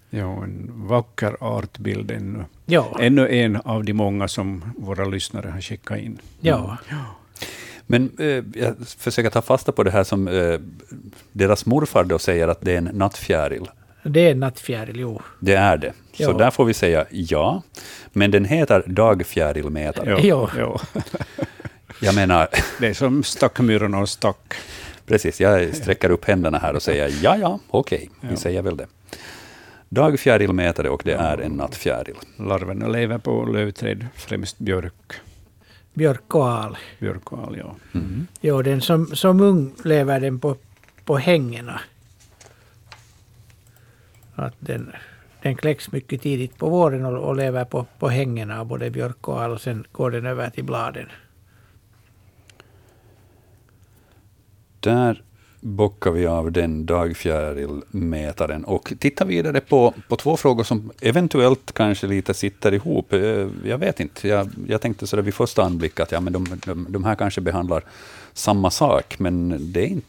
Ja, 0.09 0.43
en 0.43 0.71
vacker 0.87 1.37
artbild 1.39 2.11
ännu. 2.11 2.45
Ja. 2.65 2.97
Ännu 2.99 3.27
en 3.27 3.55
av 3.55 3.83
de 3.83 3.93
många 3.93 4.27
som 4.27 4.73
våra 4.77 5.05
lyssnare 5.05 5.49
har 5.49 5.61
skickat 5.61 5.97
in. 5.97 6.21
Ja. 6.39 6.77
ja. 6.89 7.05
Men 7.87 8.11
eh, 8.19 8.43
jag 8.63 8.75
försöker 8.97 9.29
ta 9.29 9.41
fasta 9.41 9.71
på 9.71 9.83
det 9.83 9.91
här 9.91 10.03
som 10.03 10.27
eh, 10.27 10.59
deras 11.31 11.65
morfar 11.65 12.03
då 12.03 12.19
säger 12.19 12.47
att 12.47 12.61
det 12.61 12.73
är 12.73 12.77
en 12.77 12.89
nattfjäril. 12.93 13.69
Det 14.03 14.19
är 14.27 14.31
en 14.31 14.39
nattfjäril, 14.39 14.99
jo. 14.99 15.21
Det 15.39 15.55
är 15.55 15.77
det. 15.77 15.93
Så 16.13 16.23
ja. 16.23 16.33
där 16.33 16.51
får 16.51 16.65
vi 16.65 16.73
säga 16.73 17.05
ja. 17.09 17.61
Men 18.11 18.31
den 18.31 18.45
heter 18.45 18.83
dagfjärilmätare. 18.87 20.27
Ja. 20.27 20.49
ja. 20.57 20.81
jag 22.01 22.15
menar... 22.15 22.47
Det 22.79 22.87
är 22.87 22.93
som 22.93 23.23
stackmyrorna 23.23 23.99
och 23.99 24.09
stack. 24.09 24.53
Precis, 25.05 25.41
jag 25.41 25.75
sträcker 25.75 26.09
upp 26.09 26.25
händerna 26.25 26.57
här 26.57 26.73
och 26.73 26.81
säger 26.81 27.13
ja, 27.21 27.37
ja, 27.37 27.59
okej, 27.69 28.09
okay, 28.17 28.29
vi 28.31 28.37
säger 28.37 28.61
väl 28.61 28.77
det. 28.77 28.87
Dagfjärilmätare 29.89 30.89
och 30.89 31.01
det 31.05 31.13
är 31.13 31.37
en 31.37 31.51
nattfjäril. 31.51 32.15
Larverna 32.37 32.87
lever 32.87 33.17
på 33.17 33.45
lövträd, 33.45 34.07
främst 34.15 34.59
björk. 34.59 35.13
Björk 35.93 36.35
och 36.35 36.49
al. 36.49 36.77
Björk 36.99 37.31
och 37.31 37.39
al, 37.39 37.57
ja. 37.57 37.75
Mm. 37.93 38.27
Jo, 38.41 38.61
den 38.61 38.81
som, 38.81 39.05
som 39.05 39.41
ung 39.41 39.73
lever 39.83 40.19
den 40.19 40.39
på, 40.39 40.55
på 41.05 41.17
hängena. 41.17 41.81
Att 44.35 44.55
den, 44.59 44.91
den 45.41 45.55
kläcks 45.55 45.91
mycket 45.91 46.21
tidigt 46.21 46.57
på 46.57 46.69
våren 46.69 47.05
och, 47.05 47.17
och 47.17 47.35
lever 47.35 47.65
på, 47.65 47.85
på 47.99 48.09
hängena 48.09 48.59
av 48.59 48.65
både 48.65 48.91
björk 48.91 49.27
och 49.27 49.41
al. 49.41 49.51
Och 49.51 49.61
sen 49.61 49.85
går 49.91 50.11
den 50.11 50.25
över 50.25 50.49
till 50.49 50.63
bladen. 50.63 51.09
Där 54.79 55.23
bockar 55.59 56.11
vi 56.11 56.25
av 56.27 56.51
den 56.51 56.85
dagfjärilmätaren 56.85 58.63
och 58.63 58.93
tittar 58.99 59.25
vidare 59.25 59.59
på, 59.59 59.93
på 60.07 60.15
två 60.15 60.37
frågor 60.37 60.63
som 60.63 60.91
eventuellt 61.01 61.71
kanske 61.71 62.07
lite 62.07 62.33
sitter 62.33 62.73
ihop. 62.73 63.13
Eh, 63.13 63.47
jag 63.63 63.77
vet 63.77 63.99
inte. 63.99 64.27
Jag, 64.27 64.49
jag 64.67 64.81
tänkte 64.81 65.07
så 65.07 65.21
vid 65.21 65.33
första 65.33 65.63
anblick 65.63 65.99
att 65.99 66.11
ja, 66.11 66.19
men 66.19 66.33
de, 66.33 66.59
de, 66.65 66.87
de 66.89 67.03
här 67.03 67.15
kanske 67.15 67.41
behandlar 67.41 67.83
samma 68.33 68.71
sak, 68.71 69.19
men 69.19 69.57
det 69.73 69.79
är 69.79 69.87
inte 69.87 70.07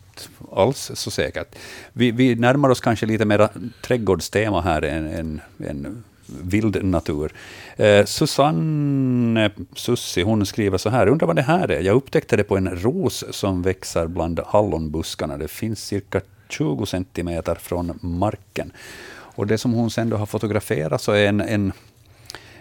alls 0.53 0.91
så 0.95 1.11
säkert. 1.11 1.55
Vi, 1.93 2.11
vi 2.11 2.35
närmar 2.35 2.69
oss 2.69 2.81
kanske 2.81 3.07
lite 3.07 3.25
mer 3.25 3.49
trädgårdstema 3.83 4.61
här 4.61 4.83
än, 4.83 5.07
än, 5.07 5.41
än 5.59 6.05
vild 6.43 6.85
natur. 6.85 7.33
Eh, 7.77 8.05
Susanne 8.05 9.51
Sussi, 9.75 10.23
hon 10.23 10.47
skriver 10.47 10.79
så 10.79 10.91
här, 10.91 11.07
undrar 11.07 11.27
vad 11.27 11.37
det 11.37 11.43
här 11.43 11.71
är? 11.71 11.81
Jag 11.81 11.97
upptäckte 11.97 12.37
det 12.37 12.45
på 12.45 12.57
en 12.57 12.83
ros 12.83 13.25
som 13.31 13.63
växer 13.63 14.07
bland 14.07 14.41
hallonbuskarna. 14.47 15.37
Det 15.37 15.49
finns 15.49 15.85
cirka 15.85 16.21
20 16.49 16.87
centimeter 16.87 17.55
från 17.55 17.99
marken. 18.03 18.73
Och 19.11 19.47
det 19.47 19.59
som 19.59 19.73
hon 19.73 19.91
sen 19.91 20.11
då 20.11 20.17
har 20.17 20.27
fotograferat 20.27 21.03
så 21.03 21.13
är 21.13 21.27
en, 21.27 21.41
en, 21.41 21.73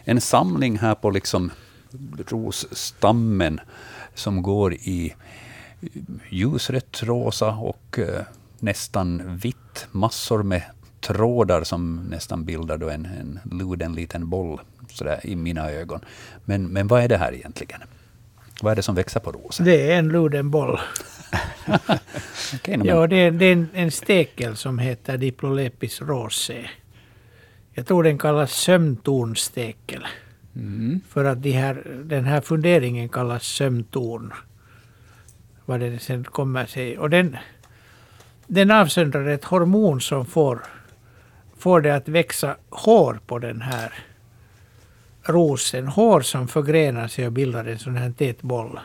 en 0.03 0.21
samling 0.21 0.77
här 0.77 0.95
på 0.95 1.09
liksom 1.09 1.51
rosstammen 2.27 3.59
som 4.15 4.41
går 4.41 4.73
i 4.73 5.13
ljusrött 6.29 7.03
rosa 7.03 7.49
och 7.51 7.99
eh, 7.99 8.21
nästan 8.59 9.37
vitt, 9.37 9.87
massor 9.91 10.43
med 10.43 10.61
trådar 11.01 11.63
som 11.63 12.07
nästan 12.09 12.45
bildar 12.45 12.77
då 12.77 12.89
en, 12.89 13.05
en 13.05 13.39
luden 13.51 13.93
liten 13.93 14.29
boll 14.29 14.59
sådär, 14.87 15.19
i 15.23 15.35
mina 15.35 15.71
ögon. 15.71 16.01
Men, 16.45 16.67
men 16.67 16.87
vad 16.87 17.01
är 17.01 17.07
det 17.07 17.17
här 17.17 17.33
egentligen? 17.33 17.81
Vad 18.61 18.71
är 18.71 18.75
det 18.75 18.81
som 18.81 18.95
växer 18.95 19.19
på 19.19 19.31
rosen? 19.31 19.65
Det 19.65 19.91
är 19.91 19.99
en 19.99 20.09
luden 20.09 20.51
boll. 20.51 20.79
okay, 22.55 22.77
no, 22.77 22.85
ja, 22.85 23.07
det 23.07 23.15
är, 23.15 23.31
det 23.31 23.45
är 23.45 23.53
en, 23.53 23.69
en, 23.73 23.91
stekel 23.91 24.55
som 24.55 24.79
heter 24.79 25.17
Diplolepis 25.17 26.01
rosé. 26.01 26.69
Jag 27.73 27.87
tror 27.87 28.03
den 28.03 28.17
kallas 28.17 28.51
sömntornstekel. 28.51 30.07
Mm. 30.55 31.01
För 31.09 31.25
att 31.25 31.43
de 31.43 31.51
här, 31.51 31.83
den 32.03 32.25
här 32.25 32.41
funderingen 32.41 33.09
kallas 33.09 33.43
sömntorn. 33.43 34.33
Vad 35.65 35.79
det 35.79 35.99
sen 35.99 36.23
kommer 36.23 36.65
sig. 36.65 36.97
Och 36.97 37.09
den, 37.09 37.37
den 38.47 38.71
avsöndrar 38.71 39.27
ett 39.27 39.43
hormon 39.43 40.01
som 40.01 40.25
får 40.25 40.61
får 41.59 41.81
det 41.81 41.95
att 41.95 42.07
växa 42.07 42.55
hår 42.69 43.19
på 43.25 43.39
den 43.39 43.61
här 43.61 43.93
rosen. 45.23 45.87
Hår 45.87 46.21
som 46.21 46.47
förgrenar 46.47 47.07
sig 47.07 47.25
och 47.25 47.31
bildar 47.31 47.65
en 47.65 47.79
sån 47.79 47.95
här 47.95 48.11
tät 48.11 48.41
boll. 48.41 48.79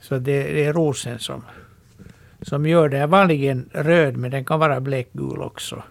Så 0.00 0.18
det, 0.18 0.42
det 0.42 0.64
är 0.64 0.72
rosen 0.72 1.18
som, 1.18 1.44
som 2.42 2.66
gör 2.66 2.88
det. 2.88 3.06
Vanligen 3.06 3.70
röd, 3.72 4.16
men 4.16 4.30
den 4.30 4.44
kan 4.44 4.60
vara 4.60 4.80
blekgul 4.80 5.42
också. 5.42 5.82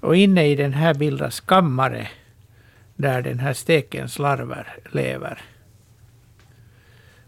Och 0.00 0.16
inne 0.16 0.46
i 0.46 0.56
den 0.56 0.72
här 0.72 0.94
bildas 0.94 1.40
kammare 1.40 2.08
där 2.96 3.22
den 3.22 3.38
här 3.38 3.52
stekens 3.52 4.18
larver 4.18 4.76
lever. 4.92 5.42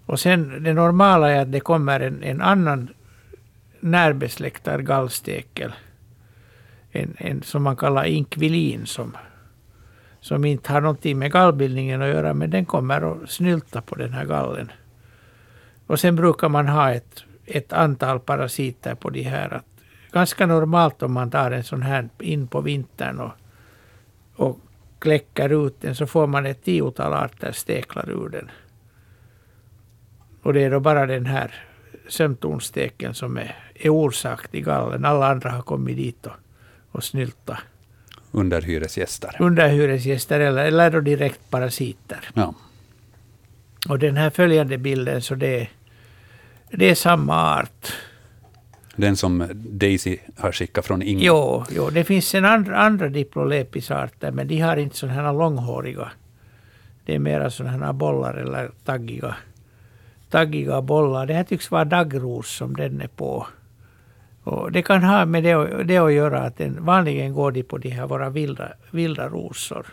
Och 0.07 0.21
sen 0.21 0.63
det 0.63 0.73
normala 0.73 1.31
är 1.31 1.41
att 1.41 1.53
det 1.53 1.61
kommer 1.61 2.01
en, 2.01 2.23
en 2.23 2.41
annan 2.41 2.89
närbesläktad 3.81 4.83
gallstekel. 4.83 5.73
En, 6.93 7.17
en 7.19 7.43
som 7.43 7.63
man 7.63 7.77
kallar 7.77 8.05
inkvilin 8.05 8.87
som, 8.87 9.17
som 10.21 10.45
inte 10.45 10.73
har 10.73 10.81
någonting 10.81 11.19
med 11.19 11.33
gallbildningen 11.33 12.03
att 12.03 12.09
göra 12.09 12.35
men 12.35 12.51
den 12.51 12.65
kommer 12.65 13.13
att 13.13 13.31
snylta 13.31 13.81
på 13.81 13.95
den 13.95 14.13
här 14.13 14.25
gallen. 14.25 14.73
Och 15.87 16.01
sen 16.01 16.17
brukar 16.17 16.49
man 16.49 16.69
ha 16.69 16.91
ett, 16.91 17.25
ett 17.47 17.73
antal 17.73 18.21
parasiter 18.21 18.95
på 18.95 19.11
de 19.11 19.23
här. 19.23 19.55
Att, 19.55 19.65
ganska 20.13 20.47
normalt 20.47 21.03
om 21.03 21.13
man 21.13 21.31
tar 21.31 21.51
en 21.51 21.65
sån 21.65 21.83
här 21.83 22.09
in 22.19 22.47
på 22.47 22.61
vintern 22.61 23.21
och, 23.21 23.33
och 24.37 24.59
kläcker 24.99 25.67
ut 25.67 25.81
den 25.81 25.95
så 25.95 26.07
får 26.07 26.27
man 26.27 26.47
ett 26.47 26.65
tiotal 26.65 27.13
arter 27.13 27.53
steklar 27.53 28.11
ur 28.11 28.29
den. 28.29 28.51
Och 30.43 30.53
det 30.53 30.65
är 30.65 30.71
då 30.71 30.81
bara 30.81 31.07
den 31.07 31.27
här 31.27 31.65
sömtornsteken 32.09 33.15
som 33.15 33.37
är, 33.37 33.57
är 33.75 33.89
orsak 33.89 34.49
till 34.49 34.65
gallen. 34.65 35.05
Alla 35.05 35.31
andra 35.31 35.51
har 35.51 35.63
kommit 35.63 35.97
dit 35.97 36.27
och, 36.27 36.33
och 36.93 37.05
snyltat. 37.05 37.59
Underhyresgäster. 38.33 39.37
Underhyresgäster 39.39 40.41
eller, 40.41 40.65
eller 40.65 40.91
då 40.91 41.01
direkt 41.01 41.51
parasiter. 41.51 42.31
Ja. 42.35 42.55
Och 43.89 43.99
den 43.99 44.17
här 44.17 44.31
följande 44.31 44.79
bilden 44.79 45.23
så 45.23 45.35
det, 45.35 45.69
det 46.71 46.91
är 46.91 46.95
samma 46.95 47.59
art. 47.59 47.93
Den 48.97 49.17
som 49.17 49.49
Daisy 49.55 50.19
har 50.37 50.53
skickat 50.53 50.87
från 50.87 51.03
Ingvar. 51.03 51.25
Jo, 51.25 51.65
jo, 51.71 51.91
det 51.91 52.05
finns 52.05 52.35
en 52.35 52.45
andra, 52.45 52.77
andra 52.77 53.09
diplolepisarter 53.09 54.31
men 54.31 54.49
de 54.49 54.61
har 54.61 54.77
inte 54.77 54.97
sådana 54.97 55.23
här 55.23 55.33
långhåriga. 55.33 56.11
Det 57.05 57.15
är 57.15 57.19
mera 57.19 57.51
sådana 57.51 57.87
här 57.87 57.93
bollar 57.93 58.35
eller 58.35 58.71
taggiga 58.85 59.37
taggiga 60.31 60.83
bollar. 60.83 61.27
Det 61.27 61.35
här 61.35 61.45
tycks 61.45 61.71
vara 61.71 61.85
daggros 61.85 62.57
som 62.57 62.77
den 62.77 63.01
är 63.01 63.09
på. 63.09 63.47
Och 64.51 64.73
det 64.73 64.83
kan 64.83 65.03
ha 65.03 65.25
med 65.25 65.43
det, 65.43 65.85
det 65.85 65.99
att 65.99 66.13
göra 66.13 66.43
att 66.43 66.57
den, 66.57 66.85
vanligen 66.85 67.33
går 67.33 67.53
de 67.53 67.63
på 67.63 67.79
de 67.79 67.89
här 67.89 68.07
våra 68.07 68.31
vilda, 68.31 68.73
vilda 68.91 69.29
rosor. 69.29 69.87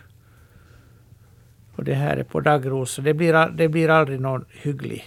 Och 1.75 1.83
det 1.83 1.93
här 1.93 2.17
är 2.17 2.23
på 2.23 2.39
daggrosor. 2.39 3.03
Det 3.03 3.13
blir, 3.13 3.49
det 3.57 3.67
blir 3.67 3.89
aldrig 3.89 4.21
någon 4.21 4.45
hygglig 4.49 5.05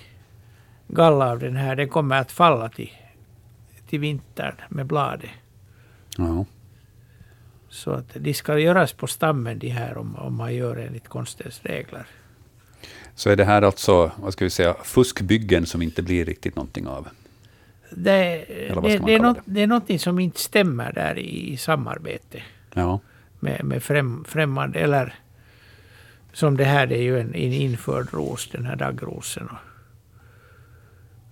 galla 0.89 1.31
av 1.31 1.39
den 1.39 1.57
här. 1.57 1.77
Den 1.77 1.89
kommer 1.89 2.21
att 2.21 2.33
falla 2.33 2.69
till, 2.69 2.91
till 3.89 4.01
vintern 4.01 4.55
med 4.69 4.87
bladet. 4.87 5.31
Ja. 6.17 6.45
Så 7.69 7.91
att 7.91 8.15
de 8.15 8.35
ska 8.35 8.59
göras 8.59 8.93
på 8.93 9.07
stammen 9.07 9.59
de 9.59 9.69
här 9.69 9.99
om, 9.99 10.17
om 10.17 10.35
man 10.37 10.55
gör 10.55 10.77
enligt 10.77 11.09
konstens 11.09 11.61
regler. 11.63 12.07
Så 13.15 13.31
är 13.31 13.37
det 13.37 13.45
här 13.45 13.63
alltså, 13.63 14.11
vad 14.17 14.33
ska 14.33 14.45
vi 14.45 14.51
säga, 14.51 14.77
fuskbyggen 14.85 15.67
som 15.67 15.83
inte 15.83 16.03
blir 16.03 16.25
riktigt 16.25 16.57
någonting 16.57 16.87
av? 16.87 17.09
Det, 17.91 18.45
det, 18.83 18.99
det, 19.07 19.15
är 19.15 19.21
något, 19.21 19.39
det 19.45 19.63
är 19.63 19.67
någonting 19.67 19.99
som 19.99 20.19
inte 20.19 20.41
stämmer 20.41 20.93
där 20.93 21.19
i, 21.19 21.53
i 21.53 21.57
samarbete. 21.57 22.43
Ja. 22.75 23.01
Med, 23.41 23.65
med 23.65 23.83
främ, 23.83 24.25
främmande, 24.29 24.79
eller 24.79 25.15
som 26.33 26.57
det 26.57 26.65
här, 26.65 26.87
det 26.87 26.97
är 26.97 27.03
ju 27.03 27.21
en, 27.21 27.35
en 27.35 27.53
införd 27.53 28.09
ros, 28.13 28.49
den 28.53 28.67
här 28.67 28.77
daggrosen. 28.77 29.49
Och, 29.49 29.59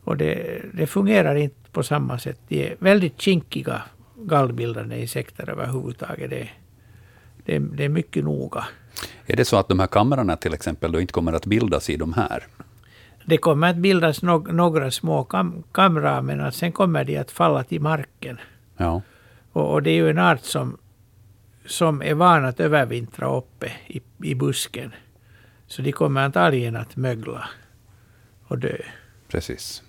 och 0.04 0.16
det, 0.16 0.62
det 0.74 0.86
fungerar 0.86 1.34
inte 1.34 1.70
på 1.72 1.82
samma 1.82 2.18
sätt. 2.18 2.38
De 2.48 2.66
är 2.66 2.76
väldigt 2.78 3.20
kinkiga 3.20 3.82
gallbildande 4.16 5.00
insekter 5.00 5.50
överhuvudtaget. 5.50 6.30
Det, 6.30 6.48
det, 7.44 7.58
det 7.58 7.84
är 7.84 7.88
mycket 7.88 8.24
noga. 8.24 8.64
Är 9.26 9.36
det 9.36 9.44
så 9.44 9.56
att 9.56 9.68
de 9.68 9.80
här 9.80 9.86
kamrarna 9.86 10.36
till 10.36 10.54
exempel 10.54 10.92
då 10.92 11.00
inte 11.00 11.12
kommer 11.12 11.32
att 11.32 11.46
bildas 11.46 11.90
i 11.90 11.96
de 11.96 12.12
här? 12.12 12.46
Det 13.28 13.38
kommer 13.38 13.70
att 13.70 13.76
bildas 13.76 14.22
no 14.22 14.52
några 14.52 14.90
små 14.90 15.24
kam 15.24 15.62
kamrar, 15.72 16.22
men 16.22 16.40
att 16.40 16.54
sen 16.54 16.72
kommer 16.72 17.04
de 17.04 17.16
att 17.16 17.30
falla 17.30 17.64
till 17.64 17.80
marken. 17.80 18.40
Ja. 18.76 19.02
Och, 19.52 19.72
och, 19.72 19.82
det 19.82 19.90
är 19.90 19.94
ju 19.94 20.10
en 20.10 20.18
art 20.18 20.44
som, 20.44 20.78
som 21.66 22.02
är 22.02 22.14
van 22.14 22.44
att 22.44 22.60
övervintra 22.60 23.36
uppe 23.36 23.72
i, 23.86 24.00
i 24.22 24.34
busken. 24.34 24.94
Så 25.66 25.82
de 25.82 25.92
kommer 25.92 26.24
antagligen 26.24 26.76
att 26.76 26.96
mögla 26.96 27.48
och 28.46 28.58
dö. 28.58 28.76
Precis. 29.28 29.82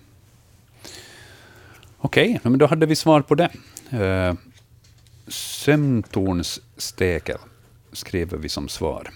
Okej, 1.98 2.40
men 2.44 2.58
då 2.58 2.66
hade 2.66 2.86
vi 2.86 2.96
svar 2.96 3.22
på 3.22 3.36
det. 3.36 3.50
Uh, 3.94 4.34
Sömntornsstekel 5.28 7.38
skriver 7.92 8.38
vi 8.38 8.50
som 8.50 8.68
svar. 8.68 9.10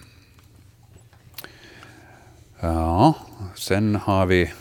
Ja, 2.64 3.14
sen 3.56 3.96
har 3.96 4.26
vi, 4.26 4.52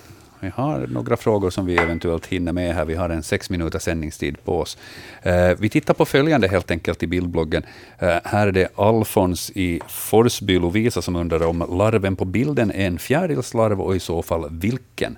vi 0.40 0.48
har 0.48 0.86
några 0.86 1.16
frågor 1.16 1.50
som 1.50 1.66
vi 1.66 1.76
eventuellt 1.76 2.26
hinner 2.26 2.52
med 2.52 2.74
här. 2.74 2.84
Vi 2.84 2.94
har 2.94 3.10
en 3.10 3.22
sex 3.22 3.50
minuters 3.50 3.82
sändningstid 3.82 4.44
på 4.44 4.60
oss. 4.60 4.78
Eh, 5.22 5.50
vi 5.58 5.68
tittar 5.68 5.94
på 5.94 6.04
följande 6.04 6.48
helt 6.48 6.70
enkelt 6.70 7.02
i 7.02 7.06
bildbloggen. 7.06 7.62
Eh, 7.98 8.16
här 8.24 8.46
är 8.46 8.52
det 8.52 8.68
Alfons 8.78 9.50
i 9.54 9.80
Forsby, 9.88 10.58
Lovisa, 10.58 11.02
som 11.02 11.16
undrar 11.16 11.42
om 11.42 11.58
larven 11.58 12.16
på 12.16 12.24
bilden 12.24 12.70
är 12.70 12.86
en 12.86 12.98
fjärilslarv 12.98 13.80
och 13.80 13.96
i 13.96 14.00
så 14.00 14.22
fall 14.22 14.48
vilken. 14.50 15.16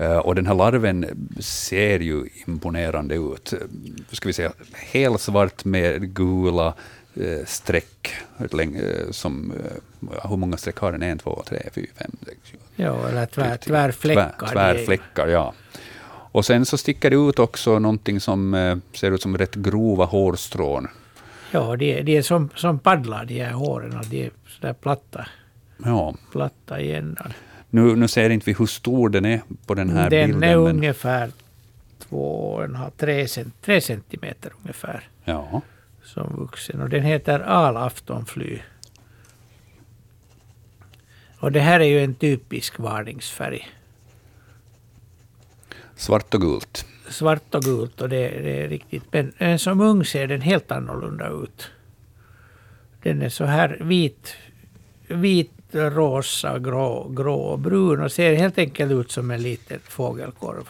Uh, 0.00 0.16
och 0.16 0.34
den 0.34 0.46
här 0.46 0.54
larven 0.54 1.06
ser 1.40 2.00
ju 2.00 2.28
imponerande 2.46 3.14
ut. 3.14 3.54
Ska 4.12 4.28
vi 4.28 4.32
säga 4.32 4.52
helsvart 4.72 5.64
med 5.64 6.14
gula 6.14 6.74
Eh, 7.16 7.44
streck, 7.46 8.14
eh, 8.38 9.10
som, 9.10 9.52
eh, 9.52 10.28
hur 10.30 10.36
många 10.36 10.56
streck 10.56 10.76
har 10.76 10.92
den? 10.92 11.02
En, 11.02 11.18
två, 11.18 11.42
tre, 11.46 11.62
fyra, 11.74 11.86
fem, 11.96 12.10
sex, 12.26 12.38
sju. 12.44 12.58
Ja, 12.76 13.08
eller 13.08 13.26
tvär, 13.26 13.56
tvärfläckar. 13.56 14.34
Tvär, 14.38 14.52
tvärfläckar, 14.52 15.26
ja. 15.28 15.54
Och 16.06 16.44
sen 16.44 16.66
så 16.66 16.78
sticker 16.78 17.10
det 17.10 17.16
ut 17.16 17.38
också 17.38 17.78
någonting 17.78 18.20
som 18.20 18.80
ser 18.92 19.10
ut 19.10 19.22
som 19.22 19.38
rätt 19.38 19.54
grova 19.54 20.04
hårstrån. 20.04 20.88
Ja, 21.50 21.76
de, 21.76 22.02
de 22.02 22.16
är 22.16 22.22
som, 22.22 22.50
som 22.54 22.78
paddlar, 22.78 23.24
de 23.24 23.40
här 23.40 23.52
håren. 23.52 24.00
De 24.10 24.24
är 24.24 24.30
sådär 24.48 24.72
platta. 24.72 25.26
Ja. 25.84 26.14
Platta 26.32 26.80
i 26.80 26.94
ändan. 26.94 27.32
Nu, 27.70 27.96
nu 27.96 28.08
ser 28.08 28.30
inte 28.30 28.46
vi 28.46 28.52
hur 28.52 28.66
stor 28.66 29.08
den 29.08 29.24
är 29.24 29.40
på 29.66 29.74
den 29.74 29.90
här 29.90 30.10
den 30.10 30.26
bilden. 30.26 30.40
Den 30.40 30.50
är 30.50 30.56
men... 30.56 30.76
ungefär 30.76 31.30
två, 32.08 32.62
tre, 32.96 33.26
tre 33.64 33.80
centimeter 33.80 34.52
ungefär. 34.62 35.08
Ja 35.24 35.62
som 36.14 36.36
vuxen. 36.36 36.80
Och 36.80 36.88
den 36.88 37.02
heter 37.02 37.40
alaftonfly. 37.40 38.58
Och 41.38 41.52
det 41.52 41.60
här 41.60 41.80
är 41.80 41.84
ju 41.84 42.04
en 42.04 42.14
typisk 42.14 42.78
varningsfärg. 42.78 43.68
Svart 45.96 46.34
och 46.34 46.40
gult. 46.40 46.86
Svart 47.08 47.54
och 47.54 47.62
gult 47.62 48.00
och 48.00 48.08
det, 48.08 48.28
det 48.28 48.64
är 48.64 48.68
riktigt. 48.68 49.02
Men 49.12 49.58
som 49.58 49.80
ung 49.80 50.04
ser 50.04 50.26
den 50.26 50.40
helt 50.40 50.70
annorlunda 50.70 51.28
ut. 51.28 51.70
Den 53.02 53.22
är 53.22 53.28
så 53.28 53.44
här 53.44 53.78
vit, 53.80 54.36
vit 55.08 55.50
rosa, 55.70 56.58
grå, 56.58 57.08
grå 57.08 57.40
och 57.40 57.58
brun 57.58 58.00
och 58.00 58.12
ser 58.12 58.34
helt 58.34 58.58
enkelt 58.58 58.92
ut 58.92 59.10
som 59.10 59.30
en 59.30 59.42
liten 59.42 59.80
fågelkorv. 59.80 60.68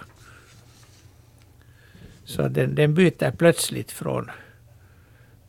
Så 2.24 2.48
den, 2.48 2.74
den 2.74 2.94
byter 2.94 3.30
plötsligt 3.30 3.92
från 3.92 4.30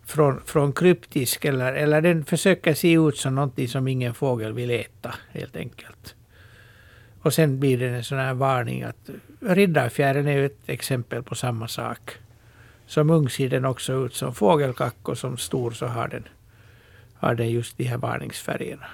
från, 0.05 0.41
från 0.45 0.73
kryptisk 0.73 1.45
eller, 1.45 1.73
eller 1.73 2.01
den 2.01 2.25
försöker 2.25 2.73
se 2.73 2.93
ut 2.93 3.17
som 3.17 3.35
någonting 3.35 3.67
som 3.67 3.87
ingen 3.87 4.13
fågel 4.13 4.53
vill 4.53 4.71
äta 4.71 5.15
helt 5.31 5.55
enkelt. 5.55 6.15
Och 7.21 7.33
sen 7.33 7.59
blir 7.59 7.77
det 7.77 7.87
en 7.87 8.03
sån 8.03 8.17
här 8.17 8.33
varning 8.33 8.83
att 8.83 9.09
riddarfjärilen 9.41 10.27
är 10.27 10.43
ett 10.43 10.59
exempel 10.65 11.23
på 11.23 11.35
samma 11.35 11.67
sak. 11.67 12.11
Som 12.87 13.09
ung 13.09 13.29
ser 13.29 13.49
den 13.49 13.65
också 13.65 14.05
ut 14.05 14.15
som 14.15 14.35
fågelkack 14.35 15.09
och 15.09 15.17
som 15.17 15.37
stor 15.37 15.71
så 15.71 15.85
har 15.85 16.07
den, 16.07 16.27
har 17.13 17.35
den 17.35 17.49
just 17.49 17.77
de 17.77 17.83
här 17.83 17.97
varningsfärgerna. 17.97 18.85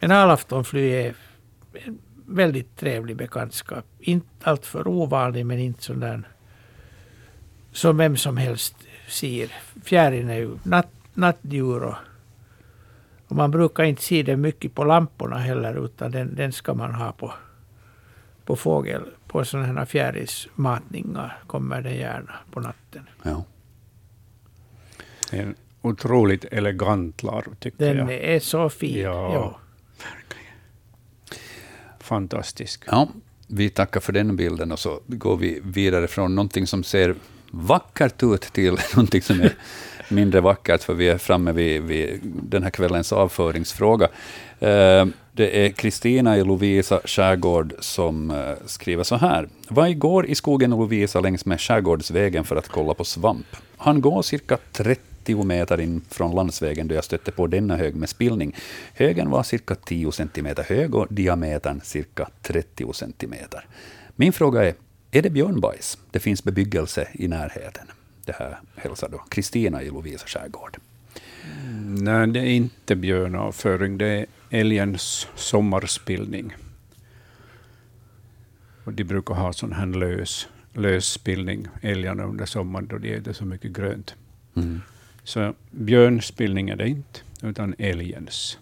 En 0.00 0.10
alaftonfly 0.10 0.90
är 0.90 1.14
en 1.72 1.98
väldigt 2.26 2.76
trevlig 2.76 3.16
bekantskap. 3.16 3.84
Inte 4.00 4.28
alltför 4.40 4.88
ovanlig 4.88 5.46
men 5.46 5.58
inte 5.58 5.82
sån 5.82 6.00
där 6.00 6.22
som 7.72 7.96
vem 7.96 8.16
som 8.16 8.36
helst 8.36 8.76
ser. 9.08 9.52
Fjärilen 9.84 10.30
är 10.30 10.36
ju 10.36 10.58
natt, 10.62 10.92
nattdjur 11.14 11.82
och, 11.82 11.94
och, 13.28 13.36
man 13.36 13.50
brukar 13.50 13.84
inte 13.84 14.02
se 14.02 14.22
den 14.22 14.40
mycket 14.40 14.74
på 14.74 14.84
lamporna 14.84 15.38
heller 15.38 15.84
utan 15.84 16.10
den, 16.10 16.34
den 16.34 16.52
ska 16.52 16.74
man 16.74 16.94
ha 16.94 17.12
på, 17.12 17.32
på 18.44 18.56
fågel, 18.56 19.02
på 19.26 19.44
sådana 19.44 19.66
här 19.66 19.84
fjärilsmatningar 19.84 21.38
kommer 21.46 21.82
den 21.82 21.96
gärna 21.96 22.34
på 22.50 22.60
natten. 22.60 23.08
Ja. 23.22 23.44
En 25.32 25.54
otroligt 25.82 26.44
elegant 26.44 27.22
larv 27.22 27.54
tycker 27.54 27.78
den 27.78 27.96
jag. 27.96 28.06
Den 28.06 28.18
är 28.18 28.40
så 28.40 28.68
fin. 28.68 29.00
Ja, 29.00 29.34
ja. 29.34 29.60
verkligen. 29.98 30.54
Fantastisk. 32.00 32.84
Ja. 32.86 33.08
Vi 33.46 33.70
tackar 33.70 34.00
för 34.00 34.12
den 34.12 34.36
bilden 34.36 34.72
och 34.72 34.78
så 34.78 35.00
går 35.06 35.36
vi 35.36 35.60
vidare 35.64 36.08
från 36.08 36.34
någonting 36.34 36.66
som 36.66 36.84
ser 36.84 37.14
vackert 37.50 38.22
ut 38.22 38.42
till 38.42 38.76
någonting 38.94 39.22
som 39.22 39.40
är 39.40 39.52
mindre 40.08 40.40
vackert, 40.40 40.82
för 40.82 40.94
vi 40.94 41.08
är 41.08 41.18
framme 41.18 41.52
vid, 41.52 41.82
vid 41.82 42.20
den 42.22 42.62
här 42.62 42.70
kvällens 42.70 43.12
avföringsfråga. 43.12 44.08
Eh, 44.60 45.06
det 45.32 45.66
är 45.66 45.70
Kristina 45.70 46.38
i 46.38 46.44
Lovisa 46.44 47.00
skärgård 47.04 47.74
som 47.78 48.30
eh, 48.30 48.54
skriver 48.66 49.04
så 49.04 49.16
här. 49.16 49.48
Vad 49.68 49.98
går 49.98 50.26
i 50.26 50.34
skogen 50.34 50.70
Lovisa 50.70 51.20
längs 51.20 51.46
med 51.46 51.60
skärgårdsvägen 51.60 52.44
för 52.44 52.56
att 52.56 52.68
kolla 52.68 52.94
på 52.94 53.04
svamp. 53.04 53.46
Han 53.76 54.00
går 54.00 54.22
cirka 54.22 54.58
30 54.72 55.44
meter 55.44 55.80
in 55.80 56.00
från 56.10 56.34
landsvägen 56.34 56.88
då 56.88 56.94
jag 56.94 57.04
stötte 57.04 57.32
på 57.32 57.46
denna 57.46 57.76
hög 57.76 57.96
med 57.96 58.08
spillning. 58.08 58.56
Högen 58.94 59.30
var 59.30 59.42
cirka 59.42 59.74
10 59.74 60.12
centimeter 60.12 60.64
hög 60.68 60.94
och 60.94 61.06
diametern 61.10 61.80
cirka 61.84 62.28
30 62.42 62.92
centimeter. 62.92 63.66
Min 64.16 64.32
fråga 64.32 64.64
är, 64.64 64.74
är 65.10 65.22
det 65.22 65.30
björnbajs? 65.30 65.98
Det 66.10 66.20
finns 66.20 66.44
bebyggelse 66.44 67.08
i 67.12 67.28
närheten. 67.28 67.86
Det 68.24 68.32
här 68.32 68.58
hälsar 68.76 69.08
då 69.08 69.18
Kristina 69.18 69.82
i 69.82 69.90
Lovisa 69.90 70.26
skärgård. 70.26 70.76
Mm, 71.44 71.94
nej, 71.94 72.26
det 72.26 72.40
är 72.40 72.54
inte 72.54 72.96
björnavföring. 72.96 73.98
Det 73.98 74.06
är 74.06 74.26
älgens 74.50 75.28
sommarspillning. 75.34 76.56
Och 78.84 78.92
de 78.92 79.04
brukar 79.04 79.34
ha 79.34 79.52
sån 79.52 79.72
här 79.72 79.86
lös, 79.86 80.48
lös 80.72 81.06
spillning, 81.06 81.68
älgarna 81.82 82.24
under 82.24 82.46
sommaren, 82.46 82.86
då 82.86 82.98
det 82.98 83.26
är 83.26 83.32
så 83.32 83.44
mycket 83.44 83.72
grönt. 83.72 84.14
Mm. 84.56 84.80
Så 85.24 85.54
björnspillning 85.70 86.68
är 86.68 86.76
det 86.76 86.88
inte, 86.88 87.20
utan 87.42 87.74
älgens. 87.78 88.58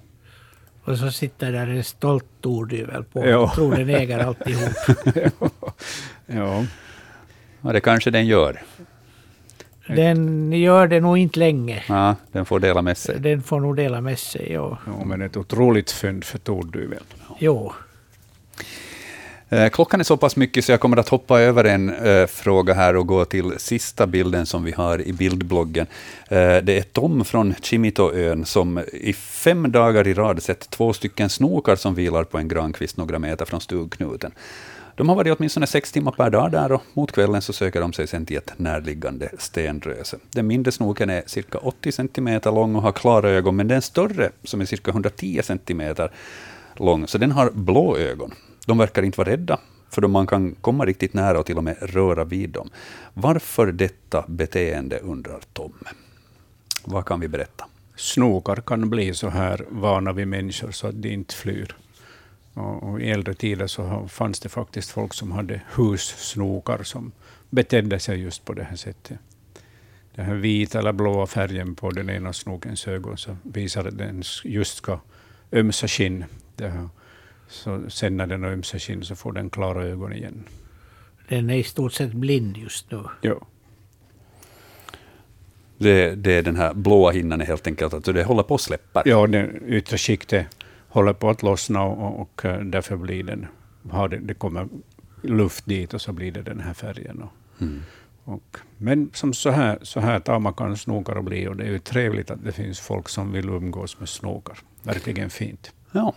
Och 0.85 0.99
så 0.99 1.11
sitter 1.11 1.53
där 1.53 1.67
en 1.67 1.85
stolt 1.85 2.25
tordyvel 2.41 3.05
på 3.05 3.27
ja. 3.27 3.39
och 3.39 3.55
tror 3.55 3.77
den 3.77 3.89
äger 3.89 4.19
alltihop. 4.19 4.73
ja. 5.41 5.51
Ja. 6.27 6.65
ja, 7.63 7.73
det 7.73 7.81
kanske 7.81 8.11
den 8.11 8.27
gör. 8.27 8.63
Den 9.87 10.53
gör 10.53 10.87
det 10.87 11.01
nog 11.01 11.19
inte 11.19 11.39
länge. 11.39 11.85
Ja, 11.89 12.17
den 12.33 12.45
får 12.45 12.61
dela 12.61 12.83
med 12.83 12.97
sig. 12.97 13.21
Den 13.21 13.43
får 13.43 13.61
nog 13.61 13.77
dela 13.77 14.01
med 14.01 14.19
sig, 14.19 14.53
ja. 14.53 14.79
ja 14.87 15.05
men 15.05 15.23
ett 15.23 15.37
otroligt 15.37 15.91
fynd 15.91 16.25
för 16.25 16.39
tordyveln. 16.39 17.05
Jo. 17.39 17.73
Eh, 19.49 19.69
klockan 19.69 20.01
är 20.01 20.05
så 20.05 20.17
pass 20.17 20.37
mycket 20.37 20.65
så 20.65 20.73
jag 20.73 20.81
kommer 20.81 20.97
att 20.97 21.09
hoppa 21.09 21.41
över 21.41 21.65
en 21.65 21.95
uh, 21.95 22.27
fråga 22.27 22.75
här 22.75 22.97
och 22.97 23.07
gå 23.07 23.25
till 23.25 23.53
sista 23.57 24.07
bilden 24.07 24.47
som 24.47 24.65
vi 24.65 24.73
har 24.73 25.03
i 25.03 25.13
bildbloggen. 25.13 25.87
Uh, 26.33 26.37
det 26.63 26.79
är 26.79 26.83
Tom 26.83 27.25
från 27.25 27.55
Chimitoön 27.63 28.45
som 28.45 28.81
i 28.93 29.13
fem 29.13 29.73
dagar 29.73 30.07
i 30.07 30.15
rad 30.15 30.43
sett 30.43 30.71
två 30.71 30.93
stycken 30.93 31.29
snokar 31.29 31.77
som 31.77 31.95
vilar 31.95 32.25
på 32.25 32.39
en 32.39 32.49
grankvist 32.49 32.97
några 32.97 33.19
meter 33.19 33.45
från 33.45 33.61
stugknuten. 33.61 34.33
De 34.97 35.09
har 35.09 35.17
varit 35.17 35.39
åtminstone 35.39 35.67
sex 35.67 35.93
timmar 35.93 36.13
per 36.13 36.31
dag 36.31 36.53
där 36.53 36.73
och 36.73 36.83
mot 36.95 37.13
kvällen 37.13 37.43
så 37.43 37.53
söker 37.53 37.81
de 37.81 37.93
sig 37.93 38.07
sen 38.07 38.27
till 38.27 38.37
ett 38.37 38.59
närliggande 38.59 39.29
stenröse. 39.39 40.19
Den 40.31 40.47
mindre 40.47 40.73
snoken 40.73 41.11
är 41.11 41.23
cirka 41.27 41.59
80 41.59 41.93
centimeter 41.93 42.53
lång 42.53 42.77
och 42.77 42.83
har 42.83 42.93
klara 42.93 43.31
ögon, 43.31 43.57
men 43.57 43.69
den 43.69 43.83
större, 43.83 44.31
som 44.45 44.61
är 44.61 44.65
cirka 44.65 44.91
110 44.91 45.41
centimeter 45.45 46.11
lång, 46.77 47.07
så 47.07 47.19
den 47.19 47.33
har 47.33 47.51
blå 47.51 47.97
ögon. 47.97 48.31
De 48.67 48.79
verkar 48.79 49.03
inte 49.03 49.19
vara 49.19 49.31
rädda, 49.31 49.59
för 49.91 50.03
man 50.03 50.27
kan 50.27 50.55
komma 50.61 50.85
riktigt 50.85 51.15
nära 51.15 51.39
och 51.39 51.47
till 51.47 51.57
och 51.57 51.65
med 51.65 51.77
röra 51.81 52.25
vid 52.25 52.51
dem. 52.51 52.71
Varför 53.15 53.73
detta 53.73 54.25
beteende, 54.29 54.99
undrar 54.99 55.41
Tom. 55.53 55.75
Vad 56.85 57.07
kan 57.07 57.21
vi 57.21 57.29
berätta? 57.29 57.67
Snokar 57.97 58.57
kan 58.57 58.91
bli 58.91 59.15
så 59.15 59.29
här 59.29 59.65
vana 59.69 60.13
vid 60.13 60.29
människor 60.29 60.71
så 60.71 60.87
att 60.87 61.03
de 61.03 61.09
inte 61.09 61.35
flyr. 61.35 61.77
Och, 62.57 62.83
och 62.83 63.01
I 63.01 63.11
äldre 63.11 63.35
tider 63.35 63.67
så 63.67 64.09
fanns 64.09 64.41
det 64.41 64.49
faktiskt 64.49 64.91
folk 64.91 65.15
som 65.15 65.33
hade 65.33 65.61
hussnokar 65.71 66.83
som 66.83 67.13
betedde 67.51 67.99
sig 67.99 68.21
just 68.21 68.45
på 68.45 68.53
det 68.53 68.65
här 68.65 68.77
sättet. 68.77 69.19
Den 70.15 70.27
här 70.27 70.35
vita 70.35 70.79
eller 70.79 70.93
blåa 70.93 71.27
färgen 71.27 71.75
på 71.75 71.91
den 71.91 72.11
ena 72.11 72.33
snokens 72.33 72.89
ögon 72.89 73.17
så 73.17 73.37
visar 73.43 73.85
att 73.85 73.99
den 73.99 74.23
just 74.45 74.77
ska 74.77 75.01
ömsa 75.53 75.89
skinn. 75.89 76.25
Så 77.49 77.91
sen 77.91 78.17
när 78.17 78.27
den 78.27 78.43
har 78.43 78.51
ömsa 78.51 78.79
skinn 78.79 79.05
så 79.05 79.17
får 79.17 79.33
den 79.33 79.51
klara 79.51 79.85
ögon 79.85 80.13
igen. 80.13 80.45
Den 81.29 81.51
är 81.51 81.55
i 81.55 81.65
stort 81.65 81.93
sett 81.93 82.13
blind 82.13 82.57
just 82.57 82.91
nu. 82.91 83.03
Ja. 83.21 83.47
Det, 85.79 86.15
det 86.15 86.33
är 86.33 86.43
den 86.43 86.57
här 86.57 86.75
blåa 86.75 87.11
hinnan 87.11 87.41
helt 87.41 87.67
enkelt, 87.67 87.95
att 87.95 88.05
det 88.05 88.25
håller 88.25 88.43
på 88.43 88.55
att 88.55 88.61
släppa. 88.61 89.03
Ja, 89.05 89.27
det 89.27 89.51
yttre 89.67 89.99
skiktet 89.99 90.47
håller 90.97 91.13
på 91.13 91.31
att 91.31 91.43
lossna 91.43 91.83
och, 91.83 92.21
och 92.21 92.45
eh, 92.45 92.61
därför 92.61 92.97
blir 92.97 93.23
den, 93.23 93.47
har 93.91 94.09
det, 94.09 94.19
det 94.19 94.35
kommer 94.35 94.69
luft 95.23 95.67
dit 95.67 95.95
och 95.95 96.01
så 96.01 96.13
blir 96.13 96.33
det 96.33 96.43
den 96.43 96.61
här 96.61 96.75
färgen. 96.75 97.23
Och, 97.23 97.63
mm. 97.63 97.83
och, 98.25 98.57
men 98.79 99.11
som 99.15 99.35
så 99.35 99.51
här, 99.51 99.79
så 99.83 100.01
här 100.01 100.21
tama 100.21 100.53
kan 100.53 100.77
snokar 100.77 101.23
bli 101.23 101.49
och 101.49 101.57
det 101.57 101.65
är 101.65 101.71
ju 101.71 101.79
trevligt 101.79 102.31
att 102.31 102.45
det 102.45 102.53
finns 102.53 102.81
folk 102.81 103.09
som 103.09 103.33
vill 103.33 103.49
umgås 103.49 104.01
med 104.01 104.09
snokar. 104.09 104.59
Verkligen 104.83 105.31
fint. 105.31 105.73
Ja. 105.93 106.15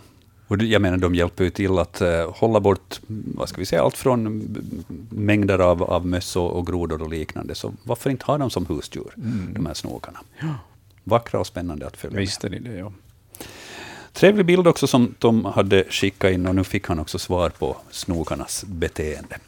Och 0.48 0.62
jag 0.62 0.82
menar, 0.82 0.98
de 0.98 1.14
hjälper 1.14 1.44
ju 1.44 1.50
till 1.50 1.78
att 1.78 2.02
uh, 2.02 2.08
hålla 2.34 2.60
bort 2.60 3.00
vad 3.36 3.48
ska 3.48 3.58
vi 3.58 3.66
säga, 3.66 3.82
allt 3.82 3.96
från 3.96 4.56
mängder 5.10 5.58
av, 5.58 5.82
av 5.82 6.06
möss 6.06 6.36
och 6.36 6.66
grodor 6.66 7.02
och 7.02 7.10
liknande. 7.10 7.54
Så 7.54 7.72
varför 7.84 8.10
inte 8.10 8.24
ha 8.24 8.38
dem 8.38 8.50
som 8.50 8.66
husdjur, 8.66 9.12
mm. 9.16 9.54
de 9.54 9.66
här 9.66 9.74
snokarna? 9.74 10.18
Ja. 10.40 10.54
Vackra 11.04 11.40
och 11.40 11.46
spännande 11.46 11.86
att 11.86 11.96
följa 11.96 12.20
Visst 12.20 12.44
är 12.44 12.48
det 12.48 12.58
det, 12.58 12.76
ja. 12.76 12.92
Trevlig 14.12 14.46
bild 14.46 14.66
också 14.66 14.86
som 14.86 15.14
Tom 15.18 15.44
hade 15.44 15.84
skickat 15.90 16.32
in 16.32 16.46
och 16.46 16.54
nu 16.54 16.64
fick 16.64 16.86
han 16.86 16.98
också 16.98 17.18
svar 17.18 17.50
på 17.50 17.76
snokarnas 17.90 18.64
beteende. 18.64 19.38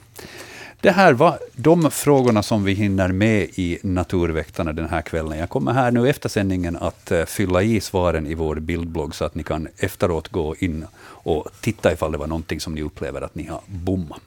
Det 0.81 0.91
här 0.91 1.13
var 1.13 1.39
de 1.55 1.91
frågorna 1.91 2.43
som 2.43 2.65
vi 2.65 2.73
hinner 2.73 3.09
med 3.09 3.43
i 3.55 3.79
Naturväktarna 3.83 4.73
den 4.73 4.89
här 4.89 5.03
kvällen. 5.03 5.39
Jag 5.39 5.49
kommer 5.49 5.73
här 5.73 5.91
nu 5.91 6.09
efter 6.09 6.29
sändningen 6.29 6.77
att 6.77 7.11
eh, 7.11 7.25
fylla 7.25 7.63
i 7.63 7.81
svaren 7.81 8.27
i 8.27 8.35
vår 8.35 8.57
bildblogg 8.57 9.15
så 9.15 9.25
att 9.25 9.35
ni 9.35 9.43
kan 9.43 9.69
efteråt 9.77 10.29
gå 10.29 10.55
in 10.59 10.85
och 11.05 11.49
titta 11.61 11.93
ifall 11.93 12.13
det 12.13 12.19
var 12.19 12.27
någonting 12.27 12.61
som 12.61 12.75
ni 12.75 12.83
upplever 12.83 13.21
att 13.21 13.35
ni 13.35 13.47
har 13.47 13.61
bommat. 13.67 14.21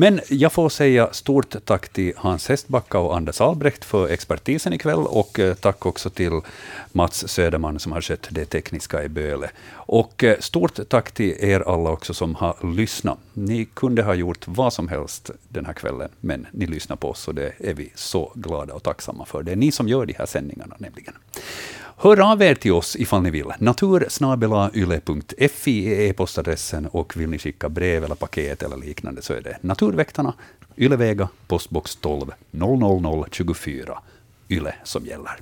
Men 0.00 0.20
jag 0.28 0.52
får 0.52 0.68
säga 0.68 1.12
stort 1.12 1.54
tack 1.64 1.88
till 1.88 2.12
Hans 2.16 2.48
Hestbacka 2.48 2.98
och 2.98 3.16
Anders 3.16 3.40
Albrecht 3.40 3.84
för 3.84 4.08
expertisen 4.08 4.72
ikväll 4.72 4.98
och 4.98 5.38
eh, 5.38 5.54
tack 5.54 5.86
också 5.86 6.10
till 6.10 6.40
Mats 6.92 7.28
Söderman 7.28 7.78
som 7.78 7.92
har 7.92 8.00
skött 8.00 8.28
det 8.30 8.44
tekniska 8.44 9.04
i 9.04 9.08
Böle. 9.08 9.50
Och 9.72 10.24
eh, 10.24 10.38
stort 10.38 10.88
tack 10.88 11.10
till 11.10 11.36
er 11.40 11.60
alla 11.60 11.90
också 11.90 12.14
som 12.14 12.34
har 12.34 12.74
lyssnat. 12.74 13.18
Ni 13.34 13.64
kunde 13.64 14.02
ha 14.02 14.14
gjort 14.14 14.44
vad 14.48 14.72
som 14.72 14.88
helst 14.88 15.30
den 15.48 15.66
här 15.66 15.72
kvällen, 15.72 16.08
men 16.20 16.46
ni 16.52 16.66
lyssnar 16.66 16.96
på 16.96 17.10
oss 17.10 17.28
och 17.28 17.34
det 17.34 17.52
är 17.58 17.74
vi 17.74 17.92
så 17.94 18.32
glada 18.34 18.74
och 18.74 18.82
tacksamma 18.82 19.24
för. 19.24 19.42
Det 19.42 19.52
är 19.52 19.56
ni 19.56 19.72
som 19.72 19.88
gör 19.88 20.06
de 20.06 20.14
här 20.18 20.26
sändningarna 20.26 20.76
nämligen. 20.78 21.14
Hör 22.00 22.32
av 22.32 22.42
er 22.42 22.54
till 22.54 22.72
oss 22.72 22.96
ifall 22.96 23.22
ni 23.22 23.30
vill. 23.30 23.52
natursnabelayle.fi 23.58 25.94
är 25.94 26.10
e-postadressen 26.10 26.86
och 26.86 27.16
vill 27.16 27.30
ni 27.30 27.38
skicka 27.38 27.68
brev 27.68 28.04
eller 28.04 28.14
paket 28.14 28.62
eller 28.62 28.76
liknande 28.76 29.22
så 29.22 29.32
är 29.32 29.40
det 29.40 29.58
Naturväktarna, 29.60 30.34
Ylevega, 30.76 31.28
postbox 31.46 31.96
12 31.96 32.32
00024, 32.50 33.98
Yle 34.48 34.74
som 34.84 35.06
gäller. 35.06 35.40